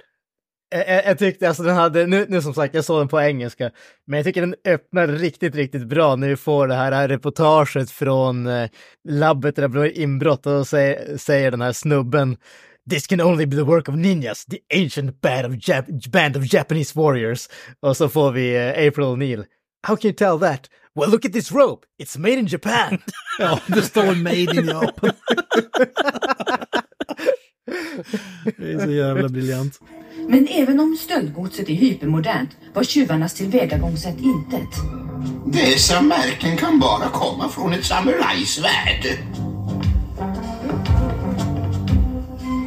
Jag, 0.70 1.06
jag, 1.06 1.20
tyckte 1.20 1.48
alltså 1.48 1.64
den 1.64 1.76
hade, 1.76 2.06
nu, 2.06 2.26
nu 2.30 2.42
som 2.42 2.54
sagt 2.54 2.76
jag 2.76 2.86
såg 2.86 3.02
den 3.02 3.08
på 3.08 3.22
engelska, 3.22 3.72
men 4.08 4.18
jag 4.18 4.26
tycker 4.26 4.42
den 4.42 4.56
öppnar 4.68 5.08
riktigt, 5.08 5.56
riktigt 5.56 5.88
bra 5.88 6.16
när 6.16 6.28
vi 6.28 6.36
får 6.36 6.68
det 6.68 6.76
här, 6.76 7.08
reportaget 7.08 7.92
från 7.92 8.48
eh, 8.48 8.70
labbet 9.10 9.56
där 9.56 9.62
det 9.62 9.70
blev 9.70 9.98
inbrott 9.98 10.46
och 10.46 10.68
säger, 10.68 11.18
säger 11.18 11.52
den 11.52 11.62
här 11.62 11.72
snubben 11.72 12.38
This 12.90 13.08
can 13.08 13.22
only 13.22 13.46
be 13.46 13.56
the 13.56 13.64
work 13.64 13.90
of 13.90 13.96
ninjas, 13.96 14.46
the 14.46 14.58
ancient 14.84 15.22
band 15.22 15.46
of, 15.46 15.52
Jap- 15.54 16.10
band 16.12 16.38
of 16.38 16.54
Japanese 16.54 17.00
warriors. 17.00 17.48
Och 17.80 17.98
så 17.98 18.10
får 18.10 18.32
vi 18.32 18.56
eh, 18.56 18.88
April 18.88 19.06
O'Neil. 19.06 19.46
How 19.88 19.96
can 19.96 20.08
you 20.10 20.16
tell 20.16 20.40
that? 20.40 20.70
Well, 20.96 21.10
look 21.10 21.26
at 21.26 21.34
this 21.34 21.52
rope. 21.52 21.86
It's 22.02 22.18
made 22.18 22.40
in 22.40 22.48
Japan. 22.48 22.98
Ja, 23.40 23.60
det 23.68 23.82
står 23.82 24.16
made 24.16 24.60
in 24.60 24.68
Japan. 24.68 25.10
det 28.58 28.72
är 28.72 28.86
så 28.86 28.92
jävla 28.92 29.30
briljant. 29.30 29.80
Men 30.28 30.48
även 30.48 30.80
om 30.80 30.98
stöldgodset 31.00 31.70
är 31.70 31.74
hypermodernt 31.74 32.50
var 32.74 32.84
tjuvarnas 32.84 33.34
tillvägagångssätt 33.34 34.20
intet. 34.20 34.70
Dessa 35.46 36.02
märken 36.02 36.58
kan 36.58 36.80
bara 36.80 37.10
komma 37.10 37.50
från 37.50 37.74
ett 37.74 37.86
samurajsvärd. 37.86 39.18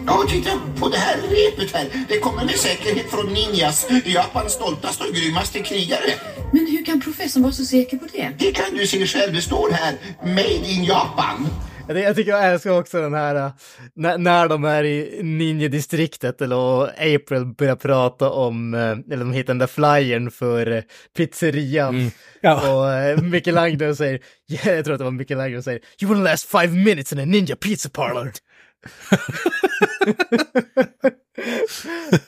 Ja, 0.06 0.24
titta 0.28 0.50
på 0.78 0.88
det 0.88 0.98
här 0.98 1.16
repet 1.16 1.74
här. 1.74 1.88
Det 2.08 2.18
kommer 2.18 2.44
med 2.44 2.54
säkerhet 2.54 3.10
från 3.10 3.26
ninjas, 3.26 3.86
Japans 4.04 4.52
stoltaste 4.52 5.04
och 5.04 5.14
grymmaste 5.14 5.58
krigare. 5.58 6.12
Men 6.52 6.66
hur 6.66 6.84
kan 6.84 7.00
professorn 7.00 7.42
vara 7.42 7.52
så 7.52 7.64
säker 7.64 7.96
på 7.96 8.06
det? 8.12 8.32
Det 8.38 8.52
kan 8.52 8.76
du 8.76 8.86
se 8.86 9.06
själv, 9.06 9.34
det 9.34 9.42
står 9.42 9.70
här 9.70 9.94
Made 10.22 10.70
in 10.70 10.84
Japan. 10.84 11.48
Jag, 11.88 11.98
jag 11.98 12.16
tycker 12.16 12.30
jag 12.30 12.52
älskar 12.52 12.70
också 12.70 13.00
den 13.00 13.14
här, 13.14 13.34
äh, 13.34 13.50
när, 13.94 14.18
när 14.18 14.48
de 14.48 14.64
är 14.64 14.84
i 14.84 15.22
ninjadistriktet 15.22 16.40
eller 16.40 16.82
April 17.14 17.44
börjar 17.58 17.76
prata 17.76 18.30
om, 18.30 18.74
äh, 18.74 18.80
eller 18.80 19.16
de 19.16 19.32
hittar 19.32 19.46
den 19.46 19.58
där 19.58 19.66
flyern 19.66 20.30
för 20.30 20.70
äh, 20.70 20.82
pizzerian. 21.16 22.10
Ja. 22.40 22.72
Och 22.72 23.22
Michelangelo 23.24 23.94
säger, 23.94 24.20
ja, 24.46 24.58
jag 24.72 24.84
tror 24.84 24.94
att 24.94 24.98
det 24.98 25.04
var 25.04 25.10
Michelangelo 25.10 25.62
säger, 25.62 25.80
you 26.00 26.14
will 26.14 26.22
last 26.22 26.48
five 26.48 26.68
minutes 26.68 27.12
in 27.12 27.18
a 27.18 27.24
ninja 27.24 27.56
pizza 27.56 27.88
parlor. 27.88 28.32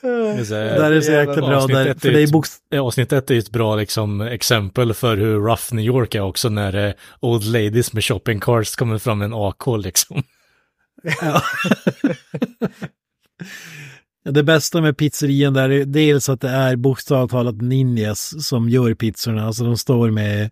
Det 0.00 0.54
här- 0.82 0.92
är 0.92 1.00
så 1.00 1.12
jäkla 1.12 1.34
bra. 1.34 1.66
Där, 1.66 1.94
för 1.94 2.10
det 2.12 2.22
är 2.22 2.26
bokst- 2.26 2.60
Avsnitt 2.80 3.12
ett 3.12 3.30
är 3.30 3.38
ett 3.38 3.50
bra 3.50 3.76
liksom, 3.76 4.20
exempel 4.20 4.94
för 4.94 5.16
hur 5.16 5.34
rough 5.40 5.74
New 5.74 5.84
York 5.84 6.14
är 6.14 6.20
också 6.20 6.48
när 6.48 6.86
eh, 6.88 6.92
old 7.20 7.44
ladies 7.44 7.92
med 7.92 8.04
shopping 8.04 8.40
carts 8.40 8.76
kommer 8.76 8.98
fram 8.98 9.18
med 9.18 9.24
en 9.26 9.34
AK 9.34 9.62
liksom. 9.78 10.22
Ja. 11.22 11.42
Ja, 14.24 14.30
Det 14.30 14.42
bästa 14.42 14.80
med 14.80 14.96
pizzerian 14.96 15.54
där 15.54 15.70
är 15.70 15.84
dels 15.84 16.28
att 16.28 16.40
det 16.40 16.48
är 16.48 16.76
bokstavligt 16.76 17.30
talat 17.32 17.54
ninjas 17.62 18.46
som 18.46 18.68
gör 18.68 18.94
pizzorna. 18.94 19.46
Alltså 19.46 19.64
de 19.64 19.76
står 19.76 20.10
med, 20.10 20.50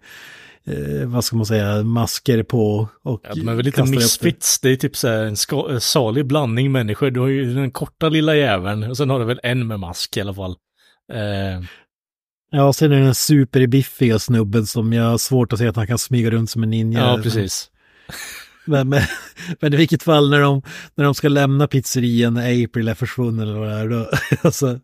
eh, 0.66 1.08
vad 1.08 1.24
ska 1.24 1.36
man 1.36 1.46
säga, 1.46 1.82
masker 1.82 2.42
på 2.42 2.88
och 3.02 3.20
Ja, 3.28 3.34
de 3.34 3.48
är 3.48 3.54
väl 3.54 3.64
lite 3.64 3.82
det. 3.82 3.90
misfits, 3.90 4.60
det 4.60 4.68
är 4.70 4.76
typ 4.76 4.96
så 4.96 5.08
här 5.08 5.24
en 5.24 5.36
ska- 5.36 5.68
en 5.70 5.80
salig 5.80 6.26
blandning 6.26 6.72
människor. 6.72 7.10
Du 7.10 7.20
har 7.20 7.28
ju 7.28 7.54
den 7.54 7.70
korta 7.70 8.08
lilla 8.08 8.36
jäveln 8.36 8.82
och 8.84 8.96
sen 8.96 9.10
har 9.10 9.18
du 9.18 9.24
väl 9.24 9.40
en 9.42 9.66
med 9.66 9.80
mask 9.80 10.16
i 10.16 10.20
alla 10.20 10.34
fall. 10.34 10.56
Eh, 11.12 11.64
Ja, 12.54 12.72
sen 12.72 12.92
är 12.92 12.96
det 12.96 13.04
den 13.04 13.14
superbiffiga 13.14 14.18
snubben 14.18 14.66
som 14.66 14.92
jag 14.92 15.04
har 15.04 15.18
svårt 15.18 15.52
att 15.52 15.58
se 15.58 15.66
att 15.66 15.76
han 15.76 15.86
kan 15.86 15.98
smyga 15.98 16.30
runt 16.30 16.50
som 16.50 16.62
en 16.62 16.70
ninja. 16.70 17.00
ja, 17.00 17.20
precis. 17.22 17.68
Men, 18.64 18.88
men, 18.88 19.02
men 19.60 19.74
i 19.74 19.76
vilket 19.76 20.02
fall 20.02 20.30
när 20.30 20.40
de, 20.40 20.62
när 20.94 21.04
de 21.04 21.14
ska 21.14 21.28
lämna 21.28 21.66
pizzerian 21.66 22.34
när 22.34 22.64
April 22.64 22.88
är 22.88 22.94
försvunnen 22.94 23.48
eller 23.48 23.58
vad 23.58 23.68
det 23.68 23.74
är, 23.74 23.88
då, 23.88 24.10
alltså, 24.42 24.78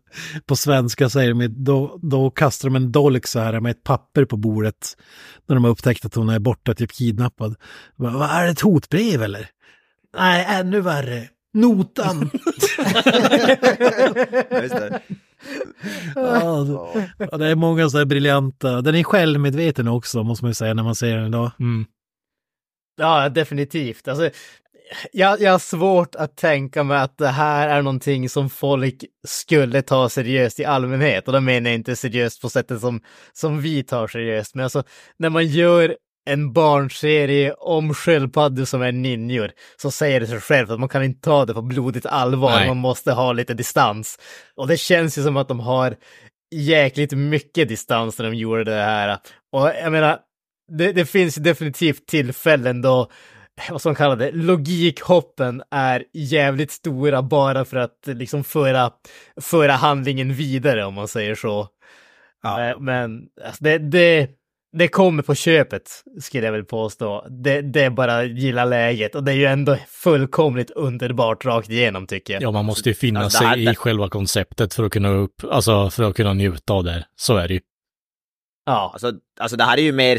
på 0.45 0.55
svenska 0.55 1.09
säger 1.09 1.33
de, 1.33 1.47
då, 1.47 1.99
då 2.01 2.29
kastar 2.31 2.69
de 2.69 2.75
en 2.75 2.91
dolk 2.91 3.27
så 3.27 3.39
här 3.39 3.59
med 3.59 3.71
ett 3.71 3.83
papper 3.83 4.25
på 4.25 4.37
bordet 4.37 4.97
när 5.47 5.55
de 5.55 5.63
har 5.63 5.71
upptäckt 5.71 6.05
att 6.05 6.15
hon 6.15 6.29
är 6.29 6.39
borta, 6.39 6.73
typ 6.73 6.91
kidnappad. 6.91 7.55
Vad 7.95 8.13
vad 8.13 8.29
är 8.29 8.45
det 8.45 8.51
ett 8.51 8.61
hotbrev 8.61 9.23
eller? 9.23 9.49
Nej, 10.17 10.45
ännu 10.49 10.81
värre. 10.81 11.27
Notan. 11.53 12.29
Ja, 16.15 16.63
det. 16.63 17.27
ja, 17.31 17.45
är 17.45 17.55
många 17.55 17.89
så 17.89 17.97
här 17.97 18.05
briljanta. 18.05 18.81
Den 18.81 18.95
är 18.95 19.03
självmedveten 19.03 19.87
också, 19.87 20.23
måste 20.23 20.45
man 20.45 20.49
ju 20.49 20.55
säga, 20.55 20.73
när 20.73 20.83
man 20.83 20.95
ser 20.95 21.17
den 21.17 21.27
idag. 21.27 21.51
Mm. 21.59 21.85
Ja, 22.99 23.29
definitivt. 23.29 24.07
Alltså, 24.07 24.29
jag, 25.11 25.41
jag 25.41 25.51
har 25.51 25.59
svårt 25.59 26.15
att 26.15 26.37
tänka 26.37 26.83
mig 26.83 26.97
att 26.97 27.17
det 27.17 27.27
här 27.27 27.69
är 27.69 27.81
någonting 27.81 28.29
som 28.29 28.49
folk 28.49 29.03
skulle 29.27 29.81
ta 29.81 30.09
seriöst 30.09 30.59
i 30.59 30.65
allmänhet. 30.65 31.27
Och 31.27 31.33
då 31.33 31.39
menar 31.39 31.69
jag 31.69 31.75
inte 31.75 31.95
seriöst 31.95 32.41
på 32.41 32.49
sättet 32.49 32.81
som, 32.81 33.01
som 33.33 33.61
vi 33.61 33.83
tar 33.83 34.07
seriöst. 34.07 34.55
Men 34.55 34.63
alltså, 34.63 34.83
när 35.17 35.29
man 35.29 35.47
gör 35.47 35.95
en 36.29 36.53
barnserie 36.53 37.53
om 37.53 37.93
sköldpaddor 37.93 38.65
som 38.65 38.81
är 38.81 38.91
ninjor 38.91 39.51
så 39.81 39.91
säger 39.91 40.19
det 40.19 40.27
sig 40.27 40.41
självt 40.41 40.69
att 40.69 40.79
man 40.79 40.89
kan 40.89 41.03
inte 41.03 41.21
ta 41.21 41.45
det 41.45 41.53
på 41.53 41.61
blodigt 41.61 42.05
allvar. 42.05 42.51
Nej. 42.51 42.67
Man 42.67 42.77
måste 42.77 43.11
ha 43.11 43.33
lite 43.33 43.53
distans. 43.53 44.19
Och 44.55 44.67
det 44.67 44.77
känns 44.77 45.17
ju 45.17 45.23
som 45.23 45.37
att 45.37 45.47
de 45.47 45.59
har 45.59 45.95
jäkligt 46.55 47.11
mycket 47.11 47.67
distans 47.67 48.19
när 48.19 48.25
de 48.25 48.37
gjorde 48.37 48.63
det 48.63 48.81
här. 48.81 49.17
Och 49.51 49.67
jag 49.67 49.91
menar, 49.91 50.19
det, 50.69 50.91
det 50.91 51.05
finns 51.05 51.35
definitivt 51.35 52.05
tillfällen 52.07 52.81
då, 52.81 53.07
vad 53.69 53.81
som 53.81 53.95
kallar 53.95 54.15
det, 54.15 54.31
logikhoppen 54.31 55.63
är 55.71 56.03
jävligt 56.13 56.71
stora 56.71 57.21
bara 57.21 57.65
för 57.65 57.77
att 57.77 57.99
liksom 58.05 58.43
föra, 58.43 58.91
föra 59.41 59.71
handlingen 59.71 60.33
vidare 60.33 60.85
om 60.85 60.93
man 60.93 61.07
säger 61.07 61.35
så. 61.35 61.67
Ja. 62.43 62.69
Eh, 62.69 62.79
Men 62.79 63.21
alltså, 63.45 63.63
det, 63.63 63.77
det, 63.77 64.29
det 64.77 64.87
kommer 64.87 65.23
på 65.23 65.35
köpet, 65.35 66.03
skulle 66.21 66.45
jag 66.45 66.51
väl 66.51 66.65
påstå. 66.65 67.25
Det, 67.43 67.61
det 67.61 67.83
är 67.83 67.89
bara 67.89 68.23
gilla 68.23 68.65
läget 68.65 69.15
och 69.15 69.23
det 69.23 69.31
är 69.31 69.35
ju 69.35 69.45
ändå 69.45 69.77
fullkomligt 69.87 70.71
underbart 70.71 71.45
rakt 71.45 71.69
igenom 71.69 72.07
tycker 72.07 72.33
jag. 72.33 72.43
Ja, 72.43 72.51
man 72.51 72.65
måste 72.65 72.89
ju 72.89 72.95
finna 72.95 73.19
Alltså, 73.19 73.39
det 73.43 73.47
här- 73.47 73.55
sig 73.55 73.71
i 73.71 73.75
själva 73.75 74.09
konceptet 74.09 74.73
för 74.73 74.83
att 74.83 74.91
kunna 74.91 75.09
upp, 75.09 75.43
alltså 75.51 75.89
för 75.89 76.03
att 76.03 76.15
kunna 76.15 76.33
njuta 76.33 76.73
av 76.73 76.83
det. 76.83 77.05
Så 77.15 77.37
är 77.37 77.47
det 77.47 77.53
ju. 77.53 77.59
Ja, 78.69 78.89
Alltså, 78.93 79.11
alltså 79.39 79.57
det 79.57 79.63
här 79.63 79.77
är 79.77 79.81
ju 79.81 79.91
mer, 79.91 80.17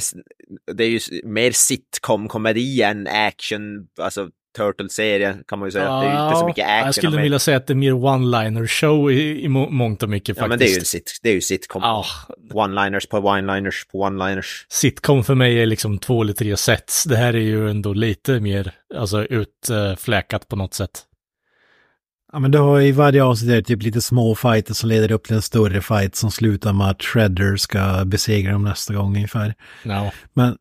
det 0.73 0.85
är 0.85 0.89
ju 0.89 1.01
mer 1.25 1.51
sitcom-komedi 1.51 2.83
än 2.83 3.07
action, 3.07 3.87
alltså 4.01 4.29
Turtle-serie 4.57 5.37
kan 5.49 5.59
man 5.59 5.69
ju 5.69 5.73
säga. 5.73 5.85
det 6.01 6.07
är 6.07 6.19
ju 6.21 6.27
inte 6.27 6.39
så 6.41 6.47
mycket 6.47 6.67
action. 6.69 6.87
Jag 6.87 6.95
skulle 6.95 7.23
vilja 7.23 7.39
säga 7.39 7.57
att 7.57 7.67
det 7.67 7.73
är 7.73 7.75
mer 7.75 7.93
one-liner 7.93 8.67
show 8.67 9.13
i, 9.13 9.45
i 9.45 9.49
må- 9.49 9.71
mångt 9.71 10.03
och 10.03 10.09
mycket 10.09 10.37
Ja, 10.37 10.43
faktiskt. 10.43 10.49
men 10.49 10.59
det 10.59 10.65
är 10.65 10.69
ju 10.75 10.79
en 10.79 10.85
sit, 10.85 11.21
det 11.23 11.29
är 11.31 11.35
ju 11.35 11.41
sitcom. 11.41 11.83
Ja, 11.83 12.05
One-liners 12.53 13.09
på 13.11 13.17
one-liners 13.17 13.89
på 13.93 14.05
one-liners. 14.05 14.65
sitcom 14.69 15.25
för 15.25 15.35
mig 15.35 15.63
är 15.63 15.67
liksom 15.67 15.99
två 15.99 16.23
eller 16.23 16.33
tre 16.33 16.57
sets. 16.57 17.05
Det 17.05 17.17
här 17.17 17.35
är 17.35 17.39
ju 17.41 17.71
ändå 17.71 17.93
lite 17.93 18.41
mer, 18.41 18.73
alltså 18.97 19.25
utfläkat 19.25 20.49
på 20.49 20.57
något 20.57 20.75
sätt. 20.75 21.03
Ja, 22.33 22.39
men 22.39 22.51
du 22.51 22.59
har 22.59 22.81
i 22.81 22.93
varje 22.93 23.25
avsnitt 23.25 23.51
är 23.51 23.63
typ 23.63 23.83
lite 23.83 24.01
små 24.01 24.35
fighter 24.35 24.75
som 24.75 24.89
leder 24.89 25.13
upp 25.13 25.25
till 25.25 25.37
en 25.37 25.43
större 25.43 25.81
fight 25.81 26.17
som 26.17 26.31
slutar 26.31 26.73
med 26.73 26.91
att 26.91 27.03
Shredder 27.03 27.57
ska 27.57 28.05
besegra 28.05 28.53
dem 28.53 28.65
nästa 28.65 28.95
gång 28.95 29.17
ungefär. 29.17 29.55
Ja, 29.83 30.13
Men, 30.33 30.57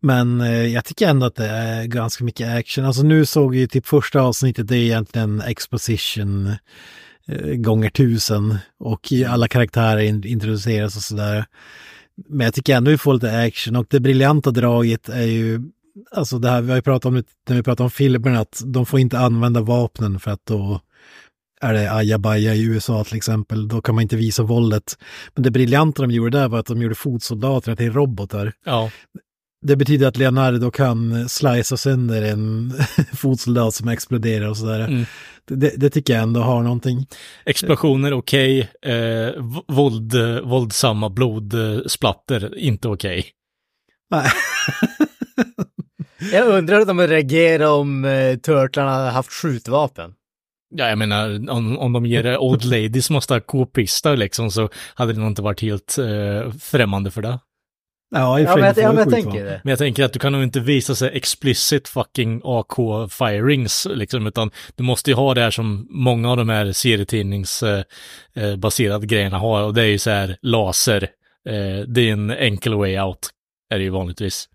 men 0.00 0.40
eh, 0.40 0.66
jag 0.66 0.84
tycker 0.84 1.08
ändå 1.08 1.26
att 1.26 1.34
det 1.34 1.46
är 1.46 1.84
ganska 1.84 2.24
mycket 2.24 2.58
action. 2.58 2.84
Alltså 2.84 3.02
nu 3.02 3.26
såg 3.26 3.54
ju 3.54 3.66
typ 3.66 3.86
första 3.86 4.20
avsnittet, 4.20 4.68
det 4.68 4.76
är 4.76 4.80
egentligen 4.80 5.40
exposition 5.40 6.54
eh, 7.26 7.54
gånger 7.54 7.90
tusen 7.90 8.58
och 8.78 9.12
i 9.12 9.24
alla 9.24 9.48
karaktärer 9.48 10.00
in, 10.00 10.24
introduceras 10.24 10.96
och 10.96 11.02
sådär. 11.02 11.44
Men 12.28 12.44
jag 12.44 12.54
tycker 12.54 12.76
ändå 12.76 12.90
vi 12.90 12.98
får 12.98 13.14
lite 13.14 13.42
action 13.42 13.76
och 13.76 13.86
det 13.90 14.00
briljanta 14.00 14.50
draget 14.50 15.08
är 15.08 15.26
ju, 15.26 15.60
alltså 16.10 16.38
det 16.38 16.50
här 16.50 16.62
vi 16.62 16.68
har 16.68 16.76
ju 16.76 16.82
pratat 16.82 17.04
om 17.04 17.22
när 17.48 17.56
vi 17.56 17.62
pratar 17.62 17.84
om 17.84 17.90
filmerna, 17.90 18.40
att 18.40 18.62
de 18.64 18.86
får 18.86 19.00
inte 19.00 19.18
använda 19.18 19.60
vapnen 19.60 20.20
för 20.20 20.30
att 20.30 20.46
då 20.46 20.80
är 21.60 21.72
det 21.74 21.92
ajabaja 21.92 22.54
i 22.54 22.62
USA 22.64 23.04
till 23.04 23.16
exempel, 23.16 23.68
då 23.68 23.80
kan 23.80 23.94
man 23.94 24.02
inte 24.02 24.16
visa 24.16 24.42
våldet. 24.42 24.98
Men 25.34 25.42
det 25.42 25.50
briljanta 25.50 26.02
de 26.02 26.10
gjorde 26.10 26.38
där 26.38 26.48
var 26.48 26.58
att 26.58 26.66
de 26.66 26.82
gjorde 26.82 26.94
fotsoldaterna 26.94 27.76
till 27.76 27.92
robotar. 27.92 28.52
ja, 28.64 28.90
Det 29.66 29.76
betyder 29.76 30.08
att 30.08 30.16
Leonardo 30.16 30.70
kan 30.70 31.28
slicea 31.28 31.76
sönder 31.76 32.22
en 32.22 32.72
fotsoldat 33.16 33.74
som 33.74 33.88
exploderar 33.88 34.48
och 34.48 34.56
sådär. 34.56 34.80
Mm. 34.80 35.04
Det, 35.48 35.72
det 35.76 35.90
tycker 35.90 36.12
jag 36.14 36.22
ändå 36.22 36.40
har 36.40 36.62
någonting. 36.62 37.06
explosioner 37.44 38.12
okej, 38.12 38.60
eh, 38.82 38.92
v- 39.42 39.62
våld, 39.68 40.14
våldsamma 40.44 41.10
blodsplatter 41.10 42.58
inte 42.58 42.88
okej. 42.88 43.26
Nej. 44.10 44.30
jag 46.32 46.48
undrar 46.48 46.78
hur 46.78 46.84
de 46.86 47.00
reagerar 47.00 47.66
om 47.70 48.04
eh, 48.04 48.36
turtlarna 48.36 48.90
hade 48.90 49.10
haft 49.10 49.32
skjutvapen. 49.32 50.12
Ja, 50.74 50.88
jag 50.88 50.98
menar, 50.98 51.50
om, 51.50 51.78
om 51.78 51.92
de 51.92 52.06
ger 52.06 52.38
old 52.42 52.64
ladies 52.64 53.10
måste 53.10 53.40
k-pistar 53.40 54.16
liksom 54.16 54.50
så 54.50 54.68
hade 54.94 55.12
det 55.12 55.20
nog 55.20 55.28
inte 55.28 55.42
varit 55.42 55.62
helt 55.62 55.98
eh, 55.98 56.52
främmande 56.52 57.10
för 57.10 57.22
det. 57.22 57.38
Ja, 58.10 58.40
i 58.40 58.42
Ja, 58.42 58.56
men 58.56 58.64
jag, 58.64 58.78
ja, 58.78 58.92
men 58.92 58.98
jag 58.98 59.10
tänker 59.10 59.44
det. 59.44 59.60
Men 59.64 59.70
jag 59.70 59.78
tänker 59.78 60.04
att 60.04 60.12
du 60.12 60.18
kan 60.18 60.32
nog 60.32 60.42
inte 60.42 60.60
visa 60.60 60.94
sig 60.94 61.10
explicit 61.14 61.88
fucking 61.88 62.40
AK-firings, 62.44 63.86
liksom, 63.94 64.26
utan 64.26 64.50
du 64.74 64.82
måste 64.82 65.10
ju 65.10 65.16
ha 65.16 65.34
det 65.34 65.40
här 65.40 65.50
som 65.50 65.86
många 65.90 66.30
av 66.30 66.36
de 66.36 66.48
här 66.48 66.72
serietidningsbaserade 66.72 67.84
eh, 68.34 68.44
eh, 68.44 68.56
baserade 68.56 69.06
grejerna 69.06 69.38
har, 69.38 69.62
och 69.62 69.74
det 69.74 69.82
är 69.82 69.86
ju 69.86 69.98
så 69.98 70.10
här 70.10 70.36
laser. 70.42 71.02
Eh, 71.48 71.80
det 71.86 72.00
är 72.00 72.12
en 72.12 72.30
enkel 72.30 72.74
way 72.74 73.00
out, 73.00 73.28
är 73.70 73.78
det 73.78 73.84
ju 73.84 73.90
vanligtvis. 73.90 74.48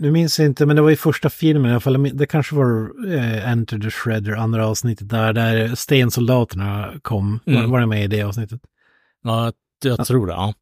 Nu 0.00 0.10
minns 0.10 0.38
jag 0.38 0.46
inte, 0.46 0.66
men 0.66 0.76
det 0.76 0.82
var 0.82 0.90
i 0.90 0.96
första 0.96 1.30
filmen 1.30 1.70
i 1.70 1.72
alla 1.74 1.80
fall. 1.80 2.10
Det 2.16 2.26
kanske 2.26 2.54
var 2.54 2.90
eh, 3.14 3.50
Enter 3.50 3.78
the 3.78 3.90
Shredder, 3.90 4.32
andra 4.32 4.66
avsnittet 4.66 5.08
där, 5.08 5.32
där 5.32 5.74
stensoldaterna 5.74 6.92
kom. 7.02 7.40
Var, 7.44 7.54
Mm. 7.54 7.70
var 7.70 7.80
det 7.80 7.86
med 7.86 8.04
i 8.04 8.06
det 8.06 8.22
avsnittet? 8.22 8.60
Ja, 9.24 9.52
jag 9.84 10.06
tror 10.06 10.26
det, 10.26 10.32
ja. 10.32 10.54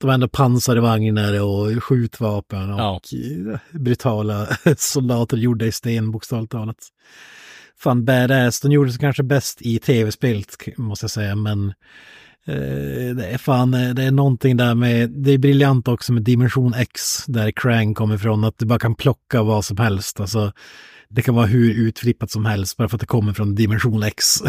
De 0.00 0.10
hade 0.10 0.28
pansade 0.28 0.80
vagnar 0.80 1.42
och 1.42 1.84
skjutvapen 1.84 2.72
och 2.72 2.80
Ja. 2.80 3.00
eh, 3.52 3.58
brutala 3.80 4.46
soldater 4.76 5.36
gjorda 5.36 5.66
i 5.66 5.72
sten, 5.72 6.10
bokstavligt 6.10 6.52
talat. 6.52 6.76
Fan, 7.78 8.04
badass. 8.04 8.60
De 8.60 8.72
gjorde 8.72 8.90
sig 8.92 9.00
kanske 9.00 9.22
bäst 9.22 9.62
i 9.62 9.78
tv-spelet, 9.78 10.56
måste 10.76 11.04
jag 11.04 11.10
säga, 11.10 11.34
men 11.36 11.72
Det 12.46 13.26
är 13.26 13.38
fan, 13.38 13.74
eh, 13.74 13.94
det 13.94 14.02
är 14.02 14.10
någonting 14.10 14.56
där 14.56 14.74
med, 14.74 15.10
det 15.10 15.32
är 15.32 15.38
briljant 15.38 15.88
också 15.88 16.12
med 16.12 16.22
dimension 16.22 16.74
X, 16.74 17.24
där 17.26 17.50
Krang 17.50 17.94
kommer 17.94 18.14
ifrån, 18.14 18.44
att 18.44 18.58
du 18.58 18.66
bara 18.66 18.78
kan 18.78 18.94
plocka 18.94 19.42
vad 19.42 19.64
som 19.64 19.76
helst. 19.76 20.20
Alltså, 20.20 20.52
det 21.08 21.22
kan 21.22 21.34
vara 21.34 21.46
hur 21.46 21.74
utflippat 21.74 22.30
som 22.30 22.44
helst, 22.44 22.76
bara 22.76 22.88
för 22.88 22.96
att 22.96 23.00
det 23.00 23.06
kommer 23.06 23.32
från 23.32 23.54
dimension 23.54 24.02
X. 24.02 24.42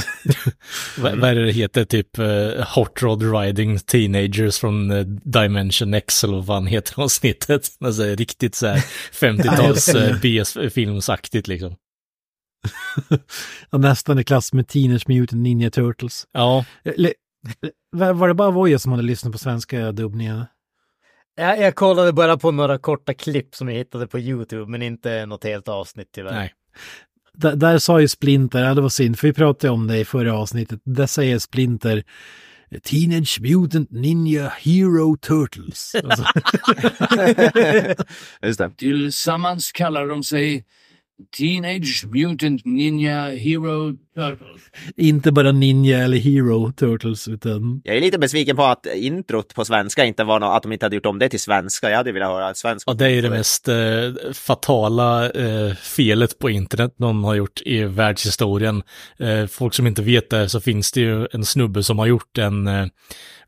Vad 0.97 1.23
är 1.23 1.35
det 1.35 1.45
det 1.45 1.51
heter? 1.51 1.85
Typ 1.85 2.17
eh, 2.17 2.75
Hot 2.75 3.01
Rod 3.01 3.33
Riding 3.33 3.79
Teenagers 3.79 4.59
från 4.59 4.91
eh, 4.91 5.05
Dimension 5.05 5.93
X 5.93 6.23
eller 6.23 6.33
vad 6.33 6.45
fan 6.45 6.67
heter 6.67 6.99
avsnittet? 7.03 7.69
Alltså 7.79 8.03
riktigt 8.03 8.55
så 8.55 8.67
här 8.67 8.77
50-tals 9.11 9.95
uh, 9.95 10.19
BS-filmsaktigt 10.21 11.47
liksom. 11.47 11.75
Nästan 13.71 14.19
i 14.19 14.23
klass 14.23 14.53
med 14.53 14.67
Teenage 14.67 15.09
Mutant 15.09 15.41
Ninja 15.41 15.71
Turtles. 15.71 16.27
Ja, 16.31 16.65
Eller, 16.83 17.13
var 17.91 18.13
var 18.13 18.27
det 18.27 18.33
bara 18.33 18.51
Voja 18.51 18.79
som 18.79 18.91
hade 18.91 19.03
lyssnat 19.03 19.31
på 19.33 19.37
svenska 19.39 19.91
dubbningar? 19.91 20.47
Jag, 21.35 21.59
jag 21.59 21.75
kollade 21.75 22.13
bara 22.13 22.37
på 22.37 22.51
några 22.51 22.77
korta 22.77 23.13
klipp 23.13 23.55
som 23.55 23.67
jag 23.69 23.75
hittade 23.75 24.07
på 24.07 24.19
YouTube, 24.19 24.71
men 24.71 24.81
inte 24.81 25.25
något 25.25 25.43
helt 25.43 25.67
avsnitt 25.67 26.09
tyvärr. 26.15 26.31
nej. 26.33 26.53
Där, 27.37 27.55
där 27.55 27.77
sa 27.77 28.01
ju 28.01 28.07
Splinter, 28.07 28.63
ja 28.63 28.73
det 28.73 28.81
var 28.81 28.89
synd, 28.89 29.19
för 29.19 29.27
vi 29.27 29.33
pratade 29.33 29.73
om 29.73 29.87
det 29.87 29.97
i 29.97 30.05
förra 30.05 30.37
avsnittet, 30.37 30.79
där 30.83 31.07
säger 31.07 31.39
Splinter 31.39 32.03
Teenage 32.83 33.39
Mutant 33.41 33.91
Ninja 33.91 34.47
Hero 34.49 35.17
Turtles. 35.17 35.95
Alltså, 36.03 36.23
Just 38.41 38.59
det. 38.59 38.71
Tillsammans 38.77 39.71
kallar 39.71 40.07
de 40.07 40.23
sig 40.23 40.65
Teenage 41.37 42.05
Mutant 42.11 42.65
Ninja 42.65 43.29
Hero 43.29 43.93
Turtles. 44.15 44.61
inte 44.97 45.31
bara 45.31 45.51
Ninja 45.51 45.97
eller 45.97 46.17
Hero 46.17 46.71
Turtles, 46.71 47.27
utan 47.27 47.81
Jag 47.83 47.97
är 47.97 48.01
lite 48.01 48.19
besviken 48.19 48.55
på 48.55 48.63
att 48.63 48.85
introt 48.95 49.55
på 49.55 49.65
svenska 49.65 50.05
inte 50.05 50.23
var 50.23 50.39
något, 50.39 50.57
att 50.57 50.63
de 50.63 50.71
inte 50.71 50.85
hade 50.85 50.95
gjort 50.95 51.05
om 51.05 51.19
det 51.19 51.29
till 51.29 51.39
svenska. 51.39 51.89
Jag 51.89 51.97
hade 51.97 52.11
velat 52.11 52.29
höra 52.29 52.53
svenska. 52.53 52.91
Och 52.91 52.97
det 52.97 53.05
är 53.05 53.09
ju 53.09 53.21
det 53.21 53.29
mest 53.29 53.67
eh, 53.67 53.75
fatala 54.33 55.29
eh, 55.29 55.73
felet 55.75 56.39
på 56.39 56.49
internet 56.49 56.93
någon 56.97 57.23
har 57.23 57.35
gjort 57.35 57.61
i 57.65 57.83
världshistorien. 57.83 58.83
Eh, 59.19 59.45
folk 59.45 59.73
som 59.73 59.87
inte 59.87 60.01
vet 60.01 60.29
det 60.29 60.49
så 60.49 60.61
finns 60.61 60.91
det 60.91 61.01
ju 61.01 61.27
en 61.31 61.45
snubbe 61.45 61.83
som 61.83 61.99
har 61.99 62.05
gjort 62.05 62.37
en 62.37 62.67
eh, 62.67 62.85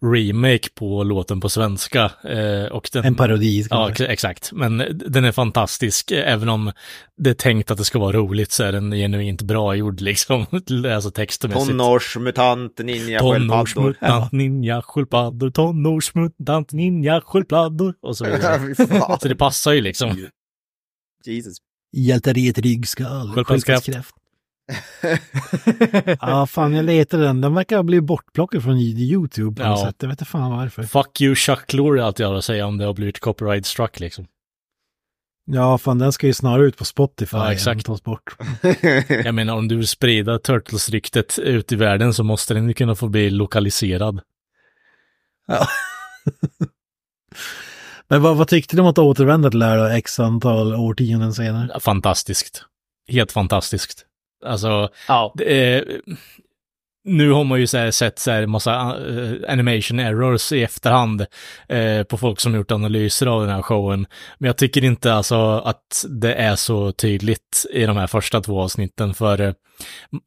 remake 0.01 0.69
på 0.75 1.03
låten 1.03 1.39
på 1.39 1.49
svenska. 1.49 2.11
Eh, 2.23 2.65
och 2.71 2.89
den, 2.93 3.05
en 3.05 3.15
parodi. 3.15 3.67
Ja, 3.69 3.91
exakt. 3.99 4.51
Men 4.51 4.83
den 5.05 5.25
är 5.25 5.31
fantastisk. 5.31 6.11
Även 6.11 6.49
om 6.49 6.71
det 7.17 7.29
är 7.29 7.33
tänkt 7.33 7.71
att 7.71 7.77
det 7.77 7.85
ska 7.85 7.99
vara 7.99 8.17
roligt 8.17 8.51
så 8.51 8.63
är 8.63 8.71
den 8.71 8.91
genuint 8.91 9.41
bra 9.41 9.75
gjord 9.75 10.01
liksom. 10.01 10.45
Alltså 10.93 11.11
textmässigt. 11.11 11.67
Tonårsmutant, 11.67 12.79
ninja, 12.79 13.19
sköldpaddor. 13.19 13.65
Tonårsmutant 13.65 14.31
ninja 14.31 14.81
sköldpaddor, 14.81 15.49
tonårsmutant 15.49 16.73
ninja 16.73 17.21
sköldpaddor 17.21 17.93
och 18.01 18.17
så 18.17 18.25
vidare. 18.25 18.75
Så 19.21 19.27
det 19.27 19.35
passar 19.35 19.71
ju 19.71 19.81
liksom. 19.81 20.27
Jesus. 21.25 21.57
Ett 22.13 22.57
ryggskal. 22.57 23.33
Sköldpaddskraft. 23.33 24.11
Ja, 26.21 26.47
fan 26.47 26.73
jag 26.73 26.85
letade 26.85 27.23
den. 27.23 27.41
Den 27.41 27.53
verkar 27.53 27.75
ha 27.75 27.83
blivit 27.83 28.03
bortplockad 28.03 28.63
från 28.63 28.77
YouTube 28.77 29.61
på 29.63 29.69
något 29.69 29.79
Ja. 29.79 29.85
sätt. 29.85 29.95
Jag 29.99 30.07
vet 30.09 30.21
inte 30.21 30.31
fan 30.31 30.51
varför. 30.51 30.83
Fuck 30.83 31.21
you 31.21 31.35
Chuck 31.35 31.73
Lorre 31.73 32.05
allt 32.05 32.19
jag 32.19 32.27
har 32.27 32.35
att 32.35 32.45
säga 32.45 32.65
om 32.65 32.77
det 32.77 32.85
har 32.85 32.93
blivit 32.93 33.19
copyright 33.19 33.65
struck 33.65 33.99
liksom. 33.99 34.25
Ja, 35.49 35.77
fan 35.77 35.99
den 35.99 36.11
ska 36.11 36.27
ju 36.27 36.33
snarare 36.33 36.65
ut 36.65 36.77
på 36.77 36.85
Spotify 36.85 37.37
Ja, 37.37 37.45
än 37.45 37.51
exakt. 37.51 37.85
tas 37.85 38.03
bort. 38.03 38.35
Jag 39.09 39.35
menar 39.35 39.53
om 39.55 39.67
du 39.67 39.75
vill 39.77 39.87
sprida 39.87 40.39
Turtles-ryktet 40.39 41.39
ut 41.39 41.71
i 41.71 41.75
världen 41.75 42.13
så 42.13 42.23
måste 42.23 42.53
den 42.53 42.67
ju 42.67 42.73
kunna 42.73 42.95
få 42.95 43.07
bli 43.09 43.29
lokaliserad. 43.29 44.21
Men 48.07 48.21
vad, 48.21 48.37
vad 48.37 48.47
tyckte 48.47 48.75
du 48.75 48.81
om 48.81 48.87
att 48.87 48.97
återvända 48.97 49.49
till 49.49 49.59
det 49.59 49.65
här 49.65 49.77
då, 49.77 49.85
x 49.85 50.19
antal 50.19 50.75
årtionden 50.75 51.33
senare? 51.33 51.79
Fantastiskt. 51.79 52.63
Helt 53.07 53.31
fantastiskt. 53.31 54.05
Alltså, 54.45 54.89
Ja. 55.07 55.33
är, 55.39 56.01
nu 57.07 57.31
har 57.31 57.43
man 57.43 57.59
ju 57.59 57.67
så 57.67 57.91
sett 57.91 58.19
så 58.19 58.31
här 58.31 58.45
massa 58.45 58.71
eh, 58.73 59.51
animation 59.51 59.99
errors 59.99 60.51
i 60.51 60.63
efterhand 60.63 61.25
eh, 61.69 62.03
på 62.03 62.17
folk 62.17 62.39
som 62.39 62.55
gjort 62.55 62.71
analyser 62.71 63.25
av 63.25 63.41
den 63.41 63.55
här 63.55 63.61
showen. 63.61 64.05
Men 64.37 64.47
jag 64.47 64.57
tycker 64.57 64.83
inte 64.83 65.13
alltså 65.13 65.57
att 65.65 66.05
det 66.09 66.33
är 66.33 66.55
så 66.55 66.91
tydligt 66.91 67.65
i 67.73 67.85
de 67.85 67.97
här 67.97 68.07
första 68.07 68.41
två 68.41 68.61
avsnitten 68.61 69.13
för 69.13 69.41
eh, 69.41 69.53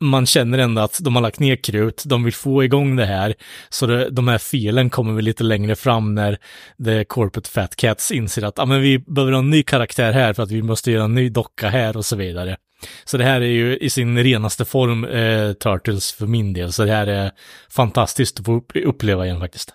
man 0.01 0.27
känner 0.27 0.59
ändå 0.59 0.83
att 0.83 0.99
de 1.01 1.15
har 1.15 1.23
lagt 1.23 1.41
ner 1.41 1.57
krut, 1.57 2.03
de 2.07 2.25
vill 2.25 2.35
få 2.35 2.65
igång 2.65 2.97
det 2.97 3.07
här. 3.07 3.35
Så 3.69 3.87
det, 3.87 4.11
de 4.11 4.29
här 4.29 4.39
felen 4.39 4.91
kommer 4.91 5.13
väl 5.13 5.25
lite 5.25 5.45
längre 5.45 5.77
fram 5.77 6.15
när 6.15 6.39
The 6.85 7.05
Corporate 7.05 7.51
Fat 7.51 7.77
Cats 7.77 8.11
inser 8.11 8.45
att 8.45 8.59
ah, 8.59 8.67
men 8.67 8.81
vi 8.81 8.99
behöver 8.99 9.33
en 9.33 9.51
ny 9.51 9.63
karaktär 9.63 10.13
här 10.13 10.33
för 10.33 10.43
att 10.43 10.51
vi 10.51 10.63
måste 10.63 10.91
göra 10.91 11.05
en 11.05 11.15
ny 11.15 11.29
docka 11.29 11.69
här 11.69 11.97
och 11.97 12.07
så 12.07 12.17
vidare. 12.17 12.57
Så 13.05 13.17
det 13.17 13.25
här 13.25 13.41
är 13.41 13.47
ju 13.47 13.77
i 13.77 13.91
sin 13.91 14.19
renaste 14.19 14.65
form 14.65 15.05
eh, 15.05 15.53
Turtles 15.53 16.13
för 16.13 16.27
min 16.27 16.53
del, 16.53 16.73
så 16.73 16.85
det 16.85 16.93
här 16.93 17.07
är 17.07 17.31
fantastiskt 17.71 18.41
att 18.41 18.47
få 18.47 18.53
upp, 18.53 18.73
uppleva 18.75 19.27
igen 19.27 19.41
faktiskt. 19.41 19.75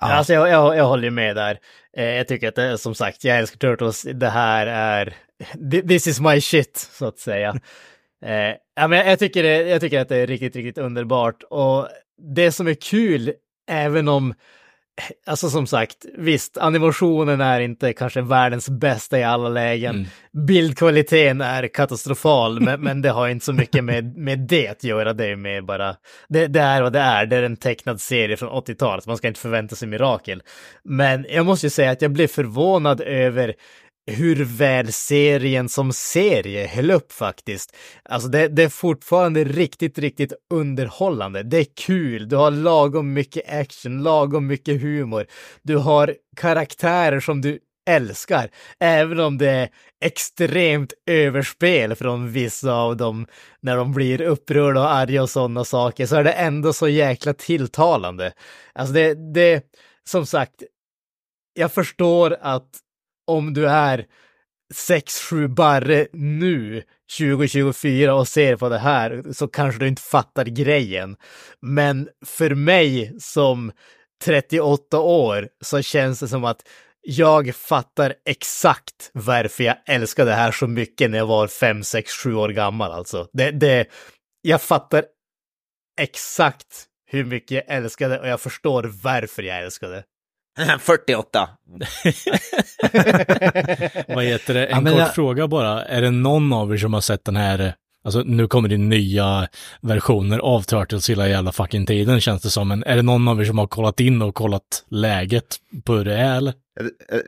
Alltså 0.00 0.32
jag, 0.32 0.48
jag, 0.48 0.76
jag 0.76 0.84
håller 0.84 1.10
med 1.10 1.36
där. 1.36 1.58
Eh, 1.96 2.04
jag 2.04 2.28
tycker 2.28 2.48
att 2.48 2.54
det 2.54 2.78
som 2.78 2.94
sagt, 2.94 3.24
jag 3.24 3.38
älskar 3.38 3.58
Turtles. 3.58 4.02
Det 4.02 4.28
här 4.28 4.66
är, 4.66 5.14
this 5.88 6.06
is 6.06 6.20
my 6.20 6.40
shit, 6.40 6.76
så 6.92 7.06
att 7.06 7.18
säga. 7.18 7.48
eh, 8.24 8.54
ja, 8.76 8.88
men 8.88 9.06
jag, 9.06 9.18
tycker 9.18 9.42
det, 9.42 9.62
jag 9.62 9.80
tycker 9.80 10.00
att 10.00 10.08
det 10.08 10.16
är 10.16 10.26
riktigt, 10.26 10.56
riktigt 10.56 10.78
underbart. 10.78 11.42
Och 11.42 11.88
det 12.34 12.52
som 12.52 12.66
är 12.66 12.74
kul, 12.74 13.32
även 13.70 14.08
om, 14.08 14.34
alltså 15.26 15.50
som 15.50 15.66
sagt, 15.66 16.06
visst, 16.18 16.58
animationen 16.58 17.40
är 17.40 17.60
inte 17.60 17.92
kanske 17.92 18.20
världens 18.20 18.68
bästa 18.68 19.18
i 19.18 19.24
alla 19.24 19.48
lägen. 19.48 19.94
Mm. 19.94 20.46
Bildkvaliteten 20.46 21.40
är 21.40 21.68
katastrofal, 21.68 22.60
men, 22.60 22.80
men 22.84 23.02
det 23.02 23.10
har 23.10 23.28
inte 23.28 23.44
så 23.44 23.52
mycket 23.52 23.84
med, 23.84 24.16
med 24.16 24.38
det 24.38 24.68
att 24.68 24.84
göra. 24.84 25.12
Det 25.12 25.26
är 25.26 25.36
mer 25.36 25.60
bara, 25.60 25.96
det, 26.28 26.46
det 26.46 26.60
är 26.60 26.82
vad 26.82 26.92
det 26.92 27.00
är. 27.00 27.26
Det 27.26 27.36
är 27.36 27.42
en 27.42 27.56
tecknad 27.56 28.00
serie 28.00 28.36
från 28.36 28.48
80-talet. 28.48 29.06
Man 29.06 29.16
ska 29.16 29.28
inte 29.28 29.40
förvänta 29.40 29.76
sig 29.76 29.88
mirakel. 29.88 30.42
Men 30.84 31.26
jag 31.28 31.46
måste 31.46 31.66
ju 31.66 31.70
säga 31.70 31.90
att 31.90 32.02
jag 32.02 32.12
blev 32.12 32.26
förvånad 32.26 33.00
över 33.00 33.54
hur 34.10 34.44
väl 34.44 34.92
serien 34.92 35.68
som 35.68 35.92
serie 35.92 36.66
höll 36.66 36.90
upp 36.90 37.12
faktiskt. 37.12 37.76
Alltså 38.04 38.28
det, 38.28 38.48
det 38.48 38.62
är 38.62 38.68
fortfarande 38.68 39.44
riktigt, 39.44 39.98
riktigt 39.98 40.32
underhållande. 40.54 41.42
Det 41.42 41.58
är 41.58 41.66
kul, 41.86 42.28
du 42.28 42.36
har 42.36 42.50
lagom 42.50 43.12
mycket 43.12 43.52
action, 43.52 44.02
lagom 44.02 44.46
mycket 44.46 44.82
humor. 44.82 45.26
Du 45.62 45.76
har 45.76 46.14
karaktärer 46.36 47.20
som 47.20 47.40
du 47.40 47.58
älskar, 47.88 48.50
även 48.80 49.20
om 49.20 49.38
det 49.38 49.50
är 49.50 49.68
extremt 50.04 50.92
överspel 51.06 51.94
från 51.94 52.32
vissa 52.32 52.72
av 52.72 52.96
dem 52.96 53.26
när 53.60 53.76
de 53.76 53.92
blir 53.92 54.20
upprörda 54.20 54.80
och 54.80 54.92
arga 54.92 55.22
och 55.22 55.30
sådana 55.30 55.64
saker, 55.64 56.06
så 56.06 56.16
är 56.16 56.24
det 56.24 56.32
ändå 56.32 56.72
så 56.72 56.88
jäkla 56.88 57.32
tilltalande. 57.34 58.32
Alltså 58.72 58.94
det, 58.94 59.34
det, 59.34 59.64
som 60.08 60.26
sagt, 60.26 60.62
jag 61.54 61.72
förstår 61.72 62.36
att 62.40 62.68
om 63.28 63.54
du 63.54 63.68
är 63.68 64.06
6-7 64.74 65.48
barre 65.48 66.06
nu, 66.12 66.82
2024 67.18 68.14
och 68.14 68.28
ser 68.28 68.56
på 68.56 68.68
det 68.68 68.78
här 68.78 69.24
så 69.32 69.48
kanske 69.48 69.80
du 69.80 69.88
inte 69.88 70.02
fattar 70.02 70.44
grejen. 70.44 71.16
Men 71.60 72.08
för 72.26 72.54
mig 72.54 73.16
som 73.20 73.72
38 74.24 74.98
år 74.98 75.48
så 75.64 75.82
känns 75.82 76.20
det 76.20 76.28
som 76.28 76.44
att 76.44 76.62
jag 77.00 77.54
fattar 77.54 78.14
exakt 78.24 79.10
varför 79.12 79.64
jag 79.64 79.76
älskar 79.86 80.24
det 80.24 80.34
här 80.34 80.52
så 80.52 80.66
mycket 80.66 81.10
när 81.10 81.18
jag 81.18 81.26
var 81.26 81.46
5, 81.46 81.84
6, 81.84 82.12
7 82.12 82.34
år 82.34 82.48
gammal 82.48 82.92
alltså. 82.92 83.28
Det, 83.32 83.50
det, 83.50 83.86
jag 84.42 84.62
fattar 84.62 85.04
exakt 86.00 86.86
hur 87.06 87.24
mycket 87.24 87.50
jag 87.50 87.64
älskade 87.76 88.14
det 88.14 88.20
och 88.20 88.28
jag 88.28 88.40
förstår 88.40 88.90
varför 89.02 89.42
jag 89.42 89.62
älskade 89.62 89.94
det. 89.94 90.04
48. 90.80 91.48
Vad 94.08 94.24
heter 94.24 94.54
det? 94.54 94.66
En 94.66 94.86
Ja, 94.86 94.90
kort 94.92 95.00
jag- 95.00 95.14
fråga 95.14 95.48
bara. 95.48 95.84
Är 95.84 96.02
det 96.02 96.10
någon 96.10 96.52
av 96.52 96.72
er 96.72 96.76
som 96.78 96.94
har 96.94 97.00
sett 97.00 97.24
den 97.24 97.36
här, 97.36 97.74
alltså 98.04 98.22
nu 98.26 98.46
kommer 98.46 98.68
det 98.68 98.76
nya 98.76 99.48
versioner 99.80 100.38
av 100.38 100.62
Turtles 100.62 101.10
hela 101.10 101.28
jävla 101.28 101.52
fucking 101.52 101.86
tiden 101.86 102.20
känns 102.20 102.42
det 102.42 102.50
som, 102.50 102.68
men 102.68 102.84
är 102.84 102.96
det 102.96 103.02
någon 103.02 103.28
av 103.28 103.40
er 103.40 103.44
som 103.44 103.58
har 103.58 103.66
kollat 103.66 104.00
in 104.00 104.22
och 104.22 104.34
kollat 104.34 104.84
läget 104.90 105.56
på 105.84 105.92
hur 105.94 106.04
det 106.04 106.14
är 106.16 106.36
eller? 106.36 106.54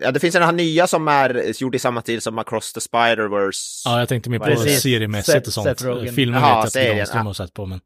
Ja, 0.00 0.10
det 0.10 0.20
finns 0.20 0.32
den 0.34 0.42
här 0.42 0.52
nya 0.52 0.86
som 0.86 1.08
är 1.08 1.52
gjord 1.62 1.74
i 1.74 1.78
samma 1.78 2.02
tid 2.02 2.22
som 2.22 2.38
Across 2.38 2.72
the 2.72 2.80
Spider-Verse. 2.80 3.82
Ja, 3.84 3.98
jag 3.98 4.08
tänkte 4.08 4.30
mer 4.30 4.38
på 4.38 4.44
Precis. 4.44 4.80
seriemässigt 4.82 5.46
och 5.46 5.52
sånt. 5.52 5.80
Filmen 6.14 6.42
vet 6.42 6.50
jag 6.50 6.66
att 6.66 6.74
Granström 6.96 7.26
har 7.26 7.32
sett 7.34 7.54
på, 7.54 7.66
men 7.66 7.80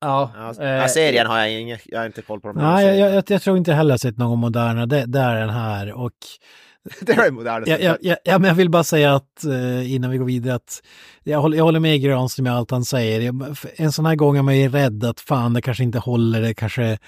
Ja, 0.00 0.30
Ja, 0.58 0.64
eh, 0.64 0.86
serien 0.86 1.26
har 1.26 1.38
jag 1.38 1.50
inget, 1.50 1.80
jag 1.84 1.98
har 1.98 2.06
inte 2.06 2.22
koll 2.22 2.40
på 2.40 2.48
dem. 2.48 2.56
Nej, 2.56 2.98
jag, 2.98 3.10
jag, 3.14 3.24
jag 3.28 3.42
tror 3.42 3.56
inte 3.56 3.72
heller 3.72 3.90
jag 3.90 4.00
sett 4.00 4.18
någon 4.18 4.38
moderna. 4.38 4.86
Det, 4.86 5.04
det 5.06 5.18
är 5.20 5.34
den 5.34 5.50
här. 5.50 5.92
Och 5.92 6.12
Det 7.00 7.12
är 7.12 7.30
moderna. 7.30 7.66
Ja, 7.66 7.76
ja, 7.80 7.96
ja, 8.00 8.16
ja, 8.24 8.38
men 8.38 8.48
jag 8.48 8.54
vill 8.54 8.70
bara 8.70 8.84
säga 8.84 9.14
att 9.14 9.44
eh, 9.44 9.92
innan 9.94 10.10
vi 10.10 10.18
går 10.18 10.24
vidare 10.24 10.54
att 10.54 10.82
jag 11.24 11.40
håller, 11.40 11.56
jag 11.56 11.64
håller 11.64 11.80
med 11.80 12.00
Granström 12.02 12.44
med 12.44 12.52
allt 12.54 12.70
han 12.70 12.84
säger. 12.84 13.32
En 13.76 13.92
sån 13.92 14.06
här 14.06 14.14
gång 14.16 14.36
är 14.36 14.42
man 14.42 14.58
ju 14.58 14.68
rädd 14.68 15.04
att 15.04 15.20
fan 15.20 15.52
det 15.52 15.62
kanske 15.62 15.82
inte 15.84 15.98
håller, 15.98 16.40
det 16.42 16.54
kanske, 16.54 16.98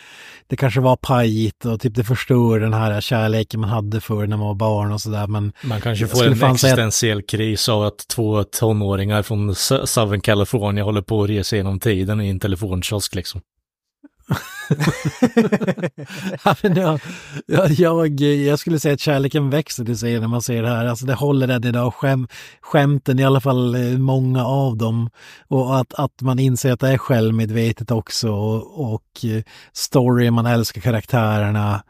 det 0.46 0.56
kanske 0.56 0.80
var 0.80 0.96
pajigt 0.96 1.64
och 1.64 1.80
typ 1.80 1.94
det 1.94 2.04
förstör 2.04 2.60
den 2.60 2.72
här 2.74 3.00
kärleken 3.00 3.60
man 3.60 3.70
hade 3.70 4.00
för 4.00 4.26
när 4.26 4.36
man 4.36 4.46
var 4.46 4.54
barn 4.54 4.92
och 4.92 5.00
sådär. 5.00 5.26
Men 5.26 5.52
Man 5.64 5.80
kanske 5.80 6.06
får 6.06 6.24
en 6.26 6.36
säga 6.36 6.46
att- 6.46 6.54
existentiell 6.54 7.22
kris 7.22 7.68
av 7.68 7.82
att 7.82 8.08
två 8.08 8.44
tonåringar 8.44 9.22
från 9.22 9.54
Southern 9.86 10.20
California 10.20 10.84
håller 10.84 11.02
på 11.02 11.22
att 11.22 11.30
resa 11.30 11.56
genom 11.56 11.80
tiden 11.80 12.20
i 12.20 12.28
en 12.28 12.40
telefonkiosk 12.40 13.14
liksom. 13.14 13.40
Ja, 16.44 16.56
jag, 17.46 17.70
jag, 17.70 18.20
jag, 18.20 18.58
skulle 18.58 18.80
säga 18.80 18.94
att 18.94 19.00
kärleken 19.00 19.50
växer 19.50 19.84
till 19.84 19.98
sig 19.98 20.20
när 20.20 20.28
man 20.28 20.42
ser 20.42 20.62
det 20.62 20.68
här. 20.68 20.86
Alltså 20.86 21.06
det 21.06 21.14
håller 21.14 21.48
än 21.48 21.64
idag, 21.64 21.94
skäm, 21.94 22.28
skämten, 22.60 23.18
i 23.18 23.24
alla 23.24 23.40
fall 23.40 23.74
eh, 23.74 23.98
många 23.98 24.44
av 24.44 24.76
dem. 24.76 25.10
Och 25.48 25.78
att, 25.78 25.94
att 25.94 26.20
man 26.20 26.38
inser 26.38 26.72
att 26.72 26.80
det 26.80 26.88
är 26.88 26.98
självmedvetet 26.98 27.90
också 27.90 28.30
och, 28.30 28.92
och 28.92 29.24
eh, 29.24 29.42
story, 29.72 30.30
man 30.30 30.46
älskar 30.46 30.80
karaktärerna. 30.80 31.82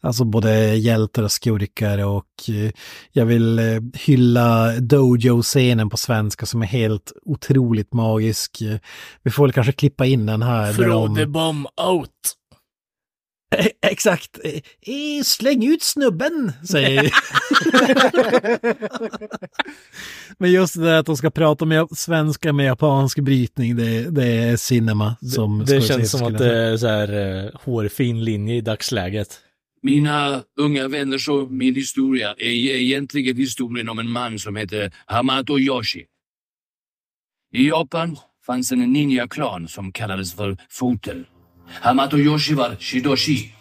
Alltså 0.00 0.24
både 0.24 0.74
hjältar 0.74 1.22
och 1.22 1.32
skurkar 1.32 2.04
och 2.06 2.24
eh, 2.48 2.70
jag 3.12 3.26
vill 3.26 3.58
eh, 3.58 3.64
hylla 3.94 4.72
Dojo-scenen 4.80 5.90
på 5.90 5.96
svenska 5.96 6.46
som 6.46 6.62
är 6.62 6.66
helt 6.66 7.12
otroligt 7.24 7.92
magisk. 7.92 8.62
Vi 9.22 9.30
får 9.30 9.44
väl 9.44 9.52
kanske 9.52 9.72
klippa 9.72 10.06
in 10.06 10.26
den 10.26 10.42
här. 10.42 10.66
där 10.66 10.72
Throw 10.74 11.06
de- 11.08 11.16
the 11.16 11.26
bomb 11.26 11.66
out! 11.66 12.10
Eh, 13.56 13.66
Exakt. 13.90 14.38
Eh, 14.44 15.22
Släng 15.24 15.66
ut 15.66 15.82
snubben, 15.82 16.52
säger 16.68 17.10
Men 20.38 20.52
just 20.52 20.74
det 20.74 20.80
där 20.84 20.94
att 20.98 21.06
de 21.06 21.16
ska 21.16 21.30
prata 21.30 21.64
med 21.64 21.86
svenska 21.90 22.52
med 22.52 22.66
japansk 22.66 23.18
brytning, 23.18 23.76
det, 23.76 24.10
det 24.10 24.24
är 24.26 24.56
cinema. 24.56 25.16
Som 25.34 25.58
det 25.58 25.66
Scorsese 25.66 25.88
känns 25.88 26.10
som 26.10 26.26
att 26.26 26.38
det 26.38 26.56
är 26.58 26.76
så 26.76 26.86
här 26.86 27.50
hårfin 27.64 28.24
linje 28.24 28.54
i 28.56 28.60
dagsläget. 28.60 29.40
Mina 29.82 30.42
unga 30.56 30.88
vänner 30.88 31.30
och 31.30 31.52
min 31.52 31.74
historia 31.74 32.34
är 32.38 32.46
egentligen 32.46 33.36
historien 33.36 33.88
om 33.88 33.98
en 33.98 34.10
man 34.10 34.38
som 34.38 34.56
heter 34.56 34.92
Hamato 35.06 35.58
Yoshi. 35.58 36.04
I 37.52 37.68
Japan 37.68 38.16
fanns 38.46 38.72
en 38.72 38.92
ninja-klan 38.92 39.68
som 39.68 39.92
kallades 39.92 40.34
för 40.34 40.56
Foten. 40.70 41.26
Hamato 41.68 42.18
Yoshi 42.18 42.54
var 42.54 42.76
Shidoshi, 42.80 43.52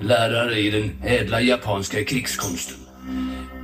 lärare 0.00 0.58
i 0.58 0.70
den 0.70 0.90
ädla 1.04 1.40
japanska 1.40 2.04
krigskonsten. 2.04 2.78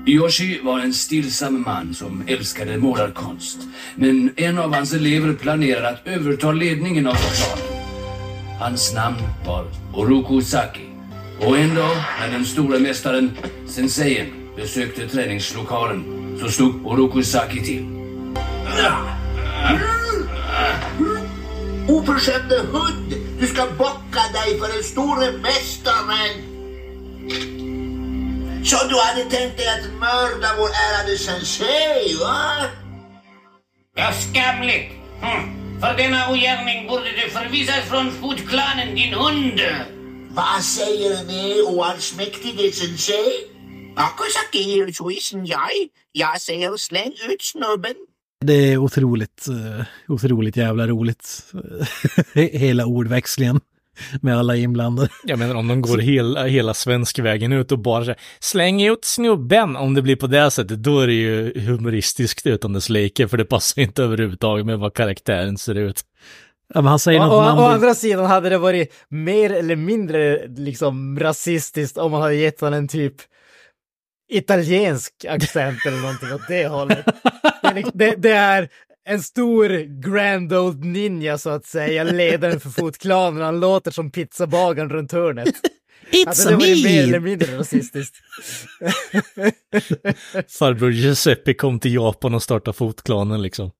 Yoshi 0.06 0.60
var 0.62 0.80
en 0.80 0.94
stillsam 0.94 1.62
man 1.66 1.94
som 1.94 2.24
älskade 2.26 2.78
målarkonst. 2.78 3.58
Men 3.96 4.32
en 4.36 4.58
av 4.58 4.74
hans 4.74 4.92
elever 4.92 5.34
planerade 5.34 5.88
att 5.88 6.06
överta 6.06 6.52
ledningen 6.52 7.06
av 7.06 7.14
klanen. 7.14 7.78
Hans 8.60 8.94
namn 8.94 9.16
var 9.46 9.66
Oroku 9.94 10.42
Saki. 10.42 10.87
Och 11.40 11.58
en 11.58 11.74
dag 11.74 11.96
när 12.20 12.30
den 12.30 12.44
stora 12.44 12.78
mästaren, 12.78 13.38
senseien, 13.66 14.26
besökte 14.56 15.08
träningslokalen 15.08 16.04
så 16.40 16.48
stod 16.48 16.86
Oroku 16.86 17.22
Saki 17.22 17.64
till. 17.64 17.86
Oförskämde 21.88 22.58
hund! 22.58 23.14
Du 23.40 23.46
ska 23.46 23.66
bocka 23.78 24.22
dig 24.32 24.58
för 24.58 24.72
den 24.74 24.84
store 24.84 25.32
mästaren! 25.32 26.34
Så 28.64 28.88
du 28.88 28.94
hade 29.00 29.30
tänkt 29.30 29.56
dig 29.56 29.68
att 29.68 30.00
mörda 30.00 30.48
vår 30.58 30.68
ärade 30.68 31.18
sensei, 31.18 32.16
va? 32.20 32.66
Ja, 33.96 34.12
skamligt! 34.12 34.92
Hm. 35.20 35.80
För 35.80 35.96
denna 35.96 36.30
ogärning 36.30 36.88
borde 36.88 37.10
du 37.10 37.30
förvisas 37.30 37.84
från 37.90 38.10
fotklanen, 38.10 38.94
din 38.94 39.14
hund! 39.14 39.60
Vad 40.38 40.64
säger 40.64 41.24
ni, 41.24 41.62
oallsmäktige 41.62 42.72
sensei? 42.72 43.32
Akosaki, 43.96 44.92
suisen 44.92 45.46
jag. 45.46 45.70
Jag 46.12 46.40
säger 46.40 46.76
släng 46.76 47.12
ut 47.28 47.42
snubben. 47.42 47.94
Det 48.44 48.72
är 48.72 48.76
otroligt, 48.76 49.48
eh, 49.48 49.86
otroligt 50.08 50.56
jävla 50.56 50.86
roligt. 50.86 51.52
Hela 52.34 52.86
ordväxlingen 52.86 53.60
med 54.20 54.38
alla 54.38 54.56
inblandade. 54.56 55.08
Jag 55.24 55.38
menar 55.38 55.54
om 55.54 55.68
de 55.68 55.82
går 55.82 55.98
hela, 55.98 56.46
hela 56.46 56.74
svensk 56.74 57.18
vägen 57.18 57.52
ut 57.52 57.72
och 57.72 57.78
bara 57.78 58.04
så 58.04 58.10
här, 58.10 58.20
släng 58.40 58.82
ut 58.82 59.04
snubben. 59.04 59.76
Om 59.76 59.94
det 59.94 60.02
blir 60.02 60.16
på 60.16 60.26
det 60.26 60.50
sättet, 60.50 60.82
då 60.82 61.00
är 61.00 61.06
det 61.06 61.12
ju 61.12 61.60
humoristiskt 61.60 62.46
utan 62.46 62.72
dess 62.72 62.88
like, 62.88 63.28
för 63.28 63.36
det 63.36 63.44
passar 63.44 63.82
inte 63.82 64.02
överhuvudtaget 64.02 64.66
med 64.66 64.78
vad 64.78 64.94
karaktären 64.94 65.58
ser 65.58 65.74
ut. 65.74 66.02
Ja, 66.74 66.80
men 66.82 66.86
han 66.86 66.98
säger 66.98 67.20
Å, 67.20 67.24
något 67.26 67.58
å, 67.58 67.62
å 67.62 67.66
andra 67.66 67.94
sidan 67.94 68.26
hade 68.26 68.48
det 68.48 68.58
varit 68.58 68.92
mer 69.08 69.50
eller 69.52 69.76
mindre 69.76 70.46
liksom 70.48 71.18
rasistiskt 71.20 71.98
om 71.98 72.10
man 72.12 72.22
hade 72.22 72.34
gett 72.34 72.60
honom 72.60 72.78
en 72.78 72.88
typ 72.88 73.14
italiensk 74.30 75.24
accent 75.28 75.78
eller 75.86 75.98
någonting 75.98 76.32
åt 76.34 76.48
det 76.48 76.66
hållet. 76.68 77.06
Det, 77.62 77.68
är 77.70 77.74
liksom- 77.74 77.98
det, 77.98 78.14
det 78.16 78.30
är 78.32 78.68
en 79.08 79.22
stor 79.22 79.68
grand 80.02 80.52
old 80.52 80.84
ninja 80.84 81.38
så 81.38 81.50
att 81.50 81.66
säga, 81.66 82.04
ledaren 82.04 82.60
för 82.60 82.70
fotklanen. 82.70 83.42
Han 83.42 83.60
låter 83.60 83.90
som 83.90 84.10
pizzabagaren 84.10 84.90
runt 84.90 85.12
hörnet. 85.12 85.48
It's 86.10 86.26
Alltså 86.26 86.48
det 86.48 86.56
var 86.56 86.66
ju 86.66 86.74
me! 86.84 86.90
mer 86.90 87.02
eller 87.02 87.20
mindre 87.20 87.58
rasistiskt. 87.58 88.16
Farbror 90.58 90.90
Giuseppe 90.92 91.54
kom 91.54 91.80
till 91.80 91.94
Japan 91.94 92.34
och 92.34 92.42
startade 92.42 92.76
fotklanen 92.76 93.42
liksom. 93.42 93.70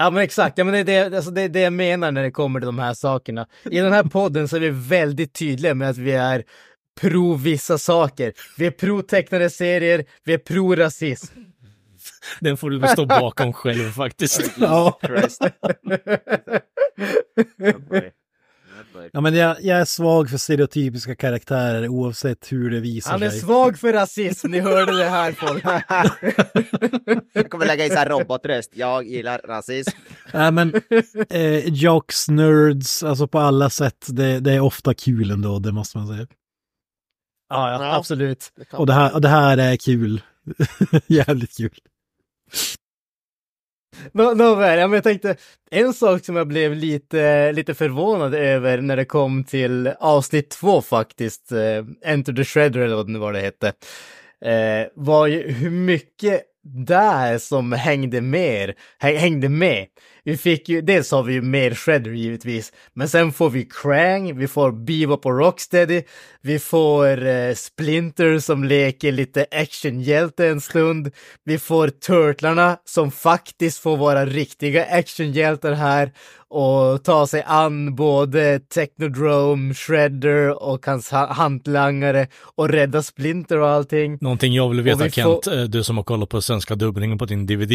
Ja 0.00 0.10
men 0.10 0.22
exakt, 0.22 0.58
ja, 0.58 0.64
men 0.64 0.86
det, 0.86 0.92
är 0.92 1.10
det, 1.10 1.16
alltså 1.16 1.30
det 1.30 1.48
det 1.48 1.60
jag 1.60 1.72
menar 1.72 2.12
när 2.12 2.22
det 2.22 2.30
kommer 2.30 2.60
till 2.60 2.66
de 2.66 2.78
här 2.78 2.94
sakerna. 2.94 3.46
I 3.64 3.78
den 3.78 3.92
här 3.92 4.02
podden 4.02 4.48
så 4.48 4.56
är 4.56 4.60
vi 4.60 4.70
väldigt 4.70 5.32
tydliga 5.32 5.74
med 5.74 5.90
att 5.90 5.98
vi 5.98 6.12
är 6.12 6.44
pro 7.00 7.34
vissa 7.34 7.78
saker. 7.78 8.32
Vi 8.58 8.66
är 8.66 8.70
pro 8.70 9.02
tecknade 9.02 9.50
serier, 9.50 10.04
vi 10.24 10.34
är 10.34 10.38
pro 10.38 10.74
rasism. 10.74 11.34
Den 12.40 12.56
får 12.56 12.70
du 12.70 12.78
väl 12.78 12.88
stå 12.88 13.06
bakom 13.06 13.52
själv 13.52 13.90
faktiskt. 13.90 14.50
Ja. 14.60 15.00
Christ. 19.08 19.14
Ja, 19.14 19.20
men 19.20 19.34
jag, 19.34 19.56
jag 19.62 19.78
är 19.80 19.84
svag 19.84 20.30
för 20.30 20.38
stereotypiska 20.38 21.16
karaktärer 21.16 21.88
oavsett 21.88 22.52
hur 22.52 22.70
det 22.70 22.80
visar 22.80 23.10
Han 23.10 23.22
är 23.22 23.30
sig. 23.30 23.40
svag 23.40 23.78
för 23.78 23.92
rasism, 23.92 24.50
ni 24.50 24.60
hörde 24.60 24.96
det 24.96 25.08
här 25.08 25.32
folk. 25.32 25.64
Jag 27.32 27.50
kommer 27.50 27.66
lägga 27.66 27.84
in 27.84 27.90
så 27.90 27.96
här 27.96 28.08
robotröst. 28.08 28.70
Jag 28.74 29.06
gillar 29.06 29.38
rasism. 29.44 29.90
Nej, 30.34 30.52
men 30.52 30.74
eh, 31.30 31.68
jocks, 31.68 32.28
nerds, 32.28 33.02
alltså 33.02 33.28
på 33.28 33.38
alla 33.38 33.70
sätt, 33.70 34.06
det, 34.08 34.40
det 34.40 34.52
är 34.52 34.60
ofta 34.60 34.94
kul 34.94 35.30
ändå, 35.30 35.58
det 35.58 35.72
måste 35.72 35.98
man 35.98 36.06
säga. 36.08 36.26
Ja, 37.48 37.72
ja, 37.72 37.96
absolut. 37.96 38.52
Och 38.72 38.86
det 38.86 38.92
här, 38.92 39.14
och 39.14 39.20
det 39.20 39.28
här 39.28 39.58
är 39.58 39.76
kul. 39.76 40.22
Jävligt 41.06 41.56
kul. 41.56 41.78
Nåväl, 44.12 44.78
men 44.78 44.92
jag 44.92 45.04
tänkte, 45.04 45.36
en 45.70 45.94
sak 45.94 46.24
som 46.24 46.36
jag 46.36 46.48
blev 46.48 46.74
lite, 46.74 47.52
lite 47.52 47.74
förvånad 47.74 48.34
över 48.34 48.80
när 48.80 48.96
det 48.96 49.04
kom 49.04 49.44
till 49.44 49.86
avsnitt 50.00 50.50
två 50.50 50.82
faktiskt, 50.82 51.52
eh, 51.52 52.10
Enter 52.12 52.32
the 52.32 52.44
Shredder 52.44 52.80
eller 52.80 52.96
vad 52.96 53.06
det 53.06 53.12
nu 53.12 53.18
var 53.18 53.32
det 53.32 53.40
hette, 53.40 53.72
eh, 54.44 54.86
var 54.94 55.26
ju 55.26 55.52
hur 55.52 55.70
mycket 55.70 56.42
där 56.62 57.38
som 57.38 57.72
hängde 57.72 58.20
med, 58.20 58.74
hängde 58.98 59.48
med. 59.48 59.86
Vi 60.28 60.36
fick 60.36 60.68
ju, 60.68 60.80
dels 60.80 61.10
har 61.10 61.22
vi 61.22 61.32
ju 61.32 61.42
mer 61.42 61.74
Shredder 61.74 62.10
givetvis, 62.10 62.72
men 62.94 63.08
sen 63.08 63.32
får 63.32 63.50
vi 63.50 63.64
Krang, 63.64 64.38
vi 64.38 64.48
får 64.48 64.72
Bebop 64.72 65.26
och 65.26 65.38
Rocksteady, 65.38 66.02
vi 66.42 66.58
får 66.58 67.26
eh, 67.26 67.54
Splinter 67.54 68.38
som 68.38 68.64
leker 68.64 69.12
lite 69.12 69.46
actionhjälte 69.50 70.46
en 70.46 70.60
stund, 70.60 71.10
vi 71.44 71.58
får 71.58 71.88
Turtlarna 71.88 72.76
som 72.84 73.10
faktiskt 73.10 73.78
får 73.78 73.96
vara 73.96 74.26
riktiga 74.26 74.84
actionhjältar 74.84 75.72
här 75.72 76.12
och 76.50 77.04
ta 77.04 77.26
sig 77.26 77.42
an 77.46 77.94
både 77.94 78.60
Technodrome, 78.60 79.74
Shredder 79.74 80.62
och 80.62 80.86
hans 80.86 81.10
ha- 81.10 81.32
hantlangare 81.32 82.26
och 82.54 82.68
rädda 82.68 83.02
Splinter 83.02 83.58
och 83.58 83.68
allting. 83.68 84.18
Någonting 84.20 84.52
jag 84.54 84.68
vill 84.68 84.80
veta 84.80 85.04
vi 85.04 85.10
Kent, 85.10 85.44
får- 85.44 85.58
eh, 85.58 85.64
du 85.64 85.84
som 85.84 85.96
har 85.96 86.04
kollat 86.04 86.28
på 86.28 86.42
svenska 86.42 86.74
dubbningen 86.74 87.18
på 87.18 87.24
din 87.24 87.46
DVD. 87.46 87.72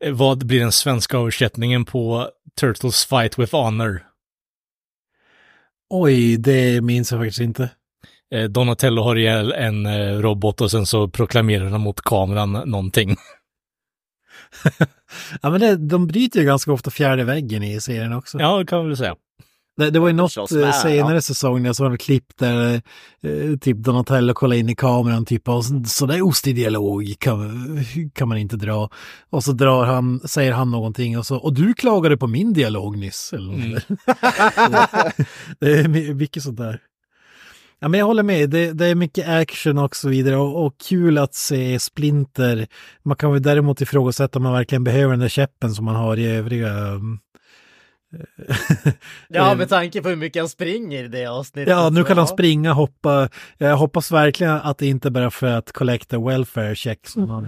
Eh, 0.00 0.12
Vad 0.12 0.46
blir 0.46 0.60
den 0.60 0.72
svenska 0.72 1.16
översättningen 1.18 1.84
på 1.84 2.28
Turtles 2.60 3.04
Fight 3.04 3.38
with 3.38 3.54
Honor? 3.56 4.02
Oj, 5.90 6.36
det 6.36 6.80
minns 6.80 7.12
jag 7.12 7.20
faktiskt 7.20 7.40
inte. 7.40 7.70
Eh, 8.34 8.44
Donatello 8.44 9.02
har 9.02 9.16
ihjäl 9.16 9.52
en 9.52 9.86
robot 10.22 10.60
och 10.60 10.70
sen 10.70 10.86
så 10.86 11.08
proklamerar 11.08 11.64
han 11.70 11.80
mot 11.80 12.00
kameran 12.00 12.52
någonting. 12.52 13.16
Ja, 15.42 15.50
men 15.50 15.60
det, 15.60 15.76
de 15.76 16.06
bryter 16.06 16.40
ju 16.40 16.46
ganska 16.46 16.72
ofta 16.72 16.90
fjärde 16.90 17.24
väggen 17.24 17.62
i 17.62 17.80
serien 17.80 18.12
också. 18.12 18.38
Ja, 18.40 18.58
det 18.58 18.66
kan 18.66 18.78
man 18.78 18.86
väl 18.86 18.96
säga. 18.96 19.14
Det, 19.76 19.90
det 19.90 19.98
var 19.98 20.08
ju 20.08 20.14
något 20.14 20.32
slåss 20.32 20.52
eh, 20.52 20.58
med, 20.58 20.74
senare 20.74 21.14
ja. 21.14 21.20
säsong 21.20 21.62
när 21.62 21.68
jag 21.68 21.76
såg 21.76 21.94
ett 21.94 22.00
klipp 22.00 22.24
där 22.38 22.74
eh, 23.22 23.56
typ 23.60 23.76
Donatello 23.76 24.34
kollar 24.34 24.56
in 24.56 24.68
i 24.68 24.74
kameran 24.74 25.24
typ 25.24 25.48
och 25.48 25.64
så, 25.64 25.82
så 25.86 26.06
där 26.06 26.22
ostig 26.22 26.56
dialog 26.56 27.14
kan, 27.18 27.80
kan 28.14 28.28
man 28.28 28.38
inte 28.38 28.56
dra. 28.56 28.90
Och 29.30 29.44
så 29.44 29.52
drar 29.52 29.84
han, 29.84 30.20
säger 30.24 30.52
han 30.52 30.70
någonting 30.70 31.18
och 31.18 31.26
så, 31.26 31.36
och 31.36 31.54
du 31.54 31.74
klagade 31.74 32.16
på 32.16 32.26
min 32.26 32.52
dialog 32.52 32.96
nyss. 32.98 33.32
Eller 33.32 33.52
Mm. 33.54 33.72
det 35.60 35.72
är 35.72 35.88
my- 35.88 36.14
mycket 36.14 36.42
sånt 36.42 36.56
där. 36.58 36.80
Ja, 37.80 37.88
men 37.88 38.00
jag 38.00 38.06
håller 38.06 38.22
med, 38.22 38.50
det, 38.50 38.72
det 38.72 38.86
är 38.86 38.94
mycket 38.94 39.28
action 39.28 39.78
och 39.78 39.96
så 39.96 40.08
vidare 40.08 40.36
och, 40.36 40.66
och 40.66 40.74
kul 40.88 41.18
att 41.18 41.34
se 41.34 41.78
Splinter. 41.78 42.66
Man 43.02 43.16
kan 43.16 43.32
väl 43.32 43.42
däremot 43.42 43.80
ifrågasätta 43.80 44.38
om 44.38 44.42
man 44.42 44.52
verkligen 44.52 44.84
behöver 44.84 45.10
den 45.10 45.20
där 45.20 45.28
käppen 45.28 45.74
som 45.74 45.84
man 45.84 45.96
har 45.96 46.16
i 46.16 46.26
övriga 46.26 46.90
um, 46.90 47.20
Ja, 49.28 49.52
Eh, 49.52 49.58
med 49.58 49.68
tanke 49.68 50.02
på 50.02 50.08
hur 50.08 50.16
mycket 50.16 50.42
han 50.42 50.48
springer 50.48 51.04
i 51.04 51.08
det 51.08 51.26
avsnittet. 51.26 51.70
Ja, 51.70 51.90
nu 51.90 52.04
kan 52.04 52.18
han 52.18 52.26
springa, 52.26 52.72
hoppa. 52.72 53.28
Jag 53.58 53.76
hoppas 53.76 54.12
verkligen 54.12 54.52
att 54.52 54.78
det 54.78 54.86
inte 54.86 55.10
bara 55.10 55.30
för 55.30 55.46
att 55.46 55.72
collecta 55.72 56.18
welfare 56.18 56.74
check 56.74 57.06
som 57.06 57.30
han... 57.30 57.46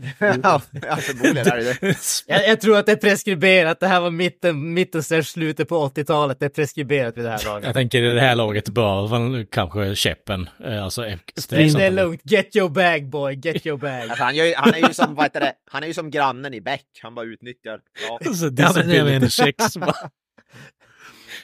ja, 0.18 0.62
ja, 0.82 0.96
förmodligen 0.96 1.36
är 1.48 1.56
det 1.56 1.76
det. 1.80 1.96
Jag, 2.26 2.48
jag 2.48 2.60
tror 2.60 2.78
att 2.78 2.86
det 2.86 2.92
är 2.92 2.96
preskriberat. 2.96 3.80
Det 3.80 3.86
här 3.86 4.00
var 4.00 4.10
mitten, 4.10 4.74
mitten 4.74 5.02
slutet 5.24 5.68
på 5.68 5.88
80-talet. 5.88 6.40
Det 6.40 6.46
är 6.46 6.50
preskriberat 6.50 7.16
vid 7.16 7.24
det 7.24 7.30
här 7.30 7.44
laget. 7.44 7.64
Jag 7.66 7.74
tänker 7.74 8.02
i 8.02 8.14
det 8.14 8.20
här 8.20 8.34
laget 8.36 8.68
bör 8.68 9.08
man 9.08 9.46
kanske 9.46 9.94
käppen. 9.96 10.48
eh, 10.64 10.84
Alltså, 10.84 11.06
efter 11.06 11.56
Det 11.78 11.84
är 11.84 11.90
lugnt. 11.90 12.20
Get 12.24 12.56
your 12.56 12.68
bag 12.68 13.08
boy, 13.08 13.34
get 13.34 13.66
your 13.66 13.78
bag. 13.78 14.00
Alltså, 14.02 14.24
han, 14.24 14.36
gör, 14.36 14.44
ju- 14.44 14.54
han 14.56 14.74
är 14.74 14.88
ju 14.88 14.94
som, 14.94 15.14
vad 15.14 15.24
heter 15.24 15.40
det, 15.40 15.52
han 15.70 15.82
är 15.82 15.86
ju 15.86 15.94
som 15.94 16.10
grannen 16.10 16.54
i 16.54 16.60
Beck. 16.60 16.86
Han 17.02 17.14
bara 17.14 17.26
utnyttjar. 17.26 17.80
Ja. 18.08 18.32
Så 18.34 18.44
Ja, 18.44 18.50
men 18.50 18.54
det 18.88 18.92
disability 19.02 19.28
checks. 19.30 19.76
bara, 19.76 20.10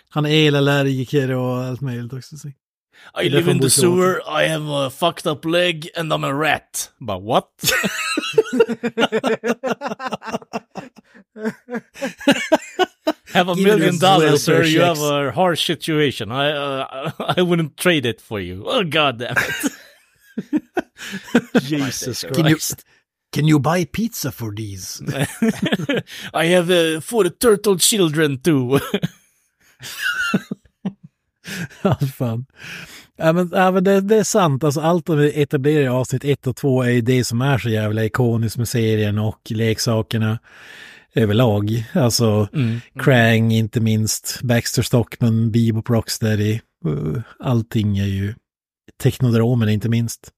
Han 0.08 0.26
är 0.26 0.46
elallergiker 0.48 1.30
och 1.30 1.56
allt 1.64 1.80
möjligt 1.80 2.12
också. 2.12 2.36
Så. 2.36 2.48
I 3.14 3.24
live 3.24 3.48
in 3.48 3.58
the 3.58 3.70
sewer, 3.70 4.22
I 4.26 4.44
have 4.44 4.66
a 4.66 4.90
fucked 4.90 5.26
up 5.26 5.44
leg 5.44 5.88
and 5.96 6.12
I'm 6.12 6.24
a 6.24 6.34
rat. 6.34 6.90
Bara 7.00 7.18
what? 7.18 7.48
have 13.34 13.48
a 13.48 13.54
Give 13.54 13.64
million 13.64 13.98
dollars 13.98 14.42
sir, 14.42 14.60
welfare 14.60 14.64
you 14.64 14.80
have 14.80 15.00
a 15.00 15.32
harsh 15.32 15.64
situation. 15.66 16.30
I, 16.32 16.50
uh, 16.50 17.10
I 17.36 17.42
wouldn't 17.42 17.76
trade 17.76 18.06
it 18.06 18.20
for 18.20 18.40
you. 18.40 18.64
Oh 18.66 18.84
god 18.84 19.18
damn 19.18 19.36
it. 19.36 19.72
Jesus 21.62 22.22
Can 22.22 22.46
you, 22.46 22.54
Christ. 22.56 22.84
can 23.32 23.46
you 23.46 23.58
buy 23.58 23.84
pizza 23.84 24.32
for 24.32 24.52
these? 24.52 25.02
I 26.32 26.46
have 26.46 26.70
uh, 26.70 27.00
four 27.00 27.28
turtle 27.28 27.76
children 27.76 28.38
too. 28.40 28.80
Fan. 32.16 32.46
Ja, 33.16 33.32
men, 33.32 33.50
ja, 33.52 33.70
men 33.70 33.84
det, 33.84 34.00
det 34.00 34.16
är 34.16 34.24
sant, 34.24 34.64
alltså 34.64 34.80
allt 34.80 35.06
de 35.06 35.20
etablerar 35.34 35.82
i 35.82 35.88
avsnitt 35.88 36.24
1 36.24 36.46
och 36.46 36.56
2 36.56 36.82
är 36.82 36.90
ju 36.90 37.00
det 37.00 37.24
som 37.24 37.40
är 37.40 37.58
så 37.58 37.68
jävla 37.68 38.04
ikoniskt 38.04 38.58
med 38.58 38.68
serien 38.68 39.18
och 39.18 39.40
leksakerna 39.50 40.38
överlag. 41.14 41.84
Alltså 41.92 42.48
Mm. 42.52 42.80
Krang 42.98 43.52
inte 43.52 43.80
minst, 43.80 44.40
Baxter 44.42 44.82
Stockman, 44.82 45.50
Bebop 45.50 45.90
Rocksteady, 45.90 46.60
uh, 46.86 47.18
allting 47.38 47.98
är 47.98 48.06
ju 48.06 48.34
Teknodromen 49.02 49.68
inte 49.68 49.88
minst. 49.88 50.30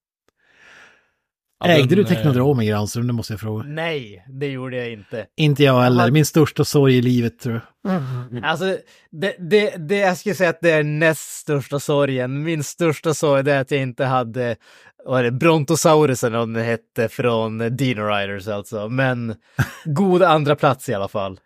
Ja, 1.58 1.68
Ägde 1.68 1.94
den, 1.94 1.96
du 1.96 2.02
eh, 2.02 2.08
Teknodromen 2.08 2.66
Granström? 2.66 3.06
Det 3.06 3.12
måste 3.12 3.32
jag 3.32 3.40
fråga. 3.40 3.64
Nej, 3.64 4.24
det 4.28 4.46
gjorde 4.46 4.76
jag 4.76 4.92
inte. 4.92 5.26
Inte 5.36 5.64
jag 5.64 5.80
heller, 5.80 6.10
min 6.10 6.26
största 6.26 6.64
sorg 6.64 6.96
i 6.96 7.02
livet 7.02 7.38
tror 7.38 7.60
jag. 7.82 8.44
Alltså, 8.44 8.78
det, 9.10 9.36
det, 9.38 9.74
det, 9.88 9.96
jag 9.96 10.16
skulle 10.16 10.34
säga 10.34 10.50
att 10.50 10.60
det 10.60 10.70
är 10.70 10.82
näst 10.82 11.30
största 11.30 11.80
sorgen. 11.80 12.42
Min 12.42 12.64
största 12.64 13.14
sorg 13.14 13.50
är 13.50 13.60
att 13.60 13.70
jag 13.70 13.80
inte 13.80 14.04
hade, 14.04 14.56
vad 15.04 15.20
är 15.20 15.24
det, 15.24 15.30
Brontosaurusen 15.30 16.34
om 16.34 16.52
den 16.52 16.64
hette 16.64 17.08
från 17.08 17.76
Dino 17.76 18.02
Riders 18.02 18.48
alltså. 18.48 18.88
Men 18.88 19.34
god 19.84 20.22
andra 20.22 20.56
plats 20.56 20.88
i 20.88 20.94
alla 20.94 21.08
fall. 21.08 21.40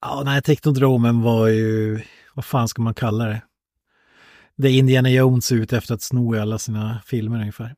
Ja, 0.00 0.22
nej, 0.24 0.42
Teknodromen 0.42 1.22
var 1.22 1.48
ju, 1.48 2.00
vad 2.34 2.44
fan 2.44 2.68
ska 2.68 2.82
man 2.82 2.94
kalla 2.94 3.24
det? 3.24 3.42
Det 4.56 4.68
är 4.68 4.72
Indiana 4.72 5.10
Jones 5.10 5.52
ut 5.52 5.72
efter 5.72 5.94
att 5.94 6.02
sno 6.02 6.36
i 6.36 6.38
alla 6.38 6.58
sina 6.58 7.00
filmer 7.06 7.40
ungefär. 7.40 7.74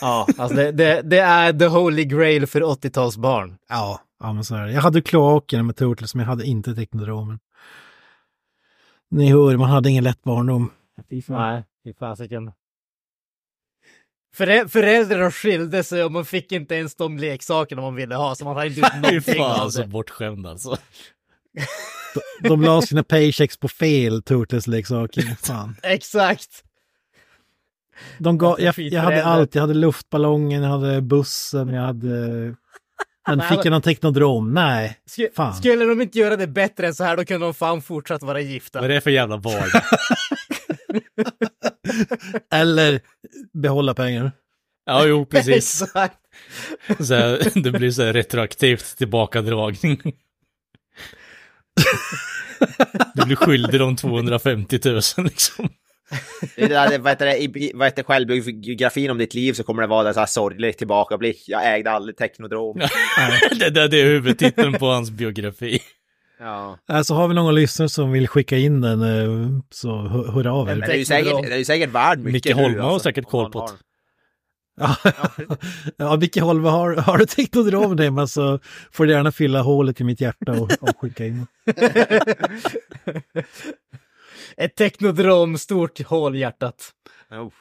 Ja, 0.00 0.26
alltså 0.38 0.56
det, 0.56 0.72
det, 0.72 1.02
det 1.02 1.18
är 1.18 1.52
the 1.52 1.66
holy 1.66 2.04
grail 2.04 2.46
för 2.46 2.60
80-talsbarn. 2.60 3.56
Ja, 3.68 4.00
ja 4.20 4.32
men 4.32 4.44
så 4.44 4.54
är 4.54 4.66
det. 4.66 4.72
Jag 4.72 4.80
hade 4.82 5.02
kloakerna 5.02 5.62
med 5.62 5.76
Turtles, 5.76 6.14
men 6.14 6.22
jag 6.24 6.28
hade 6.30 6.44
inte 6.44 6.74
Teknodromen. 6.74 7.38
Ni 9.10 9.30
hör, 9.30 9.56
man 9.56 9.70
hade 9.70 9.90
ingen 9.90 10.04
lätt 10.04 10.22
barndom. 10.22 10.70
Nej, 11.28 11.64
fy 11.84 11.94
fasiken. 11.94 12.52
Förä- 14.36 14.68
Föräldrar 14.68 15.30
skilde 15.30 15.84
sig 15.84 16.04
och 16.04 16.12
man 16.12 16.24
fick 16.24 16.52
inte 16.52 16.74
ens 16.74 16.94
de 16.96 17.18
leksakerna 17.18 17.82
man 17.82 17.94
ville 17.94 18.14
ha, 18.14 18.34
så 18.34 18.44
man 18.44 18.56
hade 18.56 18.68
inte 18.68 18.80
gjort 18.80 18.92
Fy 18.94 18.98
någonting 19.00 19.34
fan 19.34 19.60
av 19.60 19.70
så 19.70 19.80
det. 19.80 19.86
bortskämd 19.86 20.46
alltså. 20.46 20.76
De 22.42 22.62
la 22.62 22.82
sina 22.82 23.02
paychecks 23.02 23.56
på 23.56 23.68
fel 23.68 24.22
Turtles-leksaker. 24.22 25.36
Exakt. 25.82 26.64
De 28.18 28.38
gav, 28.38 28.60
jag, 28.60 28.78
jag 28.78 29.02
hade 29.02 29.24
allt. 29.24 29.54
Jag 29.54 29.62
hade 29.62 29.74
luftballongen, 29.74 30.62
jag 30.62 30.70
hade 30.70 31.00
bussen, 31.02 31.68
jag 31.68 31.82
hade... 31.82 32.54
Men 33.28 33.38
Nej, 33.38 33.48
fick 33.48 33.58
jag 33.64 33.70
någon 33.70 33.82
teknodrom? 33.82 34.54
Nej. 34.54 34.98
Sk- 35.10 35.28
Fan. 35.36 35.54
Skulle 35.54 35.84
de 35.84 36.00
inte 36.02 36.18
göra 36.18 36.36
det 36.36 36.46
bättre 36.46 36.86
än 36.86 36.94
så 36.94 37.04
här, 37.04 37.16
då 37.16 37.24
kunde 37.24 37.46
de 37.46 37.54
fan 37.54 37.82
fortsatt 37.82 38.22
vara 38.22 38.40
gifta. 38.40 38.80
Vad 38.80 38.90
är 38.90 38.94
det 38.94 39.00
för 39.00 39.10
jävla 39.10 39.36
val? 39.36 39.54
Eller 42.52 43.00
behålla 43.52 43.94
pengar. 43.94 44.32
Ja, 44.86 45.06
jo, 45.06 45.26
precis. 45.26 45.82
Exakt. 45.82 46.16
Så 47.00 47.14
här, 47.14 47.62
det 47.62 47.70
blir 47.70 47.90
så 47.90 48.02
här 48.02 48.12
retroaktivt 48.12 48.96
tillbakadragning. 48.98 50.00
Du 53.14 53.24
blir 53.26 53.36
skyldig 53.36 53.80
de 53.80 53.96
250 53.96 54.78
000 54.84 54.94
liksom. 55.16 55.68
Det 56.56 56.66
det 56.66 56.98
vad 56.98 57.12
heter 57.12 57.26
det, 57.26 57.42
i 57.42 57.72
vad 57.74 57.86
heter 57.86 58.02
självbiografin 58.02 59.10
om 59.10 59.18
ditt 59.18 59.34
liv 59.34 59.52
så 59.52 59.62
kommer 59.62 59.82
det 59.82 59.88
vara 59.88 60.08
en 60.08 60.14
så 60.14 60.20
här 60.20 60.26
sorglig 60.26 60.78
tillbakablick. 60.78 61.44
Jag 61.46 61.74
ägde 61.74 61.90
aldrig 61.90 62.16
Teknodrom. 62.16 62.78
Det, 63.58 63.70
det, 63.70 63.88
det 63.88 64.00
är 64.00 64.04
huvudtiteln 64.04 64.72
på 64.72 64.86
hans 64.86 65.10
biografi. 65.10 65.80
Ja. 66.40 66.78
Alltså 66.86 67.14
har 67.14 67.28
vi 67.28 67.34
någon 67.34 67.54
lyssnare 67.54 67.88
som 67.88 68.12
vill 68.12 68.28
skicka 68.28 68.56
in 68.56 68.80
den 68.80 69.02
eh, 69.02 69.60
så 69.70 69.96
hör, 70.08 70.46
av 70.46 70.66
Men 70.66 70.82
er. 70.82 70.86
det 70.86 70.92
är 70.92 70.96
ju 70.96 71.04
säkert, 71.04 71.42
det 71.42 71.54
är 71.54 71.58
ju 71.58 71.64
säkert 71.64 71.90
värd 71.90 72.18
mycket 72.18 72.32
Micke 72.32 72.56
nu, 72.56 72.62
Holme 72.62 72.80
har 72.80 72.92
alltså, 72.92 73.08
säkert 73.08 73.24
om 73.24 73.30
koll 73.30 73.50
på 73.50 73.60
har 73.60 73.68
det. 73.68 73.74
Ja, 74.80 74.96
ja 75.96 76.16
Micke 76.16 76.40
Holme, 76.40 76.68
har, 76.68 76.96
har 76.96 77.18
du 77.18 77.26
teknodrom 77.26 77.98
hemma 77.98 78.26
så 78.26 78.58
får 78.92 79.06
du 79.06 79.12
gärna 79.12 79.32
fylla 79.32 79.62
hålet 79.62 80.00
i 80.00 80.04
mitt 80.04 80.20
hjärta 80.20 80.52
och, 80.52 80.70
och 80.80 80.98
skicka 81.00 81.26
in. 81.26 81.46
Ett 84.56 84.76
teknodrom, 84.76 85.58
stort 85.58 86.06
hål 86.06 86.36
i 86.36 86.38
hjärtat. 86.38 86.92
Oh. 87.30 87.52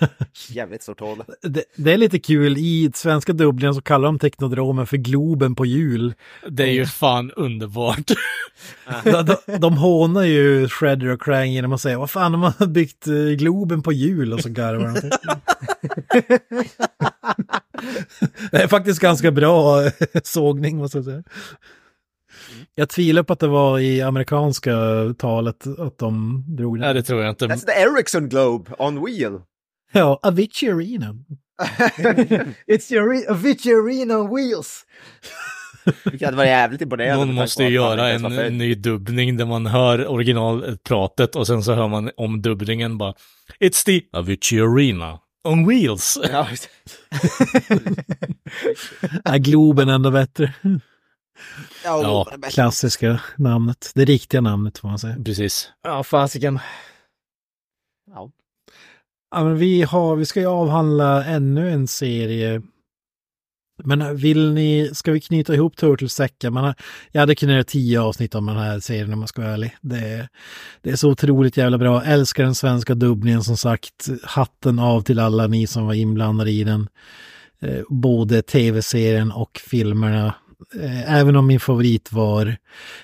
Jävligt 0.48 0.82
stort 0.82 1.00
hål. 1.00 1.24
Det, 1.42 1.64
det 1.76 1.92
är 1.92 1.96
lite 1.96 2.18
kul, 2.18 2.58
i 2.58 2.90
svenska 2.94 3.32
dubblingen 3.32 3.74
så 3.74 3.82
kallar 3.82 4.04
de 4.04 4.18
teknodromen 4.18 4.86
för 4.86 4.96
Globen 4.96 5.54
på 5.54 5.66
jul. 5.66 6.14
Det 6.48 6.62
är 6.62 6.72
ju 6.72 6.86
fan 6.86 7.30
underbart. 7.30 8.10
De, 9.04 9.36
de, 9.46 9.58
de 9.58 9.76
hånar 9.76 10.22
ju 10.22 10.68
Shredder 10.68 11.08
och 11.08 11.22
Krang 11.22 11.50
genom 11.50 11.72
att 11.72 11.80
säga 11.80 11.98
vad 11.98 12.10
fan 12.10 12.32
de 12.32 12.42
har 12.42 12.66
byggt 12.66 13.06
eh, 13.06 13.14
Globen 13.14 13.82
på 13.82 13.92
jul 13.92 14.32
och 14.32 14.40
så 14.40 14.48
garvar 14.48 15.00
de. 15.00 15.10
Det 18.50 18.62
är 18.62 18.68
faktiskt 18.68 19.00
ganska 19.00 19.30
bra 19.30 19.84
eh, 19.84 19.92
sågning 20.24 20.76
måste 20.76 20.98
jag 20.98 21.04
säga. 21.04 21.22
Jag 22.74 22.88
tvivlar 22.88 23.22
på 23.22 23.32
att 23.32 23.40
det 23.40 23.48
var 23.48 23.78
i 23.78 24.02
amerikanska 24.02 24.76
talet 25.18 25.66
att 25.78 25.98
de 25.98 26.44
drog 26.56 26.78
Nej, 26.78 26.88
det. 26.88 27.00
det 27.00 27.02
tror 27.02 27.22
jag 27.22 27.30
inte. 27.30 27.46
That's 27.46 27.66
the 27.66 27.72
Ericsson 27.72 28.28
Globe 28.28 28.70
on 28.78 29.04
wheel. 29.04 29.40
Ja, 29.94 30.20
Avicii 30.22 30.70
Arena. 30.70 31.14
It's 32.66 32.92
your 32.92 33.30
Avicii 33.30 33.74
Arena 33.74 34.18
on 34.18 34.36
wheels. 34.36 34.86
Vilket 36.04 36.26
hade 36.26 36.36
varit 36.36 36.48
jävligt 36.48 36.80
imponerande. 36.80 37.24
Någon 37.24 37.34
måste 37.34 37.62
ju 37.64 37.68
göra 37.68 38.08
en 38.08 38.58
ny 38.58 38.74
dubbning 38.74 39.36
där 39.36 39.44
man 39.46 39.66
hör 39.66 40.06
originalpratet 40.06 41.36
och 41.36 41.46
sen 41.46 41.62
så 41.62 41.74
hör 41.74 41.88
man 41.88 42.10
om 42.16 42.42
dubbningen 42.42 42.98
bara 42.98 43.14
It's 43.60 43.84
the 43.84 44.00
Avicii 44.12 44.60
Arena 44.60 45.18
on 45.44 45.68
wheels. 45.68 46.18
Ja, 46.32 46.46
Globen 49.36 49.88
ändå 49.88 50.10
bättre? 50.10 50.52
Ja, 51.84 52.26
Ja. 52.40 52.48
Klassiska 52.50 53.20
namnet. 53.36 53.90
Det 53.94 54.04
riktiga 54.04 54.40
namnet 54.40 54.78
får 54.78 54.88
man 54.88 54.98
säga. 54.98 55.16
Precis. 55.24 55.72
Ja, 55.82 56.02
fasiken. 56.04 56.58
Ja. 58.10 58.30
Ja, 59.30 59.44
men 59.44 59.56
vi, 59.58 59.82
har, 59.82 60.16
vi 60.16 60.26
ska 60.26 60.40
ju 60.40 60.46
avhandla 60.46 61.24
ännu 61.24 61.70
en 61.70 61.88
serie 61.88 62.62
Men 63.84 64.16
vill 64.16 64.52
ni, 64.52 64.90
ska 64.94 65.12
vi 65.12 65.20
knyta 65.20 65.54
ihop 65.54 65.76
Turtles-säcken? 65.76 66.52
Man 66.52 66.64
har, 66.64 66.74
jag 67.12 67.20
hade 67.20 67.34
kunnat 67.34 67.52
göra 67.52 67.64
tio 67.64 68.00
avsnitt 68.00 68.34
om 68.34 68.46
den 68.46 68.56
här 68.56 68.80
serien 68.80 69.12
om 69.12 69.18
man 69.18 69.28
ska 69.28 69.42
vara 69.42 69.52
ärlig. 69.52 69.76
Det, 69.80 70.28
det 70.82 70.90
är 70.90 70.96
så 70.96 71.10
otroligt 71.10 71.56
jävla 71.56 71.78
bra. 71.78 72.02
Älskar 72.04 72.44
den 72.44 72.54
svenska 72.54 72.94
dubbningen 72.94 73.42
som 73.42 73.56
sagt. 73.56 74.08
Hatten 74.24 74.78
av 74.78 75.02
till 75.02 75.18
alla 75.18 75.46
ni 75.46 75.66
som 75.66 75.86
var 75.86 75.94
inblandade 75.94 76.50
i 76.50 76.64
den. 76.64 76.88
Eh, 77.60 77.82
både 77.88 78.42
tv-serien 78.42 79.32
och 79.32 79.60
filmerna. 79.66 80.34
Eh, 80.80 81.14
även 81.14 81.36
om 81.36 81.46
min 81.46 81.60
favorit 81.60 82.12
var 82.12 82.56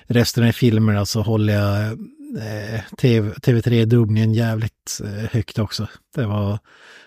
resten 0.07 0.47
av 0.47 0.51
filmerna 0.51 1.05
så 1.05 1.21
håller 1.21 1.53
jag 1.53 1.91
eh, 2.37 2.81
TV, 2.97 3.29
TV3-dubbningen 3.29 4.33
jävligt 4.33 5.01
eh, 5.03 5.29
högt 5.31 5.59
också. 5.59 5.87
Det 6.15 6.25
var 6.25 6.59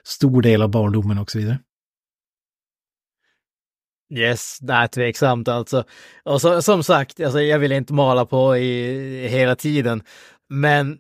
stor 0.05 0.43
del 0.43 0.63
av 0.63 0.71
barndomen 0.71 1.19
och 1.19 1.31
så 1.31 1.39
vidare. 1.39 1.59
Yes, 4.15 4.59
det 4.61 4.73
är 4.73 4.87
tveksamt 4.87 5.49
alltså. 5.49 5.85
Och 6.25 6.41
så, 6.41 6.63
som 6.63 6.83
sagt, 6.83 7.21
alltså, 7.21 7.41
jag 7.41 7.59
vill 7.59 7.73
inte 7.73 7.93
mala 7.93 8.27
på 8.27 8.57
i, 8.57 9.29
hela 9.29 9.57
tiden, 9.57 10.03
men 10.49 10.99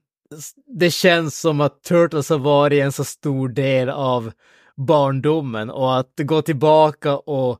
det 0.78 0.90
känns 0.90 1.40
som 1.40 1.61
att 1.61 1.82
Turtles 1.82 2.28
har 2.28 2.38
varit 2.38 2.82
en 2.82 2.92
så 2.92 3.05
stor 3.05 3.48
del 3.48 3.88
av 3.88 4.32
barndomen 4.76 5.70
och 5.70 5.98
att 5.98 6.12
gå 6.16 6.42
tillbaka 6.42 7.16
och 7.16 7.59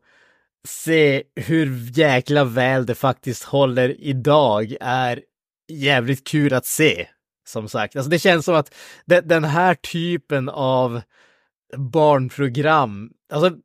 se 0.69 1.23
hur 1.37 1.99
jäkla 1.99 2.45
väl 2.45 2.87
det 2.87 2.95
faktiskt 2.95 3.45
håller 3.45 4.01
idag 4.01 4.77
är 4.81 5.23
jävligt 5.69 6.27
kul 6.27 6.55
att 6.55 6.67
se. 6.67 7.09
Som 7.49 7.69
sagt, 7.69 7.97
alltså 7.97 8.11
det 8.11 8.19
känns 8.19 8.45
som 8.45 8.55
att 8.55 8.75
den 9.05 9.45
här 9.45 9.75
typen 9.75 10.49
av 10.49 11.01
barnprogram, 11.77 13.11
alltså 13.33 13.57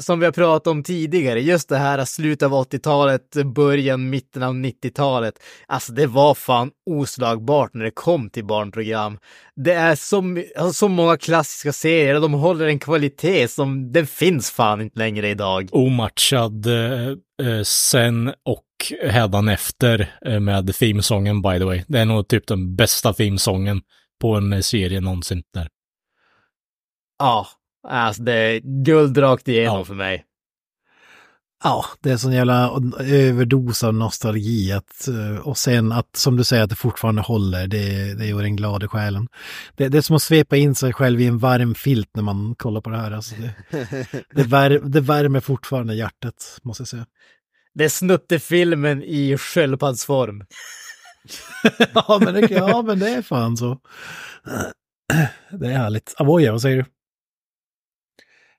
som 0.00 0.20
vi 0.20 0.24
har 0.24 0.32
pratat 0.32 0.66
om 0.66 0.82
tidigare, 0.82 1.40
just 1.40 1.68
det 1.68 1.76
här 1.76 2.04
slutet 2.04 2.46
av 2.46 2.52
80-talet, 2.52 3.36
början, 3.54 4.10
mitten 4.10 4.42
av 4.42 4.54
90-talet. 4.54 5.34
Alltså 5.66 5.92
det 5.92 6.06
var 6.06 6.34
fan 6.34 6.70
oslagbart 6.90 7.74
när 7.74 7.84
det 7.84 7.90
kom 7.90 8.30
till 8.30 8.44
barnprogram. 8.44 9.18
Det 9.56 9.72
är 9.72 9.94
så, 9.94 10.16
alltså, 10.56 10.72
så 10.72 10.88
många 10.88 11.16
klassiska 11.16 11.72
serier 11.72 12.14
och 12.14 12.20
de 12.20 12.32
håller 12.32 12.66
en 12.66 12.78
kvalitet 12.78 13.48
som 13.48 13.92
den 13.92 14.06
finns 14.06 14.50
fan 14.50 14.80
inte 14.80 14.98
längre 14.98 15.28
idag. 15.28 15.68
Omatchad 15.72 16.66
eh, 16.66 17.08
eh 17.42 17.62
sen 17.64 18.28
och 18.44 18.66
efter 19.50 20.14
eh, 20.26 20.40
med 20.40 20.74
themesången 20.74 21.42
by 21.42 21.58
the 21.58 21.64
way. 21.64 21.82
Det 21.88 21.98
är 21.98 22.04
nog 22.04 22.28
typ 22.28 22.46
den 22.46 22.76
bästa 22.76 23.12
themesången 23.12 23.80
på 24.20 24.34
en 24.34 24.62
serie 24.62 25.00
någonsin 25.00 25.42
där. 25.54 25.68
Ja, 27.18 27.46
Alltså 27.88 28.22
det 28.22 28.32
är 28.32 28.60
guld 28.84 29.18
rakt 29.18 29.48
igenom 29.48 29.78
ja. 29.78 29.84
för 29.84 29.94
mig. 29.94 30.24
Ja, 31.64 31.84
det 32.00 32.10
är 32.10 32.16
sån 32.16 32.32
jävla 32.32 32.70
överdos 33.00 33.84
av 33.84 33.94
nostalgi 33.94 34.72
att, 34.72 35.08
eh, 35.08 35.36
och 35.36 35.58
sen 35.58 35.92
att, 35.92 36.16
som 36.16 36.36
du 36.36 36.44
säger, 36.44 36.62
att 36.62 36.70
det 36.70 36.76
fortfarande 36.76 37.22
håller, 37.22 37.66
det, 37.66 38.14
det 38.14 38.26
gör 38.26 38.42
en 38.42 38.56
glad 38.56 38.82
i 38.82 38.88
själen. 38.88 39.28
Det, 39.76 39.88
det 39.88 39.98
är 39.98 40.02
som 40.02 40.16
att 40.16 40.22
svepa 40.22 40.56
in 40.56 40.74
sig 40.74 40.92
själv 40.92 41.20
i 41.20 41.26
en 41.26 41.38
varm 41.38 41.74
filt 41.74 42.10
när 42.14 42.22
man 42.22 42.54
kollar 42.54 42.80
på 42.80 42.90
det 42.90 42.98
här. 42.98 43.10
Alltså 43.10 43.34
det, 43.34 43.54
det, 44.34 44.42
vär, 44.42 44.70
det 44.70 45.00
värmer 45.00 45.40
fortfarande 45.40 45.94
hjärtat, 45.94 46.58
måste 46.62 46.80
jag 46.80 46.88
säga. 46.88 47.06
Det 47.74 47.84
är 47.84 47.88
snuttefilmen 47.88 49.02
i 49.02 49.36
sköldpaddsform. 49.38 50.44
ja, 51.94 52.20
men 52.24 52.34
det, 52.34 52.50
ja, 52.50 52.82
men 52.82 52.98
det 52.98 53.08
är 53.08 53.22
fan 53.22 53.56
så. 53.56 53.78
Det 55.50 55.66
är 55.66 55.78
härligt. 55.78 56.14
Avoya, 56.16 56.52
vad 56.52 56.62
säger 56.62 56.76
du? 56.76 56.84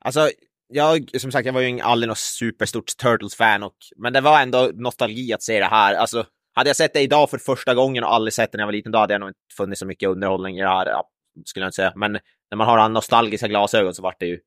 Alltså, 0.06 0.30
jag, 0.68 1.10
som 1.22 1.32
sagt, 1.32 1.46
jag 1.46 1.54
var 1.54 1.62
ju 1.62 1.80
aldrig 1.80 2.08
något 2.08 2.18
superstort 2.18 2.98
Turtles-fan, 2.98 3.64
och, 3.64 3.76
men 3.98 4.14
det 4.14 4.22
var 4.22 4.42
ändå 4.42 4.72
nostalgi 4.74 5.34
att 5.34 5.44
se 5.44 5.60
det 5.60 5.66
här. 5.66 5.96
Alltså, 5.96 6.26
hade 6.54 6.70
jag 6.70 6.78
sett 6.78 6.94
det 6.94 7.02
idag 7.02 7.30
för 7.30 7.38
första 7.38 7.74
gången 7.74 8.04
och 8.04 8.14
aldrig 8.14 8.34
sett 8.34 8.52
det 8.52 8.58
när 8.58 8.62
jag 8.62 8.68
var 8.68 8.74
liten, 8.74 8.92
då 8.92 9.00
hade 9.00 9.14
jag 9.14 9.20
nog 9.20 9.30
inte 9.30 9.40
funnit 9.58 9.78
så 9.78 9.86
mycket 9.86 10.10
underhållning 10.10 10.58
i 10.58 10.62
det 10.62 10.68
här, 10.68 10.86
ja, 10.86 11.10
skulle 11.46 11.64
jag 11.64 11.68
inte 11.68 11.76
säga. 11.76 11.94
Men 11.96 12.12
när 12.52 12.56
man 12.56 12.68
har 12.68 12.90
nostalgiska 12.90 13.48
glasögon 13.48 13.94
så 13.94 14.02
var 14.02 14.16
det 14.20 14.26
ju 14.26 14.40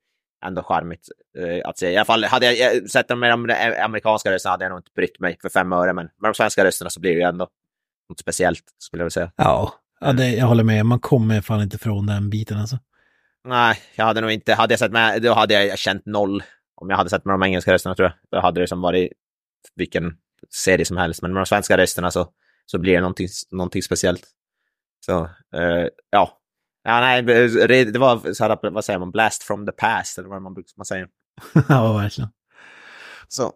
ändå 0.46 0.62
charmigt 0.62 1.09
eh, 1.38 1.68
att 1.68 1.78
se. 1.78 1.90
I 1.90 1.96
alla 1.96 2.05
fall, 2.05 2.24
hade 2.24 2.52
jag 2.52 2.90
sett 2.90 3.09
dem 3.09 3.20
med 3.20 3.30
de 3.30 3.74
amerikanska 3.84 4.32
rösterna 4.32 4.50
hade 4.50 4.64
jag 4.64 4.70
nog 4.70 4.78
inte 4.78 4.90
brytt 4.96 5.20
mig 5.20 5.38
för 5.42 5.48
fem 5.48 5.72
öre, 5.72 5.92
men 5.92 6.05
med 6.05 6.30
de 6.30 6.34
svenska 6.34 6.64
rösterna 6.64 6.90
så 6.90 7.00
blir 7.00 7.11
det 7.11 7.20
ju 7.20 7.28
ändå 7.28 7.48
något 8.09 8.20
speciellt, 8.20 8.64
skulle 8.78 9.00
jag 9.00 9.05
vilja 9.05 9.11
säga. 9.11 9.32
Ja, 9.36 9.74
ja 10.00 10.12
det, 10.12 10.30
jag 10.30 10.46
håller 10.46 10.64
med. 10.64 10.86
Man 10.86 11.00
kommer 11.00 11.40
fan 11.40 11.62
inte 11.62 11.78
från 11.78 12.07
den 12.07 12.30
biten 12.30 12.59
alltså. 12.59 12.78
Nej, 13.45 13.78
jag 13.95 14.05
hade 14.05 14.20
nog 14.20 14.30
inte, 14.30 14.55
hade 14.55 14.72
jag 14.72 14.78
sett 14.78 14.92
med, 14.92 15.22
då 15.22 15.34
hade 15.34 15.64
jag 15.64 15.78
känt 15.78 16.07
noll. 16.07 16.42
Om 16.74 16.90
jag 16.90 16.97
hade 16.97 17.11
sett 17.11 17.24
med 17.24 17.34
de 17.34 17.42
engelska 17.42 17.72
rösterna 17.72 17.95
tror 17.95 18.09
jag. 18.09 18.14
Då 18.30 18.47
hade 18.47 18.61
det 18.61 18.66
som 18.66 18.80
varit 18.80 19.12
vilken 19.74 20.16
serie 20.55 20.84
som 20.84 20.97
helst. 20.97 21.22
Men 21.22 21.32
med 21.32 21.40
de 21.40 21.47
svenska 21.47 21.76
rösterna 21.76 22.11
så, 22.11 22.28
så 22.66 22.78
blir 22.78 22.95
det 22.95 23.01
någonting, 23.01 23.28
någonting 23.51 23.82
speciellt. 23.82 24.26
Så, 25.07 25.22
uh, 25.57 25.88
ja. 26.11 26.40
Ja, 26.82 27.01
nej, 27.01 27.22
det 27.22 27.99
var 27.99 28.32
så 28.32 28.45
här, 28.45 28.70
vad 28.70 28.84
säger 28.84 28.99
man, 28.99 29.11
blast 29.11 29.42
from 29.42 29.66
the 29.66 29.72
past, 29.72 30.18
eller 30.18 30.28
vad 30.28 30.42
man, 30.42 30.64
man 30.76 30.84
säger. 30.84 31.09
ja, 31.68 31.92
verkligen. 31.92 32.30
Så, 33.28 33.53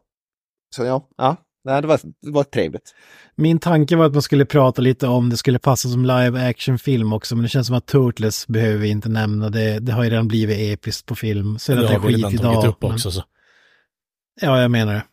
så 0.76 0.84
ja, 0.84 1.08
ja. 1.16 1.36
Nej, 1.64 1.82
det 1.82 1.88
var, 1.88 2.00
det 2.22 2.30
var 2.30 2.44
trevligt. 2.44 2.94
Min 3.36 3.58
tanke 3.58 3.96
var 3.96 4.06
att 4.06 4.12
man 4.12 4.22
skulle 4.22 4.44
prata 4.44 4.82
lite 4.82 5.06
om 5.06 5.30
det 5.30 5.36
skulle 5.36 5.58
passa 5.58 5.88
som 5.88 6.04
live 6.04 6.48
action-film 6.48 7.12
också, 7.12 7.36
men 7.36 7.42
det 7.42 7.48
känns 7.48 7.66
som 7.66 7.76
att 7.76 7.86
Turtles 7.86 8.46
behöver 8.46 8.78
vi 8.78 8.88
inte 8.88 9.08
nämna. 9.08 9.50
Det, 9.50 9.78
det 9.78 9.92
har 9.92 10.04
ju 10.04 10.10
redan 10.10 10.28
blivit 10.28 10.58
episkt 10.58 11.06
på 11.06 11.14
film. 11.14 11.58
Så 11.58 11.74
det, 11.74 11.80
det 11.80 11.88
har 11.88 12.00
vi 12.00 12.14
redan 12.14 12.36
tagit 12.36 12.68
upp 12.68 12.82
men... 12.82 12.92
också. 12.92 13.10
Så. 13.10 13.24
Ja, 14.40 14.62
jag 14.62 14.70
menar 14.70 14.94
det. 14.94 15.04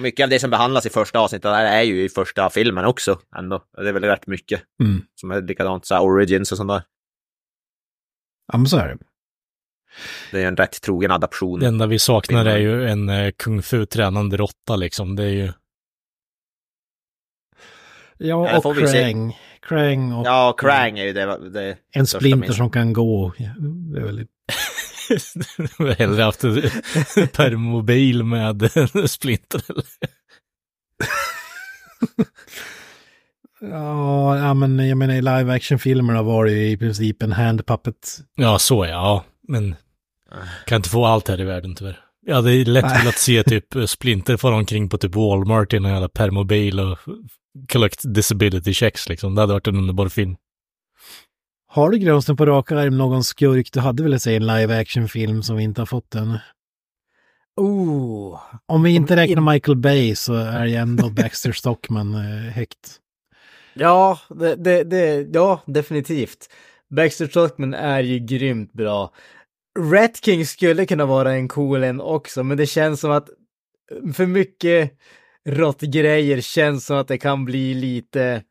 Mycket 0.00 0.24
av 0.24 0.30
det 0.30 0.38
som 0.38 0.50
behandlas 0.50 0.86
i 0.86 0.90
första 0.90 1.18
avsnittet 1.18 1.42
där 1.42 1.64
är 1.64 1.82
ju 1.82 2.04
i 2.04 2.08
första 2.08 2.50
filmen 2.50 2.84
också. 2.84 3.18
Ändå. 3.36 3.64
Det 3.76 3.88
är 3.88 3.92
väl 3.92 4.04
rätt 4.04 4.26
mycket. 4.26 4.62
Mm. 4.82 5.02
Som 5.14 5.30
är 5.30 5.42
likadant, 5.42 5.86
så 5.86 5.94
här 5.94 6.02
origins 6.02 6.52
och 6.52 6.58
sånt 6.58 6.70
där. 6.70 6.82
Ja, 8.52 8.58
men 8.58 8.66
så 8.66 8.76
är 8.76 8.88
det. 8.88 8.98
Det 10.30 10.42
är 10.42 10.48
en 10.48 10.56
rätt 10.56 10.80
trogen 10.80 11.10
adaption. 11.10 11.60
Det 11.60 11.66
enda 11.66 11.86
vi 11.86 11.98
saknar 11.98 12.44
är 12.46 12.58
ju 12.58 12.88
en 12.88 13.08
uh, 13.08 13.30
kung 13.30 13.62
fu-tränande 13.62 14.36
råtta 14.36 14.76
liksom. 14.76 15.16
Det 15.16 15.24
är 15.24 15.28
ju... 15.28 15.52
Ja, 18.18 18.58
och 18.58 18.76
Krang. 18.76 19.36
Krang 19.68 20.12
och... 20.12 20.26
Ja, 20.26 20.56
Krang 20.58 20.98
är 20.98 21.04
ju 21.04 21.12
det. 21.12 21.50
det 21.50 21.76
en 21.92 22.06
splinter 22.06 22.52
som 22.52 22.70
kan 22.70 22.92
gå. 22.92 23.32
Ja, 23.36 23.50
det 23.92 24.00
är 24.00 24.04
väldigt... 24.04 24.28
Hellre 25.98 26.22
haft 26.22 26.40
permobil 27.32 28.24
med 28.24 28.70
splinter 29.06 29.62
eller? 29.68 29.84
ja, 33.60 34.38
ja, 34.38 34.54
men 34.54 34.88
jag 34.88 34.98
menar 34.98 35.14
i 35.14 35.22
live 35.22 35.54
action-filmerna 35.54 36.22
var 36.22 36.44
det 36.44 36.52
ju 36.52 36.70
i 36.70 36.76
princip 36.76 37.22
en 37.22 37.32
handpuppet. 37.32 38.18
Ja, 38.34 38.58
så 38.58 38.86
ja. 38.86 39.24
Men 39.48 39.76
kan 40.66 40.76
inte 40.76 40.88
få 40.88 41.04
allt 41.04 41.28
här 41.28 41.40
i 41.40 41.44
världen 41.44 41.74
tyvärr. 41.74 42.00
Ja, 42.26 42.40
det 42.40 42.52
är 42.52 42.64
lätt 42.64 43.06
att 43.06 43.18
se 43.18 43.42
typ 43.42 43.64
Splinter 43.86 44.36
fara 44.36 44.54
omkring 44.54 44.88
på 44.88 44.98
typ 44.98 45.14
Walmart 45.14 45.72
i 45.72 45.76
en 45.76 45.84
jävla 45.84 46.08
permobil 46.08 46.80
och 46.80 46.98
collect 47.72 48.14
disability 48.14 48.74
checks 48.74 49.08
liksom. 49.08 49.34
Det 49.34 49.40
hade 49.40 49.52
varit 49.52 49.66
en 49.66 49.76
underbar 49.76 50.08
film. 50.08 50.36
Har 51.70 51.90
du 51.90 51.98
Grönström 51.98 52.36
på 52.36 52.46
raka 52.46 52.78
arm 52.78 52.98
någon 52.98 53.24
skurk 53.24 53.72
du 53.72 53.80
hade 53.80 54.02
velat 54.02 54.22
se 54.22 54.36
en 54.36 54.46
live 54.46 54.80
action-film 54.80 55.42
som 55.42 55.56
vi 55.56 55.62
inte 55.62 55.80
har 55.80 55.86
fått 55.86 56.14
än? 56.14 56.38
Oh. 57.56 58.40
Om 58.66 58.82
vi 58.82 58.90
inte 58.90 59.16
räknar 59.16 59.52
Michael 59.52 59.76
Bay 59.76 60.14
så 60.14 60.34
är 60.34 60.66
det 60.66 60.74
ändå 60.74 61.10
Baxter 61.16 61.52
Stockman 61.52 62.14
eh, 62.14 62.52
högt. 62.52 62.96
Ja, 63.74 64.18
det, 64.28 64.54
det, 64.54 64.84
det, 64.84 65.28
ja, 65.32 65.62
definitivt. 65.66 66.48
Baxter 66.90 67.26
Stockman 67.26 67.74
är 67.74 68.00
ju 68.00 68.18
grymt 68.18 68.72
bra. 68.72 69.12
Rat 69.78 70.24
King 70.24 70.46
skulle 70.46 70.86
kunna 70.86 71.06
vara 71.06 71.32
en 71.32 71.48
cool 71.48 71.82
en 71.82 72.00
också, 72.00 72.42
men 72.42 72.56
det 72.56 72.66
känns 72.66 73.00
som 73.00 73.10
att 73.10 73.28
för 74.14 74.26
mycket 74.26 74.92
råttgrejer 75.48 76.40
känns 76.40 76.86
som 76.86 76.96
att 76.96 77.08
det 77.08 77.18
kan 77.18 77.44
bli 77.44 77.74
lite 77.74 78.42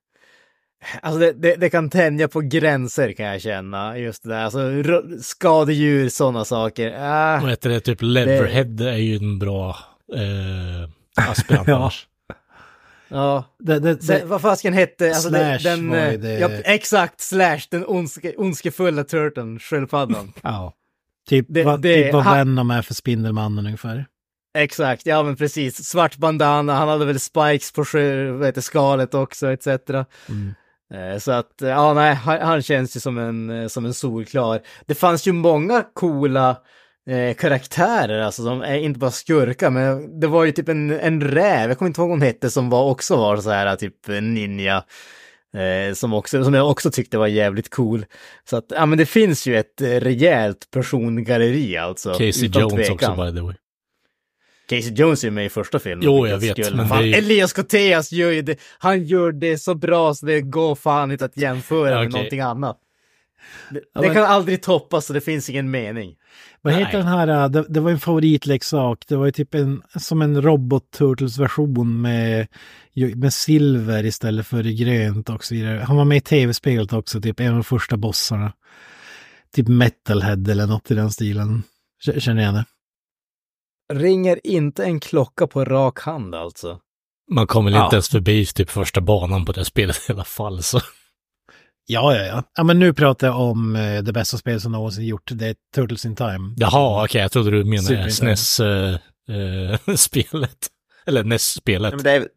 Alltså 1.02 1.20
det, 1.20 1.32
det, 1.32 1.56
det, 1.56 1.70
kan 1.70 1.90
tänja 1.90 2.28
på 2.28 2.42
gränser 2.42 3.12
kan 3.12 3.26
jag 3.26 3.42
känna, 3.42 3.98
just 3.98 4.24
det 4.24 4.30
där. 4.30 4.44
Alltså 4.44 4.60
skadedjur, 5.22 6.10
sådana 6.10 6.46
saker. 6.46 6.88
Äh, 6.88 7.42
Vad 7.42 7.50
heter 7.50 7.70
det, 7.70 7.80
typ 7.80 8.02
Leverhead 8.02 8.64
det... 8.64 8.90
är 8.90 8.98
ju 8.98 9.16
en 9.16 9.40
bra 9.40 9.78
eh, 10.16 11.30
aspirant 11.30 11.68
ja. 11.68 11.92
Ja, 13.10 13.46
det, 13.60 13.80
det, 13.80 14.08
det, 14.08 14.26
vad 14.26 14.42
fasken 14.42 14.74
hette, 14.74 15.10
alltså 15.10 15.30
slash 15.30 15.58
den, 15.64 15.90
var 15.90 16.18
det... 16.18 16.40
ja, 16.40 16.50
exakt, 16.50 17.22
Slash, 17.22 17.60
den 17.70 17.86
ondske, 17.86 18.34
ondskefulla 18.38 19.04
turteln, 19.04 19.60
sköldpaddan. 19.60 20.34
ja, 20.42 20.74
typ, 21.28 21.46
det, 21.50 21.64
vad, 21.64 21.82
det, 21.82 22.04
typ 22.04 22.14
vad 22.14 22.24
han... 22.24 22.38
Venom 22.38 22.72
är 22.72 22.82
för 22.82 22.94
Spindelmannen 22.94 23.66
ungefär. 23.66 24.06
Exakt, 24.58 25.06
ja 25.06 25.24
men 25.24 25.36
precis. 25.36 25.86
Svart 25.86 26.18
bandana, 26.18 26.76
han 26.76 26.88
hade 26.88 27.06
väl 27.06 27.20
spikes 27.20 27.72
på 27.72 27.82
heter, 28.46 28.62
skalet 28.62 29.14
också, 29.14 29.52
etc. 29.52 29.68
Mm. 29.68 30.54
Eh, 30.94 31.18
så 31.20 31.32
att, 31.32 31.54
ja 31.62 31.94
nej, 31.94 32.14
han, 32.16 32.62
känns 32.62 32.96
ju 32.96 33.00
som 33.00 33.18
en, 33.18 33.50
eh, 33.50 33.68
som 33.68 33.86
en 33.86 33.94
solklar. 33.94 34.62
Det 34.86 34.96
fanns 34.96 35.28
ju 35.28 35.32
många 35.32 35.84
coola 35.94 36.58
eh, 37.10 37.36
karaktärer, 37.36 38.20
alltså 38.20 38.44
som 38.44 38.62
är 38.62 38.76
inte 38.76 39.00
bara 39.00 39.12
skurkar, 39.12 39.70
men 39.70 40.20
det 40.20 40.28
var 40.28 40.46
ju 40.46 40.52
typ 40.52 40.70
en, 40.70 40.92
en 40.92 41.22
räv, 41.22 41.70
jag 41.70 41.78
kommer 41.78 41.88
inte 41.88 42.02
ihåg 42.02 42.10
vad 42.10 42.18
hon 42.18 42.28
hette, 42.28 42.50
som 42.50 42.70
var 42.70 42.90
också 42.90 43.16
var 43.16 43.38
så 43.38 43.50
här 43.50 43.76
typ 43.76 44.08
ninja. 44.08 44.84
Eh, 45.58 45.94
som, 45.94 46.14
också, 46.14 46.44
som 46.44 46.54
jag 46.54 46.70
också 46.72 46.92
tyckte 46.92 47.18
var 47.18 47.28
jävligt 47.28 47.70
cool. 47.70 48.06
Så 48.50 48.58
att, 48.58 48.66
ja 48.70 48.86
men 48.86 48.98
det 48.98 49.06
finns 49.06 49.46
ju 49.48 49.58
ett 49.58 49.82
eh, 49.82 49.88
rejält 49.88 50.68
persongalleri 50.72 51.78
alltså. 51.78 52.12
Casey 52.14 52.48
Jones 52.54 52.74
tvekan. 52.74 52.94
också 52.94 53.26
by 53.32 53.38
the 53.38 53.42
way. 53.46 53.56
Casey 54.70 54.94
Jones 54.94 55.24
är 55.24 55.32
med 55.32 55.46
i 55.46 55.50
första 55.50 55.80
filmen. 55.80 56.06
Jo, 56.06 56.28
jag 56.28 56.38
vet, 56.38 56.52
skulle- 56.66 56.78
men 56.78 56.88
fan, 56.88 57.02
det 57.04 57.14
är 57.14 57.18
Elias 57.18 57.54
Koteas 57.54 58.12
gör 58.12 58.32
ju 58.32 58.42
det, 58.42 58.60
han 58.78 59.04
gör 59.04 59.32
det 59.32 59.58
så 59.58 59.76
bra 59.76 60.14
så 60.14 60.26
det 60.26 60.42
går 60.42 60.76
fan 60.76 61.12
inte 61.12 61.26
att 61.26 61.38
jämföra 61.38 61.90
Ja, 61.90 61.96
med 61.98 62.08
okej. 62.08 62.12
någonting 62.20 62.40
annat. 62.40 62.78
Det, 63.70 63.82
Ja, 63.94 64.02
det 64.02 64.08
men- 64.08 64.16
kan 64.16 64.26
aldrig 64.26 64.62
toppas 64.62 65.06
så 65.06 65.14
det 65.14 65.22
finns 65.22 65.50
ingen 65.50 65.72
mening. 65.72 66.16
Vad 66.62 66.74
Nej. 66.74 66.84
heter 66.86 66.98
den 66.98 67.08
här, 67.08 67.28
äh, 67.28 67.50
det, 67.50 67.66
det 67.70 67.80
var 67.80 67.92
en 67.92 68.00
favoritleksak, 68.00 69.04
det 69.08 69.16
var 69.16 69.26
ju 69.26 69.32
typ 69.32 69.54
en, 69.56 69.82
som 69.96 70.22
en 70.22 70.42
robot 70.42 70.92
turtles 70.92 71.38
version 71.38 72.02
med, 72.02 72.48
med 73.16 73.34
silver 73.34 74.06
istället 74.06 74.48
för 74.48 74.64
grönt 74.64 75.30
och 75.30 75.44
så 75.44 75.56
vidare. 75.56 75.80
Han 75.88 75.96
var 75.98 76.06
med 76.06 76.18
i 76.18 76.22
tv-spelet 76.22 76.94
också, 76.94 77.22
typ 77.22 77.40
en 77.40 77.48
av 77.48 77.54
de 77.54 77.64
första 77.64 77.98
bossarna. 77.98 78.54
Typ 79.56 79.68
Metalhead 79.68 80.52
eller 80.52 80.68
något 80.68 80.92
i 80.92 80.94
den 80.96 81.12
stilen. 81.12 81.64
Känner 82.18 82.44
jag 82.44 82.54
det? 82.54 82.66
Ringer 83.94 84.40
inte 84.44 84.84
en 84.84 85.00
klocka 85.00 85.48
på 85.48 85.66
rak 85.66 86.00
hand 86.00 86.36
alltså. 86.36 86.80
Man 87.32 87.48
kommer 87.48 87.72
Ja. 87.72 87.84
inte 87.86 87.96
ens 87.96 88.10
förbi 88.10 88.46
typ 88.46 88.70
första 88.70 89.02
banan 89.02 89.46
på 89.46 89.52
det 89.52 89.66
spelet 89.66 89.98
i 90.10 90.12
alla 90.12 90.24
fall. 90.24 90.64
Så. 90.64 90.80
Ja, 91.90 92.16
ja, 92.16 92.26
ja. 92.26 92.44
Ja, 92.58 92.64
men 92.64 92.80
nu 92.80 92.94
pratar 92.94 93.28
jag 93.28 93.40
om 93.40 93.76
eh, 93.76 94.04
det 94.04 94.14
bästa 94.14 94.38
spel 94.38 94.62
som 94.62 94.72
någonsin 94.72 95.06
gjort. 95.06 95.30
Det 95.34 95.48
är 95.48 95.56
Turtles 95.76 96.06
in 96.06 96.16
Time. 96.16 96.54
Jaha, 96.58 97.04
okej, 97.06 97.22
jag 97.22 97.32
trodde 97.32 97.52
du 97.52 97.64
menade. 97.66 98.12
SNES-spelet. 98.12 100.58
Eller 101.06 101.24
NES-spelet. 101.24 101.92
Nej, 101.94 101.96
men 101.96 102.04
det 102.04 102.12
är... 102.12 102.28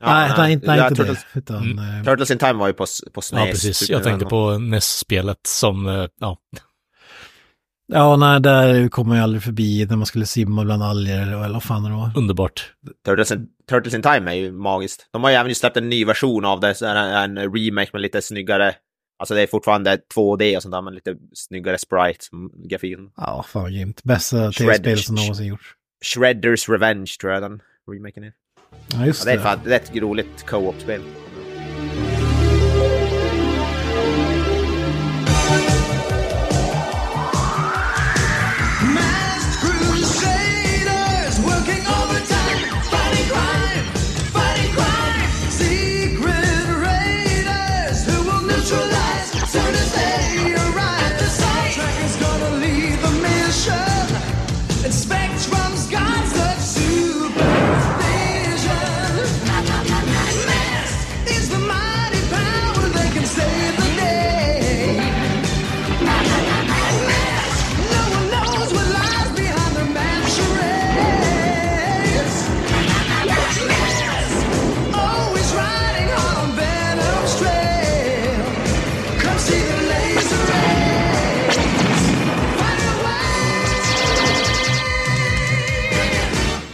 Ja, 0.00 0.14
nej, 0.14 0.32
nej, 0.38 0.52
inte, 0.52 0.66
nej, 0.66 0.78
ja, 0.78 0.88
inte 0.88 1.02
Turtles, 1.02 1.26
det. 1.32 1.38
Utan, 1.38 1.62
Mm. 1.72 1.98
eh, 1.98 2.04
Turtles 2.04 2.30
in 2.30 2.38
Time 2.38 2.52
var 2.52 2.66
ju 2.66 2.72
på, 2.72 2.86
på 3.12 3.22
SNES. 3.22 3.40
ja, 3.40 3.46
precis. 3.46 3.90
Jag 3.90 4.02
tänkte 4.02 4.26
på 4.26 4.58
NES-spelet 4.58 5.38
som, 5.48 5.86
eh, 5.86 6.06
ja, 6.20 6.36
ja, 7.92 8.16
nej, 8.16 8.40
där 8.40 8.88
kommer 8.88 9.16
jag 9.16 9.22
aldrig 9.22 9.42
förbi 9.42 9.86
när 9.90 9.96
man 9.96 10.06
skulle 10.06 10.26
simma 10.26 10.64
bland 10.64 10.82
alger 10.82 11.22
eller 11.22 11.52
vad 11.52 11.62
fan 11.62 11.82
det 11.84 11.90
var. 11.90 12.10
underbart. 12.16 12.72
Turtles 13.06 13.32
in, 13.32 13.46
Turtles 13.70 13.94
in 13.94 14.02
Time 14.02 14.30
är 14.30 14.34
ju 14.34 14.52
magiskt. 14.52 15.08
De 15.10 15.22
har 15.24 15.30
ju 15.30 15.36
även 15.36 15.48
just 15.48 15.60
släppt 15.60 15.76
en 15.76 15.88
ny 15.88 16.04
version 16.04 16.44
av 16.44 16.60
det, 16.60 16.74
så 16.74 16.86
är 16.86 16.94
det 16.94 17.00
en 17.00 17.38
remake 17.38 17.90
med 17.92 18.02
lite 18.02 18.22
snyggare, 18.22 18.74
alltså 19.18 19.34
det 19.34 19.42
är 19.42 19.46
fortfarande 19.46 19.98
2D 20.14 20.56
och 20.56 20.62
sånt 20.62 20.72
där, 20.72 20.82
men 20.82 20.94
lite 20.94 21.14
snyggare 21.34 21.78
sprite 21.78 22.24
som 22.24 22.52
grafiken. 22.68 23.10
Ja, 23.16 23.44
fan 23.48 23.62
vad 23.62 23.72
grymt. 23.72 24.02
Bästa 24.02 24.52
tv-spel 24.52 24.98
som 24.98 25.14
någonsin 25.14 25.46
gjorts. 25.46 25.64
Shredders 26.14 26.68
Revenge 26.68 27.10
tror 27.20 27.32
jag 27.32 27.42
den 27.42 27.60
remaken 27.92 28.24
är. 28.24 28.32
Ja, 28.94 29.06
just 29.06 29.24
Ja, 29.24 29.30
det 29.30 29.32
är 29.32 29.36
det. 29.36 29.42
fan, 29.42 29.58
det 29.64 29.74
är 29.74 29.80
ett 29.80 29.96
roligt 29.96 30.46
co-op-spel. 30.46 31.00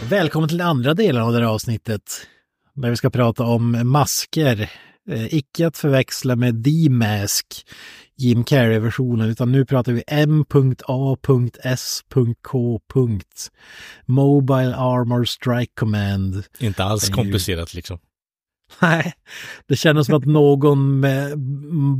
Välkommen 0.09 0.49
till 0.49 0.61
andra 0.61 0.93
delen 0.93 1.21
av 1.21 1.31
det 1.31 1.39
här 1.39 1.45
avsnittet. 1.45 2.27
Där 2.73 2.89
vi 2.89 2.95
ska 2.95 3.09
prata 3.09 3.43
om 3.43 3.89
masker. 3.89 4.71
Eh, 5.09 5.33
icke 5.33 5.67
att 5.67 5.77
förväxla 5.77 6.35
med 6.35 6.63
The 6.63 6.89
Mask, 6.89 7.65
Jim 8.17 8.43
Carrey-versionen, 8.43 9.29
utan 9.29 9.51
nu 9.51 9.65
pratar 9.65 9.91
vi 9.91 10.03
M.A.S.K. 10.07 10.99
Mobile 14.05 14.75
Armor 14.75 15.25
Strike 15.25 15.71
Command. 15.75 16.43
Inte 16.59 16.83
alls 16.83 17.09
komplicerat 17.09 17.73
liksom. 17.73 17.99
Nej, 18.81 19.13
det 19.67 19.75
kändes 19.75 20.05
som 20.05 20.15
att 20.15 20.25
någon 20.25 21.01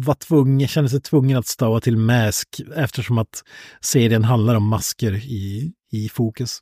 var 0.02 0.16
tvungen, 0.16 0.68
kände 0.68 0.90
sig 0.90 1.02
tvungen 1.02 1.38
att 1.38 1.48
stava 1.48 1.80
till 1.80 1.98
Mask 1.98 2.62
eftersom 2.76 3.18
att 3.18 3.44
serien 3.82 4.24
handlar 4.24 4.56
om 4.56 4.68
masker 4.68 5.14
i, 5.14 5.72
i 5.92 6.10
fokus. 6.10 6.60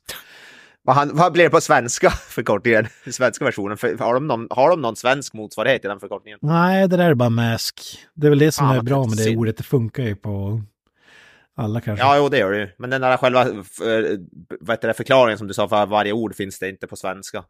Vad, 0.88 0.96
han, 0.96 1.10
vad 1.16 1.32
blir 1.32 1.44
det 1.44 1.50
på 1.50 1.60
svenska 1.60 2.10
förkortningen? 2.28 2.86
Svenska 3.10 3.44
versionen? 3.44 3.76
För, 3.76 3.98
har, 3.98 4.14
de 4.14 4.26
någon, 4.26 4.46
har 4.50 4.70
de 4.70 4.80
någon 4.80 4.96
svensk 4.96 5.34
motsvarighet 5.34 5.82
till 5.82 5.88
den 5.88 6.00
förkortningen? 6.00 6.38
Nej, 6.42 6.88
det 6.88 6.96
där 6.96 7.10
är 7.10 7.14
bara 7.14 7.30
Mask. 7.30 7.80
Det 8.14 8.26
är 8.26 8.30
väl 8.30 8.38
det 8.38 8.52
som 8.52 8.66
Fan, 8.68 8.76
är 8.76 8.82
bra 8.82 9.06
med 9.06 9.16
det 9.16 9.22
synd. 9.22 9.38
ordet. 9.38 9.56
Det 9.56 9.62
funkar 9.62 10.02
ju 10.02 10.16
på 10.16 10.62
alla 11.56 11.80
kanske. 11.80 12.04
Ja, 12.04 12.16
jo, 12.16 12.28
det 12.28 12.38
gör 12.38 12.52
det 12.52 12.58
ju. 12.58 12.68
Men 12.78 12.90
den 12.90 13.00
där 13.00 13.16
själva 13.16 13.42
eh, 13.42 13.48
vad 14.60 14.70
heter 14.76 14.88
det, 14.88 14.94
förklaringen 14.94 15.38
som 15.38 15.46
du 15.48 15.54
sa 15.54 15.68
för 15.68 15.86
varje 15.86 16.12
ord 16.12 16.34
finns 16.34 16.58
det 16.58 16.68
inte 16.68 16.86
på 16.86 16.96
svenska. 16.96 17.44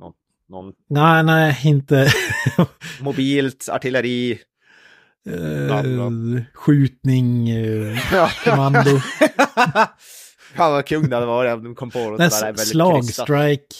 Någon, 0.00 0.12
någon 0.48 0.72
Nej, 0.90 1.22
nej, 1.24 1.60
inte 1.64 2.08
mobilt, 3.00 3.68
artilleri. 3.72 4.38
Eh, 5.28 6.42
skjutning, 6.54 7.48
Ja. 8.12 8.30
kommando. 8.44 8.90
Fan 10.56 10.72
vad 10.72 10.86
kung 10.86 11.08
det 11.08 11.16
hade 11.16 11.26
varit 11.26 11.52
om 11.54 11.64
de 11.64 11.74
kom 11.74 11.90
på 11.90 11.98
något 12.10 12.32
sådär 12.32 12.46
väldigt 12.46 12.68
slag, 12.68 13.02
krystat. 13.02 13.26
strike, 13.26 13.74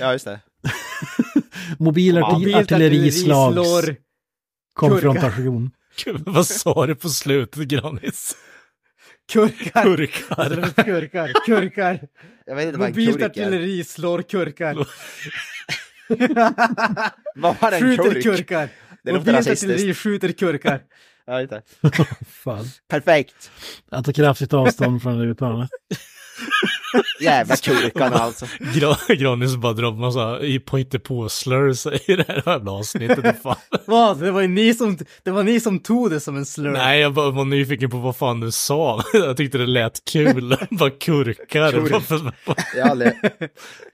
Ja, 0.00 0.12
just 0.12 0.24
det. 0.24 0.40
mobil 1.78 2.14
Ja, 2.16 2.22
artil- 2.32 2.56
artillerislags, 2.56 3.54
slår 3.54 3.96
konfrontation. 4.74 5.70
Gud, 6.04 6.22
vad 6.26 6.46
sa 6.46 6.86
du 6.86 6.94
på 6.94 7.08
slutet, 7.08 7.62
Granis? 7.68 8.36
kurkar. 9.32 9.82
Kurkar. 9.82 10.72
kurkar, 10.84 11.32
kurkar. 11.46 12.00
Jag 12.46 12.56
vet 12.56 12.66
inte 12.66 12.78
vad 12.78 12.86
en 12.88 12.92
Mobilt 12.92 13.12
kurk 13.18 13.22
är. 13.22 13.26
artilleri 13.26 13.84
slår 13.84 14.22
kurkar. 14.22 14.74
Vad 17.34 17.56
var 17.60 17.72
en 17.72 17.80
Skjuter 17.80 18.12
kurk? 18.12 18.22
kurkar. 18.22 18.68
Det 19.02 19.12
låter 19.12 19.32
Mobilt 19.32 19.48
artilleri 19.50 19.94
skjuter 19.94 20.32
kurkar. 20.32 20.80
Ja, 21.26 21.40
just 21.40 21.50
det. 21.50 21.62
Fan. 22.44 22.64
Perfekt. 22.88 23.50
Jag 23.90 24.04
tar 24.04 24.12
kraftigt 24.12 24.52
avstånd 24.52 25.02
från 25.02 25.18
det 25.18 25.24
uttalandet. 25.24 25.70
Jävla 27.20 27.56
kurkarna 27.56 28.16
alltså. 28.16 28.44
Gra- 28.60 29.14
Granis 29.14 29.56
bara 29.56 29.72
drar 29.72 29.92
massa 29.92 30.40
i 30.40 30.60
på 31.04 31.28
slurs 31.28 31.86
i 31.86 32.16
det 32.16 32.24
här 32.28 32.42
jävla 32.46 32.70
avsnittet. 32.72 33.42
Fan. 33.42 33.56
Vad? 33.86 34.20
Det 34.20 34.30
var 34.30 34.40
ju 34.40 34.48
ni 34.48 34.74
som, 34.74 34.98
det 35.22 35.30
var 35.30 35.42
ni 35.42 35.60
som 35.60 35.78
tog 35.80 36.10
det 36.10 36.20
som 36.20 36.36
en 36.36 36.46
slur. 36.46 36.70
Nej, 36.70 37.00
jag 37.00 37.14
bara 37.14 37.30
var 37.30 37.44
nyfiken 37.44 37.90
på 37.90 37.96
vad 37.96 38.16
fan 38.16 38.40
du 38.40 38.50
sa. 38.50 39.02
Jag 39.12 39.36
tyckte 39.36 39.58
det 39.58 39.66
lät 39.66 40.04
kul. 40.12 40.56
bara 40.70 40.90
kurkar. 40.90 41.72
Kurk. 41.72 42.02
Jag, 42.76 42.88
aldrig... 42.88 43.12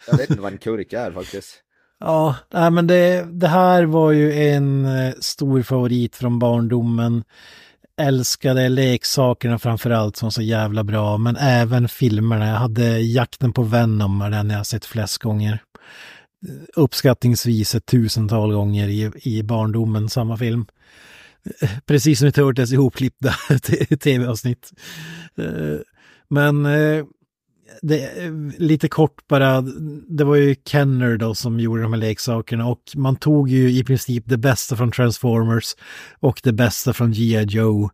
jag 0.06 0.16
vet 0.18 0.30
inte 0.30 0.42
vad 0.42 0.52
en 0.52 0.58
kurk 0.58 0.92
är 0.92 1.12
faktiskt. 1.12 1.54
Ja, 2.00 2.36
nej, 2.52 2.70
men 2.70 2.86
det, 2.86 3.26
det 3.30 3.48
här 3.48 3.84
var 3.84 4.12
ju 4.12 4.32
en 4.32 4.84
eh, 4.84 5.14
stor 5.20 5.62
favorit 5.62 6.16
från 6.16 6.38
barndomen. 6.38 7.24
Älskade 7.96 8.68
leksakerna 8.68 9.58
framförallt 9.58 10.16
som 10.16 10.32
så 10.32 10.42
jävla 10.42 10.84
bra, 10.84 11.18
men 11.18 11.36
även 11.36 11.88
filmerna. 11.88 12.46
Jag 12.46 12.56
hade 12.56 12.98
Jakten 12.98 13.52
på 13.52 13.62
Venom, 13.62 14.18
den 14.18 14.50
jag 14.50 14.56
har 14.56 14.64
sett 14.64 14.84
flest 14.84 15.18
gånger. 15.18 15.62
Uppskattningsvis 16.76 17.74
ett 17.74 17.86
tusental 17.86 18.52
gånger 18.52 18.88
i, 18.88 19.10
i 19.22 19.42
barndomen, 19.42 20.08
samma 20.08 20.36
film. 20.36 20.66
Precis 21.86 22.18
som 22.18 22.28
i 22.28 22.32
Turtles 22.32 22.72
ihopklippta 22.72 23.34
tv-avsnitt. 24.00 24.72
Eh, 25.38 25.78
men 26.28 26.66
eh, 26.66 27.04
det, 27.82 28.30
lite 28.58 28.88
kort 28.88 29.28
bara, 29.28 29.60
det 30.08 30.24
var 30.24 30.36
ju 30.36 30.54
Kenner 30.64 31.16
då 31.16 31.34
som 31.34 31.60
gjorde 31.60 31.82
de 31.82 31.92
här 31.92 32.00
leksakerna 32.00 32.66
och 32.66 32.82
man 32.96 33.16
tog 33.16 33.48
ju 33.48 33.70
i 33.70 33.84
princip 33.84 34.24
det 34.26 34.36
bästa 34.36 34.76
från 34.76 34.92
Transformers 34.92 35.74
och 36.20 36.40
det 36.42 36.52
bästa 36.52 36.92
från 36.92 37.12
G.I. 37.12 37.44
Joe 37.44 37.90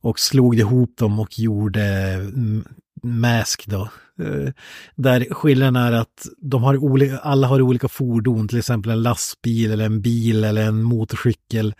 och 0.00 0.20
slog 0.20 0.58
ihop 0.58 0.96
dem 0.96 1.20
och 1.20 1.38
gjorde 1.38 1.82
mm, 1.82 2.64
Mask 3.02 3.66
då. 3.66 3.88
Eh, 4.20 4.52
där 4.96 5.34
skillnaden 5.34 5.76
är 5.76 5.92
att 5.92 6.28
de 6.38 6.62
har 6.62 6.76
olika, 6.76 7.18
alla 7.18 7.46
har 7.46 7.60
olika 7.60 7.88
fordon, 7.88 8.48
till 8.48 8.58
exempel 8.58 8.90
en 8.90 9.02
lastbil 9.02 9.70
eller 9.70 9.86
en 9.86 10.00
bil 10.00 10.44
eller 10.44 10.66
en 10.66 10.82
motorcykel. 10.82 11.74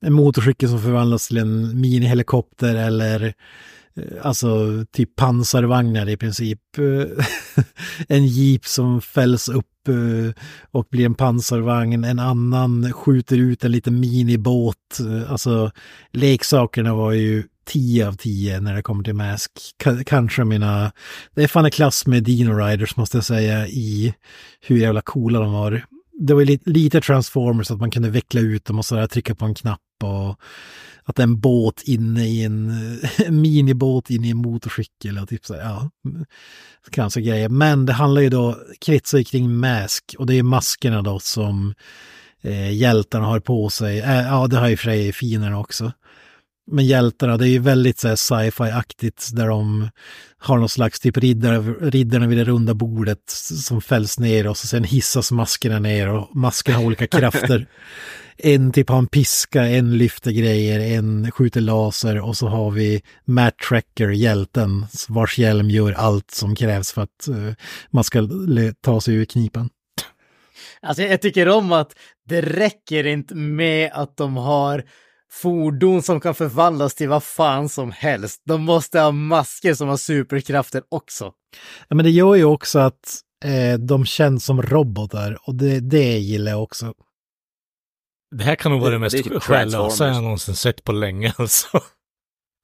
En 0.00 0.12
motorcykel 0.12 0.68
som 0.68 0.82
förvandlas 0.82 1.28
till 1.28 1.38
en 1.38 1.80
minihelikopter 1.80 2.74
eller 2.74 3.34
Eh, 3.96 4.26
alltså 4.26 4.84
typ 4.92 5.16
pansarvagnar 5.16 6.08
i 6.08 6.16
princip. 6.16 6.60
Eh, 6.78 7.24
en 8.08 8.26
jeep 8.26 8.66
som 8.66 9.00
fälls 9.00 9.48
upp 9.48 9.88
eh, 9.88 10.42
och 10.70 10.86
blir 10.90 11.06
en 11.06 11.14
pansarvagn. 11.14 12.04
En 12.04 12.18
annan 12.18 12.92
skjuter 12.92 13.36
ut 13.36 13.64
en 13.64 13.72
liten 13.72 14.00
minibåt. 14.00 14.98
Alltså 15.28 15.70
leksakerna 16.12 16.94
var 16.94 17.12
ju 17.12 17.44
10 17.64 18.08
av 18.08 18.12
10 18.12 18.60
när 18.60 18.74
det 18.74 18.82
kommer 18.82 19.04
till 19.04 19.14
Mask. 19.14 19.50
K 19.84 19.90
Kanske 20.06 20.44
mina... 20.44 20.92
Det 21.34 21.42
är 21.42 21.48
fan 21.48 21.66
i 21.66 21.70
klass 21.70 22.06
med 22.06 22.22
Dino 22.22 22.52
Riders 22.52 22.96
måste 22.96 23.16
jag 23.16 23.24
säga 23.24 23.66
i 23.66 24.14
hur 24.60 24.76
jävla 24.76 25.02
coola 25.02 25.40
de 25.40 25.52
var. 25.52 25.84
Det 26.18 26.34
var 26.34 26.44
lite, 26.44 26.70
lite 26.70 27.00
Transformers 27.00 27.70
att 27.70 27.80
man 27.80 27.90
kunde 27.90 28.10
veckla 28.10 28.40
ut 28.40 28.64
dem 28.64 28.78
och 28.78 28.84
sådär, 28.84 29.06
trycka 29.06 29.34
på 29.34 29.44
en 29.44 29.54
knapp 29.54 29.80
och 30.02 30.40
att 31.04 31.18
en 31.18 31.40
båt 31.40 31.82
inne 31.84 32.28
i 32.28 32.44
en, 32.44 32.70
eh, 32.70 33.20
en 33.26 33.40
minibåt 33.40 34.10
inne 34.10 34.26
i 34.26 34.30
en 34.30 34.36
motorcykel 34.36 35.18
och 35.18 35.28
typ 35.28 35.46
så 35.46 35.54
här, 35.54 35.62
ja, 35.62 35.90
kanske 36.90 37.20
grejer. 37.20 37.48
Men 37.48 37.86
det 37.86 37.92
handlar 37.92 38.22
ju 38.22 38.28
då, 38.28 38.58
kretsar 38.80 39.18
ju 39.18 39.24
kring 39.24 39.54
Mask 39.54 40.14
och 40.18 40.26
det 40.26 40.34
är 40.34 40.42
maskerna 40.42 41.02
då 41.02 41.18
som 41.18 41.74
eh, 42.42 42.72
hjältarna 42.72 43.26
har 43.26 43.40
på 43.40 43.70
sig. 43.70 44.00
Eh, 44.00 44.22
ja, 44.22 44.46
det 44.46 44.56
har 44.56 44.68
ju 44.68 44.76
för 44.76 44.84
sig 44.84 45.12
finerna 45.12 45.58
också. 45.58 45.92
Men 46.66 46.86
hjältarna, 46.86 47.36
det 47.36 47.48
är 47.48 47.50
ju 47.50 47.58
väldigt 47.58 47.98
så 47.98 48.08
här 48.08 48.16
sci-fi-aktigt 48.16 49.30
där 49.32 49.48
de 49.48 49.88
har 50.38 50.58
någon 50.58 50.68
slags 50.68 51.00
typ 51.00 51.16
riddare, 51.16 51.58
riddarna 51.90 52.26
vid 52.26 52.38
det 52.38 52.44
runda 52.44 52.74
bordet 52.74 53.30
som 53.64 53.80
fälls 53.80 54.18
ner 54.18 54.46
och 54.46 54.56
så 54.56 54.66
sen 54.66 54.84
hissas 54.84 55.32
maskerna 55.32 55.78
ner 55.78 56.08
och 56.08 56.36
maskerna 56.36 56.78
har 56.78 56.84
olika 56.84 57.06
krafter. 57.06 57.66
En 58.36 58.72
typ 58.72 58.88
har 58.88 58.98
en 58.98 59.06
piska, 59.06 59.62
en 59.62 59.98
lyfter 59.98 60.30
grejer, 60.30 60.80
en 60.98 61.30
skjuter 61.30 61.60
laser 61.60 62.20
och 62.20 62.36
så 62.36 62.48
har 62.48 62.70
vi 62.70 63.02
Matt 63.24 63.58
Tracker, 63.58 64.08
hjälten, 64.08 64.86
vars 65.08 65.38
hjälm 65.38 65.70
gör 65.70 65.92
allt 65.92 66.30
som 66.30 66.54
krävs 66.54 66.92
för 66.92 67.02
att 67.02 67.28
eh, 67.28 67.54
man 67.90 68.04
ska 68.04 68.28
ta 68.80 69.00
sig 69.00 69.14
ur 69.14 69.24
knipan. 69.24 69.68
Alltså 70.82 71.02
jag 71.02 71.22
tycker 71.22 71.48
om 71.48 71.72
att 71.72 71.96
det 72.28 72.40
räcker 72.40 73.06
inte 73.06 73.34
med 73.34 73.90
att 73.94 74.16
de 74.16 74.36
har 74.36 74.84
fordon 75.32 76.02
som 76.02 76.20
kan 76.20 76.34
förvandlas 76.34 76.94
till 76.94 77.08
vad 77.08 77.22
fan 77.22 77.68
som 77.68 77.90
helst. 77.90 78.42
De 78.44 78.62
måste 78.62 79.00
ha 79.00 79.12
masker 79.12 79.74
som 79.74 79.88
har 79.88 79.96
superkrafter 79.96 80.82
också. 80.88 81.32
Ja, 81.88 81.96
men 81.96 82.04
det 82.04 82.10
gör 82.10 82.34
ju 82.34 82.44
också 82.44 82.78
att 82.78 83.20
eh, 83.44 83.78
de 83.78 84.04
känns 84.04 84.44
som 84.44 84.62
robotar 84.62 85.38
och 85.48 85.54
det, 85.54 85.80
det 85.80 86.18
gillar 86.18 86.52
jag 86.52 86.62
också. 86.62 86.94
Det 88.32 88.44
här 88.44 88.54
kan 88.54 88.72
nog 88.72 88.80
vara 88.80 88.90
det, 88.90 88.96
Det- 88.96 89.00
mest 89.00 89.16
typ 89.24 89.42
själlösa 89.42 89.78
Transformers. 89.78 90.14
jag 90.16 90.22
någonsin 90.22 90.54
sett 90.54 90.84
på 90.84 90.92
länge 90.92 91.32
alltså. 91.38 91.80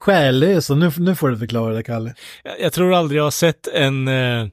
Själlös, 0.05 0.71
och 0.71 0.79
nu, 0.79 0.93
nu 0.99 1.15
får 1.15 1.29
du 1.29 1.39
förklara 1.39 1.75
det, 1.75 1.83
Kalle. 1.83 2.15
Jag, 2.45 2.61
jag 2.61 2.73
tror 2.73 2.95
aldrig 2.95 3.19
jag 3.19 3.25
har 3.25 3.31
sett 3.31 3.67
en... 3.67 4.09
Eh, 4.09 4.47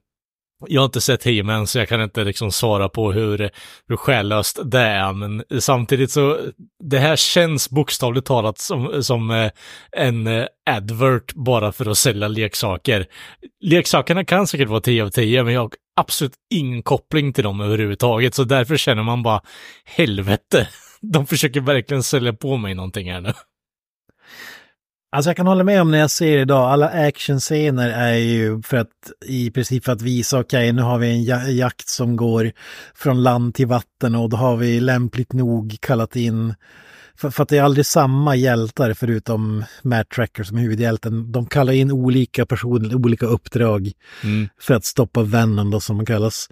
jag 0.68 0.82
har 0.82 0.86
inte 0.86 1.01
sett 1.01 1.24
He-Man 1.24 1.68
så 1.68 1.78
jag 1.80 1.89
kan 1.89 2.01
inte 2.01 2.24
liksom 2.24 2.51
svara 2.51 2.89
på 2.89 3.11
hur, 3.11 3.49
hur 3.88 3.97
själlöst 3.97 4.59
det 4.72 4.80
är, 4.80 5.13
men 5.13 5.43
samtidigt 5.59 6.11
så, 6.11 6.39
det 6.84 6.99
här 6.99 7.16
känns 7.16 7.70
bokstavligt 7.70 8.28
talat 8.28 8.57
som, 8.57 9.03
som 9.03 9.32
eh, 9.32 9.51
en 9.91 10.28
eh, 10.28 10.45
advert 10.70 11.34
bara 11.34 11.72
för 11.72 11.86
att 11.89 11.97
sälja 11.97 12.28
leksaker. 12.28 13.05
Leksakerna 13.63 14.26
kan 14.26 14.47
säkert 14.47 14.70
vara 14.70 14.82
10 14.82 15.03
av 15.03 15.09
10, 15.09 15.43
men 15.43 15.53
jag 15.53 15.61
har 15.61 15.72
absolut 15.95 16.34
ingen 16.53 16.84
koppling 16.84 17.34
till 17.34 17.43
dem 17.43 17.61
överhuvudtaget, 17.61 18.34
så 18.36 18.43
därför 18.43 18.78
känner 18.78 19.03
man 19.03 19.24
bara 19.24 19.41
helvete. 19.86 20.68
De 21.01 21.27
försöker 21.27 21.61
verkligen 21.61 22.03
sälja 22.03 22.33
på 22.33 22.57
mig 22.57 22.75
någonting 22.75 23.11
här 23.11 23.21
nu. 23.21 23.33
Alltså 25.11 25.29
jag 25.29 25.37
kan 25.37 25.47
hålla 25.47 25.63
med 25.63 25.81
om 25.81 25.91
när 25.91 25.97
jag 25.97 26.11
ser 26.11 26.37
idag, 26.37 26.71
alla 26.71 26.89
actionscener 26.89 27.89
är 27.89 28.15
ju 28.15 28.61
för 28.61 28.77
att 28.77 28.89
i 29.25 29.51
princip 29.51 29.85
för 29.85 29.91
att 29.91 30.01
visa, 30.01 30.39
okej 30.39 30.73
nu 30.73 30.81
har 30.81 30.97
vi 30.97 31.09
en 31.11 31.23
ja- 31.23 31.47
jakt 31.47 31.87
som 31.89 32.15
går 32.15 32.51
från 32.95 33.23
land 33.23 33.55
till 33.55 33.67
vatten 33.67 34.15
och 34.15 34.29
då 34.29 34.37
har 34.37 34.57
vi 34.57 34.79
lämpligt 34.79 35.33
nog 35.33 35.77
kallat 35.79 36.15
in, 36.15 36.55
för, 37.17 37.29
för 37.29 37.43
att 37.43 37.49
det 37.49 37.57
är 37.57 37.63
aldrig 37.63 37.85
samma 37.85 38.35
hjältar 38.35 38.93
förutom 38.93 39.63
Matt 39.83 40.09
Tracker 40.09 40.43
som 40.43 40.57
är 40.57 40.61
huvudhjälten. 40.61 41.31
De 41.31 41.45
kallar 41.45 41.73
in 41.73 41.91
olika 41.91 42.45
personer, 42.45 42.95
olika 42.95 43.25
uppdrag 43.25 43.91
Mm. 44.23 44.49
för 44.61 44.73
att 44.73 44.85
stoppa 44.85 45.23
vännen 45.23 45.71
då 45.71 45.79
som 45.79 45.97
de 45.97 46.05
kallas. 46.05 46.49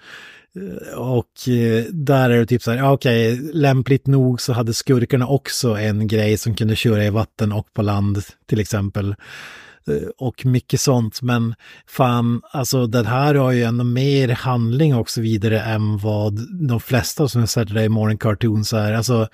Eh, 0.55 0.97
och 0.97 1.49
eh, 1.49 1.83
där 1.91 2.29
är 2.29 2.39
det 2.39 2.45
typ 2.45 2.61
så 2.61 2.71
här, 2.71 2.91
okej, 2.91 3.33
okej, 3.33 3.51
lämpligt 3.53 4.07
nog 4.07 4.41
så 4.41 4.53
hade 4.53 4.73
skurkarna 4.73 5.27
också 5.27 5.77
en 5.77 6.07
grej 6.07 6.37
som 6.37 6.55
kunde 6.55 6.75
köra 6.75 7.05
i 7.05 7.09
vatten 7.09 7.51
och 7.51 7.73
på 7.73 7.81
land 7.81 8.23
till 8.45 8.59
exempel. 8.59 9.15
Eh, 9.87 10.07
och 10.17 10.45
mycket 10.45 10.81
sånt, 10.81 11.21
men 11.21 11.55
fan, 11.87 12.41
alltså 12.51 12.87
den 12.87 13.05
här 13.05 13.35
har 13.35 13.51
ju 13.51 13.63
ändå 13.63 13.83
mer 13.83 14.29
handling 14.29 14.95
och 14.95 15.09
så 15.09 15.21
vidare 15.21 15.61
än 15.61 15.97
vad 15.97 16.39
de 16.67 16.79
flesta 16.79 17.27
som 17.27 17.41
jag 17.41 17.49
sett 17.49 17.71
i 17.71 17.89
Morning 17.89 18.17
Cartoons 18.17 18.73
är. 18.73 18.93
Alltså, 18.93 19.27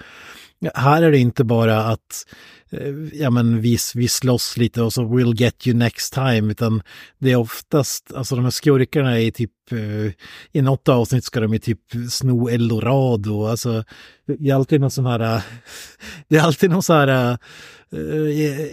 här 0.76 1.02
är 1.02 1.12
det 1.12 1.18
inte 1.18 1.44
bara 1.44 1.84
att 1.84 2.26
Eh, 2.72 2.94
ja, 3.14 3.30
men 3.30 3.62
vi, 3.62 3.78
vi 3.96 4.08
slåss 4.08 4.58
lite 4.58 4.82
och 4.82 4.94
så 4.94 5.02
we'll 5.02 5.36
get 5.36 5.68
you 5.68 5.78
next 5.78 6.14
time, 6.14 6.52
utan 6.52 6.82
det 7.20 7.32
är 7.32 7.36
oftast, 7.36 8.14
alltså 8.14 8.36
de 8.36 8.44
här 8.44 8.52
skurkarna 8.52 9.22
är 9.22 9.32
typ, 9.32 9.52
eh, 9.72 10.12
i 10.52 10.62
något 10.62 10.90
avsnitt 10.90 11.24
ska 11.24 11.40
de 11.40 11.54
ju 11.54 11.60
typ 11.60 11.80
sno 12.10 12.50
eldorado, 12.50 13.48
alltså 13.48 13.84
det 14.28 14.50
är 14.50 14.56
alltid 14.56 14.82
någon 14.82 14.92
sån 14.92 15.06
här, 15.06 15.20
eh, 15.20 15.42
det 16.28 16.38
är 16.38 16.42
alltid 16.42 16.70
någon 16.70 16.84
sån 16.84 16.96
här, 16.96 17.38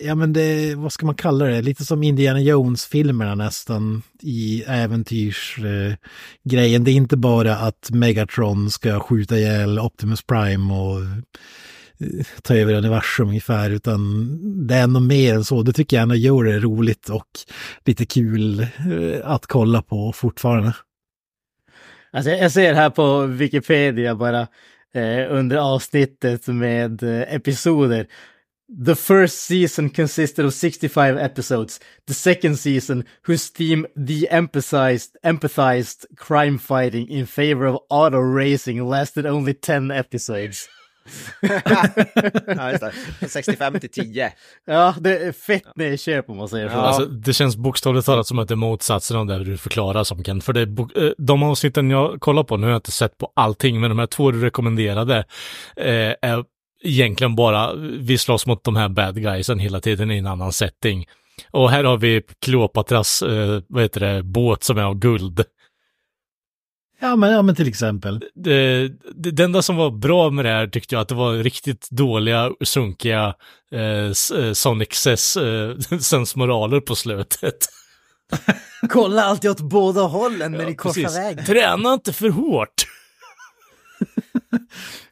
ja 0.02 0.14
men 0.14 0.32
det, 0.32 0.74
vad 0.74 0.92
ska 0.92 1.06
man 1.06 1.14
kalla 1.14 1.44
det, 1.44 1.62
lite 1.62 1.84
som 1.84 2.02
Indiana 2.02 2.40
Jones-filmerna 2.40 3.34
nästan 3.34 4.02
i 4.22 4.64
äventyrsgrejen. 4.66 6.84
Det 6.84 6.90
är 6.90 6.94
inte 6.94 7.16
bara 7.16 7.56
att 7.56 7.90
Megatron 7.90 8.70
ska 8.70 9.00
skjuta 9.00 9.38
ihjäl 9.38 9.78
Optimus 9.78 10.22
Prime 10.22 10.74
och 10.74 11.00
Eh, 12.00 12.26
ta 12.42 12.54
över 12.54 12.74
universum 12.74 13.28
ungefär, 13.28 13.70
utan 13.70 14.28
det 14.66 14.74
är 14.74 14.82
ändå 14.82 15.00
mer 15.00 15.34
än 15.34 15.44
så. 15.44 15.62
Det 15.62 15.72
tycker 15.72 15.96
jag 15.96 16.02
ändå 16.02 16.14
gör 16.14 16.44
det 16.44 16.58
roligt 16.58 17.08
och 17.08 17.28
lite 17.84 18.06
kul 18.06 18.60
eh, 18.60 18.66
att 19.24 19.46
kolla 19.46 19.82
på 19.82 20.12
fortfarande. 20.12 20.74
Alltså 22.10 22.30
jag 22.30 22.52
ser 22.52 22.74
här 22.74 22.90
på 22.90 23.26
Wikipedia 23.26 24.14
bara 24.14 24.40
eh, 24.94 25.26
under 25.30 25.56
avsnittet 25.56 26.46
med 26.46 27.02
eh, 27.02 27.34
episoder. 27.34 28.06
The 28.86 28.96
first 28.96 29.42
season 29.42 29.90
consisted 29.90 30.44
of 30.44 30.52
65 30.52 31.18
episodes. 31.18 31.80
The 32.06 32.14
second 32.14 32.58
season, 32.58 33.04
whose 33.22 33.48
theme 33.48 33.86
de-emphasized 33.94 35.16
empathized 35.24 36.04
crime 36.16 36.58
fighting 36.58 37.08
in 37.08 37.26
favor 37.26 37.66
of 37.66 37.78
auto 37.90 38.18
racing, 38.18 38.84
lasted 38.84 39.24
only 39.24 39.54
10 39.54 39.92
episodes 39.92 40.68
ja, 42.56 42.70
just 42.70 42.84
det. 43.20 43.28
65 43.28 43.80
till 43.80 43.90
10. 43.90 44.32
Ja, 44.66 44.94
det 45.00 45.18
är 45.18 45.32
fett 45.32 45.76
nedköp 45.76 46.30
om 46.30 46.36
man 46.36 46.48
säger 46.48 46.68
så. 46.68 46.74
Ja. 46.74 46.80
Alltså, 46.80 47.06
det 47.06 47.32
känns 47.32 47.56
bokstavligt 47.56 48.06
talat 48.06 48.26
som 48.26 48.38
att 48.38 48.48
det 48.48 48.54
är 48.54 48.56
motsatsen 48.56 49.16
av 49.16 49.26
det 49.26 49.44
du 49.44 49.56
förklarar 49.56 50.04
som 50.04 50.24
Kent. 50.24 50.44
För 50.44 50.52
det 50.52 50.62
eh, 50.62 51.10
de 51.18 51.42
avsnitten 51.42 51.90
jag 51.90 52.20
kollar 52.20 52.44
på, 52.44 52.56
nu 52.56 52.66
har 52.66 52.70
jag 52.70 52.78
inte 52.78 52.92
sett 52.92 53.18
på 53.18 53.32
allting, 53.36 53.80
men 53.80 53.90
de 53.90 53.98
här 53.98 54.06
två 54.06 54.30
du 54.30 54.40
rekommenderade 54.40 55.24
eh, 55.76 56.14
är 56.22 56.44
egentligen 56.82 57.36
bara, 57.36 57.74
vi 58.00 58.18
slåss 58.18 58.46
mot 58.46 58.64
de 58.64 58.76
här 58.76 58.88
bad 58.88 59.22
guysen 59.22 59.58
hela 59.58 59.80
tiden 59.80 60.10
i 60.10 60.18
en 60.18 60.26
annan 60.26 60.52
setting. 60.52 61.06
Och 61.50 61.70
här 61.70 61.84
har 61.84 61.96
vi 61.96 62.22
Kleopatras, 62.44 63.22
eh, 63.22 63.62
vad 63.68 63.82
heter 63.82 64.00
det, 64.00 64.22
båt 64.22 64.62
som 64.62 64.78
är 64.78 64.82
av 64.82 64.94
guld. 64.94 65.44
Ja 67.00 67.16
men, 67.16 67.32
ja, 67.32 67.42
men 67.42 67.54
till 67.54 67.68
exempel. 67.68 68.24
Det, 68.34 68.88
det, 69.14 69.30
det 69.30 69.44
enda 69.44 69.62
som 69.62 69.76
var 69.76 69.90
bra 69.90 70.30
med 70.30 70.44
det 70.44 70.50
här 70.50 70.66
tyckte 70.66 70.94
jag 70.94 71.02
att 71.02 71.08
det 71.08 71.14
var 71.14 71.32
riktigt 71.32 71.90
dåliga, 71.90 72.50
sunkiga 72.64 73.34
eh, 73.72 74.40
eh, 74.40 74.52
Sonic 74.52 74.92
Cess 74.92 75.36
eh, 75.36 75.78
sensmoraler 76.00 76.80
på 76.80 76.94
slutet. 76.94 77.56
Kolla 78.88 79.22
alltid 79.22 79.50
åt 79.50 79.60
båda 79.60 80.00
hållen 80.00 80.52
när 80.52 80.66
ni 80.66 80.74
korsar 80.74 81.02
Precis. 81.02 81.18
vägen. 81.18 81.44
Träna 81.44 81.94
inte 81.94 82.12
för 82.12 82.28
hårt. 82.28 82.74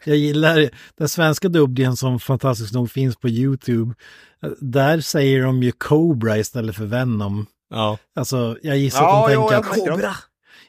Jag 0.05 0.16
gillar 0.16 0.70
den 0.98 1.09
svenska 1.09 1.48
dubblingen 1.48 1.97
som 1.97 2.20
fantastiskt 2.20 2.73
nog 2.73 2.90
finns 2.90 3.16
på 3.16 3.28
YouTube. 3.28 3.94
Där 4.61 5.01
säger 5.01 5.43
de 5.43 5.62
ju 5.62 5.73
Cobra 5.73 6.39
istället 6.39 6.77
för 6.77 6.85
Venom. 6.85 7.47
Ja. 7.70 7.98
Alltså, 8.16 8.56
jag 8.62 8.78
gissar 8.78 9.02
Ja, 9.02 9.24
att 9.24 9.28
de 9.28 9.35
jo, 9.35 9.48
tänker 9.48 9.69
att... 9.69 9.74
tänkte 9.74 10.15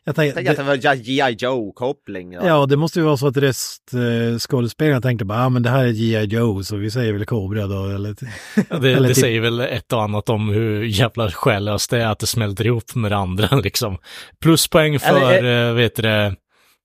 Jag 0.08 0.12
Jag 0.12 0.16
tänkte, 0.16 0.36
tänkte 0.36 0.52
att 0.52 0.82
det 0.82 0.90
var 0.92 0.96
G.I. 0.96 1.36
Joe-koppling. 1.40 2.34
Ja, 2.34 2.66
det 2.66 2.78
måste 2.78 3.00
ju 3.00 3.06
vara 3.06 3.18
så 3.18 3.28
att 3.28 3.38
röstskådespelarna 3.38 5.02
tänkte 5.02 5.26
bara, 5.26 5.38
ja 5.40 5.46
ah, 5.46 5.50
men 5.50 5.64
det 5.64 5.70
här 5.70 5.86
är 5.86 5.92
G.I. 5.92 6.24
Joe 6.26 6.64
så 6.64 6.76
vi 6.76 6.92
säger 6.92 7.14
väl 7.14 7.26
Cobra 7.26 7.68
då. 7.68 7.86
Eller, 7.86 8.16
Ja, 8.70 8.78
Det, 8.78 8.92
eller 8.92 9.02
det 9.08 9.14
typ- 9.14 9.18
säger 9.24 9.42
väl 9.42 9.60
ett 9.60 9.94
och 9.94 10.04
annat 10.04 10.30
om 10.30 10.50
hur 10.50 10.84
jävla 10.84 11.32
själlöst 11.32 11.90
det 11.90 12.02
är 12.02 12.08
att 12.08 12.20
det 12.20 12.28
smälter 12.28 12.66
ihop 12.66 12.96
med 12.96 13.12
det 13.12 13.18
andra 13.18 13.56
liksom. 13.64 13.98
Pluspoäng 14.42 15.00
för, 15.00 15.32
Eller- 15.32 15.70
eh, 15.70 15.74
vet 15.74 15.96
du 15.96 16.02
det, 16.02 16.36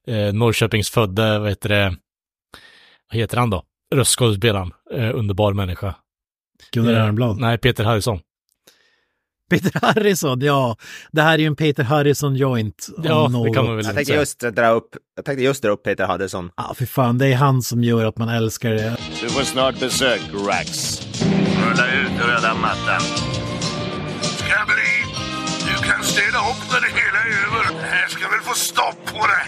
eh, 0.06 0.32
Norrköpings 0.32 0.90
födde, 0.90 1.38
vet 1.38 1.60
du 1.62 1.68
det, 1.68 1.97
vad 3.12 3.20
heter 3.20 3.36
han 3.36 3.51
då? 3.51 3.62
Röstskådespelaren, 3.94 4.70
eh, 4.94 5.10
underbar 5.14 5.52
människa. 5.52 5.94
Gunnar 6.72 6.92
Eh, 6.92 7.05
Arnblad. 7.05 7.40
Nej, 7.40 7.59
Peter 7.59 7.84
Harrison. 7.84 8.18
Peter 9.51 9.81
Harrison, 9.86 10.40
ja. 10.40 10.77
Det 11.12 11.22
här 11.22 11.35
är 11.35 11.39
ju 11.39 11.47
en 11.47 11.56
Peter 11.56 11.82
Harrison 11.82 12.36
joint. 12.36 12.86
Ja, 12.97 13.02
det 13.02 13.09
något. 13.32 13.55
kan 13.55 13.64
man 13.64 13.77
väl 13.77 13.85
Jag 13.86 13.94
tänkte 13.94 14.14
just 14.14 14.40
dra 14.40 14.68
upp, 14.70 14.89
jag 15.16 15.24
tänkte 15.24 15.44
just 15.44 15.62
dra 15.62 15.70
upp 15.70 15.82
Peter 15.85 16.06
Harrison. 16.06 16.51
Ja, 16.56 16.74
för 16.74 16.86
fan, 16.86 17.18
det 17.18 17.27
är 17.27 17.35
han 17.36 17.62
som 17.62 17.85
gör 17.85 18.05
att 18.05 18.18
man 18.18 18.28
älskar 18.28 18.70
det. 18.70 18.97
Du 19.20 19.28
får 19.28 19.43
snart 19.43 19.81
besök, 19.81 20.20
Rax. 20.48 21.01
Rulla 21.64 21.86
ut 21.93 22.27
röda 22.27 22.55
mattan. 22.55 23.01
Skabberyd, 24.22 25.06
du 25.66 25.74
kan 25.89 26.02
städa 26.02 26.39
upp 26.39 26.72
när 26.72 26.81
det 26.81 27.01
hela 27.01 27.18
är 27.24 27.47
över. 27.47 27.81
Det 27.82 27.86
här 27.86 28.09
ska 28.09 28.28
väl 28.28 28.40
få 28.40 28.55
stopp 28.55 29.06
på 29.06 29.27
det. 29.27 29.44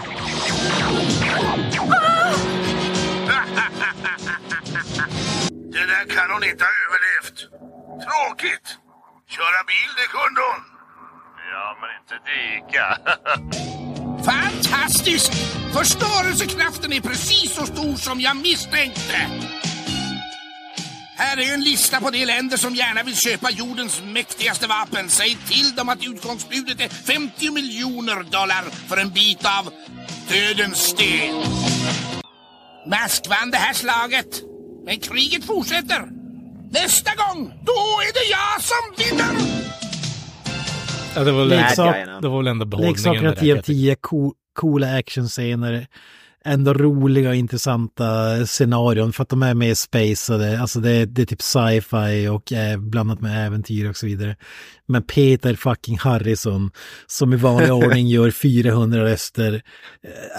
Det 5.72 5.86
där 5.86 6.04
kan 6.16 6.30
hon 6.34 6.44
inte 6.44 6.64
ha 6.64 6.70
överlevt. 6.86 7.38
Tråkigt. 8.04 8.66
Köra 9.36 9.62
bil, 9.70 9.90
det 10.00 10.08
kunde 10.16 10.40
hon. 10.50 10.62
Ja, 11.52 11.66
men 11.80 11.90
inte 12.00 12.16
dyka. 12.30 12.86
Fantastisk! 14.32 15.32
Förstörelsekraften 15.72 16.92
är 16.92 17.00
precis 17.00 17.54
så 17.54 17.66
stor 17.66 17.96
som 17.96 18.20
jag 18.20 18.36
misstänkte. 18.36 19.16
Här 21.16 21.36
är 21.36 21.54
en 21.54 21.60
lista 21.60 22.00
på 22.00 22.10
de 22.10 22.24
länder 22.24 22.56
som 22.56 22.74
gärna 22.74 23.02
vill 23.02 23.16
köpa 23.16 23.50
jordens 23.50 24.02
mäktigaste 24.02 24.66
vapen. 24.66 25.08
Säg 25.08 25.36
till 25.48 25.74
dem 25.74 25.88
att 25.88 26.06
utgångsbudet 26.06 26.80
är 26.80 26.88
50 26.88 27.50
miljoner 27.50 28.22
dollar 28.22 28.62
för 28.88 28.96
en 28.96 29.10
bit 29.10 29.46
av 29.58 29.72
dödens 30.28 30.78
sten. 30.78 31.34
Mask 32.86 33.28
vann 33.28 33.50
det 33.50 33.58
här 33.58 33.74
slaget, 33.74 34.42
men 34.84 35.00
kriget 35.00 35.44
fortsätter. 35.44 36.21
Nästa 36.72 37.10
gång, 37.14 37.52
då 37.64 37.72
är 37.72 38.12
det 38.12 38.30
jag 38.30 38.62
som 38.62 38.82
vinner! 38.98 39.62
Ja, 41.14 41.24
det 41.24 41.32
var 41.32 41.44
väl, 41.44 41.48
Leksak- 41.58 42.20
det 42.22 42.28
var 42.28 42.38
väl 42.38 42.46
ändå 42.46 42.64
behållningen. 42.64 42.92
Leksakerna 42.94 43.22
med 43.22 43.34
det 43.36 43.40
10 43.40 43.52
av 43.52 43.56
där, 43.56 43.62
10, 43.62 43.96
co 44.00 44.32
coola 44.52 44.96
actionscener. 44.98 45.86
Ändå 46.44 46.74
roliga 46.74 47.28
och 47.28 47.34
intressanta 47.34 48.36
scenarion 48.46 49.12
för 49.12 49.22
att 49.22 49.28
de 49.28 49.42
är 49.42 49.54
mer 49.54 49.74
spacade. 49.74 50.60
Alltså 50.60 50.80
det, 50.80 50.90
är- 50.90 51.06
det 51.06 51.22
är 51.22 51.26
typ 51.26 51.42
sci-fi 51.42 52.28
och 52.28 52.52
eh, 52.52 52.78
blandat 52.78 53.20
med 53.20 53.46
äventyr 53.46 53.88
och 53.90 53.96
så 53.96 54.06
vidare. 54.06 54.36
Men 54.88 55.02
Peter 55.02 55.54
fucking 55.54 55.98
Harrison 55.98 56.70
som 57.06 57.32
i 57.32 57.36
vanlig 57.36 57.72
ordning 57.84 58.08
gör 58.08 58.30
400 58.30 59.04
röster 59.04 59.62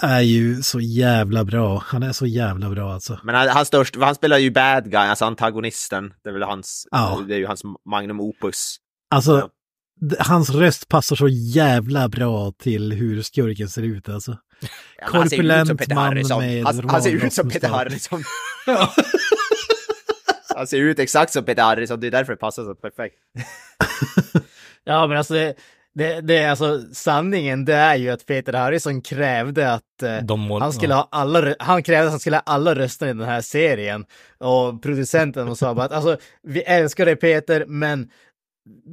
eh, 0.02 0.10
är 0.10 0.20
ju 0.20 0.62
så 0.62 0.80
jävla 0.80 1.44
bra. 1.44 1.82
Han 1.86 2.02
är 2.02 2.12
så 2.12 2.26
jävla 2.26 2.70
bra 2.70 2.92
alltså. 2.92 3.18
Men 3.24 3.34
han, 3.34 3.48
han, 3.48 3.66
störst, 3.66 3.96
han 4.00 4.14
spelar 4.14 4.38
ju 4.38 4.50
bad 4.50 4.84
guy, 4.84 4.94
alltså 5.00 5.24
antagonisten. 5.24 6.12
Det 6.24 6.28
är 6.28 6.32
väl 6.32 6.42
hans, 6.42 6.86
Ja. 6.90 7.20
det 7.28 7.34
är 7.34 7.38
ju 7.38 7.46
hans 7.46 7.62
magnum 7.90 8.20
opus. 8.20 8.76
Alltså, 9.14 9.48
d- 10.00 10.16
hans 10.18 10.50
röst 10.50 10.88
passar 10.88 11.16
så 11.16 11.28
jävla 11.28 12.08
bra 12.08 12.52
till 12.58 12.92
hur 12.92 13.22
skurken 13.22 13.68
ser 13.68 13.82
ut 13.82 14.08
alltså. 14.08 14.36
Ja, 14.98 15.06
han 15.12 15.30
ser 15.30 15.36
ut 15.36 15.42
som 15.42 15.48
Korpulent 15.48 15.78
Peter 15.78 15.94
man 15.94 16.04
Harrison. 16.04 16.40
med 16.40 16.64
Han, 16.64 16.88
han 16.88 17.02
ser 17.02 17.10
ut 17.26 17.32
som 17.32 17.50
Peter. 17.50 17.68
Harrison. 17.68 18.24
han 20.56 20.66
ser 20.66 20.78
ut 20.78 20.98
exakt 20.98 21.32
som 21.32 21.44
Peter 21.44 21.62
Harrison, 21.62 22.00
det 22.00 22.06
är 22.06 22.10
därför 22.10 22.32
det 22.32 22.36
passar 22.36 22.64
så 22.64 22.74
perfekt. 22.74 23.16
Ja, 24.86 25.06
men 25.06 25.18
alltså 25.18 25.34
det, 25.34 25.54
det, 25.94 26.20
det 26.20 26.36
är 26.36 26.50
alltså 26.50 26.80
sanningen, 26.92 27.64
det 27.64 27.74
är 27.74 27.96
ju 27.96 28.10
att 28.10 28.26
Peter 28.26 28.52
Harrison 28.52 29.02
krävde 29.02 29.72
att 29.72 30.02
eh, 30.02 30.36
mål- 30.36 30.62
han 30.62 30.72
skulle 30.72 30.94
ja. 30.94 30.96
ha 30.96 31.08
alla, 31.10 31.54
han 31.58 31.82
krävde 31.82 32.04
att 32.04 32.10
han 32.10 32.20
skulle 32.20 32.36
ha 32.36 32.42
alla 32.46 32.74
röster 32.74 33.06
i 33.06 33.08
den 33.08 33.20
här 33.20 33.40
serien. 33.40 34.04
Och 34.38 34.82
producenten 34.82 35.56
sa 35.56 35.74
bara 35.74 35.86
att 35.86 35.92
alltså, 35.92 36.16
vi 36.42 36.60
älskar 36.62 37.06
dig 37.06 37.16
Peter, 37.16 37.64
men 37.66 38.10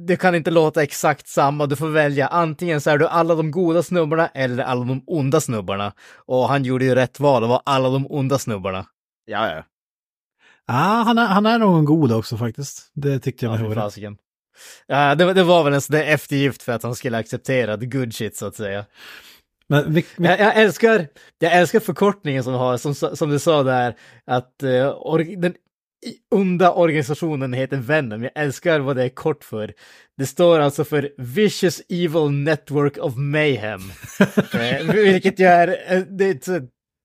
det 0.06 0.16
kan 0.16 0.34
inte 0.34 0.50
låta 0.50 0.82
exakt 0.82 1.28
samma. 1.28 1.66
Du 1.66 1.76
får 1.76 1.88
välja 1.88 2.26
antingen 2.26 2.80
så 2.80 2.90
är 2.90 2.98
du 2.98 3.06
alla 3.08 3.34
de 3.34 3.50
goda 3.50 3.82
snubbarna 3.82 4.26
eller 4.28 4.64
alla 4.64 4.84
de 4.84 5.02
onda 5.06 5.40
snubbarna. 5.40 5.92
Och 6.26 6.48
han 6.48 6.64
gjorde 6.64 6.84
ju 6.84 6.94
rätt 6.94 7.20
val 7.20 7.42
och 7.42 7.48
var 7.48 7.62
alla 7.64 7.88
de 7.88 8.06
onda 8.10 8.38
snubbarna. 8.38 8.86
Ja, 9.24 9.48
ja. 9.54 9.64
Ja, 10.66 10.74
han 11.06 11.18
är, 11.18 11.26
han 11.26 11.46
är 11.46 11.58
någon 11.58 11.84
god 11.84 12.12
också 12.12 12.36
faktiskt. 12.36 12.90
Det 12.94 13.18
tyckte 13.18 13.44
jag 13.46 13.54
Ja, 13.54 13.58
mig 13.58 13.68
fy 13.68 13.74
höra. 13.74 13.84
fasiken. 13.84 14.16
Ja, 14.86 15.14
det, 15.14 15.32
det 15.32 15.42
var 15.44 15.64
väl 15.64 15.72
en 15.74 15.80
sån 15.80 15.96
där 15.96 16.04
eftergift 16.04 16.62
för 16.62 16.72
att 16.72 16.82
han 16.82 16.94
skulle 16.94 17.18
acceptera 17.18 17.76
the 17.76 17.86
good 17.86 18.14
shit 18.14 18.36
så 18.36 18.46
att 18.46 18.54
säga. 18.56 18.84
Men 19.66 19.92
vi, 19.94 20.06
vi, 20.16 20.26
Jag, 20.28 20.40
jag, 20.40 20.56
älskar, 20.56 21.06
jag 21.38 21.52
älskar 21.52 21.80
förkortningen 21.80 22.44
som 22.44 22.54
har, 22.54 22.76
som, 22.76 22.94
som 22.94 23.30
du 23.30 23.38
sa 23.38 23.62
där, 23.62 23.96
att 24.26 24.62
or, 24.62 25.36
den 25.40 25.54
onda 26.30 26.72
organisationen 26.72 27.52
heter 27.52 27.76
Venom. 27.76 28.22
Jag 28.22 28.32
älskar 28.34 28.80
vad 28.80 28.96
det 28.96 29.04
är 29.04 29.08
kort 29.08 29.44
för. 29.44 29.72
Det 30.18 30.26
står 30.26 30.60
alltså 30.60 30.84
för 30.84 31.10
Vicious 31.18 31.82
Evil 31.88 32.30
Network 32.30 32.98
of 32.98 33.16
Mayhem. 33.16 33.80
eh, 34.54 34.94
vilket 34.94 35.40
ju 35.40 35.44
är, 35.44 35.68
eh, 35.88 36.00
det 36.00 36.24
är 36.24 36.30
ett 36.30 36.44
så- 36.44 36.60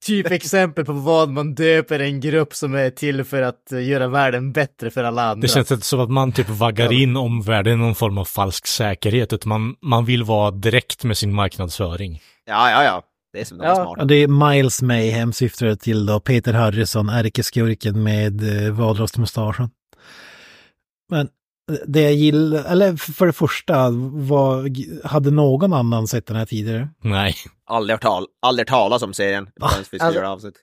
typ 0.06 0.32
exempel 0.32 0.86
på 0.86 0.94
vad 0.94 1.30
man 1.30 1.56
döper 1.56 1.99
en 1.99 2.19
grupp 2.19 2.56
som 2.56 2.76
är 2.76 2.90
till 2.90 3.24
för 3.24 3.41
att 3.41 3.72
eh, 3.72 3.88
göra 3.88 4.07
världen 4.07 4.52
bättre 4.52 4.90
för 4.91 5.03
alla 5.03 5.24
andra. 5.24 5.41
Det 5.41 5.48
känns 5.48 5.72
inte 5.72 5.86
som 5.86 5.99
att 5.99 6.10
man 6.10 6.32
typ 6.32 6.49
vaggar 6.49 6.94
in 6.94 7.18
omvärlden 7.18 7.74
i 7.74 7.78
någon 7.78 7.95
form 7.95 8.18
av 8.18 8.26
falsk 8.26 8.68
säkerhet, 8.68 9.34
utan 9.34 9.49
man, 9.49 9.76
man 9.82 10.06
vill 10.06 10.24
vara 10.24 10.52
direkt 10.52 11.03
med 11.03 11.18
sin 11.18 11.34
marknadsföring. 11.34 12.22
Ja, 12.45 12.72
ja, 12.72 12.84
ja. 12.84 13.03
Det 13.34 13.40
är 13.41 13.45
som 13.45 13.58
de 13.58 13.64
Ja. 13.66 13.76
smarta. 13.76 14.02
ja, 14.02 14.06
det 14.06 14.16
är 14.16 14.28
Miles 14.54 14.82
Mayhem 14.82 15.34
syftar 15.34 15.66
det 15.66 15.76
till 15.76 16.06
då. 16.06 16.20
Peter 16.20 16.54
Harrison, 16.54 17.10
ärkeskurken 17.10 18.04
med 18.04 18.66
eh, 18.68 18.74
valrostmustaschen. 18.74 19.70
Men 21.10 21.30
det 21.88 22.02
jag 22.02 22.14
gillar, 22.14 22.64
eller 22.64 22.95
för 22.95 23.26
det 23.26 23.34
första, 23.34 23.90
var, 24.12 24.70
hade 25.08 25.32
någon 25.32 25.74
annan 25.74 26.08
sett 26.08 26.26
den 26.26 26.38
här 26.38 26.45
tidigare? 26.45 26.90
Nej. 27.04 27.36
Aldrig 27.66 27.94
hört, 27.94 28.02
tal, 28.02 28.26
aldrig 28.41 28.68
talas 28.68 29.02
om 29.04 29.14
serien. 29.14 29.48
skulle 29.84 30.04
alltså- 30.04 30.20
göra 30.20 30.30
avsnitt. 30.32 30.56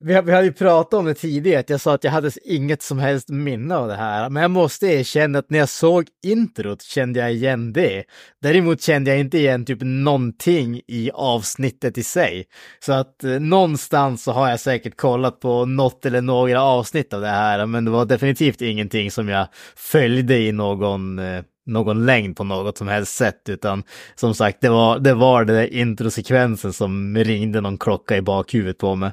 Vi, 0.00 0.20
vi 0.20 0.32
hade 0.32 0.44
ju 0.44 0.52
pratat 0.52 0.94
om 0.94 1.04
det 1.04 1.14
tidigare, 1.14 1.60
att 1.60 1.70
jag 1.70 1.80
sa 1.80 1.94
att 1.94 2.04
jag 2.04 2.10
hade 2.10 2.30
inget 2.44 2.82
som 2.82 2.98
helst 2.98 3.28
minne 3.28 3.76
av 3.76 3.88
det 3.88 3.94
här. 3.94 4.30
Men 4.30 4.42
jag 4.42 4.50
måste 4.50 4.86
erkänna 4.86 5.38
att 5.38 5.50
när 5.50 5.58
jag 5.58 5.68
såg 5.68 6.06
introt 6.22 6.82
kände 6.82 7.20
jag 7.20 7.32
igen 7.32 7.72
det. 7.72 8.04
Däremot 8.42 8.82
kände 8.82 9.10
jag 9.10 9.20
inte 9.20 9.38
igen 9.38 9.64
typ 9.64 9.78
någonting 9.82 10.80
i 10.86 11.10
avsnittet 11.14 11.98
i 11.98 12.02
sig. 12.02 12.44
Så 12.80 12.92
att 12.92 13.24
eh, 13.24 13.30
någonstans 13.30 14.24
så 14.24 14.32
har 14.32 14.50
jag 14.50 14.60
säkert 14.60 14.96
kollat 14.96 15.40
på 15.40 15.64
något 15.64 16.06
eller 16.06 16.20
några 16.20 16.62
avsnitt 16.62 17.12
av 17.12 17.20
det 17.20 17.28
här. 17.28 17.66
Men 17.66 17.84
det 17.84 17.90
var 17.90 18.04
definitivt 18.04 18.62
ingenting 18.62 19.10
som 19.10 19.28
jag 19.28 19.48
följde 19.76 20.38
i 20.38 20.52
någon 20.52 21.18
eh, 21.18 21.42
någon 21.66 22.06
längd 22.06 22.36
på 22.36 22.44
något 22.44 22.78
som 22.78 22.88
helst 22.88 23.14
sätt, 23.14 23.48
utan 23.48 23.82
som 24.14 24.34
sagt, 24.34 24.60
det 24.60 24.68
var 24.68 24.98
det, 24.98 25.14
var 25.14 25.44
det 25.44 25.52
där 25.52 25.74
introsekvensen 25.74 26.72
som 26.72 27.16
ringde 27.16 27.60
någon 27.60 27.78
klocka 27.78 28.16
i 28.16 28.22
bakhuvudet 28.22 28.78
på 28.78 28.94
mig. 28.94 29.12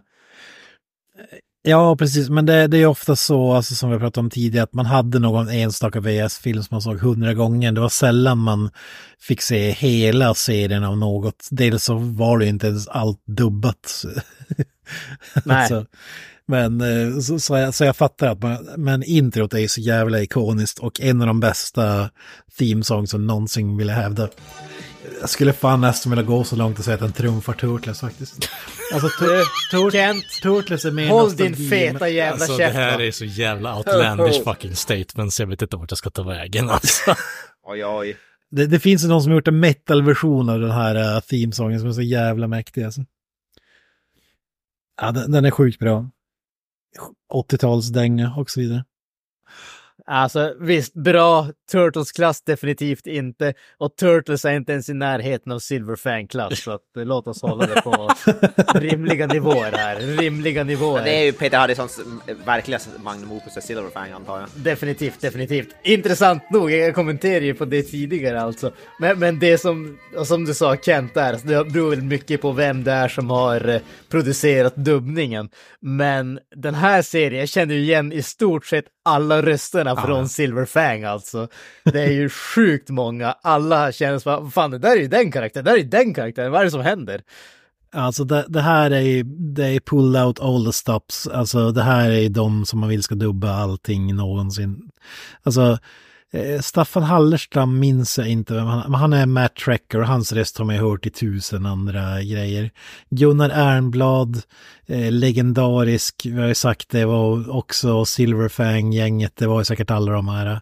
Ja, 1.68 1.96
precis. 1.96 2.30
Men 2.30 2.46
det, 2.46 2.68
det 2.68 2.78
är 2.78 2.86
ofta 2.86 3.16
så, 3.16 3.54
alltså, 3.54 3.76
som 3.76 3.92
vi 3.92 4.00
pratade 4.00 4.24
om 4.24 4.30
tidigare, 4.30 4.64
att 4.64 4.74
man 4.74 4.86
hade 4.86 5.20
någon 5.20 5.50
enstaka 5.50 6.00
VS-film 6.00 6.64
som 6.64 6.76
man 6.76 6.82
såg 6.82 7.00
hundra 7.00 7.34
gånger. 7.34 7.72
Det 7.72 7.82
var 7.82 7.90
sällan 7.90 8.38
man 8.38 8.70
fick 9.20 9.42
se 9.42 9.72
hela 9.72 10.34
serien 10.34 10.84
av 10.84 10.98
något. 10.98 11.48
Dels 11.52 11.84
så 11.84 11.96
var 11.96 12.40
det 12.40 12.46
inte 12.46 12.68
ens 12.68 12.88
allt 12.88 13.24
dubbat. 13.26 14.06
Nej. 15.44 15.58
Alltså, 15.58 15.86
men 16.48 16.82
eh, 16.82 17.20
så, 17.20 17.40
så, 17.40 17.58
jag, 17.58 17.74
så 17.74 17.84
jag 17.84 17.96
fattar 17.96 18.28
att 18.28 18.42
man, 18.42 18.70
men 18.78 19.04
introt 19.04 19.54
är 19.54 19.60
ju 19.60 19.68
så 19.68 19.82
jävla 19.82 20.22
ikoniskt 20.22 20.80
och 20.80 21.02
en 21.02 21.22
av 21.22 21.28
de 21.28 21.40
bästa 21.40 22.10
themesongs 22.60 23.12
som 23.12 23.28
någonsin 23.28 23.78
ville 23.78 23.94
hävda. 23.94 24.30
Jag 25.22 25.30
skulle 25.30 25.54
fan 25.54 25.82
nästan 25.82 26.10
vilja 26.10 26.24
gå 26.24 26.44
så 26.44 26.56
långt 26.56 26.80
och 26.80 26.86
säga 26.86 26.94
att 26.96 27.00
den 27.00 27.14
trumfar 27.14 27.54
Turtles 27.54 28.00
faktiskt. 28.00 28.50
Alltså, 28.94 29.10
tur, 29.72 29.92
Kent, 29.92 30.24
Turtles 30.44 30.86
är 30.86 30.92
mer 30.92 31.10
håll 31.10 31.36
din 31.36 31.70
feta 31.70 32.00
men- 32.00 32.14
jävla 32.14 32.32
Alltså 32.34 32.52
det 32.52 32.64
käft 32.64 32.76
här 32.76 32.98
va? 32.98 33.04
är 33.04 33.12
så 33.12 33.26
jävla 33.26 33.78
outlandish 33.78 34.44
fucking 34.44 34.76
statements, 34.76 35.40
jag 35.40 35.48
vet 35.48 35.62
inte 35.62 35.78
vart 35.78 35.92
jag 35.92 35.98
ska 35.98 36.10
ta 36.10 36.24
vägen 36.24 36.70
alltså. 36.70 37.16
Oj, 37.68 37.86
oj. 37.86 38.18
Det, 38.52 38.66
det 38.68 38.80
finns 38.80 39.04
ju 39.04 39.08
någon 39.08 39.22
som 39.24 39.32
har 39.32 39.38
gjort 39.38 39.48
en 39.48 39.60
metal-version 39.60 40.50
av 40.50 40.60
den 40.60 40.72
här 40.72 41.16
uh, 41.16 41.20
themesången 41.22 41.80
som 41.80 41.90
är 41.90 41.94
så 41.94 42.02
jävla 42.02 42.48
mäktig 42.48 42.84
alltså. 42.84 43.02
Ja, 45.02 45.12
den, 45.12 45.32
den 45.32 45.46
är 45.46 45.52
sjukt 45.52 45.80
bra. 45.80 46.10
80-talsdänga 47.34 48.38
och 48.38 48.50
så 48.50 48.60
vidare. 48.60 48.84
Alltså 50.08 50.54
visst, 50.60 50.94
bra. 50.94 51.48
Turtles-klass 51.72 52.42
definitivt 52.42 53.08
inte. 53.08 53.54
Och 53.78 53.96
Turtles 53.96 54.46
är 54.46 54.54
inte 54.54 54.72
ens 54.72 54.90
i 54.90 54.94
närheten 54.94 55.52
av 55.52 55.60
Silverfang-klass. 55.60 56.64
Så 56.64 56.72
att, 56.72 56.98
eh, 56.98 57.06
låt 57.06 57.28
oss 57.28 57.42
hålla 57.42 57.66
det 57.66 57.82
på 57.82 58.10
rimliga 58.80 59.28
nivåer 59.28 59.72
här. 59.72 59.96
Rimliga 59.96 60.64
nivåer. 60.64 61.04
Det 61.04 61.20
är 61.20 61.24
ju 61.24 61.32
Peter 61.32 61.58
Harrisons 61.58 62.00
mm, 62.00 62.46
verkliga 62.46 62.80
magnum 63.04 63.32
opus, 63.32 63.66
Silverfang 63.66 64.12
antar 64.12 64.40
jag. 64.40 64.50
Definitivt, 64.56 65.22
definitivt. 65.22 65.76
Intressant 65.84 66.52
nog, 66.52 66.72
jag 66.72 66.96
kommenterade 66.96 67.46
ju 67.46 67.54
på 67.54 67.66
det 67.66 67.84
tidigare 67.84 68.42
alltså. 68.42 68.72
Men, 69.00 69.20
men 69.20 69.40
det 69.40 69.58
som, 69.58 69.98
och 70.18 70.28
som 70.28 70.46
du 70.46 70.54
sa 70.54 70.76
Kent 70.78 71.14
där, 71.14 71.40
det 71.44 71.72
beror 71.72 71.90
väl 71.90 72.02
mycket 72.02 72.42
på 72.42 72.52
vem 72.52 72.84
det 72.84 72.92
är 72.92 73.08
som 73.08 73.30
har 73.30 73.68
eh, 73.70 73.82
producerat 74.10 74.76
dubbningen. 74.76 75.50
Men 75.80 76.40
den 76.56 76.76
här 76.76 77.02
serien, 77.02 77.40
jag 77.40 77.50
känner 77.50 77.76
ju 77.76 77.82
igen 77.82 78.12
i 78.12 78.22
stort 78.22 78.66
sett 78.66 78.86
alla 79.06 79.42
rösterna 79.90 80.08
från 80.08 80.30
Silverfang 80.30 81.04
alltså. 81.04 81.48
Det 81.84 82.02
är 82.02 82.12
ju 82.12 82.30
sjukt 82.56 82.90
många, 82.90 83.36
alla 83.42 83.92
känner 83.92 84.20
som, 84.20 84.52
fan 84.52 84.72
det 84.72 84.78
där 84.78 84.92
är 84.92 85.02
ju 85.02 85.08
den 85.08 85.32
karaktären, 85.32 85.66
det 85.66 85.72
där 85.72 85.78
är 85.78 85.82
ju 85.82 85.90
den 85.90 86.14
karaktären, 86.14 86.52
vad 86.52 86.62
är 86.62 86.66
det 86.66 86.72
som 86.72 86.82
händer? 86.82 87.22
Alltså 87.92 88.24
det, 88.24 88.46
det 88.48 88.62
här 88.62 88.92
är 88.92 89.02
ju, 89.02 89.24
det 89.24 89.66
är 89.66 89.80
pull 89.80 90.16
out 90.16 90.40
all 90.40 90.66
the 90.66 90.74
stops. 90.74 91.28
Alltså 91.28 91.72
det 91.72 91.84
här 91.84 92.10
är 92.10 92.30
de 92.30 92.66
som 92.66 92.80
man 92.80 92.90
vill 92.90 93.04
ska 93.04 93.16
dubba 93.16 93.52
allting 93.52 94.16
någonsin. 94.16 94.90
Alltså 95.44 95.78
eh, 96.36 96.62
Staffan 96.62 97.04
Hallerstam 97.04 97.80
minns 97.80 98.18
jag 98.18 98.28
inte 98.28 98.54
vem 98.54 98.66
han 98.66 98.92
men 98.92 99.00
han 99.00 99.14
är 99.14 99.26
Matt 99.26 99.56
Tracker 99.56 100.00
och 100.00 100.08
hans 100.08 100.32
röst 100.32 100.58
har 100.58 100.66
man 100.66 100.76
ju 100.76 100.82
hört 100.82 101.06
i 101.06 101.10
tusen 101.10 101.66
andra 101.66 102.24
grejer. 102.24 102.72
Gunnar 103.10 103.50
Ernblad, 103.50 104.42
eh, 104.88 105.12
legendarisk, 105.12 106.26
vi 106.26 106.42
har 106.42 106.48
ju 106.48 106.56
sagt 106.56 106.90
det 106.90 107.06
var 107.06 107.56
också 107.56 108.06
Silverfang-gänget, 108.06 109.36
det 109.36 109.48
var 109.48 109.62
ju 109.62 109.66
säkert 109.66 109.92
alla 109.92 110.12
de 110.12 110.28
här. 110.28 110.62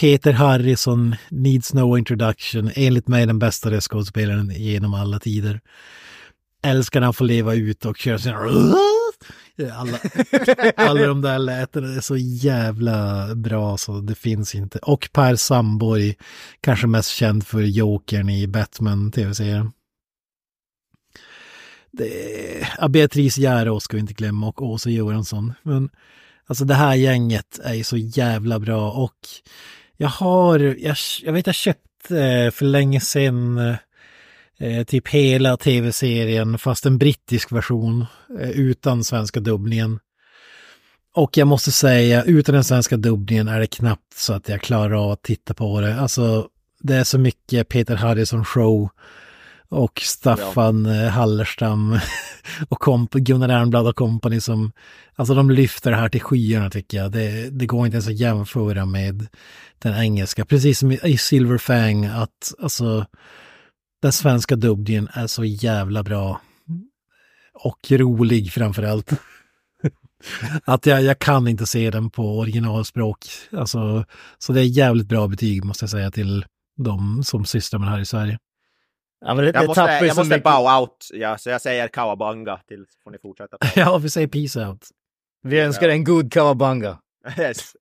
Peter 0.00 0.32
Harrison, 0.32 1.16
needs 1.28 1.74
no 1.74 1.98
introduction, 1.98 2.70
enligt 2.74 3.08
mig 3.08 3.26
den 3.26 3.38
bästa 3.38 3.70
röstskådespelaren 3.70 4.50
genom 4.56 4.94
alla 4.94 5.18
tider 5.18 5.60
älskar 6.66 7.00
när 7.00 7.06
han 7.06 7.14
får 7.14 7.24
leva 7.24 7.54
ut 7.54 7.84
och 7.84 7.96
köra 7.96 8.18
sina... 8.18 8.38
Alla, 9.74 9.98
alla 10.76 11.06
de 11.06 11.22
där 11.22 11.38
lätena 11.38 11.88
är 11.88 12.00
så 12.00 12.16
jävla 12.16 13.28
bra 13.34 13.76
så 13.76 14.00
det 14.00 14.14
finns 14.14 14.54
inte. 14.54 14.78
Och 14.78 15.08
Per 15.12 15.36
Samborg, 15.36 16.14
kanske 16.60 16.86
mest 16.86 17.10
känd 17.10 17.46
för 17.46 17.60
Jokern 17.60 18.28
i 18.28 18.46
Batman-tv-serien. 18.46 19.72
Ja, 22.78 22.88
Beatrice 22.88 23.38
Järås 23.38 23.84
ska 23.84 23.96
vi 23.96 24.00
inte 24.00 24.14
glömma 24.14 24.48
och 24.48 24.62
Åsa 24.62 24.90
Göransson. 24.90 25.52
Men 25.62 25.90
alltså 26.46 26.64
det 26.64 26.74
här 26.74 26.94
gänget 26.94 27.60
är 27.62 27.74
ju 27.74 27.84
så 27.84 27.96
jävla 27.96 28.58
bra 28.58 28.92
och 28.92 29.16
jag 29.96 30.08
har, 30.08 30.58
jag, 30.58 30.96
jag 31.22 31.32
vet 31.32 31.46
jag 31.46 31.54
köpte 31.54 32.50
för 32.54 32.64
länge 32.64 33.00
sedan 33.00 33.76
eh, 34.58 34.84
typ 34.84 35.08
hela 35.08 35.56
tv-serien 35.56 36.58
fast 36.58 36.86
en 36.86 36.98
brittisk 36.98 37.52
version 37.52 38.06
eh, 38.40 38.50
utan 38.50 39.04
svenska 39.04 39.40
dubbningen. 39.40 39.98
Och 41.14 41.36
jag 41.36 41.48
måste 41.48 41.72
säga, 41.72 42.24
utan 42.24 42.54
den 42.54 42.64
svenska 42.64 42.96
dubbningen 42.96 43.48
är 43.48 43.60
det 43.60 43.66
knappt 43.66 44.14
så 44.16 44.32
att 44.32 44.48
jag 44.48 44.60
klarar 44.60 45.04
av 45.04 45.10
att 45.10 45.22
titta 45.22 45.54
på 45.54 45.80
det. 45.80 46.00
Alltså, 46.00 46.48
det 46.80 46.94
är 46.94 47.04
så 47.04 47.18
mycket 47.18 47.68
Peter 47.68 47.96
Harrison 47.96 48.44
show 48.44 48.88
och 49.68 50.00
Staffan 50.04 50.84
ja. 50.84 51.08
Hallerstam 51.08 51.98
och 52.68 52.78
komp 52.78 53.12
Gunnar 53.12 53.48
Ernblad 53.48 53.86
och 53.86 53.96
kompani 53.96 54.40
som, 54.40 54.72
alltså 55.14 55.34
de 55.34 55.50
lyfter 55.50 55.90
det 55.90 55.96
här 55.96 56.08
till 56.08 56.20
skyarna 56.20 56.70
tycker 56.70 56.98
jag. 56.98 57.12
Det, 57.12 57.50
det 57.50 57.66
går 57.66 57.86
inte 57.86 57.94
ens 57.94 58.08
att 58.08 58.18
jämföra 58.20 58.84
med 58.86 59.26
den 59.78 60.02
engelska. 60.02 60.44
Precis 60.44 60.78
som 60.78 60.92
i 60.92 61.18
Silverfang, 61.18 62.04
att 62.04 62.54
alltså 62.58 63.06
den 64.02 64.12
svenska 64.12 64.56
dubbningen 64.56 65.08
är 65.12 65.26
så 65.26 65.44
jävla 65.44 66.02
bra. 66.02 66.40
Och 67.54 67.90
rolig 67.90 68.52
framförallt. 68.52 69.12
att 70.64 70.86
jag, 70.86 71.02
jag 71.02 71.18
kan 71.18 71.48
inte 71.48 71.66
se 71.66 71.90
den 71.90 72.10
på 72.10 72.38
originalspråk. 72.38 73.26
Alltså, 73.52 74.04
så 74.38 74.52
det 74.52 74.60
är 74.60 74.64
jävligt 74.64 75.08
bra 75.08 75.28
betyg 75.28 75.64
måste 75.64 75.82
jag 75.82 75.90
säga 75.90 76.10
till 76.10 76.44
de 76.76 77.22
som 77.24 77.44
sysslar 77.44 77.80
med 77.80 77.88
det 77.88 77.92
här 77.92 78.00
i 78.00 78.06
Sverige. 78.06 78.38
Ja, 79.20 79.34
men 79.34 79.44
det, 79.44 79.50
Jag 79.50 79.62
det 79.62 79.66
måste, 79.66 79.80
jag 79.82 80.00
så 80.00 80.20
måste 80.20 80.34
mycket. 80.34 80.44
bow 80.44 80.80
out, 80.80 81.08
ja, 81.12 81.38
så 81.38 81.50
jag 81.50 81.60
säger 81.60 81.88
kawabanga 81.88 82.60
till 82.68 82.84
får 83.04 83.10
ni 83.10 83.18
fortsätta. 83.18 83.56
ja, 83.76 83.98
vi 83.98 84.10
säger 84.10 84.28
peace 84.28 84.66
out. 84.66 84.88
Vi 85.42 85.60
önskar 85.60 85.88
en 85.88 86.04
god 86.04 86.32
kawabanga. 86.32 86.98
yes. 87.38 87.72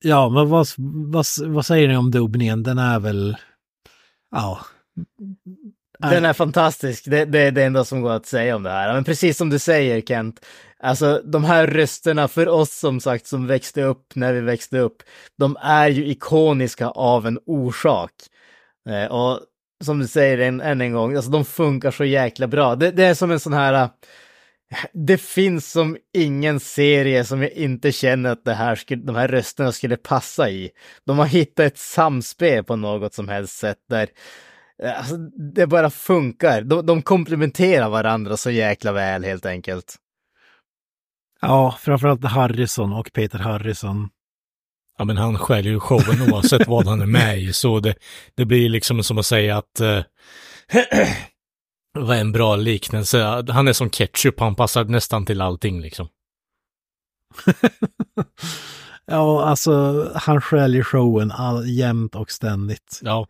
Ja, 0.00 0.28
men 0.28 0.48
vad, 0.48 0.66
vad, 0.76 1.26
vad 1.46 1.66
säger 1.66 1.88
ni 1.88 1.96
om 1.96 2.10
dubbningen? 2.10 2.62
Den 2.62 2.78
är 2.78 3.00
väl, 3.00 3.36
ja. 4.30 4.60
Den 5.98 6.24
är 6.24 6.32
fantastisk, 6.32 7.04
det, 7.04 7.24
det 7.24 7.40
är 7.40 7.50
det 7.50 7.64
enda 7.64 7.84
som 7.84 8.00
går 8.00 8.12
att 8.12 8.26
säga 8.26 8.56
om 8.56 8.62
det 8.62 8.70
här. 8.70 8.94
Men 8.94 9.04
precis 9.04 9.36
som 9.36 9.50
du 9.50 9.58
säger 9.58 10.00
Kent, 10.00 10.44
alltså 10.82 11.22
de 11.24 11.44
här 11.44 11.66
rösterna 11.66 12.28
för 12.28 12.48
oss 12.48 12.78
som 12.78 13.00
sagt 13.00 13.26
som 13.26 13.46
växte 13.46 13.82
upp 13.82 14.12
när 14.14 14.32
vi 14.32 14.40
växte 14.40 14.78
upp, 14.78 15.02
de 15.38 15.56
är 15.60 15.88
ju 15.88 16.06
ikoniska 16.06 16.88
av 16.88 17.26
en 17.26 17.38
orsak. 17.46 18.12
Eh, 18.88 19.12
och 19.12 19.40
som 19.84 19.98
du 19.98 20.06
säger 20.06 20.38
än, 20.38 20.60
än 20.60 20.80
en 20.80 20.92
gång, 20.92 21.16
alltså 21.16 21.30
de 21.30 21.44
funkar 21.44 21.90
så 21.90 22.04
jäkla 22.04 22.46
bra. 22.46 22.74
Det, 22.76 22.90
det 22.90 23.04
är 23.04 23.14
som 23.14 23.30
en 23.30 23.40
sån 23.40 23.52
här, 23.52 23.88
det 24.92 25.18
finns 25.18 25.72
som 25.72 25.96
ingen 26.14 26.60
serie 26.60 27.24
som 27.24 27.42
jag 27.42 27.52
inte 27.52 27.92
känner 27.92 28.30
att 28.30 28.44
det 28.44 28.54
här 28.54 28.74
skulle, 28.74 29.02
de 29.02 29.16
här 29.16 29.28
rösterna 29.28 29.72
skulle 29.72 29.96
passa 29.96 30.50
i. 30.50 30.70
De 31.06 31.18
har 31.18 31.26
hittat 31.26 31.66
ett 31.66 31.78
samspel 31.78 32.64
på 32.64 32.76
något 32.76 33.14
som 33.14 33.28
helst 33.28 33.58
sätt 33.58 33.78
där 33.88 34.08
eh, 34.82 34.98
alltså, 34.98 35.16
det 35.54 35.66
bara 35.66 35.90
funkar. 35.90 36.62
De, 36.62 36.86
de 36.86 37.02
komplementerar 37.02 37.88
varandra 37.88 38.36
så 38.36 38.50
jäkla 38.50 38.92
väl 38.92 39.24
helt 39.24 39.46
enkelt. 39.46 39.96
Ja, 41.40 41.78
framförallt 41.80 42.24
Harrison 42.24 42.92
och 42.92 43.12
Peter 43.12 43.38
Harrison. 43.38 44.08
Ja, 44.98 45.04
men 45.04 45.16
han 45.16 45.38
skäljer 45.38 45.72
ju 45.72 45.80
showen 45.80 46.32
oavsett 46.32 46.68
vad 46.68 46.86
han 46.86 47.00
är 47.00 47.06
med 47.06 47.38
i, 47.38 47.52
så 47.52 47.80
det, 47.80 47.94
det 48.34 48.44
blir 48.44 48.68
liksom 48.68 49.02
som 49.02 49.18
att 49.18 49.26
säga 49.26 49.58
att 49.58 49.80
eh, 49.80 50.02
vad 51.98 52.16
är 52.16 52.20
en 52.20 52.32
bra 52.32 52.56
liknelse? 52.56 53.44
Han 53.48 53.68
är 53.68 53.72
som 53.72 53.90
ketchup, 53.90 54.40
han 54.40 54.54
passar 54.54 54.84
nästan 54.84 55.26
till 55.26 55.40
allting 55.40 55.80
liksom. 55.80 56.08
Ja, 59.10 59.44
alltså 59.44 60.04
han 60.14 60.40
skäljer 60.40 60.82
showen 60.82 61.30
all, 61.30 61.68
jämt 61.68 62.14
och 62.14 62.30
ständigt. 62.30 63.00
Ja. 63.02 63.26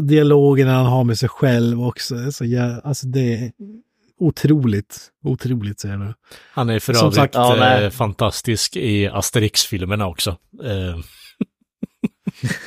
Dialogerna 0.00 0.72
han 0.72 0.86
har 0.86 1.04
med 1.04 1.18
sig 1.18 1.28
själv 1.28 1.82
också, 1.82 2.32
så 2.32 2.44
jä... 2.44 2.80
alltså 2.84 3.06
det 3.06 3.34
är 3.34 3.52
otroligt, 4.18 5.10
otroligt 5.24 5.80
säger 5.80 5.94
jag 5.94 6.04
nu. 6.04 6.14
Han 6.52 6.68
är 6.70 6.80
för 6.80 6.92
Som 6.92 7.06
övrigt 7.06 7.16
sagt, 7.16 7.34
ja, 7.34 7.80
eh, 7.80 7.90
fantastisk 7.90 8.76
i 8.76 9.08
Asterix-filmerna 9.08 10.06
också. 10.06 10.36
Eh, 10.64 10.98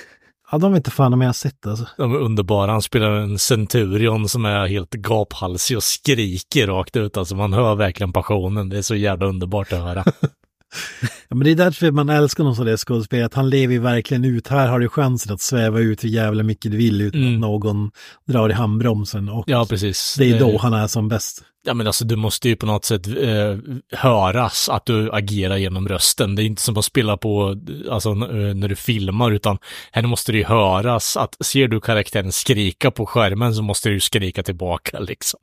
Ja, 0.53 0.57
de 0.59 0.75
inte 0.75 0.91
fan 0.91 1.13
om 1.13 1.21
jag 1.21 1.35
sett 1.35 1.67
alltså. 1.67 1.85
de 1.97 2.13
är 2.13 2.17
underbara. 2.17 2.71
Han 2.71 2.81
spelar 2.81 3.11
en 3.11 3.39
centurion 3.39 4.29
som 4.29 4.45
är 4.45 4.67
helt 4.67 4.93
gaphalsig 4.93 5.77
och 5.77 5.83
skriker 5.83 6.67
rakt 6.67 6.95
ut. 6.95 7.17
Alltså 7.17 7.35
man 7.35 7.53
hör 7.53 7.75
verkligen 7.75 8.13
passionen. 8.13 8.69
Det 8.69 8.77
är 8.77 8.81
så 8.81 8.95
jävla 8.95 9.25
underbart 9.25 9.73
att 9.73 9.79
höra. 9.79 10.03
Ja, 11.27 11.35
men 11.35 11.45
det 11.45 11.51
är 11.51 11.55
därför 11.55 11.91
man 11.91 12.09
älskar 12.09 12.43
någon 12.43 12.55
sån 12.55 12.65
där 12.65 12.77
skådespelare, 12.77 13.25
att 13.25 13.33
han 13.33 13.49
lever 13.49 13.73
ju 13.73 13.79
verkligen 13.79 14.25
ut. 14.25 14.47
Här 14.47 14.67
har 14.67 14.79
du 14.79 14.89
chansen 14.89 15.33
att 15.33 15.41
sväva 15.41 15.79
ut 15.79 16.03
hur 16.03 16.09
jävla 16.09 16.43
mycket 16.43 16.71
du 16.71 16.77
vill 16.77 17.01
utan 17.01 17.33
att 17.33 17.39
någon 17.39 17.91
drar 18.27 18.49
i 18.49 18.53
handbromsen. 18.53 19.29
Och 19.29 19.43
Ja, 19.47 19.65
precis. 19.69 20.15
det 20.19 20.25
är 20.25 20.33
Det- 20.33 20.39
då 20.39 20.57
han 20.57 20.73
är 20.73 20.87
som 20.87 21.07
bäst. 21.07 21.43
Ja 21.65 21.73
men 21.73 21.87
alltså 21.87 22.05
du 22.05 22.15
måste 22.15 22.49
ju 22.49 22.55
på 22.55 22.65
något 22.65 22.85
sätt 22.85 23.07
eh, 23.07 23.57
höras 23.99 24.69
att 24.69 24.85
du 24.85 25.11
agerar 25.11 25.57
genom 25.57 25.87
rösten. 25.87 26.35
Det 26.35 26.43
är 26.43 26.45
inte 26.45 26.61
som 26.61 26.77
att 26.77 26.85
spela 26.85 27.17
på, 27.17 27.57
alltså 27.91 28.09
eh, 28.09 28.15
när 28.55 28.67
du 28.67 28.75
filmar 28.75 29.31
utan 29.31 29.57
här 29.91 30.01
måste 30.03 30.31
det 30.31 30.37
ju 30.37 30.43
höras 30.45 31.17
att 31.17 31.37
ser 31.45 31.67
du 31.67 31.81
karaktären 31.81 32.31
skrika 32.31 32.91
på 32.91 33.05
skärmen 33.05 33.55
så 33.55 33.61
måste 33.61 33.89
du 33.89 33.99
skrika 33.99 34.43
tillbaka 34.43 34.99
liksom. 34.99 35.39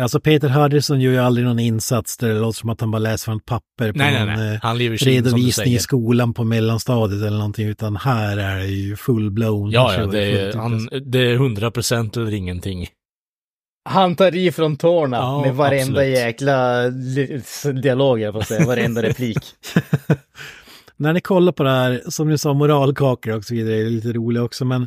Alltså 0.00 0.20
Peter 0.20 0.48
Harrison 0.48 1.00
gör 1.00 1.12
ju 1.12 1.18
aldrig 1.18 1.46
någon 1.46 1.58
insats 1.58 2.16
där 2.16 2.28
det 2.28 2.40
låter 2.40 2.58
som 2.58 2.70
att 2.70 2.80
han 2.80 2.90
bara 2.90 2.98
läser 2.98 3.24
från 3.24 3.36
ett 3.36 3.46
papper 3.46 3.92
på 3.92 3.98
Nej, 3.98 4.12
nej, 4.12 4.26
någon 4.26 4.46
nej. 4.46 4.60
eh, 4.62 4.74
du 4.74 4.96
redovisning 4.96 5.74
i 5.74 5.78
skolan 5.78 6.34
på 6.34 6.44
mellanstadiet 6.44 7.22
eller 7.22 7.36
någonting, 7.38 7.68
utan 7.68 7.96
här 7.96 8.36
är 8.36 8.58
det 8.58 8.66
ju 8.66 8.94
full-blown. 8.94 9.70
Ja, 9.72 9.94
ja, 9.94 10.06
det 10.06 10.24
är, 10.24 10.52
han, 10.52 10.74
alltså. 10.74 11.00
det 11.00 11.18
är 11.18 11.34
100 11.34 11.70
procent 11.70 12.16
eller 12.16 12.34
ingenting. 12.34 12.88
Han 13.90 14.16
tar 14.16 14.34
i 14.34 14.52
från 14.52 14.76
tårna 14.76 15.16
Ja, 15.16 15.40
med 15.40 15.54
varenda 15.54 16.00
absolut. 16.00 16.18
jäkla 16.18 16.88
dialog, 17.82 18.20
jag 18.20 18.34
får 18.34 18.40
säga, 18.42 18.66
varenda 18.66 19.02
replik. 19.02 19.38
när 20.98 21.12
ni 21.12 21.20
kollar 21.20 21.52
på 21.52 21.62
det 21.62 21.70
här, 21.70 22.02
som 22.08 22.28
ni 22.28 22.38
sa, 22.38 22.54
moralkakor 22.54 23.36
och 23.36 23.44
så 23.44 23.54
vidare, 23.54 23.76
är 23.76 23.84
lite 23.84 24.12
roliga 24.12 24.42
också, 24.42 24.64
men 24.64 24.82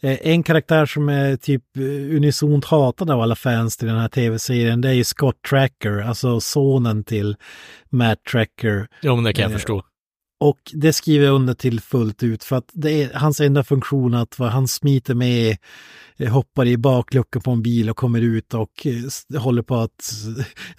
eh, 0.00 0.18
en 0.22 0.42
karaktär 0.42 0.86
som 0.86 1.08
är 1.08 1.36
typ 1.36 1.76
eh, 1.76 1.82
unisont 2.16 2.64
hatad 2.64 3.10
av 3.10 3.20
alla 3.20 3.36
fans 3.36 3.76
till 3.76 3.88
den 3.88 3.98
här 3.98 4.08
tv-serien, 4.08 4.80
det 4.80 4.88
är 4.88 4.92
ju 4.92 5.04
Scott 5.04 5.42
Tracker, 5.50 6.00
alltså 6.00 6.40
sonen 6.40 7.04
till 7.04 7.36
Matt 7.90 8.24
Tracker. 8.32 8.88
Ja, 9.00 9.14
men 9.14 9.24
det 9.24 9.32
kan 9.32 9.42
jag 9.42 9.50
Eh, 9.50 9.56
förstå. 9.56 9.82
Och 10.40 10.58
det 10.72 10.92
skriver 10.92 11.26
jag 11.26 11.34
under 11.34 11.54
till 11.54 11.80
fullt 11.80 12.22
ut 12.22 12.44
för 12.44 12.56
att 12.56 12.70
det 12.72 13.02
är 13.02 13.14
hans 13.14 13.40
enda 13.40 13.64
funktion 13.64 14.14
att 14.14 14.38
vad 14.38 14.48
han 14.48 14.68
smiter 14.68 15.14
med, 15.14 15.56
hoppar 16.18 16.66
i 16.66 16.76
bakluckan 16.76 17.42
på 17.42 17.50
en 17.50 17.62
bil 17.62 17.90
och 17.90 17.96
kommer 17.96 18.20
ut 18.20 18.54
och 18.54 18.86
eh, 18.86 19.40
håller 19.40 19.62
på 19.62 19.76
att... 19.76 20.12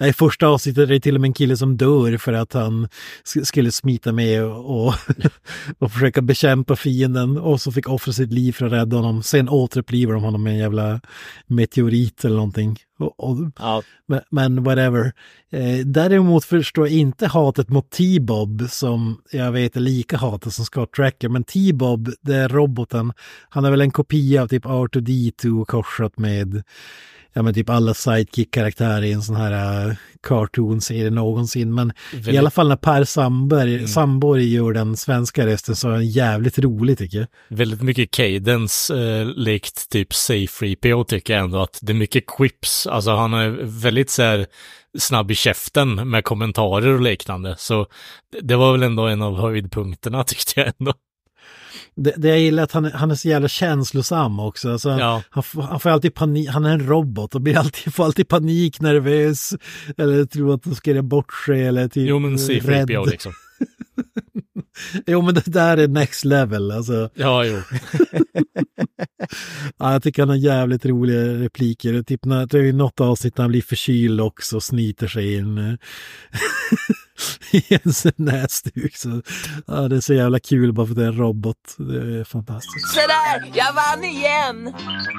I 0.08 0.12
första 0.12 0.46
avsnittet 0.46 0.82
är 0.82 0.86
det 0.94 1.00
till 1.00 1.14
och 1.14 1.20
med 1.20 1.28
en 1.28 1.34
kille 1.34 1.56
som 1.56 1.76
dör 1.76 2.16
för 2.18 2.32
att 2.32 2.52
han 2.52 2.88
sk- 3.24 3.44
skulle 3.44 3.72
smita 3.72 4.12
med 4.12 4.44
och, 4.44 4.94
och, 5.78 5.92
försöka 5.92 6.22
bekämpa 6.22 6.76
fienden 6.76 7.38
och 7.38 7.60
så 7.60 7.72
fick 7.72 7.88
offra 7.88 8.12
sitt 8.12 8.32
liv 8.32 8.52
för 8.52 8.66
att 8.66 8.72
rädda 8.72 8.96
honom. 8.96 9.22
Sen 9.22 9.48
återupplivar 9.48 10.14
de 10.14 10.22
honom 10.22 10.42
med 10.42 10.52
en 10.52 10.58
jävla 10.58 11.00
meteorit 11.46 12.24
eller 12.24 12.36
någonting. 12.36 12.78
Och, 12.98 13.20
och, 13.20 13.36
Ja. 13.58 13.82
men, 14.06 14.20
men 14.30 14.62
whatever. 14.64 15.12
Eh, 15.50 15.78
däremot 15.86 16.44
förstår 16.44 16.86
jag 16.88 16.96
inte 16.96 17.26
hatet 17.26 17.68
mot 17.68 17.90
T-Bob 17.90 18.62
som 18.70 19.20
jag 19.32 19.52
vet 19.52 19.76
är 19.76 19.80
lika 19.80 20.16
hatat 20.16 20.54
som 20.54 20.64
Scott 20.64 20.92
Tracker. 20.92 21.28
Men 21.28 21.44
T-Bob, 21.44 22.10
det 22.20 22.34
är 22.34 22.48
roboten, 22.48 23.12
han 23.48 23.64
är 23.64 23.70
väl 23.70 23.80
en 23.80 23.90
kopia 23.90 24.42
av 24.42 24.48
typ 24.48 24.66
R2D2 25.30 25.64
korsat 25.64 26.18
med 26.18 26.62
ja, 27.32 27.42
men 27.42 27.54
typ 27.54 27.70
alla 27.70 27.94
sidekick-karaktärer 27.94 29.02
i 29.02 29.12
en 29.12 29.22
sån 29.22 29.36
här 29.36 29.86
uh, 29.88 29.94
cartoon-serie 30.22 31.10
någonsin. 31.10 31.74
Men 31.74 31.90
i 32.12 32.16
Väldigt- 32.16 32.38
alla 32.38 32.50
fall 32.50 32.68
när 32.68 32.76
Per 32.76 33.04
Sandberg, 33.04 33.88
Sandborg 33.88 34.54
gör 34.54 34.72
den 34.72 34.96
svenska 34.96 35.46
rösten 35.46 35.76
så 35.76 35.88
är 35.88 35.92
den 35.92 36.08
jävligt 36.10 36.58
rolig 36.58 36.98
tycker 36.98 37.18
jag. 37.18 37.26
Väldigt 37.48 37.82
mycket 37.82 38.10
cadence 38.10 38.94
eh, 38.98 39.26
likt 39.26 39.88
typ 39.88 40.14
C-3PO 40.14 41.04
tycker 41.04 41.34
jag 41.34 41.44
ändå 41.44 41.58
att 41.62 41.78
det 41.82 41.92
är 41.92 41.96
mycket 41.96 42.24
quips, 42.26 42.86
alltså 42.86 43.10
han 43.10 43.34
är 43.34 43.50
väldigt 43.62 44.10
så 44.10 44.22
här 44.22 44.46
snabb 44.98 45.30
i 45.30 45.34
käften 45.34 46.10
med 46.10 46.24
kommentarer 46.24 46.88
och 46.94 47.00
liknande, 47.00 47.54
så 47.58 47.86
det 48.42 48.56
var 48.56 48.72
väl 48.72 48.82
ändå 48.82 49.06
en 49.06 49.22
av 49.22 49.36
höjdpunkterna 49.40 50.24
tyckte 50.26 50.60
jag 50.60 50.72
ändå. 50.78 50.92
Det, 51.96 52.14
det 52.16 52.28
jag 52.28 52.40
gillar 52.40 52.62
är 52.62 52.64
att 52.64 52.72
han, 52.72 52.84
han 52.84 53.10
är 53.10 53.14
så 53.14 53.28
jävla 53.28 53.48
känslosam 53.48 54.40
också. 54.40 54.72
Alltså, 54.72 54.88
Ja. 54.90 55.22
han, 55.30 55.42
får- 55.42 55.62
han 55.62 55.80
får 55.80 55.90
alltid 55.90 56.14
panik, 56.14 56.48
han 56.48 56.64
är 56.64 56.70
en 56.70 56.86
robot 56.88 57.34
och 57.34 57.40
blir 57.40 57.58
alltid, 57.58 57.94
får 57.94 58.04
alltid 58.04 58.28
panik, 58.28 58.80
nervös 58.80 59.54
eller 59.96 60.24
tror 60.24 60.54
att 60.54 60.62
de 60.62 60.74
ska 60.74 60.90
göra 60.90 61.02
bort 61.02 61.32
sig 61.46 61.66
eller 61.66 61.88
typ 61.88 62.08
Jo 62.08 62.18
men 62.18 62.38
C-3PO 62.38 62.66
rädd. 62.96 63.10
liksom. 63.10 63.32
Jo 65.06 65.22
men 65.22 65.34
det 65.34 65.46
där 65.46 65.76
är 65.76 65.88
next 65.88 66.24
level 66.24 66.70
alltså. 66.70 67.10
Ja, 67.14 67.44
jo. 67.44 67.60
Ja, 69.78 69.92
jag 69.92 70.02
tycker 70.02 70.22
han 70.22 70.28
har 70.28 70.36
jävligt 70.36 70.86
roliga 70.86 71.20
repliker. 71.22 72.02
Typ 72.02 72.24
när, 72.24 72.46
det 72.46 72.58
är 72.58 72.62
ju 72.62 72.72
något 72.72 73.00
avsnitt 73.00 73.36
när 73.38 73.42
han 73.44 73.50
blir 73.50 73.62
förkyld 73.62 74.20
också 74.20 74.56
och 74.56 74.62
snyter 74.62 75.06
sig 75.08 75.26
i 75.26 75.36
en, 75.38 75.58
eh, 75.58 75.74
i 77.52 77.74
en 77.84 77.92
sån 77.92 78.12
näsduk. 78.16 78.96
Så, 78.96 79.22
ja, 79.66 79.74
det 79.74 79.96
är 79.96 80.00
så 80.00 80.14
jävla 80.14 80.40
kul 80.40 80.72
bara 80.72 80.86
för 80.86 80.92
att 80.92 80.98
det 80.98 81.04
är 81.04 81.08
en 81.08 81.18
robot. 81.18 81.74
Det 81.78 82.20
är 82.20 82.24
fantastiskt. 82.24 82.88
Så 82.94 83.00
där, 83.00 83.52
jag 83.54 83.72
vann 83.72 84.04
igen! 84.04 84.64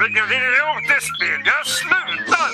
Vilket 0.01 0.27
idiotspel! 0.37 1.39
Jag 1.45 1.67
slutar! 1.67 2.51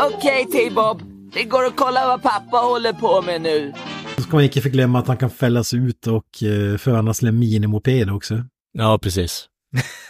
Okej 0.00 0.46
T-Bob, 0.52 1.02
det 1.32 1.44
går 1.44 1.64
att 1.64 1.76
kolla 1.76 2.06
vad 2.06 2.22
pappa 2.22 2.56
håller 2.56 2.92
på 2.92 3.22
med 3.22 3.40
nu. 3.42 3.72
Så 4.16 4.22
ska 4.22 4.36
man 4.36 4.44
inte 4.44 4.60
förglömma 4.60 4.98
att 4.98 5.08
han 5.08 5.16
kan 5.16 5.30
fällas 5.30 5.74
ut 5.74 6.06
och 6.06 6.42
eh, 6.42 6.78
förvandlas 6.78 7.18
till 7.18 7.28
en 7.28 7.38
minimoped 7.38 8.10
också. 8.10 8.44
Ja, 8.72 8.98
precis. 9.02 9.46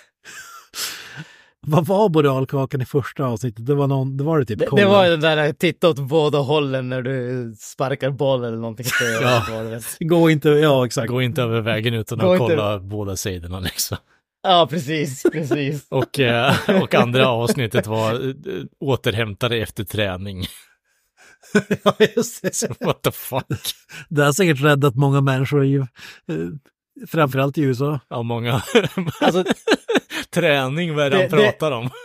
Vad 1.66 1.87
var 1.87 2.09
moralkakan 2.09 2.81
i 2.82 2.85
första 2.85 3.24
avsnittet? 3.24 3.66
Det 3.66 3.74
var, 3.74 3.87
någon, 3.87 4.16
det 4.16 4.24
var 4.24 4.39
det 4.39 4.45
typ 4.45 4.59
Det, 4.59 4.69
det 4.77 4.85
var 4.87 5.07
den 5.09 5.20
där 5.20 5.53
titta 5.53 5.89
åt 5.89 5.99
båda 5.99 6.39
hållen 6.39 6.89
när 6.89 7.03
du 7.03 7.55
sparkar 7.59 8.11
boll 8.11 8.45
eller 8.45 8.57
någonting. 8.57 8.87
Ja. 9.23 9.43
Gå 10.01 10.31
inte, 10.31 10.49
ja 10.49 10.87
exakt. 10.87 11.09
Gå 11.09 11.23
inte 11.23 11.43
över 11.43 11.61
vägen 11.61 11.95
utan 11.95 12.20
att 12.20 12.27
inte- 12.27 12.39
kolla 12.39 12.78
båda 12.78 13.16
sidorna 13.16 13.61
liksom. 13.61 13.97
ja, 14.43 14.66
precis, 14.70 15.23
precis. 15.32 15.87
Och, 15.91 16.20
eh, 16.20 16.55
och 16.82 16.95
andra 16.95 17.28
avsnittet 17.28 17.87
var 17.87 18.12
eh, 18.28 18.35
återhämta 18.81 19.49
dig 19.49 19.61
efter 19.62 19.85
träning. 19.85 20.45
ja, 21.85 21.95
just 22.16 22.43
det. 22.43 22.81
What 22.87 23.03
the 23.03 23.11
fuck? 23.11 23.47
Det 24.09 24.23
har 24.24 24.32
säkert 24.32 24.62
räddat 24.62 24.95
många 24.95 25.20
människor 25.20 25.65
i, 25.65 25.74
eh, 25.77 25.87
framförallt 27.09 27.59
i 27.59 27.62
USA. 27.62 28.01
Ja, 28.09 28.23
många. 28.23 28.62
Alltså, 29.20 29.45
Träning, 30.35 30.94
vad 30.94 31.07
är 31.07 31.11
det 31.11 31.16
han 31.16 31.28
Det- 31.31 31.36
det- 31.36 31.43
pratar 31.43 31.70
om? 31.73 31.90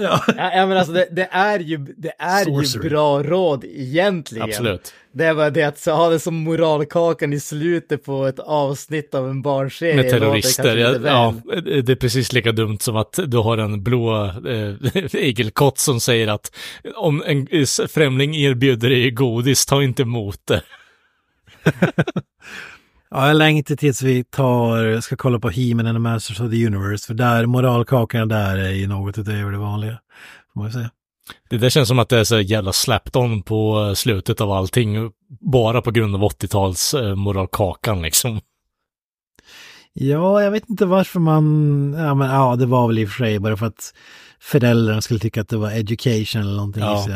Ja. 0.00 0.22
ja, 0.26 0.66
men 0.66 0.76
alltså 0.76 0.92
det, 0.92 1.08
det 1.12 1.28
är 1.30 1.58
ju, 1.58 1.76
det 1.76 2.12
är 2.18 2.46
ju 2.46 2.88
bra 2.88 3.22
råd 3.22 3.64
egentligen. 3.64 4.44
Absolut. 4.48 4.94
Det 5.12 5.24
är 5.24 5.34
bara 5.34 5.50
det 5.50 5.62
att 5.62 5.78
så 5.78 5.92
ha 5.92 6.08
det 6.10 6.18
som 6.18 6.34
moralkakan 6.34 7.32
i 7.32 7.40
slutet 7.40 8.04
på 8.04 8.26
ett 8.26 8.38
avsnitt 8.38 9.14
av 9.14 9.30
en 9.30 9.42
barnserie. 9.42 9.94
Med 9.96 10.10
terrorister. 10.10 10.76
Ja, 10.76 10.94
ja, 11.04 11.60
det 11.60 11.88
är 11.92 11.96
precis 11.96 12.32
lika 12.32 12.52
dumt 12.52 12.78
som 12.80 12.96
att 12.96 13.18
du 13.26 13.36
har 13.36 13.58
en 13.58 13.82
blå 13.82 14.24
eh, 14.24 14.74
igelkott 15.14 15.78
som 15.78 16.00
säger 16.00 16.28
att 16.28 16.56
om 16.94 17.22
en 17.26 17.46
främling 17.88 18.36
erbjuder 18.36 18.90
dig 18.90 19.10
godis, 19.10 19.66
ta 19.66 19.82
inte 19.82 20.02
emot 20.02 20.40
det. 20.46 20.62
Ja, 23.10 23.26
jag 23.28 23.36
längtar 23.36 23.76
tills 23.76 24.02
vi 24.02 24.24
tar, 24.24 25.00
ska 25.00 25.16
kolla 25.16 25.38
på 25.38 25.50
He-Man 25.50 25.86
and 25.86 25.96
the 25.96 26.00
Masters 26.00 26.40
of 26.40 26.50
the 26.50 26.66
Universe. 26.66 27.06
För 27.06 27.14
där, 27.14 27.46
moralkakan 27.46 28.28
där 28.28 28.56
är 28.56 28.70
ju 28.70 28.86
något 28.86 29.18
utöver 29.18 29.52
det 29.52 29.58
vanliga. 29.58 29.98
Får 30.54 30.60
man 30.60 30.72
säga. 30.72 30.90
Det 31.50 31.58
där 31.58 31.70
känns 31.70 31.88
som 31.88 31.98
att 31.98 32.08
det 32.08 32.18
är 32.18 32.24
så 32.24 32.40
jävla 32.40 32.72
slapped 32.72 33.16
on 33.16 33.42
på 33.42 33.92
slutet 33.96 34.40
av 34.40 34.52
allting, 34.52 35.10
bara 35.40 35.82
på 35.82 35.90
grund 35.90 36.14
av 36.14 36.22
80-tals 36.22 36.94
eh, 36.94 37.14
moralkakan 37.14 38.02
liksom. 38.02 38.40
Ja, 39.92 40.42
jag 40.42 40.50
vet 40.50 40.70
inte 40.70 40.86
varför 40.86 41.20
man... 41.20 41.44
Ja, 41.98 42.14
men 42.14 42.30
ja, 42.30 42.56
det 42.56 42.66
var 42.66 42.86
väl 42.88 42.98
i 42.98 43.04
och 43.04 43.08
för 43.08 43.24
sig 43.24 43.38
bara 43.38 43.56
för 43.56 43.66
att 43.66 43.94
föräldrarna 44.40 45.00
skulle 45.00 45.20
tycka 45.20 45.40
att 45.40 45.48
det 45.48 45.56
var 45.56 45.70
education 45.70 46.42
eller 46.42 46.56
någonting. 46.56 46.82
Ja. 46.82 47.06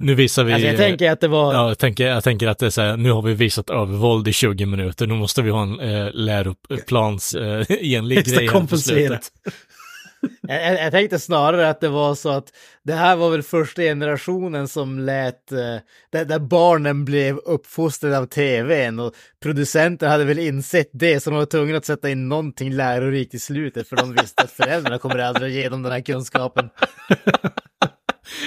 Nu 0.00 0.14
visar 0.14 0.44
vi... 0.44 0.52
Alltså 0.52 0.68
jag 0.68 0.76
tänker 0.76 1.10
att 1.10 1.20
det 1.20 1.28
var... 1.28 1.54
Ja, 1.54 1.68
jag 1.68 1.78
tänker, 1.78 2.06
jag 2.06 2.24
tänker 2.24 2.48
att 2.48 2.58
det 2.58 2.66
är 2.66 2.70
så 2.70 2.80
här, 2.80 2.96
nu 2.96 3.12
har 3.12 3.22
vi 3.22 3.34
visat 3.34 3.70
övervåld 3.70 4.28
i 4.28 4.32
20 4.32 4.66
minuter, 4.66 5.06
nu 5.06 5.14
måste 5.14 5.42
vi 5.42 5.50
ha 5.50 5.62
en 5.62 5.80
eh, 5.80 6.10
läroplans 6.12 7.34
eh, 7.34 7.66
grej 7.68 8.48
här 8.48 8.66
på 8.66 8.78
slutet. 8.78 9.32
Jag, 10.40 10.80
jag 10.80 10.92
tänkte 10.92 11.18
snarare 11.18 11.70
att 11.70 11.80
det 11.80 11.88
var 11.88 12.14
så 12.14 12.28
att 12.28 12.44
det 12.82 12.92
här 12.92 13.16
var 13.16 13.30
väl 13.30 13.42
första 13.42 13.82
generationen 13.82 14.68
som 14.68 14.98
lät, 14.98 15.52
eh, 15.52 15.76
där, 16.12 16.24
där 16.24 16.38
barnen 16.38 17.04
blev 17.04 17.36
uppfostrade 17.36 18.18
av 18.18 18.26
tvn 18.26 19.00
och 19.00 19.14
producenten 19.42 20.10
hade 20.10 20.24
väl 20.24 20.38
insett 20.38 20.90
det 20.92 21.20
så 21.20 21.30
de 21.30 21.36
var 21.36 21.46
tvungna 21.46 21.76
att 21.76 21.84
sätta 21.84 22.10
in 22.10 22.28
någonting 22.28 22.72
lärorikt 22.72 23.34
i 23.34 23.38
slutet 23.38 23.88
för 23.88 23.96
de 23.96 24.12
visste 24.12 24.42
att 24.42 24.50
föräldrarna 24.50 24.98
kommer 24.98 25.18
aldrig 25.18 25.48
att 25.48 25.62
ge 25.62 25.68
dem 25.68 25.82
den 25.82 25.92
här 25.92 26.00
kunskapen. 26.00 26.70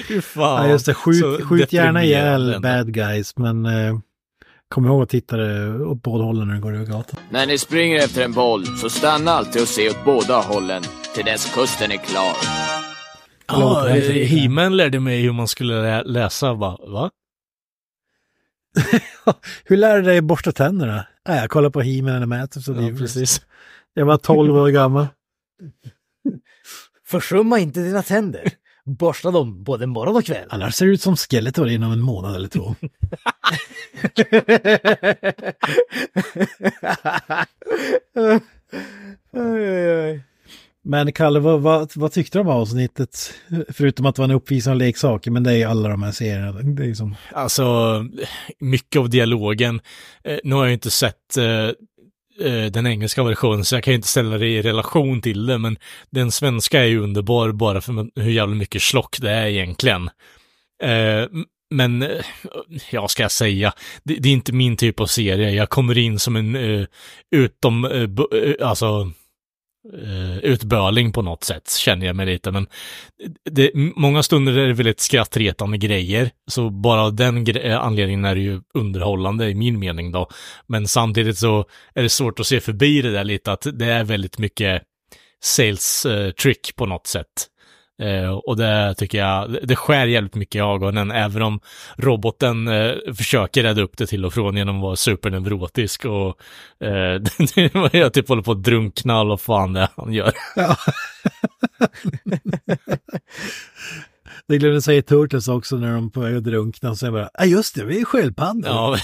Fy 0.07 0.21
fan. 0.21 0.65
Ja, 0.65 0.71
just 0.71 0.85
det. 0.85 0.93
Så 0.93 0.99
Skjut, 0.99 1.43
skjut 1.45 1.73
gärna 1.73 2.03
ihjäl 2.03 2.59
bad 2.61 2.93
guys, 2.93 3.37
men 3.37 3.65
eh, 3.65 3.95
kom 4.69 4.85
ihåg 4.85 5.03
att 5.03 5.09
titta 5.09 5.35
åt 5.85 6.01
båda 6.03 6.23
hållen 6.23 6.47
när 6.47 6.55
du 6.55 6.61
går 6.61 6.75
över 6.75 6.85
gatan. 6.85 7.19
När 7.29 7.45
ni 7.45 7.57
springer 7.57 7.97
efter 7.97 8.23
en 8.25 8.33
boll 8.33 8.65
så 8.77 8.89
stanna 8.89 9.31
alltid 9.31 9.61
och 9.61 9.67
se 9.67 9.89
åt 9.89 10.05
båda 10.05 10.37
hållen 10.41 10.83
till 11.15 11.25
dess 11.25 11.53
kusten 11.55 11.91
är 11.91 11.97
klar. 11.97 12.35
Ja, 13.47 13.89
eh, 13.89 14.27
He-Man 14.27 14.77
lärde 14.77 14.99
mig 14.99 15.21
hur 15.21 15.31
man 15.31 15.47
skulle 15.47 15.81
lä- 15.81 16.03
läsa, 16.03 16.53
va? 16.53 16.79
va? 16.87 17.11
Hur 19.65 19.77
lär 19.77 19.95
du 19.95 20.01
dig 20.01 20.21
borsta 20.21 20.51
tänderna? 20.51 21.05
Nej, 21.27 21.39
jag 21.39 21.49
kollar 21.49 21.69
på 21.69 21.81
He-Man 21.81 22.33
and 22.33 22.57
of 22.57 22.65
the 22.65 22.71
Ja, 22.71 22.97
precis. 22.97 23.41
Jag 23.93 24.05
var 24.05 24.17
12 24.17 24.55
år 24.55 24.69
gammal. 24.69 25.07
Försumma 27.07 27.59
inte 27.59 27.79
dina 27.79 28.03
tänder. 28.03 28.51
Borsta 28.85 29.31
dem 29.31 29.63
både 29.63 29.87
morgon 29.87 30.15
och 30.15 30.25
kväll. 30.25 30.47
Annars 30.49 30.75
ser 30.75 30.85
du 30.85 30.93
ut 30.93 31.01
som 31.01 31.15
Skeletor 31.15 31.69
inom 31.69 31.91
en 31.91 32.01
månad 32.01 32.35
eller 32.35 32.47
två. 32.47 32.75
Men 40.85 41.11
Kalle, 41.11 41.39
vad, 41.39 41.61
vad, 41.61 41.91
vad 41.95 42.11
tyckte 42.11 42.37
du 42.37 42.41
om 42.41 42.47
avsnittet? 42.47 43.33
Förutom 43.69 44.05
att 44.05 44.15
det 44.15 44.21
var 44.21 44.29
en 44.29 44.35
uppvisning 44.35 44.71
av 44.71 44.77
leksaker, 44.77 45.31
men 45.31 45.43
det 45.43 45.51
är 45.51 45.55
ju 45.55 45.63
alla 45.63 45.89
de 45.89 46.03
här 46.03 46.11
serierna. 46.11 46.51
Det 46.51 46.85
är 46.85 46.93
som... 46.93 47.15
Alltså, 47.31 47.63
mycket 48.59 48.99
av 48.99 49.09
dialogen. 49.09 49.81
Eh, 50.23 50.37
nu 50.43 50.55
har 50.55 50.65
jag 50.65 50.73
inte 50.73 50.91
sett 50.91 51.37
eh, 51.37 51.69
Eh, 52.39 52.65
den 52.65 52.87
engelska 52.87 53.23
versionen, 53.23 53.65
så 53.65 53.75
jag 53.75 53.83
kan 53.83 53.91
ju 53.91 53.95
inte 53.95 54.07
ställa 54.07 54.37
det 54.37 54.47
i 54.47 54.61
relation 54.61 55.21
till 55.21 55.45
det, 55.45 55.57
men 55.57 55.77
den 56.09 56.31
svenska 56.31 56.79
är 56.79 56.85
ju 56.85 56.99
underbar 56.99 57.51
bara 57.51 57.81
för 57.81 58.21
hur 58.21 58.31
jävla 58.31 58.55
mycket 58.55 58.81
slock 58.81 59.17
det 59.21 59.31
är 59.31 59.47
egentligen. 59.47 60.09
Eh, 60.83 61.27
men, 61.75 62.01
eh, 62.01 62.25
ja, 62.91 63.07
ska 63.07 63.23
jag 63.23 63.31
säga, 63.31 63.73
det, 64.03 64.15
det 64.15 64.29
är 64.29 64.33
inte 64.33 64.53
min 64.53 64.77
typ 64.77 64.99
av 64.99 65.05
serie. 65.05 65.49
Jag 65.49 65.69
kommer 65.69 65.97
in 65.97 66.19
som 66.19 66.35
en 66.35 66.55
eh, 66.55 66.85
utom, 67.35 68.07
alltså, 68.61 69.11
Eh, 69.91 70.37
utböling 70.37 71.11
på 71.11 71.21
något 71.21 71.43
sätt, 71.43 71.71
känner 71.71 72.05
jag 72.05 72.15
mig 72.15 72.25
lite. 72.25 72.51
Men 72.51 72.67
det, 73.51 73.71
många 73.75 74.23
stunder 74.23 74.57
är 74.57 74.67
det 74.67 74.73
väldigt 74.73 74.99
skrattretande 74.99 75.77
grejer, 75.77 76.29
så 76.51 76.69
bara 76.69 77.01
av 77.01 77.15
den 77.15 77.45
gre- 77.45 77.65
eh, 77.69 77.79
anledningen 77.79 78.25
är 78.25 78.35
det 78.35 78.41
ju 78.41 78.61
underhållande 78.73 79.49
i 79.49 79.55
min 79.55 79.79
mening 79.79 80.11
då. 80.11 80.29
Men 80.67 80.87
samtidigt 80.87 81.37
så 81.37 81.65
är 81.93 82.03
det 82.03 82.09
svårt 82.09 82.39
att 82.39 82.47
se 82.47 82.59
förbi 82.59 83.01
det 83.01 83.11
där 83.11 83.23
lite, 83.23 83.51
att 83.51 83.67
det 83.73 83.85
är 83.85 84.03
väldigt 84.03 84.37
mycket 84.37 84.81
sales 85.43 86.05
eh, 86.05 86.31
trick 86.31 86.75
på 86.75 86.85
något 86.85 87.07
sätt. 87.07 87.47
Eh, 88.03 88.29
och 88.29 88.57
det 88.57 88.95
tycker 88.97 89.17
jag, 89.17 89.57
det- 89.63 89.75
skär 89.75 90.05
jävligt 90.07 90.35
mycket 90.35 90.55
i 90.55 90.59
ögonen, 90.59 91.11
även 91.11 91.41
om 91.41 91.59
roboten 91.97 92.67
eh, 92.67 92.91
försöker 93.17 93.63
rädda 93.63 93.81
upp 93.81 93.97
det 93.97 94.07
till 94.07 94.25
och 94.25 94.33
från 94.33 94.57
genom 94.57 94.75
att 94.75 94.81
vara 94.81 94.95
superneurotisk 94.95 96.05
och 96.05 96.37
eh, 96.87 97.21
jag 97.91 98.13
typ 98.13 98.29
håller 98.29 98.41
på 98.43 98.51
att 98.51 98.63
drunkna 98.63 99.21
och 99.21 99.41
fan 99.41 99.73
det 99.73 99.87
han 99.95 100.13
gör. 100.13 100.33
Ja. 100.55 100.75
Det 104.47 104.57
glömde 104.57 104.81
säga 104.81 105.01
Turtles 105.01 105.47
också 105.47 105.75
när 105.75 105.93
de 105.93 106.11
på 106.11 106.19
väg 106.19 106.35
att 106.35 106.43
drunkna. 106.43 106.95
Så 106.95 107.05
jag 107.05 107.13
bara, 107.13 107.29
ja 107.33 107.45
just 107.45 107.75
det, 107.75 107.85
vi 107.85 108.01
är 108.01 108.05
sköldpaddor. 108.05 108.65
Ja. 108.65 108.97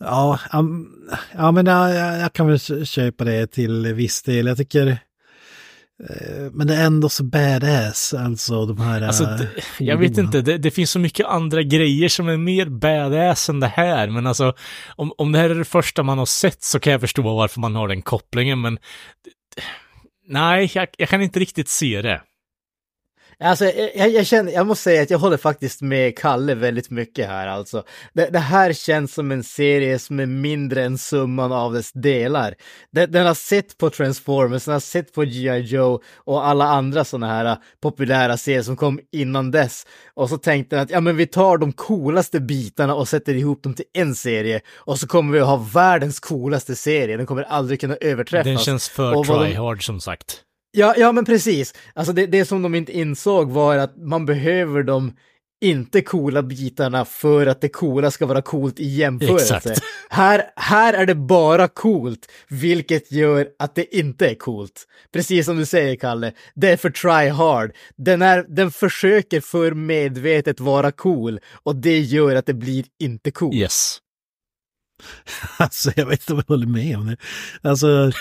Ja, 0.00 0.38
ja, 1.32 1.52
men 1.52 1.66
jag, 1.66 1.94
jag 2.20 2.32
kan 2.32 2.46
väl 2.46 2.58
kö- 2.58 2.84
köpa 2.84 3.24
det 3.24 3.46
till 3.46 3.94
viss 3.94 4.22
del. 4.22 4.46
Jag 4.46 4.56
tycker, 4.56 4.86
eh, 4.86 6.50
men 6.52 6.66
det 6.66 6.74
är 6.76 6.86
ändå 6.86 7.08
så 7.08 7.24
badass, 7.24 8.14
alltså 8.14 8.66
de 8.66 8.80
här... 8.80 9.02
Alltså, 9.02 9.24
eh, 9.24 9.36
det, 9.36 9.50
jag 9.78 9.96
vet 9.96 10.18
inte, 10.18 10.40
det, 10.40 10.58
det 10.58 10.70
finns 10.70 10.90
så 10.90 10.98
mycket 10.98 11.26
andra 11.26 11.62
grejer 11.62 12.08
som 12.08 12.28
är 12.28 12.36
mer 12.36 12.66
badass 12.66 13.48
än 13.48 13.60
det 13.60 13.66
här, 13.66 14.08
men 14.08 14.26
alltså 14.26 14.54
om, 14.96 15.12
om 15.18 15.32
det 15.32 15.38
här 15.38 15.50
är 15.50 15.54
det 15.54 15.64
första 15.64 16.02
man 16.02 16.18
har 16.18 16.26
sett 16.26 16.62
så 16.62 16.80
kan 16.80 16.92
jag 16.92 17.00
förstå 17.00 17.22
varför 17.22 17.60
man 17.60 17.74
har 17.74 17.88
den 17.88 18.02
kopplingen, 18.02 18.60
men 18.60 18.78
nej, 20.28 20.70
jag, 20.74 20.88
jag 20.98 21.08
kan 21.08 21.22
inte 21.22 21.40
riktigt 21.40 21.68
se 21.68 22.02
det. 22.02 22.22
Alltså, 23.42 23.64
jag, 23.64 24.10
jag, 24.10 24.26
känner, 24.26 24.52
jag 24.52 24.66
måste 24.66 24.82
säga 24.82 25.02
att 25.02 25.10
jag 25.10 25.18
håller 25.18 25.36
faktiskt 25.36 25.82
med 25.82 26.18
Kalle 26.18 26.54
väldigt 26.54 26.90
mycket 26.90 27.26
här 27.28 27.46
alltså. 27.46 27.82
Det, 28.12 28.26
det 28.26 28.38
här 28.38 28.72
känns 28.72 29.14
som 29.14 29.30
en 29.30 29.44
serie 29.44 29.98
som 29.98 30.20
är 30.20 30.26
mindre 30.26 30.84
än 30.84 30.98
summan 30.98 31.52
av 31.52 31.72
dess 31.72 31.92
delar. 31.92 32.54
Den, 32.92 33.12
den 33.12 33.26
har 33.26 33.34
sett 33.34 33.78
på 33.78 33.90
Transformers, 33.90 34.64
den 34.64 34.72
har 34.72 34.80
sett 34.80 35.12
på 35.12 35.22
G.I. 35.22 35.58
Joe 35.58 36.00
och 36.16 36.46
alla 36.46 36.64
andra 36.64 37.04
sådana 37.04 37.26
här 37.26 37.44
uh, 37.44 37.56
populära 37.82 38.36
serier 38.36 38.62
som 38.62 38.76
kom 38.76 39.00
innan 39.12 39.50
dess. 39.50 39.86
Och 40.14 40.28
så 40.28 40.38
tänkte 40.38 40.76
den 40.76 40.82
att 40.82 40.90
ja 40.90 41.00
men 41.00 41.16
vi 41.16 41.26
tar 41.26 41.58
de 41.58 41.72
coolaste 41.72 42.40
bitarna 42.40 42.94
och 42.94 43.08
sätter 43.08 43.34
ihop 43.34 43.62
dem 43.62 43.74
till 43.74 43.84
en 43.92 44.14
serie 44.14 44.60
och 44.76 44.98
så 44.98 45.06
kommer 45.06 45.32
vi 45.32 45.40
att 45.40 45.46
ha 45.46 45.56
världens 45.56 46.20
coolaste 46.20 46.76
serie, 46.76 47.16
den 47.16 47.26
kommer 47.26 47.42
aldrig 47.42 47.80
kunna 47.80 47.96
överträffas. 48.00 48.44
Den 48.44 48.58
känns 48.58 48.88
för 48.88 49.14
Och 49.14 49.26
vad 49.26 49.40
de- 49.40 49.46
try 49.46 49.54
hard 49.54 49.86
som 49.86 50.00
sagt. 50.00 50.44
Ja, 50.72 50.94
ja 50.96 51.12
men 51.12 51.24
precis. 51.24 51.74
Alltså 51.94 52.12
det, 52.12 52.26
det 52.26 52.44
som 52.44 52.62
de 52.62 52.74
inte 52.74 52.98
insåg 52.98 53.50
var 53.50 53.76
att 53.76 53.96
man 53.96 54.26
behöver 54.26 54.82
de 54.82 55.12
inte 55.60 56.02
coola 56.02 56.42
bitarna 56.42 57.04
för 57.04 57.46
att 57.46 57.60
det 57.60 57.68
coola 57.68 58.10
ska 58.10 58.26
vara 58.26 58.42
coolt 58.42 58.80
i 58.80 58.88
jämförelse. 58.88 59.56
Exakt. 59.56 59.82
Här, 60.10 60.42
här 60.56 60.94
är 60.94 61.06
det 61.06 61.14
bara 61.14 61.68
coolt, 61.68 62.30
vilket 62.48 63.12
gör 63.12 63.48
att 63.58 63.74
det 63.74 63.96
inte 63.96 64.28
är 64.28 64.34
coolt. 64.34 64.86
Precis 65.12 65.46
som 65.46 65.56
du 65.56 65.66
säger, 65.66 65.96
Kalle. 65.96 66.32
Det 66.54 66.70
är 66.70 66.76
för 66.76 66.90
try 66.90 67.28
hard. 67.28 67.72
Den, 67.96 68.22
är, 68.22 68.44
den 68.48 68.70
försöker 68.70 69.40
för 69.40 69.72
medvetet 69.72 70.60
vara 70.60 70.92
cool 70.92 71.40
och 71.62 71.76
det 71.76 71.98
gör 71.98 72.36
att 72.36 72.46
det 72.46 72.54
blir 72.54 72.84
inte 72.98 73.30
coolt. 73.30 73.54
Yes. 73.54 73.98
Alltså 75.56 75.92
jag 75.96 76.06
vet 76.06 76.20
inte 76.20 76.32
om 76.32 76.42
jag 76.46 76.54
håller 76.54 76.66
med 76.66 76.96
om 76.98 77.06
det. 77.06 77.16
Alltså 77.68 78.12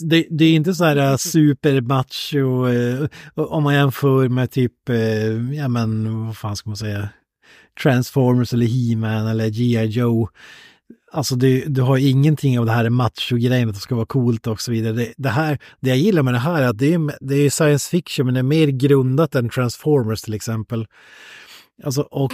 det, 0.00 0.26
det 0.30 0.44
är 0.44 0.54
inte 0.54 0.74
så 0.74 0.84
här 0.84 0.96
eh, 0.96 1.16
supermacho 1.16 2.68
eh, 2.68 3.08
om 3.34 3.62
man 3.62 3.74
jämför 3.74 4.28
med 4.28 4.50
typ, 4.50 4.88
eh, 4.88 5.54
ja 5.54 5.68
men 5.68 6.26
vad 6.26 6.36
fan 6.36 6.56
ska 6.56 6.70
man 6.70 6.76
säga, 6.76 7.08
Transformers 7.82 8.52
eller 8.52 8.66
He-Man 8.66 9.26
eller 9.26 9.48
G.I. 9.48 9.84
Joe. 9.84 10.28
Alltså 11.12 11.34
du, 11.36 11.64
du 11.66 11.82
har 11.82 11.96
ingenting 11.96 12.58
av 12.58 12.66
det 12.66 12.72
här 12.72 12.90
macho-grejen, 12.90 13.68
att 13.68 13.74
det 13.74 13.80
ska 13.80 13.94
vara 13.94 14.06
coolt 14.06 14.46
och 14.46 14.60
så 14.60 14.70
vidare. 14.70 14.92
Det, 14.92 15.12
det, 15.16 15.28
här, 15.28 15.58
det 15.80 15.88
jag 15.88 15.98
gillar 15.98 16.22
med 16.22 16.34
det 16.34 16.38
här 16.38 16.62
är 16.62 16.68
att 16.68 16.78
det 16.78 16.94
är, 16.94 17.16
det 17.20 17.34
är 17.34 17.50
science 17.50 17.90
fiction 17.90 18.26
men 18.26 18.34
det 18.34 18.40
är 18.40 18.44
mer 18.44 18.66
grundat 18.66 19.34
än 19.34 19.48
Transformers 19.48 20.22
till 20.22 20.34
exempel. 20.34 20.86
Alltså, 21.84 22.00
och 22.02 22.32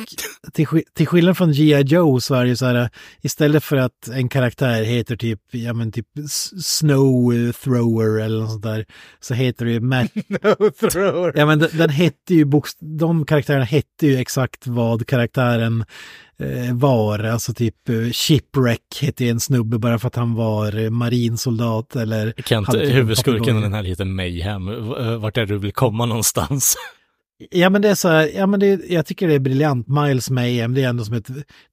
till, 0.52 0.66
till 0.94 1.06
skillnad 1.06 1.36
från 1.36 1.52
G.I. 1.52 1.80
Joe 1.82 2.20
så 2.20 2.34
är 2.34 2.42
det 2.44 2.48
ju 2.48 2.56
så 2.56 2.66
här, 2.66 2.90
istället 3.22 3.64
för 3.64 3.76
att 3.76 4.08
en 4.12 4.28
karaktär 4.28 4.82
heter 4.82 5.16
typ, 5.16 5.40
ja 5.50 5.72
men 5.72 5.92
typ 5.92 6.06
Snow 6.62 7.34
eh, 7.34 7.52
Thrower 7.52 8.20
eller 8.24 8.40
något 8.40 8.50
sånt 8.50 8.62
där, 8.62 8.86
så 9.20 9.34
heter 9.34 9.64
det 9.64 9.72
ju 9.72 9.80
Matt... 9.80 10.10
No 10.28 10.70
thrower. 10.90 11.32
Ja 11.36 11.46
men 11.46 11.58
den, 11.58 11.68
den 11.72 11.90
hette 11.90 12.34
ju, 12.34 12.44
bokst- 12.44 12.78
de 12.98 13.24
karaktärerna 13.26 13.64
hette 13.64 14.06
ju 14.06 14.16
exakt 14.16 14.66
vad 14.66 15.06
karaktären 15.06 15.84
eh, 16.38 16.74
var, 16.74 17.18
alltså 17.18 17.54
typ 17.54 17.88
eh, 17.88 18.10
Shipwreck 18.12 18.98
hette 19.00 19.28
en 19.28 19.40
snubbe 19.40 19.78
bara 19.78 19.98
för 19.98 20.06
att 20.08 20.16
han 20.16 20.34
var 20.34 20.78
eh, 20.84 20.90
marinsoldat 20.90 21.96
eller... 21.96 22.34
Kent, 22.46 22.66
hade 22.66 22.78
typ 22.80 22.88
en 22.88 22.94
huvudskurken 22.96 23.56
av 23.56 23.62
den 23.62 23.74
här 23.74 23.82
heter 23.84 24.04
Mayhem. 24.04 24.66
V- 24.66 25.16
Vart 25.16 25.36
är 25.36 25.46
du 25.46 25.58
vill 25.58 25.72
komma 25.72 26.06
någonstans? 26.06 26.76
Ja 27.38 27.70
men 27.70 27.82
det 27.82 27.88
är 27.88 27.94
så 27.94 28.08
här, 28.08 28.26
ja 28.26 28.46
men 28.46 28.60
det, 28.60 28.90
jag 28.90 29.06
tycker 29.06 29.28
det 29.28 29.34
är 29.34 29.38
briljant. 29.38 29.88
Miles 29.88 30.30
Mayhem, 30.30 30.74
det 30.74 30.84
är 30.84 30.88
ändå 30.88 31.04
som 31.04 31.14
ett 31.14 31.28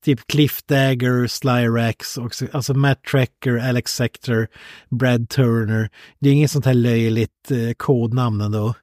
typ 0.06 0.28
Cliff 0.28 0.64
Dagger, 0.64 1.28
Sly 1.28 1.68
Rex, 1.68 2.18
också, 2.18 2.48
alltså 2.52 2.74
Matt 2.74 3.04
Trecker, 3.04 3.58
Alex 3.58 3.96
Sector, 3.96 4.48
Brad 4.90 5.30
Turner. 5.30 5.90
Det 6.20 6.30
är 6.30 6.34
inget 6.34 6.52
sånt 6.52 6.66
här 6.66 6.74
löjligt 6.74 7.52
eh, 7.52 7.74
kodnamn 7.78 8.42
ändå. 8.42 8.74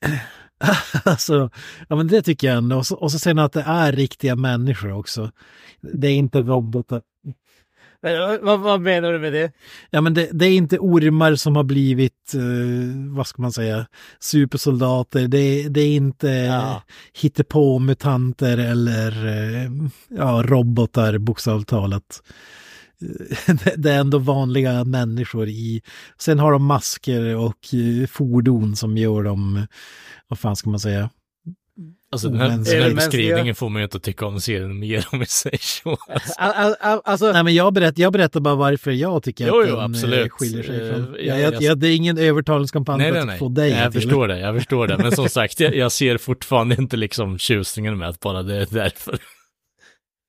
alltså, 1.04 1.50
ja 1.88 1.96
men 1.96 2.06
det 2.06 2.22
tycker 2.22 2.46
jag 2.46 2.56
ändå. 2.56 2.76
Och 2.76 2.86
så, 2.86 2.96
och 2.96 3.12
så 3.12 3.18
sen 3.18 3.38
att 3.38 3.52
det 3.52 3.64
är 3.66 3.92
riktiga 3.92 4.36
människor 4.36 4.92
också. 4.92 5.30
Det 5.80 6.08
är 6.08 6.14
inte 6.14 6.40
robotar. 6.40 7.02
Men, 8.02 8.44
vad, 8.44 8.60
vad 8.60 8.80
menar 8.80 9.12
du 9.12 9.18
med 9.18 9.32
det? 9.32 9.52
Ja 9.90 10.00
men 10.00 10.14
det, 10.14 10.28
det 10.32 10.46
är 10.46 10.56
inte 10.56 10.78
ormar 10.78 11.34
som 11.34 11.56
har 11.56 11.64
blivit, 11.64 12.34
eh, 12.34 13.16
vad 13.16 13.26
ska 13.26 13.42
man 13.42 13.52
säga, 13.52 13.86
supersoldater. 14.20 15.28
Det, 15.28 15.68
det 15.68 15.80
är 15.80 15.96
inte 15.96 16.28
Ja. 16.28 16.82
hittepå 17.20 17.78
mutanter 17.78 18.58
eller 18.58 19.26
eh, 19.26 19.70
ja, 20.08 20.42
robotar 20.46 21.18
bokstavligt 21.18 21.70
talat. 21.70 22.22
Eh, 23.48 23.54
det- 23.64 23.74
Det 23.76 23.92
är 23.92 24.00
ändå 24.00 24.18
vanliga 24.18 24.84
människor 24.84 25.48
i, 25.48 25.82
sen 26.18 26.38
har 26.38 26.52
de 26.52 26.64
masker 26.64 27.36
och 27.36 27.74
eh, 27.74 28.06
fordon 28.06 28.76
som 28.76 28.96
gör 28.96 29.22
dem, 29.22 29.66
vad 30.28 30.38
fan 30.38 30.56
ska 30.56 30.70
man 30.70 30.80
säga? 30.80 31.10
Alltså 32.12 32.28
den 32.28 32.40
här, 32.40 32.48
den 32.48 32.82
här 32.82 32.94
beskrivningen 32.94 33.54
får 33.54 33.68
man 33.68 33.80
ju 33.80 33.84
inte 33.84 34.00
tycka 34.00 34.26
om 34.26 34.40
serien 34.40 34.78
mer 34.78 35.06
om 35.12 35.18
vi 35.18 35.26
säger 35.26 35.58
så. 35.58 35.90
Al, 36.38 36.52
al, 36.52 36.74
al, 36.80 37.00
alltså, 37.04 37.32
Nej 37.32 37.42
men 37.44 37.54
jag, 37.54 37.72
berätt, 37.72 37.98
jag 37.98 38.12
berättar 38.12 38.40
bara 38.40 38.54
varför 38.54 38.90
jag 38.90 39.22
tycker 39.22 39.46
Jo, 39.46 39.60
att 39.60 39.66
jo, 39.68 39.70
den 39.74 39.78
eh, 39.78 39.84
absolut. 39.84 40.32
skiljer 40.32 40.62
sig 40.62 40.88
Eh, 40.88 40.94
från... 40.94 41.14
ja, 41.18 41.22
jag, 41.24 41.40
jag, 41.40 41.54
jag- 41.54 41.62
jag, 41.62 41.78
det 41.78 41.88
är 41.88 41.96
ingen 41.96 42.18
övertalningskampanj 42.18 42.98
Nej, 42.98 43.06
för 43.08 43.12
nej, 43.14 43.20
att 43.20 43.26
nej. 43.26 43.38
få 43.38 43.48
dig 43.48 43.70
jag 43.70 43.92
till. 43.92 44.00
förstår 44.00 44.28
det, 44.28 44.38
jag 44.40 44.56
förstår 44.56 44.86
det. 44.86 44.98
Men 44.98 45.12
som 45.12 45.28
sagt, 45.28 45.60
jag, 45.60 45.76
jag 45.76 45.92
ser 45.92 46.18
fortfarande 46.18 46.74
inte 46.78 46.96
liksom 46.96 47.38
tjusningen 47.38 47.98
med 47.98 48.08
att 48.08 48.20
bara 48.20 48.42
det 48.42 48.56
är 48.56 48.66
därför. 48.70 49.18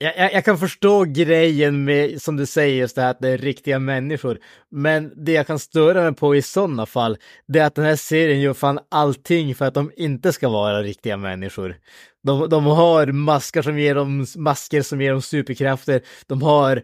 Jag, 0.02 0.18
jag, 0.18 0.34
jag 0.34 0.46
kan 0.46 0.58
förstå 0.58 1.04
grejen 1.04 1.84
med, 1.84 2.22
som 2.22 2.38
du 2.38 2.46
säger, 2.46 2.76
just 2.76 2.96
det 2.96 3.02
här 3.02 3.12
att 3.12 3.20
det 3.20 3.30
är 3.30 3.38
riktiga 3.38 3.80
människor. 3.80 4.40
Men 4.72 5.26
det 5.26 5.32
jag 5.32 5.48
kan 5.48 5.60
störa 5.60 6.04
mig 6.04 6.14
på 6.14 6.36
i 6.36 6.42
sådana 6.42 6.86
fall, 6.86 7.18
det 7.48 7.60
är 7.60 7.66
att 7.66 7.76
den 7.76 7.86
här 7.86 7.96
serien 7.96 8.42
gör 8.42 8.54
fan 8.54 8.80
allting 8.90 9.56
för 9.56 9.66
att 9.66 9.74
de 9.74 9.92
inte 9.96 10.34
ska 10.34 10.50
vara 10.50 10.84
riktiga 10.84 11.18
människor. 11.18 11.76
De, 12.24 12.50
de 12.50 12.66
har 12.66 13.08
masker 13.08 13.62
som 13.62 13.80
ger 13.80 13.96
dem, 13.96 14.26
masker 14.36 14.82
som 14.82 15.02
ger 15.02 15.12
dem 15.12 15.22
superkrafter. 15.22 16.02
De 16.28 16.42
har 16.42 16.84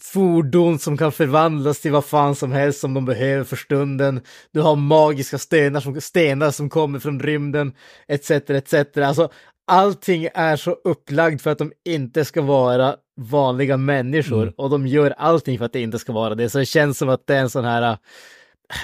fordon 0.00 0.78
som 0.78 0.96
kan 0.96 1.12
förvandlas 1.12 1.80
till 1.80 1.92
vad 1.92 2.04
fan 2.04 2.34
som 2.34 2.52
helst 2.52 2.80
som 2.80 2.94
de 2.94 3.04
behöver 3.04 3.44
för 3.44 3.56
stunden. 3.56 4.20
Du 4.52 4.60
har 4.60 4.76
magiska 4.76 5.38
stenar 5.38 5.80
som, 5.80 6.00
stenar 6.00 6.50
som 6.50 6.70
kommer 6.70 6.98
från 6.98 7.20
rymden, 7.20 7.74
etc. 8.08 8.30
etc. 8.30 8.74
Alltså, 8.96 9.30
allting 9.66 10.28
är 10.34 10.56
så 10.56 10.70
upplagt 10.70 11.42
för 11.42 11.50
att 11.50 11.58
de 11.58 11.72
inte 11.84 12.24
ska 12.24 12.42
vara 12.42 12.96
vanliga 13.20 13.76
människor 13.76 14.42
Mm. 14.42 14.54
och 14.56 14.70
de 14.70 14.86
gör 14.86 15.10
allting 15.10 15.58
för 15.58 15.64
att 15.64 15.72
det 15.72 15.80
inte 15.80 15.98
ska 15.98 16.12
vara 16.12 16.34
det. 16.34 16.50
Så 16.50 16.58
det 16.58 16.66
känns 16.66 16.98
som 16.98 17.08
att 17.08 17.26
det 17.26 17.34
är 17.34 17.40
en 17.40 17.50
sån 17.50 17.64
här 17.64 17.96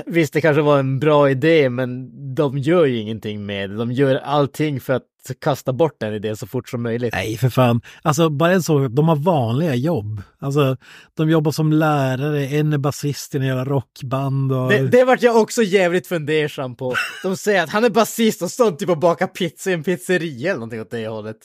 visst, 0.06 0.32
det 0.32 0.40
kanske 0.40 0.62
var 0.62 0.78
en 0.78 0.98
bra 0.98 1.30
idé, 1.30 1.70
men 1.70 2.10
de 2.34 2.58
gör 2.58 2.84
ju 2.84 2.98
ingenting 2.98 3.46
med 3.46 3.70
det. 3.70 3.76
De 3.76 3.92
gör 3.92 4.14
allting 4.14 4.80
för 4.80 4.92
att 4.92 5.02
kasta 5.40 5.72
bort 5.72 5.96
den 6.00 6.14
idén 6.14 6.36
så 6.36 6.46
fort 6.46 6.68
som 6.68 6.82
möjligt. 6.82 7.14
Nej, 7.14 7.36
för 7.36 7.48
fan. 7.48 7.80
Alltså 8.02 8.30
bara 8.30 8.52
en 8.52 8.62
sak, 8.62 8.90
de 8.90 9.08
har 9.08 9.16
vanliga 9.16 9.74
jobb. 9.74 10.22
Alltså, 10.38 10.76
de 11.16 11.30
jobbar 11.30 11.52
som 11.52 11.72
lärare, 11.72 12.46
en 12.46 12.72
är 12.72 12.78
basist 12.78 13.34
i 13.34 13.38
en 13.38 13.46
jävla 13.46 13.64
rockband 13.64 14.52
och... 14.52 14.68
Det, 14.68 14.88
det 14.88 15.04
vart 15.04 15.22
jag 15.22 15.36
också 15.36 15.62
jävligt 15.62 16.06
fundersam 16.06 16.76
på. 16.76 16.94
De 17.22 17.36
säger 17.36 17.62
att 17.62 17.70
han 17.70 17.84
är 17.84 17.90
basist 17.90 18.42
och 18.42 18.50
står 18.50 18.70
typ 18.70 18.88
och 18.88 18.98
bakar 18.98 19.26
pizza 19.26 19.70
i 19.70 19.72
en 19.72 19.82
pizzeria 19.84 20.50
eller 20.50 20.58
någonting 20.58 20.80
åt 20.80 20.90
det 20.90 21.08
hållet. 21.08 21.36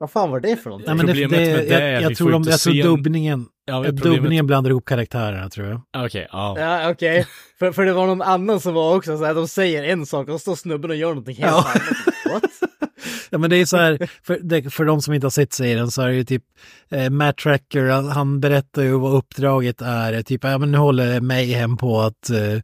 Vad 0.00 0.10
fan 0.10 0.30
var 0.30 0.40
det 0.40 0.56
för 0.56 0.70
någonting? 0.70 0.86
Nej, 0.86 0.96
men 0.96 1.06
det, 1.06 1.12
Problemet 1.12 1.38
det, 1.46 1.56
med 1.56 1.68
det 1.68 1.74
är 1.84 1.90
jag, 1.92 1.96
att 1.96 2.02
jag 2.02 2.16
tror, 2.16 2.30
de, 2.30 2.42
jag 2.42 2.60
tror 2.60 2.74
en- 2.74 2.82
dubbningen, 2.82 3.46
Ja, 3.66 3.84
problemet- 3.84 4.02
dubbningen 4.02 4.46
blandar 4.46 4.70
ihop 4.70 4.84
karaktärerna 4.84 5.48
tror 5.50 5.66
jag. 5.68 6.04
Okej, 6.06 6.28
ja. 6.32 6.56
Ja, 6.58 6.90
okej. 6.90 7.26
För, 7.58 7.72
för 7.72 7.84
det 7.84 7.92
var 7.92 8.06
någon 8.06 8.22
annan 8.22 8.60
som 8.60 8.74
var 8.74 8.96
också 8.96 9.18
så 9.18 9.24
här, 9.24 9.34
de 9.34 9.48
säger 9.48 9.82
en 9.82 10.06
sak 10.06 10.28
och 10.28 10.32
så 10.34 10.38
står 10.38 10.54
snubben 10.54 10.90
och 10.90 10.96
gör 10.96 11.08
någonting 11.08 11.36
helt 11.36 11.50
Ja. 11.50 11.56
annat. 11.70 12.09
What? 12.32 12.42
Ja 13.30 13.38
men 13.38 13.50
det 13.50 13.56
är 13.56 13.66
så 13.66 13.76
här, 13.76 14.08
för, 14.22 14.38
det, 14.42 14.70
för 14.70 14.84
de 14.84 15.02
som 15.02 15.14
inte 15.14 15.24
har 15.24 15.30
sett 15.30 15.52
serien 15.52 15.90
så 15.90 16.02
är 16.02 16.08
det 16.08 16.14
ju 16.14 16.24
typ 16.24 16.42
eh, 16.90 17.10
Matt 17.10 17.36
Tracker, 17.36 17.86
han, 17.86 18.08
han 18.08 18.40
berättar 18.40 18.82
ju 18.82 18.98
vad 18.98 19.14
uppdraget 19.14 19.82
är. 19.82 20.22
Typ, 20.22 20.44
ja 20.44 20.58
men 20.58 20.72
nu 20.72 20.78
håller 20.78 21.20
Mayhem 21.20 21.76
på 21.76 22.00
att 22.00 22.30
eh, 22.30 22.58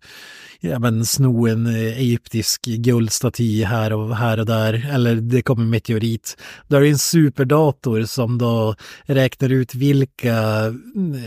ja, 0.61 0.79
men 0.79 1.05
sno 1.05 1.47
en 1.47 1.67
eh, 1.67 1.99
egyptisk 1.99 2.63
guldstaty 2.63 3.65
här 3.65 3.93
och 3.93 4.17
här 4.17 4.41
och 4.41 4.47
där. 4.47 4.91
Eller 4.93 5.15
det 5.15 5.43
kommer 5.43 5.65
meteorit. 5.65 6.37
Då 6.69 6.77
är 6.77 6.81
det 6.81 6.89
en 6.89 6.99
superdator 6.99 8.03
som 8.03 8.39
då 8.39 8.75
räknar 9.05 9.53
ut 9.53 9.75
vilka 9.75 10.37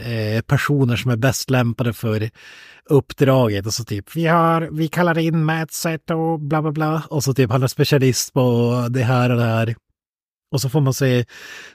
eh, 0.05 0.41
personer 0.47 0.95
som 0.95 1.11
är 1.11 1.17
bäst 1.17 1.49
lämpade 1.49 1.93
för 1.93 2.29
uppdraget 2.89 3.65
och 3.65 3.73
så 3.73 3.83
typ 3.83 4.15
vi 4.15 4.27
har, 4.27 4.61
vi 4.71 4.87
kallar 4.87 5.17
in 5.17 5.43
Matt 5.43 5.71
Seto, 5.71 6.13
och 6.13 6.39
bla 6.39 6.61
bla 6.61 6.71
bla 6.71 7.03
och 7.09 7.23
så 7.23 7.33
typ 7.33 7.51
han 7.51 7.63
är 7.63 7.67
specialist 7.67 8.33
på 8.33 8.87
det 8.89 9.03
här 9.03 9.29
och 9.29 9.37
det 9.37 9.43
här. 9.43 9.75
Och 10.51 10.61
så 10.61 10.69
får 10.69 10.81
man 10.81 10.93
se 10.93 11.25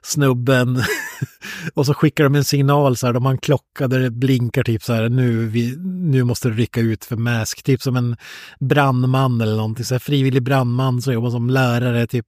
snubben 0.02 0.82
och 1.74 1.86
så 1.86 1.94
skickar 1.94 2.24
de 2.24 2.34
en 2.34 2.44
signal 2.44 2.96
så 2.96 3.06
här, 3.06 3.12
de 3.12 3.24
har 3.24 3.32
en 3.32 3.38
klocka 3.38 3.88
där 3.88 4.01
det 4.01 4.10
blinkar 4.10 4.62
typ 4.62 4.82
så 4.82 4.92
här, 4.92 5.09
nu, 5.09 5.46
vi, 5.46 5.76
nu 5.84 6.24
måste 6.24 6.48
du 6.48 6.55
rycka 6.55 6.80
ut 6.80 7.05
för 7.05 7.16
mask, 7.16 7.62
typ 7.62 7.82
som 7.82 7.96
en 7.96 8.16
brandman 8.60 9.40
eller 9.40 9.56
någonting, 9.56 9.84
så 9.84 9.94
här, 9.94 9.98
frivillig 9.98 10.42
brandman 10.42 11.02
som 11.02 11.12
jobbar 11.12 11.30
som 11.30 11.51
lärare, 11.51 12.06
typ 12.06 12.26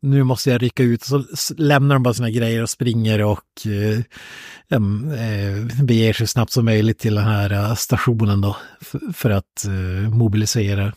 nu 0.00 0.24
måste 0.24 0.50
jag 0.50 0.62
rycka 0.62 0.82
ut, 0.82 1.02
så 1.02 1.24
lämnar 1.56 1.94
de 1.94 2.02
bara 2.02 2.14
sina 2.14 2.30
grejer 2.30 2.62
och 2.62 2.70
springer 2.70 3.22
och 3.22 3.66
eh, 3.66 3.98
eh, 4.68 5.82
beger 5.82 6.12
sig 6.12 6.26
snabbt 6.26 6.52
som 6.52 6.64
möjligt 6.64 6.98
till 6.98 7.14
den 7.14 7.24
här 7.24 7.52
eh, 7.52 7.74
stationen 7.74 8.40
då, 8.40 8.56
för, 8.80 9.00
för 9.12 9.30
att 9.30 9.64
eh, 9.64 10.10
mobilisera 10.10 10.92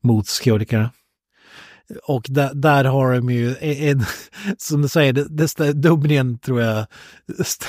mot 0.00 0.26
skurkarna. 0.26 0.90
Och 2.02 2.26
där, 2.28 2.50
där 2.54 2.84
har 2.84 3.14
de 3.14 3.30
ju 3.30 3.56
en, 3.60 4.04
som 4.58 4.82
du 4.82 4.88
säger, 4.88 5.12
det, 5.12 5.56
det, 5.56 5.72
dubbningen 5.72 6.38
tror 6.38 6.60
jag 6.60 6.86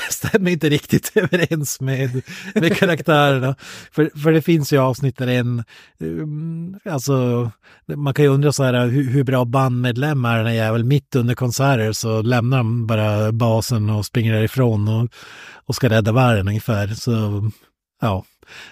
stämmer 0.10 0.52
inte 0.52 0.70
riktigt 0.70 1.12
överens 1.16 1.82
med, 1.82 2.22
med 2.56 2.78
karaktärerna. 2.78 3.56
För, 3.92 4.20
för 4.20 4.32
det 4.32 4.42
finns 4.42 4.74
ju 4.74 4.78
avsnitt 4.78 5.18
där 5.18 5.28
en, 5.28 5.64
um, 6.00 6.80
alltså 6.86 7.52
man 7.96 8.14
kan 8.14 8.26
ju 8.26 8.32
undra 8.32 8.52
så 8.52 8.64
här 8.64 8.88
hur, 8.88 9.10
hur 9.10 9.24
bra 9.24 9.46
bandmedlem 9.46 10.26
är 10.26 10.38
den 10.38 10.46
här 10.46 10.54
jäveln. 10.54 10.88
Mitt 10.88 11.16
under 11.16 11.36
konserter 11.36 11.92
så 11.92 12.22
lämnar 12.22 12.58
de 12.58 12.88
bara 12.88 13.32
basen 13.32 13.90
och 13.90 14.06
springer 14.06 14.34
därifrån 14.34 14.88
och, 14.88 15.10
och 15.66 15.76
ska 15.76 15.90
rädda 15.90 16.12
världen 16.12 16.48
ungefär. 16.48 16.88
Så 16.88 17.12
ja. 18.02 18.26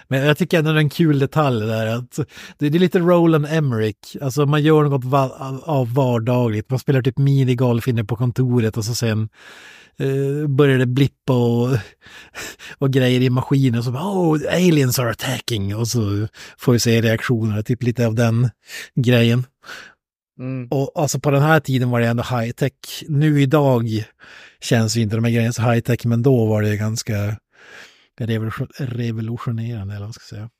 Men 0.08 0.26
jag 0.26 0.38
tycker 0.38 0.58
ändå 0.58 0.72
det 0.72 0.78
är 0.78 0.80
en 0.80 0.90
kul 0.90 1.18
detalj 1.18 1.66
där 1.66 1.86
att 1.86 2.18
det 2.58 2.66
är 2.66 2.70
lite 2.70 2.98
Roland 2.98 3.46
Emmerich, 3.50 4.16
alltså 4.22 4.46
man 4.46 4.62
gör 4.62 4.84
något 4.84 5.04
va- 5.04 5.60
av- 5.64 5.94
vardagligt, 5.94 6.70
man 6.70 6.78
spelar 6.78 7.02
typ 7.02 7.18
minigolf 7.18 7.88
inne 7.88 8.04
på 8.04 8.16
kontoret 8.16 8.76
och 8.76 8.84
så 8.84 8.94
sen 8.94 9.28
eh, 9.98 10.48
börjar 10.48 10.78
det 10.78 10.86
blippa 10.86 11.32
och, 11.32 11.76
och 12.78 12.90
grejer 12.90 13.20
i 13.20 13.30
maskinen 13.30 13.82
som 13.82 13.96
oh, 13.96 14.40
aliens 14.50 14.98
are 14.98 15.10
attacking 15.10 15.76
och 15.76 15.88
så 15.88 16.28
får 16.58 16.72
vi 16.72 16.78
se 16.78 17.02
reaktionerna, 17.02 17.62
typ 17.62 17.82
lite 17.82 18.06
av 18.06 18.14
den 18.14 18.50
grejen. 18.94 19.44
Mm. 20.40 20.68
Och 20.70 20.92
alltså 20.94 21.20
på 21.20 21.30
den 21.30 21.42
här 21.42 21.60
tiden 21.60 21.90
var 21.90 22.00
det 22.00 22.06
ändå 22.06 22.22
high 22.22 22.50
tech. 22.50 22.72
Nu 23.08 23.42
idag 23.42 24.04
känns 24.60 24.96
ju 24.96 25.00
inte 25.00 25.16
de 25.16 25.24
här 25.24 25.32
grejerna 25.32 25.52
så 25.52 25.62
high 25.62 25.80
tech, 25.80 26.04
men 26.04 26.22
då 26.22 26.46
var 26.46 26.62
det 26.62 26.76
ganska 26.76 27.36
revolutionerande, 28.78 29.94
eller 29.94 30.06
vad 30.06 30.14
ska 30.14 30.36
säga. 30.36 30.50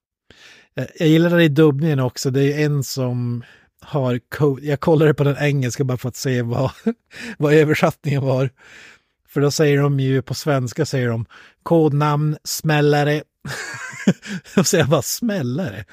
Jag, 0.74 0.87
jag 0.99 1.09
gillar 1.09 1.37
det 1.37 1.45
i 1.45 1.49
dubbningen 1.49 2.01
också, 2.01 2.31
det 2.31 2.53
är 2.53 2.66
en 2.66 2.85
som 2.85 3.45
har 3.81 4.20
code, 4.28 4.66
jag 4.66 4.81
kollade 4.81 5.15
på 5.15 5.24
den 5.24 5.37
engelska 5.39 5.85
bara 5.85 5.99
för 5.99 6.09
att 6.09 6.16
se 6.16 6.43
vad, 6.43 6.70
vad 7.39 7.55
översättningen 7.55 8.23
var. 8.23 8.51
För 9.28 9.41
då 9.41 9.51
säger 9.51 9.82
de 9.82 10.01
ju 10.01 10.23
på 10.23 10.35
svenska 10.35 10.87
säger 10.87 11.09
de 11.09 11.27
kodnamn 11.62 12.37
smällare. 12.45 13.23
och 14.57 14.66
så 14.66 14.77
jag 14.77 14.89
bara 14.89 15.03
smällare. 15.03 15.85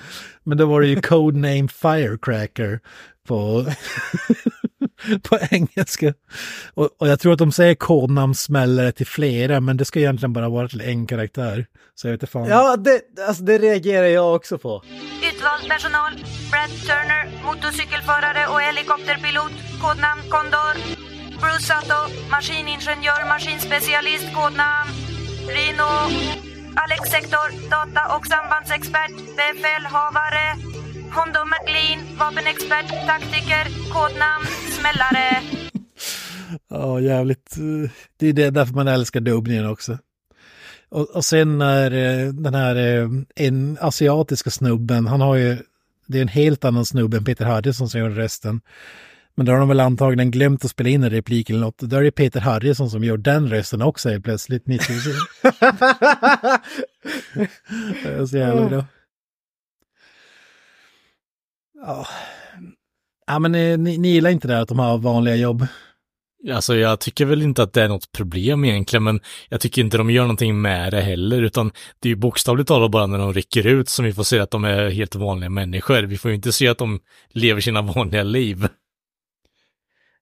Men 0.44 0.58
då 0.58 0.66
var 0.66 0.82
det 0.82 0.88
ju 0.88 1.02
codename 1.02 1.68
firecracker 1.68 2.80
på, 3.28 3.66
på 5.24 5.38
engelska. 5.52 6.14
Och, 6.74 6.90
och 7.00 7.08
jag 7.08 7.20
tror 7.20 7.34
att 7.34 7.40
de 7.40 7.52
säger 7.52 7.76
kodnamn 7.76 8.36
smällare 8.36 8.92
till 8.92 9.08
flera, 9.08 9.60
men 9.60 9.78
det 9.78 9.86
ska 9.86 10.00
egentligen 10.00 10.34
bara 10.34 10.50
vara 10.50 10.68
till 10.68 10.82
en 10.82 11.08
karaktär. 11.08 11.66
Så 11.96 12.08
jag 12.08 12.12
vet 12.12 12.22
inte 12.22 12.32
fan. 12.32 12.48
Ja, 12.48 12.78
det, 12.78 13.02
alltså, 13.28 13.44
det 13.44 13.58
reagerar 13.58 14.08
jag 14.08 14.36
också 14.36 14.58
på. 14.58 14.84
Utvald 15.34 15.70
personal. 15.70 16.12
Brad 16.52 16.72
Turner, 16.88 17.24
motorcykelförare 17.46 18.48
och 18.48 18.62
helikopterpilot. 18.62 19.56
Kodnamn 19.82 20.22
Condor. 20.30 20.74
Bruce 21.42 21.68
Sato, 21.70 22.00
maskiningenjör, 22.32 23.22
maskinspecialist. 23.34 24.28
Kodnamn 24.36 24.90
Rino. 25.56 25.90
Alex 26.84 27.02
Sektor, 27.16 27.48
data 27.70 28.02
och 28.16 28.26
sambandsexpert. 28.34 29.14
Befälhavare. 29.40 30.46
Hondo 31.18 31.40
McLean, 31.54 32.00
vapenexpert, 32.20 32.90
taktiker. 33.08 33.64
Kodnamn 33.94 34.46
Smällare. 34.80 35.42
Ja, 36.70 37.00
jävligt. 37.00 37.58
eh, 37.58 37.90
Det 38.18 38.28
är 38.28 38.34
det 38.34 38.50
därför 38.50 38.74
man 38.74 38.88
älskar 38.88 39.20
dubbningen 39.20 39.70
också. 39.70 39.98
Och, 40.90 41.10
och 41.16 41.26
sen 41.26 41.58
när 41.58 41.92
eh, 41.92 42.28
den 42.34 42.54
här 42.54 42.76
eh, 42.76 43.10
en 43.36 43.78
asiatiska 43.82 44.50
snubben, 44.50 45.08
han 45.08 45.22
har 45.22 45.36
ju, 45.36 45.58
det 46.08 46.18
är 46.18 46.22
en 46.22 46.28
helt 46.28 46.66
annan 46.66 46.86
snubbe 46.86 47.18
än 47.18 47.26
Peter 47.26 47.46
Harrison 47.46 47.90
som 47.90 48.00
gör 48.00 48.10
rösten. 48.10 48.62
Men 49.36 49.46
då 49.46 49.52
har 49.52 49.60
de 49.60 49.68
väl 49.70 49.80
antagligen 49.80 50.32
glömt 50.32 50.66
att 50.66 50.72
spela 50.72 50.90
in 50.90 51.04
en 51.04 51.10
replik 51.10 51.50
eller 51.50 51.60
något. 51.60 51.78
Då 51.78 51.96
är 51.98 52.04
det 52.04 52.12
Peter 52.12 52.40
Harrison 52.40 52.90
som 52.90 53.04
gör 53.04 53.18
den 53.18 53.50
rösten 53.50 53.82
också 53.82 54.10
helt 54.10 54.24
plötsligt. 54.24 54.68
90 54.68 54.94
Det 58.04 58.10
är 58.10 58.26
så 58.26 58.38
jävla 58.38 58.70
bra. 58.70 58.86
Ja. 61.86 62.08
ja, 63.28 63.40
men 63.40 63.56
eh, 63.56 63.78
ni, 63.78 63.98
ni 63.98 64.08
gillar 64.08 64.30
inte 64.30 64.48
det 64.48 64.60
att 64.60 64.68
de 64.68 64.80
har 64.80 64.98
vanliga 64.98 65.36
jobb? 65.36 65.68
Alltså 66.52 66.76
jag 66.76 67.00
tycker 67.00 67.26
väl 67.26 67.42
inte 67.42 67.64
att 67.64 67.74
det 67.74 67.84
är 67.84 67.88
något 67.88 68.12
problem 68.12 68.66
egentligen, 68.66 69.04
men 69.04 69.20
jag 69.50 69.62
tycker 69.62 69.82
inte 69.82 69.98
de 69.98 70.10
gör 70.10 70.22
någonting 70.24 70.62
med 70.62 70.94
det 70.94 71.02
heller, 71.02 71.42
utan 71.42 71.72
det 72.00 72.08
är 72.08 72.10
ju 72.10 72.16
bokstavligt 72.16 72.68
talat 72.68 72.92
bara 72.92 73.08
när 73.08 73.18
de 73.18 73.34
rycker 73.34 73.68
ut 73.68 73.90
som 73.90 74.06
vi 74.06 74.14
får 74.14 74.24
se 74.24 74.40
att 74.40 74.52
de 74.52 74.64
är 74.64 74.90
helt 74.90 75.16
vanliga 75.16 75.50
människor. 75.50 76.04
Vi 76.04 76.18
får 76.18 76.32
ju 76.32 76.36
inte 76.36 76.52
se 76.52 76.68
att 76.68 76.78
de 76.78 77.00
lever 77.30 77.62
sina 77.62 77.82
vanliga 77.82 78.24
liv. 78.24 78.68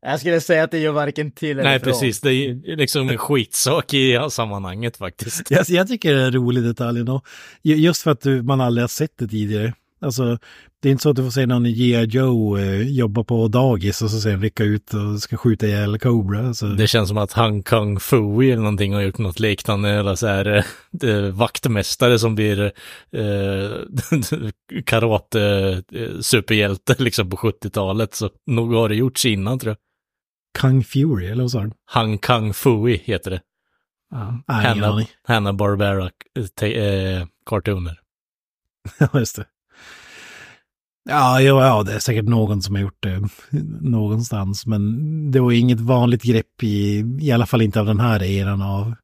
Jag 0.01 0.19
skulle 0.19 0.41
säga 0.41 0.63
att 0.63 0.71
det 0.71 0.79
gör 0.79 0.91
varken 0.91 1.31
till 1.31 1.51
eller 1.51 1.63
Nej, 1.63 1.79
från. 1.79 1.91
precis. 1.93 2.21
Det 2.21 2.29
är 2.33 2.75
liksom 2.75 3.09
en 3.09 3.17
skitsak 3.17 3.93
i 3.93 4.19
sammanhanget 4.29 4.97
faktiskt. 4.97 5.51
Jag, 5.51 5.65
jag 5.69 5.87
tycker 5.87 6.13
det 6.15 6.21
är 6.21 6.25
en 6.25 6.33
rolig 6.33 6.63
detalj 6.63 6.99
ändå. 6.99 7.21
Ju- 7.63 7.75
Just 7.75 8.01
för 8.01 8.11
att 8.11 8.21
du, 8.21 8.41
man 8.41 8.61
aldrig 8.61 8.83
har 8.83 8.87
sett 8.87 9.17
det 9.17 9.27
tidigare. 9.27 9.73
Alltså, 10.05 10.37
det 10.81 10.89
är 10.89 10.91
inte 10.91 11.01
så 11.03 11.09
att 11.09 11.15
du 11.15 11.23
får 11.23 11.29
se 11.31 11.45
någon 11.45 11.63
G.I. 11.63 12.03
Joe 12.05 12.57
eh, 12.57 12.81
jobba 12.81 13.23
på 13.23 13.47
dagis 13.47 14.01
och 14.01 14.11
så 14.11 14.21
sen 14.21 14.41
rycka 14.41 14.63
ut 14.63 14.93
och 14.93 15.21
ska 15.21 15.37
skjuta 15.37 15.65
ihjäl 15.67 15.99
Cobra. 15.99 16.47
Alltså, 16.47 16.65
Det 16.67 16.87
känns 16.87 17.09
som 17.09 17.17
att 17.17 17.33
Han 17.33 17.63
Kung 17.63 17.99
Fui 17.99 18.51
eller 18.51 18.61
någonting 18.61 18.93
har 18.93 19.01
gjort 19.01 19.17
något 19.17 19.39
liknande, 19.39 19.89
eller 19.89 20.15
så 20.15 20.27
här 20.27 20.65
eh, 21.03 21.19
vaktmästare 21.33 22.19
som 22.19 22.35
blir 22.35 22.71
eh, 23.11 24.81
karate 24.85 25.41
eh, 25.91 26.95
liksom 26.97 27.29
på 27.29 27.37
70-talet, 27.37 28.13
så 28.15 28.29
nog 28.47 28.73
har 28.73 28.89
det 28.89 28.95
gjorts 28.95 29.25
innan 29.25 29.59
tror 29.59 29.69
jag. 29.71 29.77
Kung 30.61 30.83
Fury, 30.83 31.25
eller 31.25 31.41
vad 31.43 31.51
sa 31.51 31.61
du? 31.61 31.71
Han 31.85 32.17
Kung 32.17 32.53
Fui 32.53 33.01
heter 33.05 33.31
det. 33.31 33.41
Ja, 34.11 34.43
Hanna. 34.47 35.05
Hanna 35.27 35.53
Barbera 35.53 36.09
te- 36.59 37.13
eh, 37.13 37.25
cartooner. 37.45 37.99
Ja, 38.99 39.07
just 39.19 39.35
det. 39.35 39.45
Ja, 41.09 41.41
jo, 41.41 41.59
ja, 41.59 41.83
det 41.83 41.93
är 41.93 41.99
säkert 41.99 42.25
någon 42.25 42.61
som 42.61 42.75
har 42.75 42.81
gjort 42.81 43.03
det 43.03 43.29
någonstans, 43.81 44.65
men 44.65 44.91
det 45.31 45.39
var 45.39 45.51
inget 45.51 45.79
vanligt 45.79 46.23
grepp 46.23 46.63
i, 46.63 47.03
i 47.21 47.31
alla 47.31 47.45
fall 47.45 47.61
inte 47.61 47.79
av 47.79 47.85
den 47.85 47.99
här 47.99 48.23
eran 48.23 48.61
av 48.61 48.95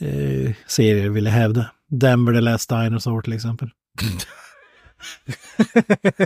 eh, 0.00 0.52
serier, 0.66 1.08
vill 1.08 1.24
jag 1.24 1.32
hävda. 1.32 1.70
Denver 1.90 2.32
the 2.32 2.40
Last 2.40 2.68
Dinosaur 2.68 3.22
till 3.22 3.32
exempel. 3.32 3.70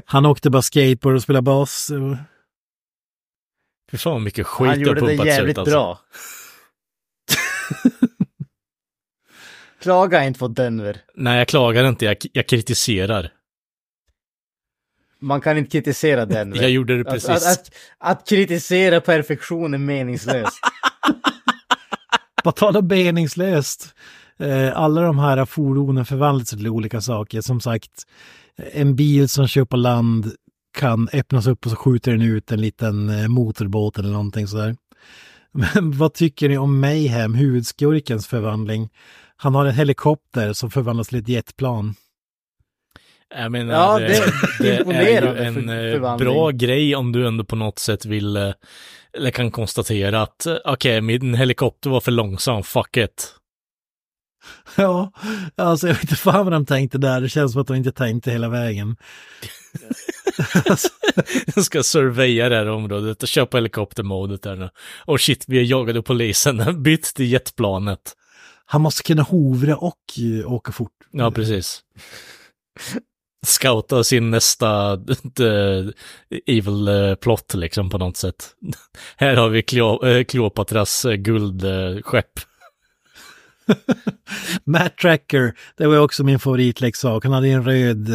Han 0.07 0.27
åkte 0.27 0.51
bara 0.51 0.63
skateboard 0.63 1.15
och 1.15 1.23
spelade 1.23 1.43
bas. 1.43 1.91
och- 1.91 2.17
Fy 3.91 3.99
fan 3.99 4.13
vad 4.13 4.23
mycket 4.23 4.47
skit 4.47 4.69
Han 4.69 4.81
gjorde 4.81 5.01
det 5.01 5.13
jävligt 5.25 5.55
ut 5.55 5.59
alltså. 5.59 5.75
bra. 5.75 5.99
Klaga 9.83 10.25
inte 10.25 10.39
på 10.39 10.49
Denver. 10.49 11.01
Nej, 11.15 11.39
jag 11.39 11.49
klagar 11.49 11.89
inte, 11.89 12.05
jag, 12.05 12.17
jag 12.33 12.47
kritiserar. 12.47 13.33
Man 15.21 15.41
kan 15.41 15.59
inte 15.59 15.71
kritisera 15.71 16.27
Denver. 16.27 16.59
Jag 16.63 16.71
gjorde 16.71 16.95
det 16.95 17.01
Att- 17.01 17.15
precis. 17.15 17.29
Att, 17.31 17.53
att, 17.53 17.71
att 17.99 18.29
kritisera 18.29 19.01
perfektion 19.01 19.75
är 19.75 19.79
meningslöst. 19.79 20.61
På 22.45 22.53
tal 22.53 22.77
om 22.77 22.87
meningslöst. 22.87 23.95
Eh, 24.39 24.77
alla 24.79 25.03
de 25.03 25.19
här 25.19 25.45
fordonen 25.45 26.05
förvandlas 26.07 26.49
till 26.49 26.69
olika 26.69 27.01
saker. 27.01 27.41
Som 27.41 27.61
sagt, 27.61 27.91
en 28.73 28.97
bil 28.97 29.29
som 29.29 29.49
kör 29.49 29.65
på 29.65 29.77
land 29.77 30.33
kan 30.79 31.09
öppnas 31.13 31.47
upp 31.47 31.65
och 31.67 31.71
så 31.71 31.77
skjuter 31.77 32.13
den 32.13 32.23
ut 32.23 32.53
en 32.53 32.61
liten 32.61 33.09
eh, 33.09 33.29
motorbåt 33.29 33.99
eller 33.99 34.11
någonting 34.11 34.47
sådär. 34.47 34.77
Men 35.53 35.93
vad 35.99 36.15
tycker 36.15 36.49
ni 36.49 36.59
om 36.59 36.81
Mayhem, 36.81 37.35
huvudskurkens 37.35 38.27
förvandling? 38.27 38.89
Han 39.37 39.55
har 39.55 39.67
en 39.67 39.75
helikopter 39.75 40.53
som 40.53 40.71
förvandlas 40.71 41.09
till 41.09 41.19
ett 41.19 41.29
jetplan. 41.29 41.95
Jag 43.35 43.53
menar, 43.53 43.75
Ja, 43.75 43.99
det, 43.99 44.07
det 44.59 44.77
är 44.77 44.85
det 44.85 44.95
är 44.95 45.23
ju 45.23 45.39
en 45.45 45.55
för- 45.55 45.95
eh, 46.13 46.17
bra 46.17 46.51
grej 46.51 46.97
om 46.97 47.13
du 47.13 47.27
ändå 47.27 47.45
på 47.45 47.57
något 47.57 47.79
sätt 47.79 48.05
vill, 48.05 48.37
eh, 48.37 48.53
eller 49.17 49.31
kan 49.31 49.51
konstatera 49.51 50.23
att 50.23 50.47
eh, 50.47 50.57
okej, 50.65 51.01
min 51.01 51.35
helikopter 51.35 51.91
var 51.91 52.01
för 52.01 52.11
långsam, 52.13 52.63
fuck 52.63 52.97
it. 52.97 53.35
Ja, 54.77 55.13
alltså 55.57 55.87
jag 55.87 55.95
vet 55.95 56.03
inte 56.03 56.17
fan 56.17 56.45
vad 56.47 56.53
de 56.53 56.67
tänkte 56.67 56.99
där. 56.99 57.21
Det 57.21 57.29
känns 57.29 57.53
som 57.53 57.61
att 57.61 57.67
de 57.67 57.77
inte 57.77 57.93
tänkte 57.93 58.31
hela 58.31 58.49
vägen. 58.49 58.97
Jag 61.55 61.65
ska 61.65 61.83
surveya 61.83 62.49
det 62.49 62.57
här 62.57 62.69
området 62.69 63.23
och 63.23 63.29
köpa 63.29 63.57
helikoptermodet 63.57 64.43
där 64.43 64.57
nu. 64.57 64.71
Och 65.05 65.21
shit, 65.21 65.45
vi 65.49 65.59
är 65.59 65.63
jagade 65.63 65.99
av 65.99 66.03
polisen, 66.03 66.83
bytt 66.83 67.15
till 67.15 67.33
jetplanet. 67.33 68.13
Han 68.67 68.81
måste 68.81 69.03
kunna 69.03 69.23
hovra 69.23 69.77
och 69.77 69.99
eh, 70.41 70.53
åka 70.53 70.73
fort. 70.73 70.93
Ja, 71.11 71.31
precis. 71.31 71.81
Scouta 73.47 74.05
sin 74.05 74.31
nästa 74.31 74.93
eh, 75.41 75.89
evil 76.47 76.89
eh, 76.89 77.15
plot 77.15 77.55
liksom 77.55 77.91
på 77.91 77.99
något 77.99 78.17
sätt. 78.17 78.55
Här 79.17 79.37
har 79.37 79.49
vi 79.49 79.63
Cleo, 79.63 80.07
eh, 80.07 80.25
Kleopatras 80.25 81.07
guldskepp. 81.19 82.41
Matt 84.65 84.97
Tracker, 84.97 85.55
det 85.77 85.87
var 85.87 85.99
också 85.99 86.25
min 86.25 86.39
favoritleksak. 86.39 87.25
Han 87.25 87.33
hade 87.33 87.49
en 87.49 87.65
röd 87.65 88.09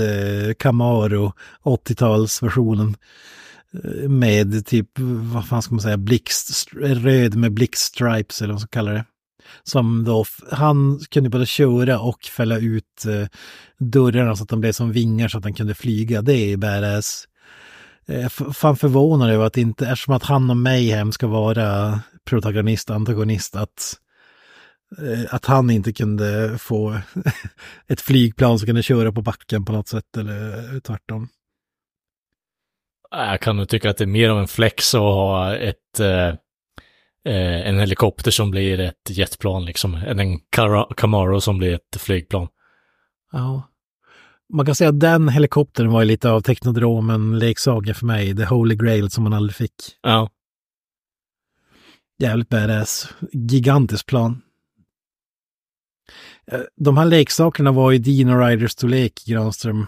Camaro, 0.60 1.34
80-talsversionen. 1.64 2.96
Med 4.08 4.66
typ, 4.66 4.88
vad 5.34 5.48
fan 5.48 5.62
ska 5.62 5.74
man 5.74 5.82
säga, 5.82 5.98
blixt, 5.98 6.68
röd 6.76 7.36
med 7.36 7.54
blixtstripes 7.54 8.42
eller 8.42 8.54
vad 8.54 8.56
man 8.56 8.60
ska 8.60 8.68
kalla 8.68 8.92
det. 8.92 9.06
Som 9.64 10.04
då, 10.04 10.26
han 10.52 11.00
kunde 11.12 11.30
både 11.30 11.46
köra 11.46 12.00
och 12.00 12.24
fälla 12.24 12.58
ut 12.58 13.06
eh, 13.08 13.28
dörrarna 13.80 14.36
så 14.36 14.44
att 14.44 14.50
de 14.50 14.62
blev 14.62 14.72
som 14.72 14.92
vingar 14.92 15.28
så 15.28 15.38
att 15.38 15.44
han 15.44 15.54
kunde 15.54 15.74
flyga. 15.74 16.22
Det 16.22 16.34
är 16.54 16.58
badass. 16.58 17.28
Eh, 18.08 18.30
fan 18.30 18.76
förvånad 18.76 19.30
över 19.30 19.46
att 19.46 19.58
inte, 19.58 19.88
eftersom 19.88 20.14
att 20.14 20.24
han 20.24 20.50
och 20.50 20.58
Mayhem 20.58 21.12
ska 21.12 21.28
vara 21.28 22.00
protagonist 22.26 22.90
och 22.90 22.96
antagonist, 22.96 23.56
att 23.56 23.98
eh, 24.98 25.36
att 25.36 25.46
han 25.46 25.70
inte 25.70 25.94
kunde 25.94 26.58
få 26.58 26.98
ett 27.88 28.02
flygplan 28.02 28.60
som 28.60 28.66
kunde 28.66 28.84
köra 28.84 29.12
på 29.12 29.22
backen 29.22 29.66
på 29.66 29.72
något 29.72 29.88
sätt 29.88 30.18
eller 30.18 30.74
eh, 30.74 30.80
tvärtom. 30.80 31.28
Jag 33.12 33.42
kan 33.42 33.58
nog 33.58 33.70
tycka 33.70 33.90
att 33.90 33.98
det 33.98 34.04
är 34.04 34.08
mer 34.08 34.30
av 34.30 34.40
en 34.40 34.48
flex 34.48 34.96
att 34.96 35.02
ha 35.02 35.56
ett, 35.56 36.00
eh, 36.00 36.34
eh, 37.26 37.68
en 37.68 37.80
helikopter 37.80 38.32
som 38.32 38.52
blir 38.52 38.80
ett 38.80 39.10
jetplan 39.10 39.66
liksom, 39.66 39.96
än 39.96 40.20
en 40.20 40.40
Camaro 40.98 41.42
som 41.42 41.58
blir 41.58 41.74
ett 41.74 42.02
flygplan. 42.02 42.48
Ja. 43.32 43.70
Man 44.54 44.66
kan 44.66 44.76
säga 44.76 44.90
att 44.90 45.00
den 45.00 45.30
helikoptern 45.30 45.92
var 45.92 46.02
ju 46.02 46.08
lite 46.08 46.30
av 46.32 46.42
teknodromen-leksaken 46.42 47.96
för 47.96 48.06
mig, 48.06 48.36
The 48.36 48.46
Holy 48.46 48.76
Grail 48.76 49.10
som 49.10 49.24
man 49.24 49.34
aldrig 49.34 49.56
fick. 49.56 49.74
Ja. 50.02 50.30
Jävligt 52.20 52.50
badass. 52.50 53.10
Gigantisk 53.32 54.06
plan. 54.06 54.42
Eh, 56.52 56.62
De 56.76 56.98
här 56.98 57.06
leksakerna 57.06 57.72
var 57.72 57.92
ju 57.92 57.98
Dino 57.98 58.38
Riders 58.38 58.72
storlek, 58.72 59.14
Granström. 59.28 59.88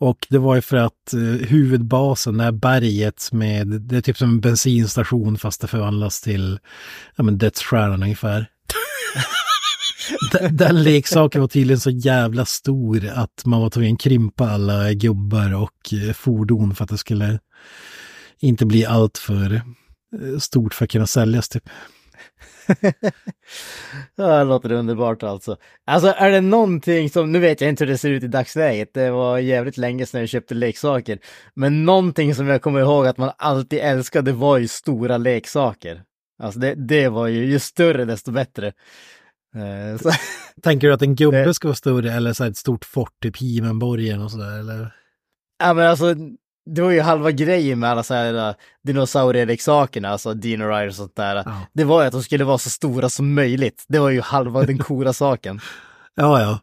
Och 0.00 0.26
det 0.30 0.38
var 0.38 0.54
ju 0.54 0.60
för 0.60 0.76
att 0.76 1.12
eh, 1.12 1.20
huvudbasen, 1.48 2.36
det 2.36 2.44
här 2.44 2.52
berget 2.52 3.28
med, 3.32 3.66
det 3.66 3.96
är 3.96 4.00
typ 4.00 4.18
som 4.18 4.30
en 4.30 4.40
bensinstation 4.40 5.38
fast 5.38 5.60
det 5.60 5.66
förvandlas 5.66 6.20
till, 6.20 6.58
ja 7.16 7.22
men 7.24 7.38
dödsstjärnan 7.38 8.02
ungefär. 8.02 8.46
den, 10.32 10.56
den 10.56 10.82
leksaken 10.82 11.40
var 11.40 11.48
tydligen 11.48 11.80
så 11.80 11.90
jävla 11.90 12.44
stor 12.44 13.08
att 13.08 13.42
man 13.44 13.60
var 13.60 13.70
tvungen 13.70 13.94
att 13.94 14.00
krympa 14.00 14.50
alla 14.50 14.92
gubbar 14.92 15.54
och 15.54 15.92
eh, 15.92 16.12
fordon 16.12 16.74
för 16.74 16.84
att 16.84 16.90
det 16.90 16.98
skulle 16.98 17.38
inte 18.38 18.66
bli 18.66 18.86
allt 18.86 19.18
för 19.18 19.54
eh, 19.54 20.38
stort 20.38 20.74
för 20.74 20.84
att 20.84 20.90
kunna 20.90 21.06
säljas 21.06 21.48
typ. 21.48 21.68
Ja, 24.16 24.38
det 24.38 24.44
låter 24.44 24.72
underbart 24.72 25.22
alltså. 25.22 25.56
Alltså 25.86 26.08
är 26.08 26.30
det 26.30 26.40
någonting 26.40 27.10
som, 27.10 27.32
nu 27.32 27.38
vet 27.38 27.60
jag 27.60 27.70
inte 27.70 27.84
hur 27.84 27.92
det 27.92 27.98
ser 27.98 28.10
ut 28.10 28.22
i 28.22 28.28
dagsläget, 28.28 28.94
det 28.94 29.10
var 29.10 29.38
jävligt 29.38 29.76
länge 29.76 30.06
sedan 30.06 30.20
jag 30.20 30.28
köpte 30.28 30.54
leksaker. 30.54 31.18
Men 31.54 31.84
någonting 31.84 32.34
som 32.34 32.48
jag 32.48 32.62
kommer 32.62 32.80
ihåg 32.80 33.06
att 33.06 33.18
man 33.18 33.30
alltid 33.38 33.78
älskade 33.78 34.32
var 34.32 34.58
ju 34.58 34.68
stora 34.68 35.18
leksaker. 35.18 36.02
Alltså 36.42 36.60
det, 36.60 36.74
det 36.74 37.08
var 37.08 37.26
ju, 37.26 37.44
ju 37.44 37.58
större 37.58 38.04
desto 38.04 38.32
bättre. 38.32 38.66
Eh, 39.56 40.00
så, 40.02 40.10
Tänker 40.62 40.86
du 40.86 40.94
att 40.94 41.02
en 41.02 41.14
gubbe 41.14 41.54
ska 41.54 41.68
vara 41.68 41.76
större 41.76 42.12
eller 42.12 42.32
så 42.32 42.44
ett 42.44 42.56
stort 42.56 42.84
fort, 42.84 43.12
typ 43.22 43.36
Himenborgen 43.36 44.22
och 44.22 44.30
sådär 44.30 44.58
eller? 44.58 44.94
ja 45.60 45.74
men 45.74 45.86
alltså, 45.86 46.14
det 46.66 46.82
var 46.82 46.90
ju 46.90 47.00
halva 47.00 47.30
grejen 47.30 47.78
med 47.78 47.90
alla 47.90 48.02
så 48.02 48.14
här 48.14 48.48
uh, 48.48 48.54
dinosaurieleksakerna, 48.84 50.08
alltså 50.08 50.34
Dino 50.34 50.64
Riders 50.64 50.90
och 50.90 50.94
sånt 50.94 51.16
där. 51.16 51.44
Det 51.72 51.84
var 51.84 52.00
ju 52.00 52.06
att 52.06 52.12
de 52.12 52.22
skulle 52.22 52.44
vara 52.44 52.58
så 52.58 52.70
stora 52.70 53.08
som 53.08 53.34
möjligt. 53.34 53.84
Det 53.88 53.98
var 53.98 54.10
ju 54.10 54.20
halva 54.20 54.62
den 54.62 54.78
coola 54.78 55.12
saken. 55.12 55.60
Ja, 56.14 56.40
ja. 56.40 56.60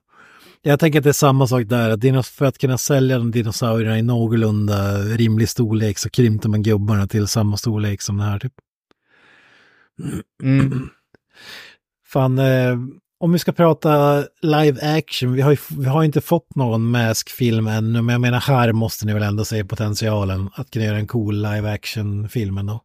Jag 0.61 0.79
tänker 0.79 0.99
att 0.99 1.03
det 1.03 1.09
är 1.09 1.13
samma 1.13 1.47
sak 1.47 1.63
där, 1.65 2.17
att 2.17 2.27
för 2.27 2.45
att 2.45 2.57
kunna 2.57 2.77
sälja 2.77 3.17
de 3.17 3.31
dinosaurierna 3.31 3.99
i 3.99 4.01
någorlunda 4.01 4.97
rimlig 4.97 5.49
storlek 5.49 5.97
så 5.97 6.09
krympte 6.09 6.49
man 6.49 6.63
gubbarna 6.63 7.07
till 7.07 7.27
samma 7.27 7.57
storlek 7.57 8.01
som 8.01 8.17
det 8.17 8.23
här 8.23 8.39
typ. 8.39 8.53
Mm. 10.43 10.89
Fan, 12.07 12.39
eh, 12.39 12.77
om 13.19 13.31
vi 13.31 13.39
ska 13.39 13.51
prata 13.51 14.23
live 14.41 14.97
action, 14.97 15.33
vi 15.33 15.41
har 15.41 15.51
ju 15.51 15.57
vi 15.77 15.85
har 15.85 16.03
inte 16.03 16.21
fått 16.21 16.55
någon 16.55 16.91
Mask-film 16.91 17.67
ännu, 17.67 18.01
men 18.01 18.13
jag 18.13 18.21
menar 18.21 18.39
här 18.39 18.71
måste 18.71 19.05
ni 19.05 19.13
väl 19.13 19.23
ändå 19.23 19.45
se 19.45 19.65
potentialen 19.65 20.49
att 20.53 20.71
kunna 20.71 20.85
göra 20.85 20.97
en 20.97 21.07
cool 21.07 21.35
live 21.35 21.71
action-film 21.71 22.57
ändå. 22.57 22.83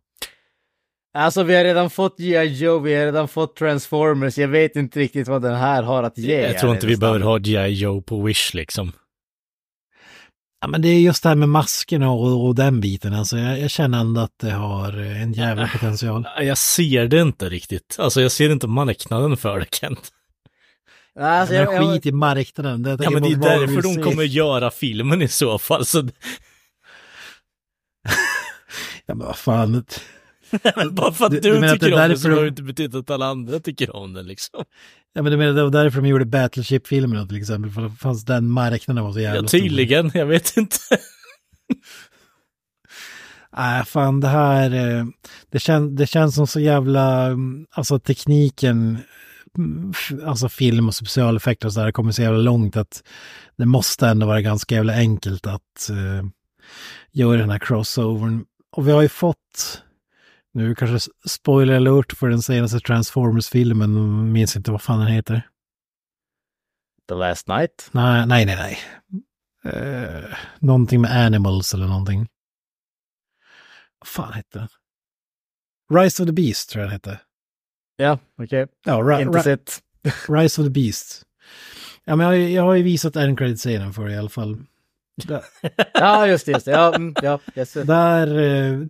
Alltså 1.15 1.43
vi 1.43 1.57
har 1.57 1.65
redan 1.65 1.91
fått 1.91 2.19
G.I. 2.19 2.47
Joe, 2.47 2.79
vi 2.79 2.95
har 2.95 3.05
redan 3.05 3.29
fått 3.29 3.57
Transformers, 3.57 4.39
jag 4.39 4.49
vet 4.49 4.77
inte 4.77 4.99
riktigt 4.99 5.29
vad 5.29 5.43
den 5.43 5.55
här 5.55 5.83
har 5.83 6.03
att 6.03 6.19
ge. 6.19 6.41
Jag 6.41 6.59
tror 6.59 6.75
inte 6.75 6.87
vi 6.87 6.97
behöver 6.97 7.21
ha 7.21 7.39
G.I. 7.39 7.69
Joe 7.69 8.03
på 8.03 8.23
Wish 8.23 8.55
liksom. 8.55 8.93
Ja, 10.61 10.69
men 10.69 10.83
det 10.83 10.89
är 10.89 11.01
just 11.01 11.23
det 11.23 11.29
här 11.29 11.37
med 11.37 11.49
maskerna 11.49 12.11
och, 12.11 12.47
och 12.47 12.55
den 12.55 12.81
biten, 12.81 13.15
alltså 13.15 13.39
jag, 13.39 13.61
jag 13.61 13.71
känner 13.71 14.01
ändå 14.01 14.21
att 14.21 14.39
det 14.41 14.51
har 14.51 14.93
en 14.99 15.33
jävla 15.33 15.69
potential. 15.69 16.29
Jag 16.41 16.59
ser 16.59 17.07
det 17.07 17.21
inte 17.21 17.49
riktigt. 17.49 17.97
Alltså 17.99 18.21
jag 18.21 18.33
ser 18.33 18.51
inte 18.51 18.67
marknaden 18.67 19.37
för 19.37 19.59
det, 19.59 19.75
Kent. 19.75 20.13
Alltså, 21.21 21.55
jag, 21.55 21.75
jag, 21.75 21.93
skit 21.95 22.07
i 22.07 22.13
marknaden. 22.13 22.83
Jag 22.85 22.93
Ja, 22.93 22.97
tänker 22.97 23.13
men 23.21 23.23
det 23.41 23.49
är 23.49 23.59
därför 23.59 23.83
de 23.83 23.95
ser. 23.95 24.03
kommer 24.03 24.23
göra 24.23 24.71
filmen 24.71 25.23
i 25.23 25.29
så 25.29 25.59
fall. 25.59 25.87
Så... 25.87 26.09
Ja, 29.07 29.15
men 29.15 29.27
vad 29.27 29.37
fan. 29.37 29.85
Men 30.77 30.95
bara 30.95 31.13
för 31.13 31.25
att 31.25 31.31
Du- 31.31 31.41
du, 31.41 31.49
du 31.55 31.61
menar 31.61 31.75
att 31.75 31.81
tycker 31.81 31.97
det 31.97 32.03
är 32.03 32.05
om 32.05 32.11
det 32.11 32.19
så 32.19 32.29
därför 32.29 32.29
de- 32.29 32.35
behöver 32.35 32.43
det 32.45 32.49
inte 32.49 32.63
betyda 32.63 32.99
att 32.99 33.11
alla 33.11 33.27
andra 33.27 33.61
tycker 33.61 33.97
om 33.97 34.13
den 34.13 34.27
liksom. 34.27 34.65
Ja, 35.13 35.23
men 35.23 35.33
du 35.33 35.39
menar 35.39 35.53
det 35.53 35.63
var 35.63 35.71
därför 35.71 36.01
de 36.01 36.09
gjorde 36.09 36.25
Battleship-filmerna 36.25 37.27
till 37.27 37.37
exempel, 37.37 37.71
för 37.71 37.83
det 37.83 37.91
fanns 37.91 38.25
den 38.25 38.49
marknaden 38.51 39.05
var 39.05 39.13
så 39.13 39.21
jävla 39.21 39.41
Ja, 39.43 39.49
stor. 39.49 39.59
tydligen, 39.59 40.11
jag 40.15 40.27
vet 40.27 40.57
inte. 40.57 40.77
Nej, 43.57 43.85
fan 43.85 44.21
det 44.21 44.29
här, 44.29 44.71
eh, 44.99 45.05
det, 45.51 45.59
kän, 45.59 45.97
det 45.97 46.07
känns 46.07 46.35
som 46.35 46.47
så 46.47 46.61
jävla, 46.61 47.25
mm, 47.27 47.67
alltså 47.71 47.99
tekniken, 47.99 48.99
alltså 50.27 50.49
film 50.49 50.89
och 50.89 50.95
specialeffekter 50.95 51.67
och 51.67 51.73
sådär 51.73 51.93
kommer 51.93 52.13
så 52.13 52.23
jävla 52.23 52.39
långt 52.39 52.77
att 52.77 53.03
det 53.57 53.67
måste 53.67 54.09
ändå 54.09 54.27
vara 54.27 54.41
ganska 54.41 54.75
jävla 54.75 54.95
enkelt 54.95 55.47
att 55.47 55.91
eh, 55.91 56.27
göra 57.11 57.39
den 57.39 57.51
här 57.51 57.59
crossovern. 57.59 58.45
Och 58.71 58.89
vi 58.89 58.93
har 58.93 59.03
ju 59.03 59.09
fått, 59.09 59.83
nu 60.53 60.75
kanske 60.75 61.11
spoiler 61.29 61.77
alert 61.77 62.13
för 62.13 62.29
den 62.29 62.43
senaste 62.43 62.81
Transformers-filmen, 62.81 64.33
minns 64.33 64.57
inte 64.57 64.71
vad 64.71 64.83
fan 64.83 64.99
den 64.99 65.09
heter. 65.09 65.49
The 67.09 67.15
Last 67.15 67.49
Night? 67.49 67.89
Nej, 67.93 68.27
nej, 68.27 68.47
nej. 68.47 68.57
nej. 68.57 68.79
Eh, 69.65 70.37
någonting 70.59 71.01
med 71.01 71.27
Animals 71.27 71.75
eller 71.75 71.87
någonting. 71.87 72.29
Vad 73.99 74.09
fan 74.09 74.33
hette 74.33 74.59
den? 74.59 74.69
Rise 76.01 76.23
of 76.23 76.27
the 76.27 76.33
Beast 76.33 76.71
tror 76.71 76.83
jag 76.83 76.91
den 76.91 76.93
hette. 76.93 77.21
Ja, 78.03 78.19
okej. 78.43 78.67
Ja, 78.85 78.93
ra- 78.93 79.21
Inte 79.23 79.39
ra- 79.39 79.43
sett. 79.43 79.79
Rise 80.29 80.61
of 80.61 80.67
the 80.67 80.71
Beast. 80.71 81.23
Ja, 82.05 82.17
men 82.17 82.27
jag, 82.27 82.51
jag 82.51 82.63
har 82.63 82.75
ju 82.75 82.83
visat 82.83 83.17
end 83.17 83.39
credit-scenen 83.39 83.93
för 83.93 84.07
det 84.07 84.13
i 84.15 84.19
alla 84.19 84.29
fall. 84.29 84.59
Ja, 85.95 86.27
just 86.27 86.47
det, 86.47 86.53
just 86.53 86.65
det. 86.65 86.71
Ja, 86.71 86.95
mm, 86.95 87.15
ja, 87.23 87.39
yes. 87.55 87.73
där 87.73 88.41
eh, 88.43 88.87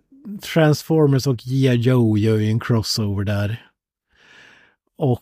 Transformers 0.53 1.27
och 1.27 1.37
G.I. 1.37 1.75
Joe 1.75 2.17
gör 2.17 2.37
ju 2.37 2.47
en 2.47 2.59
crossover 2.59 3.23
där. 3.23 3.67
Och 4.97 5.21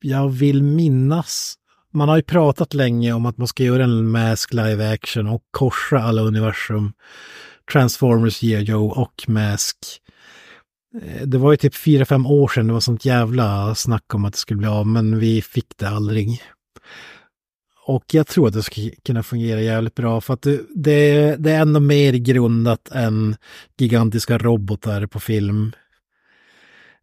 jag 0.00 0.28
vill 0.28 0.62
minnas, 0.62 1.54
man 1.90 2.08
har 2.08 2.16
ju 2.16 2.22
pratat 2.22 2.74
länge 2.74 3.12
om 3.12 3.26
att 3.26 3.36
man 3.38 3.48
ska 3.48 3.62
göra 3.62 3.84
en 3.84 4.10
Mask 4.10 4.52
live 4.52 4.92
action 4.92 5.26
och 5.26 5.42
korsa 5.50 5.98
alla 5.98 6.22
universum. 6.22 6.92
Transformers, 7.72 8.40
G.I. 8.40 8.62
Joe 8.62 8.90
och 8.90 9.24
Mask. 9.28 9.76
Eh, 11.02 11.22
det 11.26 11.38
var 11.38 11.50
ju 11.50 11.56
typ 11.56 11.74
fyra 11.74 12.04
fem 12.04 12.26
år 12.26 12.48
sedan 12.48 12.66
det 12.66 12.72
var 12.72 12.80
sånt 12.80 13.04
jävla 13.04 13.74
snack 13.74 14.14
om 14.14 14.24
att 14.24 14.32
det 14.32 14.38
skulle 14.38 14.58
bli 14.58 14.68
av, 14.68 14.86
men 14.86 15.18
vi 15.18 15.42
fick 15.42 15.76
det 15.76 15.88
aldrig. 15.88 16.42
Och 17.86 18.04
jag 18.12 18.26
tror 18.26 18.48
att 18.48 18.54
det 18.54 18.62
skulle 18.62 18.90
kunna 18.90 19.22
fungera 19.22 19.60
jävligt 19.60 19.94
bra 19.94 20.20
för 20.20 20.34
att 20.34 20.42
det, 20.74 21.36
det, 21.36 21.50
är 21.50 21.60
ändå 21.60 21.80
mer 21.80 22.12
grundat 22.12 22.88
än 22.88 23.36
gigantiska 23.78 24.38
robotar 24.38 25.06
på 25.06 25.20
film. 25.20 25.72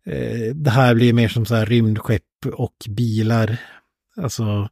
Eh, 0.06 0.56
det 0.56 0.70
här 0.70 0.96
blir 0.96 1.14
mer 1.14 1.28
som 1.28 1.46
så 1.46 1.56
här 1.56 1.66
rymdskepp 1.66 2.24
och 2.54 2.76
bilar. 2.90 3.58
Alltså 4.18 4.70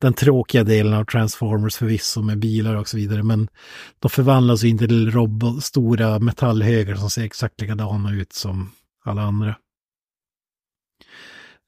den 0.00 0.14
tråkiga 0.14 0.64
delen 0.64 0.92
av 0.92 1.04
Transformers 1.04 1.76
förvisso 1.76 2.22
med 2.22 2.38
bilar 2.38 2.74
och 2.74 2.88
så 2.88 2.96
vidare. 2.96 3.22
Men 3.22 3.48
de 3.98 4.08
förvandlas 4.10 4.64
ju 4.64 4.68
inte 4.68 4.86
till 4.86 5.10
robot, 5.10 5.64
stora 5.64 6.18
metallhögar 6.18 6.96
som 6.96 7.10
ser 7.10 7.24
exakt 7.24 7.60
likadana 7.60 8.14
ut 8.14 8.32
som 8.32 8.72
alla 9.04 9.22
andra. 9.22 9.56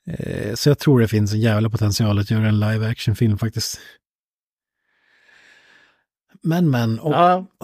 Eh, 0.07 0.55
så 0.55 0.69
jag 0.69 0.79
tror 0.79 1.01
det 1.01 1.09
finns 1.09 1.33
en 1.33 1.41
jävla 1.41 1.71
potential 1.71 2.19
att 2.19 2.31
göra 2.31 2.49
en 2.49 2.61
live 2.61 2.89
action-film 2.89 3.39
faktiskt. 3.39 3.81
Men 6.43 6.71
men, 6.71 7.01
och, 7.01 7.15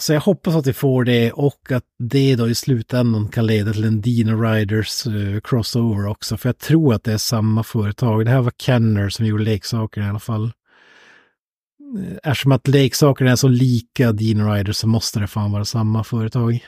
så 0.01 0.13
jag 0.13 0.21
hoppas 0.21 0.55
att 0.57 0.67
vi 0.67 0.73
får 0.73 1.05
det 1.05 1.33
och 1.33 1.73
att 1.73 1.85
det 1.99 2.37
då 2.37 2.49
i 2.49 2.55
slutändan 2.55 3.29
kan 3.29 3.47
leda 3.47 3.73
till 3.73 3.85
en 3.85 4.01
Dino 4.01 4.43
Riders 4.43 5.07
eh, 5.07 5.41
crossover 5.41 6.07
också. 6.07 6.37
För 6.37 6.49
jag 6.49 6.59
tror 6.59 6.95
att 6.95 7.05
det 7.05 7.13
är 7.13 7.19
samma 7.19 7.63
företag. 7.63 8.25
Det 8.25 8.31
här 8.31 8.41
var 8.41 8.53
Kenner 8.59 9.09
som 9.09 9.27
gjorde 9.27 9.45
leksaker 9.45 10.01
i 10.01 10.05
alla 10.05 10.19
fall. 10.19 10.45
Eh, 10.45 12.17
Eftersom 12.23 12.53
att 12.53 12.69
leksakerna 12.69 13.31
är 13.31 13.37
så 13.37 13.49
lika 13.49 14.13
Dino 14.13 14.53
Riders 14.53 14.77
så 14.77 14.89
måste 14.89 15.21
det 15.21 15.27
fan 15.27 15.53
vara 15.53 15.65
samma 15.65 16.05
företag. 16.05 16.67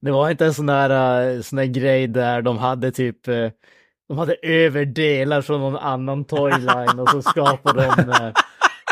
Det 0.00 0.10
var 0.10 0.30
inte 0.30 0.46
en 0.46 0.54
sån 0.54 0.66
där, 0.66 1.30
eh, 1.34 1.40
sån 1.40 1.56
där 1.56 1.64
grej 1.64 2.06
där 2.06 2.42
de 2.42 2.58
hade 2.58 2.92
typ, 2.92 3.24
de 4.08 4.18
hade 4.18 4.34
överdelar 4.42 5.42
från 5.42 5.60
någon 5.60 5.76
annan 5.76 6.24
toyline 6.24 6.98
och 7.00 7.08
så 7.08 7.22
skapade 7.22 7.82
de, 7.82 8.32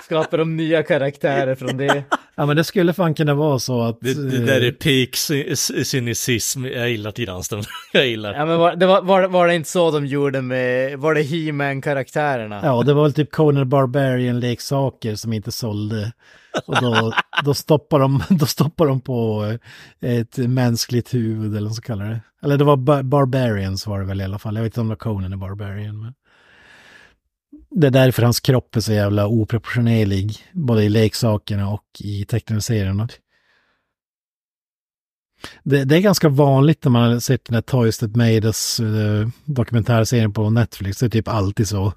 skapade 0.04 0.36
de 0.42 0.56
nya 0.56 0.82
karaktärer 0.82 1.54
från 1.54 1.76
det. 1.76 2.04
Ja 2.36 2.46
men 2.46 2.56
det 2.56 2.64
skulle 2.64 2.92
fan 2.92 3.14
kunna 3.14 3.34
vara 3.34 3.58
så 3.58 3.82
att... 3.82 3.98
Det, 4.00 4.30
det 4.30 4.38
där 4.46 4.60
eh, 4.60 4.66
är 4.68 4.72
peak 4.72 5.08
cy- 5.14 5.50
cy- 5.54 5.84
cynicism. 5.84 6.64
Jag 6.64 6.90
gillar 6.90 7.10
Tiranström. 7.10 7.62
Jag 7.92 8.06
gillar. 8.06 8.34
Ja 8.34 8.46
men 8.46 8.58
var 8.58 8.76
det, 8.76 8.86
var, 8.86 9.02
var, 9.02 9.22
det- 9.22 9.28
var 9.28 9.46
det 9.46 9.54
inte 9.54 9.68
så 9.70 9.90
de 9.90 10.06
gjorde 10.06 10.42
med, 10.42 10.98
var 10.98 11.14
det 11.14 11.22
He-Man-karaktärerna? 11.22 12.60
Ja, 12.62 12.82
det 12.82 12.94
var 12.94 13.02
väl 13.02 13.12
typ 13.12 13.30
Conan 13.32 13.68
Barbarian-leksaker 13.68 15.14
som 15.16 15.32
inte 15.32 15.52
sålde. 15.52 16.12
Och 16.66 16.76
då, 16.82 17.12
då, 17.44 17.54
stoppar 17.54 17.98
de, 18.00 18.22
då 18.38 18.46
stoppar 18.46 18.86
de 18.86 19.00
på 19.00 19.44
eh, 20.00 20.18
ett 20.18 20.36
mänskligt 20.36 21.14
huvud 21.14 21.56
eller 21.56 21.66
vad 21.68 21.76
så 21.76 21.82
kallar 21.82 22.04
det. 22.08 22.20
Eller 22.42 22.56
det 22.56 22.64
var 22.64 22.76
Bar- 22.76 23.02
Barbarians 23.02 23.86
var 23.86 24.00
det 24.00 24.06
väl 24.06 24.20
i 24.20 24.24
alla 24.24 24.38
fall. 24.38 24.56
Jag 24.56 24.62
vet 24.62 24.70
inte 24.70 24.80
om 24.80 24.86
det 24.86 24.90
var 24.92 24.96
Conan 24.96 25.32
är 25.32 25.36
Barbarian. 25.36 26.00
Men... 26.02 26.14
Det 27.76 27.86
är 27.86 27.90
därför 27.90 28.22
hans 28.22 28.40
kropp 28.40 28.76
är 28.76 28.80
så 28.80 28.92
jävla 28.92 29.26
oproportionerlig. 29.26 30.36
Både 30.52 30.82
i 30.84 30.88
leksakerna 30.88 31.68
och 31.70 31.84
i 32.00 32.24
tecknade 32.24 32.62
serierna. 32.62 33.08
Det, 35.62 35.84
det 35.84 35.96
är 35.96 36.00
ganska 36.00 36.28
vanligt 36.28 36.84
när 36.84 36.90
man 36.90 37.12
har 37.12 37.20
sett 37.20 37.44
den 37.44 37.54
här 37.54 37.62
Toys 37.62 37.98
That 37.98 38.16
Made 38.16 38.46
Us 38.46 38.80
eh, 38.80 39.28
dokumentärserien 39.44 40.32
på 40.32 40.50
Netflix. 40.50 40.98
Det 40.98 41.06
är 41.06 41.10
typ 41.10 41.28
alltid 41.28 41.68
så. 41.68 41.92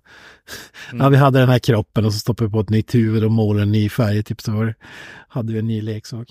Ja, 0.94 1.10
vi 1.10 1.18
hade 1.18 1.40
den 1.40 1.50
här 1.50 1.60
kroppen 1.60 2.06
och 2.06 2.14
så 2.14 2.20
stoppade 2.20 2.48
vi 2.48 2.52
på 2.52 2.60
ett 2.60 2.70
nytt 2.70 2.96
huvud 2.96 3.24
och 3.24 3.32
målade 3.32 3.64
en 3.64 3.72
ny 3.72 3.90
färg. 3.90 4.24
Typ 4.24 4.42
så 4.42 4.52
var 4.52 4.76
hade 5.28 5.54
vi 5.54 5.60
en 5.60 5.68
ny 5.68 5.82
leksak. 5.82 6.28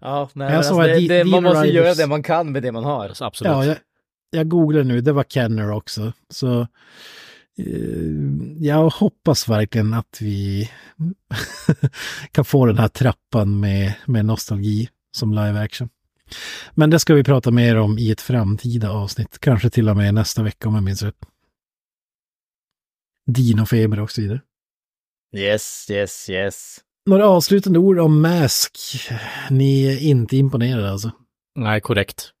Ja, 0.00 0.30
nej, 0.32 0.56
alltså, 0.56 0.78
det, 0.78 1.08
det, 1.08 1.24
man 1.24 1.42
måste 1.42 1.68
göra 1.68 1.90
Riders- 1.92 1.96
det 1.96 2.06
man 2.06 2.22
kan 2.22 2.52
med 2.52 2.62
det 2.62 2.72
man 2.72 2.84
har. 2.84 3.12
Absolut. 3.20 3.52
Ja, 3.52 3.64
jag, 3.64 3.76
jag 4.30 4.48
googlar 4.48 4.84
nu. 4.84 5.00
Det 5.00 5.12
var 5.12 5.24
Kenner 5.24 5.70
också. 5.70 6.12
Så 6.28 6.60
eh, 7.58 7.66
jag 8.58 8.90
hoppas 8.90 9.48
verkligen 9.48 9.94
att 9.94 10.18
vi 10.20 10.70
kan 12.32 12.44
få 12.44 12.66
den 12.66 12.78
här 12.78 12.88
trappan 12.88 13.60
med, 13.60 13.94
med 14.06 14.24
nostalgi 14.24 14.88
som 15.16 15.32
live 15.32 15.60
action. 15.60 15.88
Men 16.74 16.90
det 16.90 16.98
ska 16.98 17.14
vi 17.14 17.24
prata 17.24 17.50
mer 17.50 17.76
om 17.76 17.98
i 17.98 18.10
ett 18.10 18.20
framtida 18.20 18.90
avsnitt. 18.90 19.38
Kanske 19.40 19.70
till 19.70 19.88
och 19.88 19.96
med 19.96 20.14
nästa 20.14 20.42
vecka 20.42 20.68
om 20.68 20.74
jag 20.74 20.84
minns 20.84 21.02
rätt. 21.02 21.18
Dinofeber 23.26 24.00
och 24.00 24.10
så 24.10 24.20
vidare. 24.20 24.40
Yes, 25.36 25.86
yes, 25.90 26.30
yes. 26.30 26.78
Några 27.06 27.28
avslutande 27.28 27.78
ord 27.78 27.98
om 27.98 28.22
Mask. 28.22 28.78
Ni 29.50 29.86
är 29.86 29.98
inte 29.98 30.36
imponerade 30.36 30.90
alltså? 30.90 31.10
Nej, 31.54 31.80
korrekt. 31.80 32.32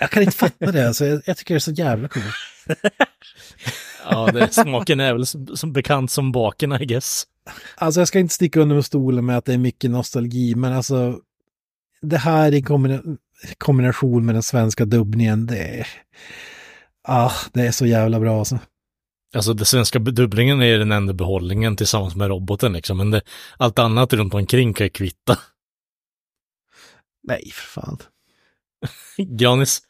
Jag 0.00 0.10
kan 0.10 0.22
inte 0.22 0.36
fatta 0.36 0.72
det. 0.72 0.86
Alltså, 0.88 1.04
jag, 1.06 1.22
jag 1.26 1.36
tycker 1.36 1.54
det 1.54 1.58
är 1.58 1.60
så 1.60 1.70
jävla 1.72 2.08
coolt. 2.08 2.26
Ja, 4.10 4.32
det, 4.32 4.52
smaken 4.52 5.00
är 5.00 5.12
väl 5.12 5.26
som, 5.26 5.56
som 5.56 5.72
bekant 5.72 6.10
som 6.10 6.32
baken, 6.32 6.72
I 6.72 6.84
guess. 6.86 7.24
Alltså 7.76 8.00
jag 8.00 8.08
ska 8.08 8.18
inte 8.18 8.34
sticka 8.34 8.60
under 8.60 8.74
med 8.74 8.84
stolen 8.84 9.26
med 9.26 9.38
att 9.38 9.44
det 9.44 9.54
är 9.54 9.58
mycket 9.58 9.90
nostalgi, 9.90 10.54
men 10.54 10.72
alltså 10.72 11.20
det 12.02 12.18
här 12.18 12.54
i 12.54 12.62
kombina- 12.62 13.16
kombination 13.58 14.26
med 14.26 14.34
den 14.34 14.42
svenska 14.42 14.84
dubbningen, 14.84 15.46
det 15.46 15.58
är... 15.58 15.86
Ah, 17.08 17.32
det 17.52 17.66
är 17.66 17.70
så 17.70 17.86
jävla 17.86 18.20
bra 18.20 18.38
alltså. 18.38 18.58
Alltså 19.34 19.54
den 19.54 19.66
svenska 19.66 19.98
dubblingen 19.98 20.62
är 20.62 20.78
den 20.78 20.92
enda 20.92 21.12
behållningen 21.12 21.76
tillsammans 21.76 22.16
med 22.16 22.28
roboten 22.28 22.72
liksom, 22.72 22.96
men 22.96 23.10
det, 23.10 23.20
allt 23.58 23.78
annat 23.78 24.12
runt 24.12 24.34
omkring 24.34 24.74
kan 24.74 24.86
ju 24.86 24.90
kvitta. 24.90 25.38
Nej, 27.22 27.50
för 27.52 27.80
fan. 27.80 27.98
Granis? 29.16 29.82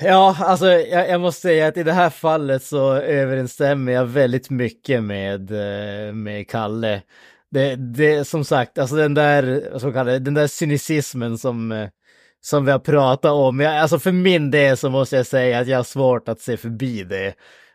Ja, 0.00 0.36
alltså 0.40 0.66
jag, 0.66 1.08
jag 1.08 1.20
måste 1.20 1.40
säga 1.40 1.66
att 1.66 1.76
i 1.76 1.82
det 1.82 1.92
här 1.92 2.10
fallet 2.10 2.62
så 2.62 2.92
överensstämmer 2.92 3.92
jag 3.92 4.04
väldigt 4.04 4.50
mycket 4.50 5.02
med, 5.02 5.50
eh, 5.50 6.12
med 6.14 6.48
Kalle. 6.50 7.02
Det, 7.50 7.76
det 7.76 8.24
som 8.24 8.44
sagt, 8.44 8.78
alltså 8.78 8.96
den 8.96 9.14
där, 9.14 9.68
vad 9.72 9.80
ska 9.80 9.86
man 9.86 9.94
kalla 9.94 10.12
det, 10.12 10.18
den 10.18 10.34
där 10.34 10.46
cynicismen 10.46 11.38
som, 11.38 11.72
eh, 11.72 11.88
som 12.40 12.64
vi 12.64 12.72
har 12.72 12.78
pratat 12.78 13.32
om. 13.32 13.60
Jag, 13.60 13.76
alltså 13.76 13.98
för 13.98 14.12
min 14.12 14.50
del 14.50 14.76
så 14.76 14.90
måste 14.90 15.16
jag 15.16 15.26
säga 15.26 15.58
att 15.58 15.68
jag 15.68 15.76
har 15.78 15.84
svårt 15.84 16.28
att 16.28 16.40
se 16.40 16.56
förbi 16.56 17.04
det. 17.04 17.34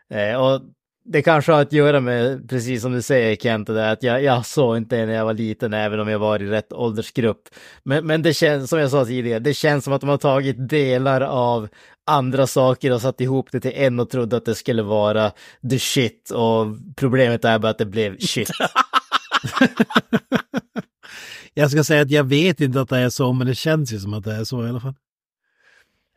Eh, 0.10 0.36
och 0.36 0.62
det 1.06 1.22
kanske 1.22 1.52
har 1.52 1.62
att 1.62 1.74
göra 1.74 2.00
med, 2.00 2.50
precis 2.50 2.82
som 2.82 2.94
du 2.94 3.02
säger 3.02 3.36
Kent, 3.36 3.68
det 3.68 3.74
där, 3.74 3.94
att 3.94 4.04
jag, 4.04 4.24
jag 4.24 4.46
såg 4.46 4.78
inte 4.78 5.06
när 5.06 5.14
jag 5.14 5.26
var 5.26 5.34
liten, 5.34 5.74
även 5.74 6.00
om 6.00 6.08
jag 6.08 6.20
var 6.20 6.42
i 6.42 6.46
rätt 6.46 6.74
åldersgrupp. 6.74 7.50
Men, 7.84 8.08
men 8.08 8.22
det 8.22 8.34
känns, 8.34 8.70
som 8.70 8.80
jag 8.80 8.92
sa 8.92 9.06
tidigare, 9.06 9.40
det 9.40 9.54
känns 9.54 9.84
som 9.84 9.94
att 9.94 10.02
de 10.02 10.10
har 10.10 10.18
tagit 10.18 10.70
delar 10.70 11.22
av 11.22 11.68
andra 12.06 12.48
saker 12.48 12.94
och 12.94 13.02
satt 13.02 13.22
ihop 13.22 13.52
det 13.52 13.60
till 13.60 13.74
en 13.76 14.00
och 14.00 14.10
trodde 14.10 14.38
att 14.38 14.46
det 14.46 14.56
skulle 14.56 14.82
vara 14.82 15.32
the 15.70 15.80
shit. 15.80 16.30
Och 16.30 16.68
problemet 16.96 17.46
är 17.46 17.60
bara 17.60 17.70
att 17.70 17.78
det 17.78 17.86
blev 17.86 18.20
shit. 18.20 18.50
Jag 21.54 21.72
ska 21.72 21.84
säga 21.84 22.02
att 22.02 22.12
jag 22.12 22.24
vet 22.24 22.62
inte 22.62 22.82
att 22.82 22.90
det 22.90 22.98
är 22.98 23.10
så, 23.10 23.34
men 23.34 23.48
det 23.48 23.56
känns 23.56 23.94
ju 23.94 24.00
som 24.00 24.14
att 24.14 24.24
det 24.24 24.34
är 24.34 24.44
så 24.44 24.66
i 24.66 24.70
alla 24.70 24.80
fall. 24.80 24.94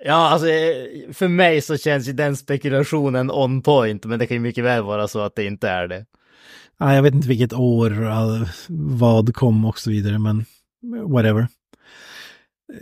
Ja, 0.07 0.15
alltså 0.29 0.49
eh, 0.49 1.13
för 1.13 1.29
mig 1.29 1.61
så 1.61 1.77
känns 1.77 2.09
ju 2.09 2.13
den 2.13 2.37
spekulationen 2.37 3.31
on 3.31 3.63
point, 3.63 4.05
men 4.05 4.19
det 4.19 4.27
kan 4.27 4.35
ju 4.35 4.41
mycket 4.41 4.65
väl 4.65 4.83
vara 4.83 5.09
så 5.09 5.21
att 5.21 5.35
det 5.37 5.45
inte 5.45 5.69
är 5.69 5.89
det. 5.89 6.05
Ja, 6.79 6.95
jag 6.95 7.03
vet 7.03 7.15
inte 7.15 7.29
vilket 7.29 7.53
år 7.53 8.05
all- 8.05 8.49
vad 8.99 9.35
kom 9.35 9.65
och 9.65 9.79
så 9.79 9.91
vidare, 9.91 10.19
men 10.19 10.45
whatever. 11.09 11.49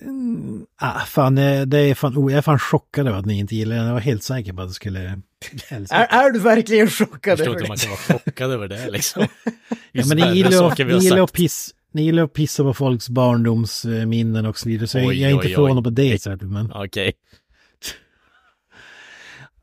Mm, 0.02 0.66
Ah, 0.80 1.01
fan, 1.01 1.34
det 1.34 1.64
det 1.64 1.78
är 1.78 1.94
fan, 1.94 2.18
oh, 2.18 2.32
jag 2.32 2.38
är 2.38 2.42
fan 2.42 2.59
chockad 2.59 3.09
över 3.09 3.18
att 3.18 3.26
ni 3.26 3.38
inte 3.38 3.55
gillar 3.56 3.76
den. 3.76 3.86
Jag 3.86 3.92
var 3.92 4.01
helt 4.01 4.22
säker 4.22 4.52
på 4.52 4.62
att 4.62 4.68
det 4.68 4.74
skulle 4.74 5.20
älska. 5.68 5.96
Är, 5.96 6.26
är 6.26 6.30
du 6.30 6.38
verkligen 6.38 6.88
chockad 6.88 7.30
Jag 7.30 7.38
förstår 7.38 7.55
inte 7.56 7.68
man 7.68 7.76
det? 7.76 7.82
kan 7.82 7.90
vara 7.90 8.18
chockad 8.24 8.51
över 8.51 8.68
det 8.68 8.90
liksom. 8.90 9.26
Ja, 9.92 10.05
men 10.09 10.16
ni 10.18 10.34
gillar, 10.36 10.84
ni, 10.84 11.05
gillar 11.05 11.24
att 11.24 11.32
piss, 11.32 11.74
ni 11.94 12.02
gillar 12.02 12.22
att 12.22 12.32
pissa 12.32 12.62
på 12.62 12.74
folks 12.74 13.08
barndomsminnen 13.08 14.46
och 14.46 14.58
så 14.58 14.68
vidare. 14.68 14.86
Så 14.88 14.98
jag- 14.98 15.06
Oj, 15.06 15.20
jag 15.20 15.30
är 15.30 15.34
inte 15.34 15.46
oj, 15.46 15.54
förvånad 15.54 15.84
på 15.84 15.90
det 15.90 16.22
sättet. 16.22 16.48
Men... 16.48 16.72
Okej. 16.74 17.12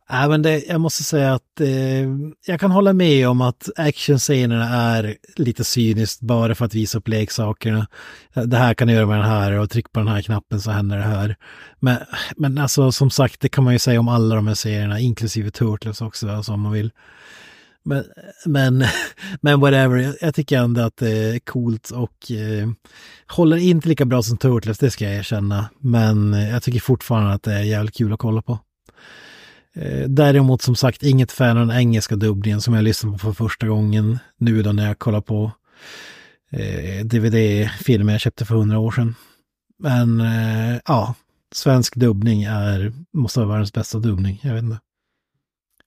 Nej, 0.09 0.29
men 0.29 0.41
det, 0.41 0.63
jag 0.67 0.81
måste 0.81 1.03
säga 1.03 1.33
att 1.33 1.61
eh, 1.61 2.09
jag 2.45 2.59
kan 2.59 2.71
hålla 2.71 2.93
med 2.93 3.27
om 3.29 3.41
att 3.41 3.69
actionscenerna 3.75 4.65
är 4.69 5.15
lite 5.35 5.63
cyniskt 5.63 6.21
bara 6.21 6.55
för 6.55 6.65
att 6.65 6.75
visa 6.75 6.97
upp 6.97 7.07
leksakerna. 7.07 7.87
Det 8.45 8.57
här 8.57 8.73
kan 8.73 8.87
du 8.87 8.93
göra 8.93 9.05
med 9.05 9.17
den 9.19 9.29
här 9.29 9.51
och 9.59 9.69
tryck 9.69 9.91
på 9.91 9.99
den 9.99 10.07
här 10.09 10.21
knappen 10.21 10.61
så 10.61 10.71
händer 10.71 10.97
det 10.97 11.03
här. 11.03 11.35
Men, 11.79 11.97
men 12.37 12.57
alltså 12.57 12.91
som 12.91 13.09
sagt, 13.09 13.41
det 13.41 13.49
kan 13.49 13.63
man 13.63 13.73
ju 13.73 13.79
säga 13.79 13.99
om 13.99 14.07
alla 14.07 14.35
de 14.35 14.47
här 14.47 14.55
serierna, 14.55 14.99
inklusive 14.99 15.51
Turtles 15.51 16.01
också, 16.01 16.29
alltså, 16.29 16.51
om 16.53 16.61
man 16.61 16.71
vill. 16.71 16.91
Men, 17.83 18.05
men, 18.45 18.85
men 19.41 19.59
whatever, 19.59 20.15
jag, 20.21 20.35
tycker 20.35 20.57
ändå 20.57 20.81
att 20.81 20.97
det 20.97 21.11
är 21.11 21.39
coolt 21.39 21.91
och 21.91 22.31
eh, 22.31 22.69
håller 23.27 23.57
inte 23.57 23.89
lika 23.89 24.05
bra 24.05 24.23
som 24.23 24.37
Turtles, 24.37 24.77
det 24.77 24.91
ska 24.91 25.05
jag 25.05 25.15
erkänna. 25.15 25.69
Men 25.79 26.33
jag 26.33 26.63
tycker 26.63 26.79
fortfarande 26.79 27.33
att 27.33 27.43
det 27.43 27.53
är 27.53 27.63
jävligt 27.63 27.95
kul 27.95 28.13
att 28.13 28.19
kolla 28.19 28.41
på. 28.41 28.59
Eh, 29.75 30.09
däremot 30.09 30.61
som 30.61 30.75
sagt 30.75 31.03
inget 31.03 31.31
fan 31.31 31.57
av 31.57 31.67
den 31.67 31.77
engelska 31.77 32.15
dubbningen 32.15 32.61
som 32.61 32.73
jag 32.73 32.83
lyssnade 32.83 33.17
på 33.17 33.19
för 33.19 33.33
första 33.45 33.67
gången 33.67 34.19
nu 34.37 34.61
då 34.61 34.71
när 34.71 34.87
jag 34.87 34.99
kollar 34.99 35.21
på 35.21 35.51
eh, 36.51 37.05
DVD-filmer 37.05 38.13
jag 38.13 38.21
köpte 38.21 38.45
för 38.45 38.55
hundra 38.55 38.79
år 38.79 38.91
sedan. 38.91 39.15
Men 39.79 40.21
eh, 40.21 40.79
ja, 40.85 41.15
svensk 41.51 41.95
dubbning 41.95 42.43
är, 42.43 42.93
måste 43.13 43.39
vara 43.39 43.49
världens 43.49 43.73
bästa 43.73 43.99
dubbning, 43.99 44.39
jag 44.43 44.53
vet 44.53 44.63
inte. 44.63 44.79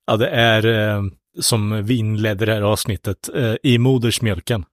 Ja, 0.06 0.16
det 0.16 0.28
är 0.28 0.66
eh, 0.66 1.02
som 1.40 1.84
vi 1.84 1.96
inledde 1.96 2.46
det 2.46 2.52
här 2.52 2.62
avsnittet, 2.62 3.28
eh, 3.34 3.54
i 3.62 3.78
modersmjölken. 3.78 4.64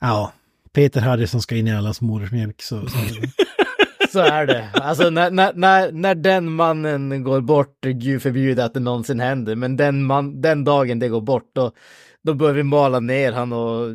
Ja, 0.00 0.32
Peter 0.72 1.00
Harrison 1.00 1.42
ska 1.42 1.56
in 1.56 1.68
i 1.68 1.74
allas 1.74 2.00
modersmjölk. 2.00 2.62
Så, 2.62 2.88
så. 2.88 2.98
Så 4.12 4.20
är 4.20 4.46
det. 4.46 4.68
Alltså 4.74 5.10
när, 5.10 5.30
när, 5.30 5.52
när, 5.54 5.92
när 5.92 6.14
den 6.14 6.52
mannen 6.52 7.24
går 7.24 7.40
bort, 7.40 7.80
gud 7.80 8.22
förbjude 8.22 8.64
att 8.64 8.74
det 8.74 8.80
någonsin 8.80 9.20
händer, 9.20 9.54
men 9.54 9.76
den, 9.76 10.04
man, 10.04 10.40
den 10.40 10.64
dagen 10.64 10.98
det 10.98 11.08
går 11.08 11.20
bort, 11.20 11.50
då, 11.54 11.72
då 12.22 12.34
börjar 12.34 12.54
vi 12.54 12.62
mala 12.62 13.00
ner 13.00 13.32
han 13.32 13.52
och 13.52 13.88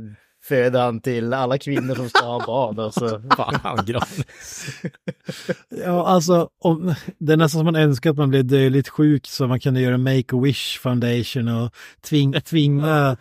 föda 0.50 0.84
han 0.84 1.02
till 1.02 1.34
alla 1.34 1.58
kvinnor 1.58 1.96
som 1.96 2.10
ska 2.10 2.26
ha 2.26 2.46
barn. 2.46 2.80
Och 2.80 2.94
så. 2.94 3.22
Fan, 3.38 3.86
Ja, 5.86 6.08
alltså 6.08 6.50
om, 6.60 6.96
det 7.18 7.34
är 7.34 7.38
nästan 7.38 7.60
som 7.60 7.66
man 7.66 7.76
önskar 7.76 8.10
att 8.10 8.18
man 8.18 8.30
blev 8.30 8.46
dödligt 8.46 8.90
sjuk 8.90 9.28
så 9.28 9.48
man 9.48 9.60
kunde 9.60 9.82
göra 9.82 9.98
Make-A-Wish 9.98 10.80
Foundation 10.80 11.48
och 11.48 11.74
tving, 12.02 12.34
tvinga, 12.42 13.18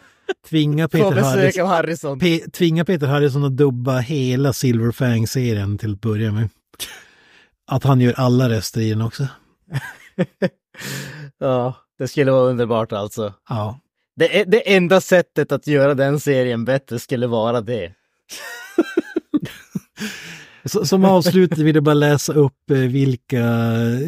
tvinga 0.49 0.89
Peter 0.89 1.15
besök 1.15 1.57
Harrison. 1.67 2.19
Pe, 2.19 2.39
tvinga 2.39 2.85
Peter 2.85 3.07
Harrison 3.07 3.45
att 3.45 3.57
dubba 3.57 3.99
hela 3.99 4.53
Silver 4.53 4.93
Fang-serien 4.93 5.79
till 5.79 5.93
att 5.93 6.01
börja 6.01 6.33
med. 6.33 6.49
Att 7.67 7.85
han 7.85 8.01
gör 8.01 8.13
alla 8.17 8.49
röster 8.49 8.81
i 8.81 8.91
den 8.91 9.03
också. 9.03 9.27
Ja, 11.41 11.75
det 11.99 12.09
skulle 12.09 12.31
vara 12.31 12.51
underbart 12.51 12.93
alltså. 12.93 13.35
Ja. 13.49 13.81
Det, 14.19 14.41
är- 14.41 14.45
det 14.47 14.75
enda 14.77 15.01
sättet 15.01 15.53
att 15.53 15.67
göra 15.67 15.95
den 15.95 16.21
serien 16.21 16.65
bättre 16.65 16.99
skulle 16.99 17.27
vara 17.27 17.61
det. 17.61 17.93
Som 20.85 21.05
avslutning 21.05 21.65
vill 21.67 21.75
jag 21.75 21.85
bara 21.85 21.95
läsa 21.95 22.33
upp 22.33 22.71
eh, 22.71 22.77
vilka 22.77 23.43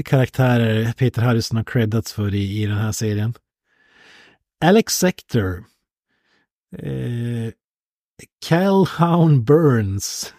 karaktärer 0.04 0.92
Peter 0.92 1.22
Harrison 1.22 1.56
har 1.56 1.64
creddats 1.64 2.12
för 2.12 2.34
i, 2.34 2.62
i 2.62 2.66
den 2.66 2.76
här 2.76 2.92
serien. 2.92 3.34
Alex 4.64 4.92
Sector. 4.98 5.64
Eh, 6.78 7.52
Calhoun 8.48 9.44
Burns. 9.44 10.34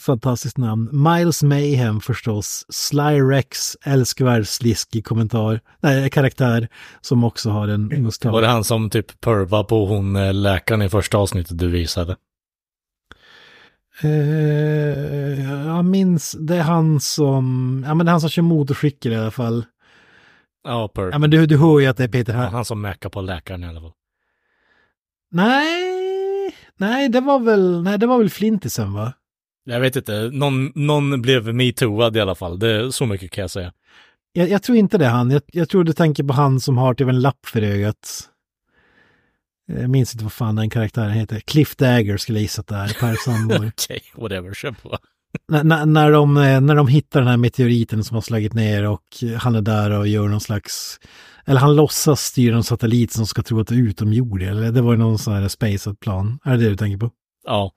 Fantastiskt 0.00 0.58
namn. 0.58 0.88
Miles 0.92 1.42
Mayhem 1.42 2.00
förstås. 2.00 2.66
Sly 2.68 3.20
Rex, 3.20 3.76
älskvärd 3.84 4.46
sliskig 4.46 5.04
kommentar. 5.04 5.60
Nej, 5.80 6.10
karaktär 6.10 6.68
som 7.00 7.24
också 7.24 7.50
har 7.50 7.68
en 7.68 7.86
mustasch. 7.86 8.32
Var 8.32 8.42
det 8.42 8.48
han 8.48 8.64
som 8.64 8.90
typ 8.90 9.20
perva 9.20 9.64
på 9.64 9.86
hon 9.86 10.16
eh, 10.16 10.34
läkaren 10.34 10.82
i 10.82 10.88
första 10.88 11.18
avsnittet 11.18 11.58
du 11.58 11.68
visade? 11.68 12.16
Eh, 14.02 15.66
jag 15.66 15.84
minns, 15.84 16.36
det 16.40 16.56
är 16.56 16.62
han 16.62 17.00
som, 17.00 17.82
ja 17.86 17.94
men 17.94 18.06
det 18.06 18.10
är 18.10 18.12
han 18.12 18.20
som 18.20 18.30
kör 18.30 18.42
motorcykel 18.42 19.12
i 19.12 19.16
alla 19.16 19.30
fall. 19.30 19.64
Ja, 20.64 20.88
perv. 20.88 21.08
Ja 21.12 21.18
men 21.18 21.30
du, 21.30 21.46
du 21.46 21.56
hör 21.58 21.80
ju 21.80 21.86
att 21.86 21.96
det 21.96 22.04
är 22.04 22.08
Peter 22.08 22.32
Ja, 22.34 22.38
här. 22.40 22.48
han 22.48 22.64
som 22.64 22.80
mäkar 22.80 23.08
på 23.10 23.20
läkaren 23.20 23.64
i 23.64 23.66
alla 23.68 23.80
fall. 23.80 23.92
Nej, 25.30 26.54
nej 26.76 27.08
det 27.08 27.20
var 27.20 27.38
väl, 27.38 27.82
nej 27.82 27.98
det 27.98 28.06
var 28.06 28.18
väl 28.18 28.30
Flintisen 28.30 28.92
va? 28.92 29.12
Jag 29.64 29.80
vet 29.80 29.96
inte, 29.96 30.30
någon, 30.32 30.72
någon 30.74 31.22
blev 31.22 31.54
metooad 31.54 32.16
i 32.16 32.20
alla 32.20 32.34
fall. 32.34 32.58
Det 32.58 32.92
så 32.92 33.06
mycket 33.06 33.30
kan 33.30 33.42
jag 33.42 33.50
säga. 33.50 33.72
Jag, 34.32 34.48
jag 34.48 34.62
tror 34.62 34.78
inte 34.78 34.98
det 34.98 35.06
han, 35.06 35.30
jag, 35.30 35.42
jag 35.52 35.68
tror 35.68 35.84
du 35.84 35.92
tänker 35.92 36.24
på 36.24 36.32
han 36.32 36.60
som 36.60 36.78
har 36.78 36.94
typ 36.94 37.08
en 37.08 37.20
lapp 37.20 37.46
för 37.46 37.62
ögat. 37.62 38.30
Jag 39.66 39.90
minns 39.90 40.14
inte 40.14 40.24
vad 40.24 40.32
fan 40.32 40.56
den 40.56 40.70
karaktären 40.70 41.10
heter. 41.10 41.40
Cliff 41.40 41.76
Dagger 41.76 42.16
skulle 42.16 42.38
jag 42.38 42.42
gissa 42.42 42.60
att 42.60 42.66
det 42.66 42.74
är, 42.74 43.00
Per 43.00 43.14
Sandborg. 43.14 43.68
Okej, 43.76 44.00
whatever, 44.14 44.54
kör 44.54 44.70
på. 44.70 44.98
när, 45.48 45.86
när, 45.86 46.10
de, 46.10 46.36
eh, 46.36 46.60
när 46.60 46.74
de 46.74 46.88
hittar 46.88 47.20
den 47.20 47.28
här 47.28 47.36
meteoriten 47.36 48.04
som 48.04 48.14
har 48.14 48.22
slagit 48.22 48.54
ner 48.54 48.84
och 48.88 49.02
han 49.38 49.54
är 49.54 49.60
där 49.60 49.90
och 49.90 50.08
gör 50.08 50.28
någon 50.28 50.40
slags, 50.40 51.00
eller 51.44 51.60
han 51.60 51.76
låtsas 51.76 52.20
styra 52.20 52.56
en 52.56 52.64
satellit 52.64 53.12
som 53.12 53.26
ska 53.26 53.42
tro 53.42 53.60
att 53.60 53.68
det 53.68 53.74
är 53.74 53.78
utomjordisk, 53.78 54.50
eller 54.50 54.72
det 54.72 54.82
var 54.82 54.92
ju 54.92 54.98
någon 54.98 55.18
sån 55.18 55.34
här 55.34 55.48
space-plan. 55.48 56.38
Är 56.44 56.50
det 56.50 56.64
det 56.64 56.70
du 56.70 56.76
tänker 56.76 56.98
på? 56.98 57.10
Ja. 57.44 57.72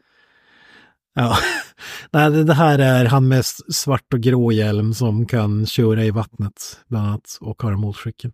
Ja, 1.18 1.38
nej 2.12 2.44
det, 2.44 2.54
här 2.54 2.80
är 2.80 3.06
han 3.06 3.28
med 3.28 3.46
svart 3.46 4.14
och 4.14 4.20
grå 4.20 4.52
hjälm 4.52 4.94
som 4.94 5.26
kan 5.26 5.66
köra 5.66 6.04
i 6.04 6.12
vattnet 6.12 6.80
bland 6.88 7.08
annat 7.08 7.38
och 7.42 7.62
har 7.62 7.72
motorcykel. 7.76 8.32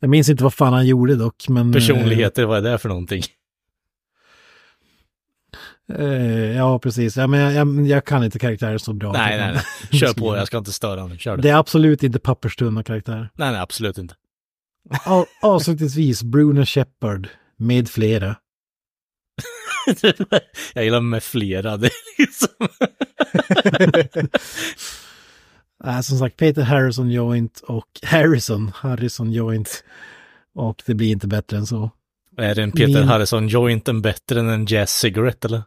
Jag 0.00 0.10
minns 0.10 0.28
inte 0.28 0.44
vad 0.44 0.54
fan 0.54 0.72
han 0.72 0.86
gjorde 0.86 1.16
dock, 1.16 1.48
men... 1.48 1.68
eh, 1.68 1.72
Personligheter, 1.74 2.44
vad 2.44 2.66
är 2.66 2.70
det 2.72 2.78
för 2.78 2.88
någonting? 2.88 3.22
Eh, 5.98 6.56
ja, 6.56 6.78
precis. 6.78 7.16
Ja, 7.16 7.26
men 7.26 7.40
jag, 7.40 7.52
jag, 7.52 7.86
jag 7.86 8.04
kan 8.04 8.24
inte 8.24 8.38
karaktärer 8.38 8.78
så 8.78 8.92
bra. 8.92 9.12
Nej, 9.12 9.38
nej, 9.38 9.52
nej. 9.54 9.64
Kör 10.00 10.12
på, 10.14 10.36
jag 10.36 10.46
ska 10.46 10.58
inte 10.58 10.72
störa 10.72 11.06
nu. 11.06 11.18
Kör 11.18 11.36
det. 11.36 11.42
Det 11.42 11.48
är 11.50 11.56
absolut 11.56 12.02
inte 12.02 12.18
papperstunna 12.18 12.82
karaktärer. 12.82 13.30
Nej, 13.34 13.50
nej, 13.52 13.60
absolut 13.60 13.98
inte. 13.98 14.14
Av- 15.06 15.26
Avslutningsvis, 15.42 16.22
Bruno 16.22 16.64
Shepard 16.64 17.28
med 17.56 17.88
flera. 17.88 18.36
jag 20.74 20.84
gillar 20.84 21.00
med 21.00 21.22
flera. 21.22 21.76
Det 21.76 21.86
är 21.86 21.92
liksom... 22.18 22.48
Nej, 25.84 26.02
som 26.02 26.18
sagt, 26.18 26.36
Peter 26.36 26.62
Harrison 26.62 27.10
Joint 27.10 27.60
och 27.60 27.88
Harrison, 28.02 28.72
Harrison 28.74 29.32
Joint. 29.32 29.84
Och 30.54 30.82
det 30.86 30.94
blir 30.94 31.10
inte 31.10 31.26
bättre 31.26 31.56
än 31.56 31.66
så. 31.66 31.90
är 32.36 32.54
det 32.54 32.62
en 32.62 32.72
Peter 32.72 32.86
Min- 33.00 33.08
Harrison 33.08 33.48
jointen 33.48 34.02
bättre 34.02 34.40
än 34.40 34.48
en 34.48 34.66
Jazz 34.66 34.90
Cigarette 34.90 35.48
eller? 35.48 35.62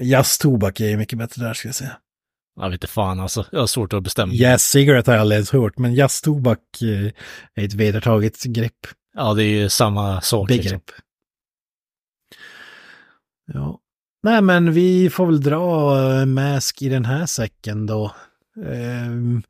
Jazztobak 0.00 0.80
är 0.80 0.88
ju 0.88 0.96
mycket 0.96 1.18
bättre 1.18 1.42
där 1.44 1.54
ska 1.54 1.68
jag 1.68 1.74
säga. 1.74 1.96
Jag 2.60 2.70
vet 2.70 2.74
inte 2.74 2.86
fan 2.86 3.20
alltså. 3.20 3.46
Jag 3.52 3.60
har 3.60 3.66
svårt 3.66 3.92
att 3.92 4.02
bestämma. 4.02 4.32
Jazz 4.34 4.62
Cigarette 4.62 5.10
har 5.10 5.16
jag 5.16 5.20
aldrig 5.20 5.36
ens 5.36 5.50
hört, 5.50 5.78
men 5.78 5.94
jazztobak 5.94 6.58
eh, 6.82 7.12
är 7.54 7.64
ett 7.64 7.74
vedertaget 7.74 8.42
grepp. 8.42 8.86
Ja, 9.16 9.34
det 9.34 9.44
är 9.44 9.48
ju 9.48 9.68
samma 9.68 10.20
sak. 10.20 10.48
Begrepp. 10.48 10.64
Liksom. 10.64 10.80
Ja. 13.52 13.80
Nej, 14.22 14.42
men 14.42 14.72
vi 14.72 15.10
får 15.10 15.26
väl 15.26 15.40
dra 15.40 15.98
eh, 16.20 16.26
Mask 16.26 16.82
i 16.82 16.88
den 16.88 17.04
här 17.04 17.26
säcken 17.26 17.86
då. 17.86 18.04
Eh, 18.64 19.40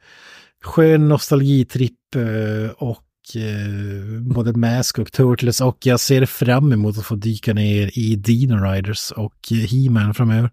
skön 0.63 1.09
nostalgitripp 1.09 2.15
eh, 2.15 2.71
och 2.71 3.37
eh, 3.37 4.21
både 4.21 4.53
Mask 4.53 4.99
och 4.99 5.13
Turtles 5.13 5.61
och 5.61 5.87
jag 5.87 6.01
ser 6.01 6.27
fram 6.27 6.73
emot 6.73 6.99
att 6.99 7.07
få 7.07 7.15
dyka 7.15 7.55
ner 7.55 7.99
i 7.99 8.17
Dino 8.17 8.57
Riders 8.65 9.13
och 9.13 9.49
He-Man 9.51 10.15
framöver. 10.15 10.51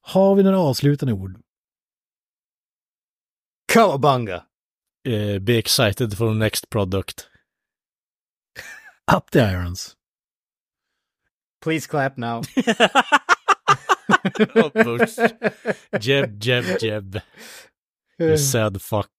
Har 0.00 0.34
vi 0.34 0.42
några 0.42 0.58
avslutande 0.58 1.12
ord? 1.12 1.38
Cowabunga! 3.72 4.42
Eh, 5.08 5.38
be 5.38 5.58
excited 5.58 6.16
for 6.18 6.28
the 6.28 6.38
next 6.38 6.70
product. 6.70 7.28
Up 9.16 9.30
the 9.30 9.38
irons. 9.38 9.96
Please 11.62 11.86
clap 11.86 12.18
now. 12.18 12.42
Oh. 14.54 14.98
Jeb, 15.98 16.38
jeb, 16.38 16.78
jeb. 16.78 17.22
You 18.18 18.32
uh. 18.32 18.36
said 18.36 18.80
fuck. 18.80 19.10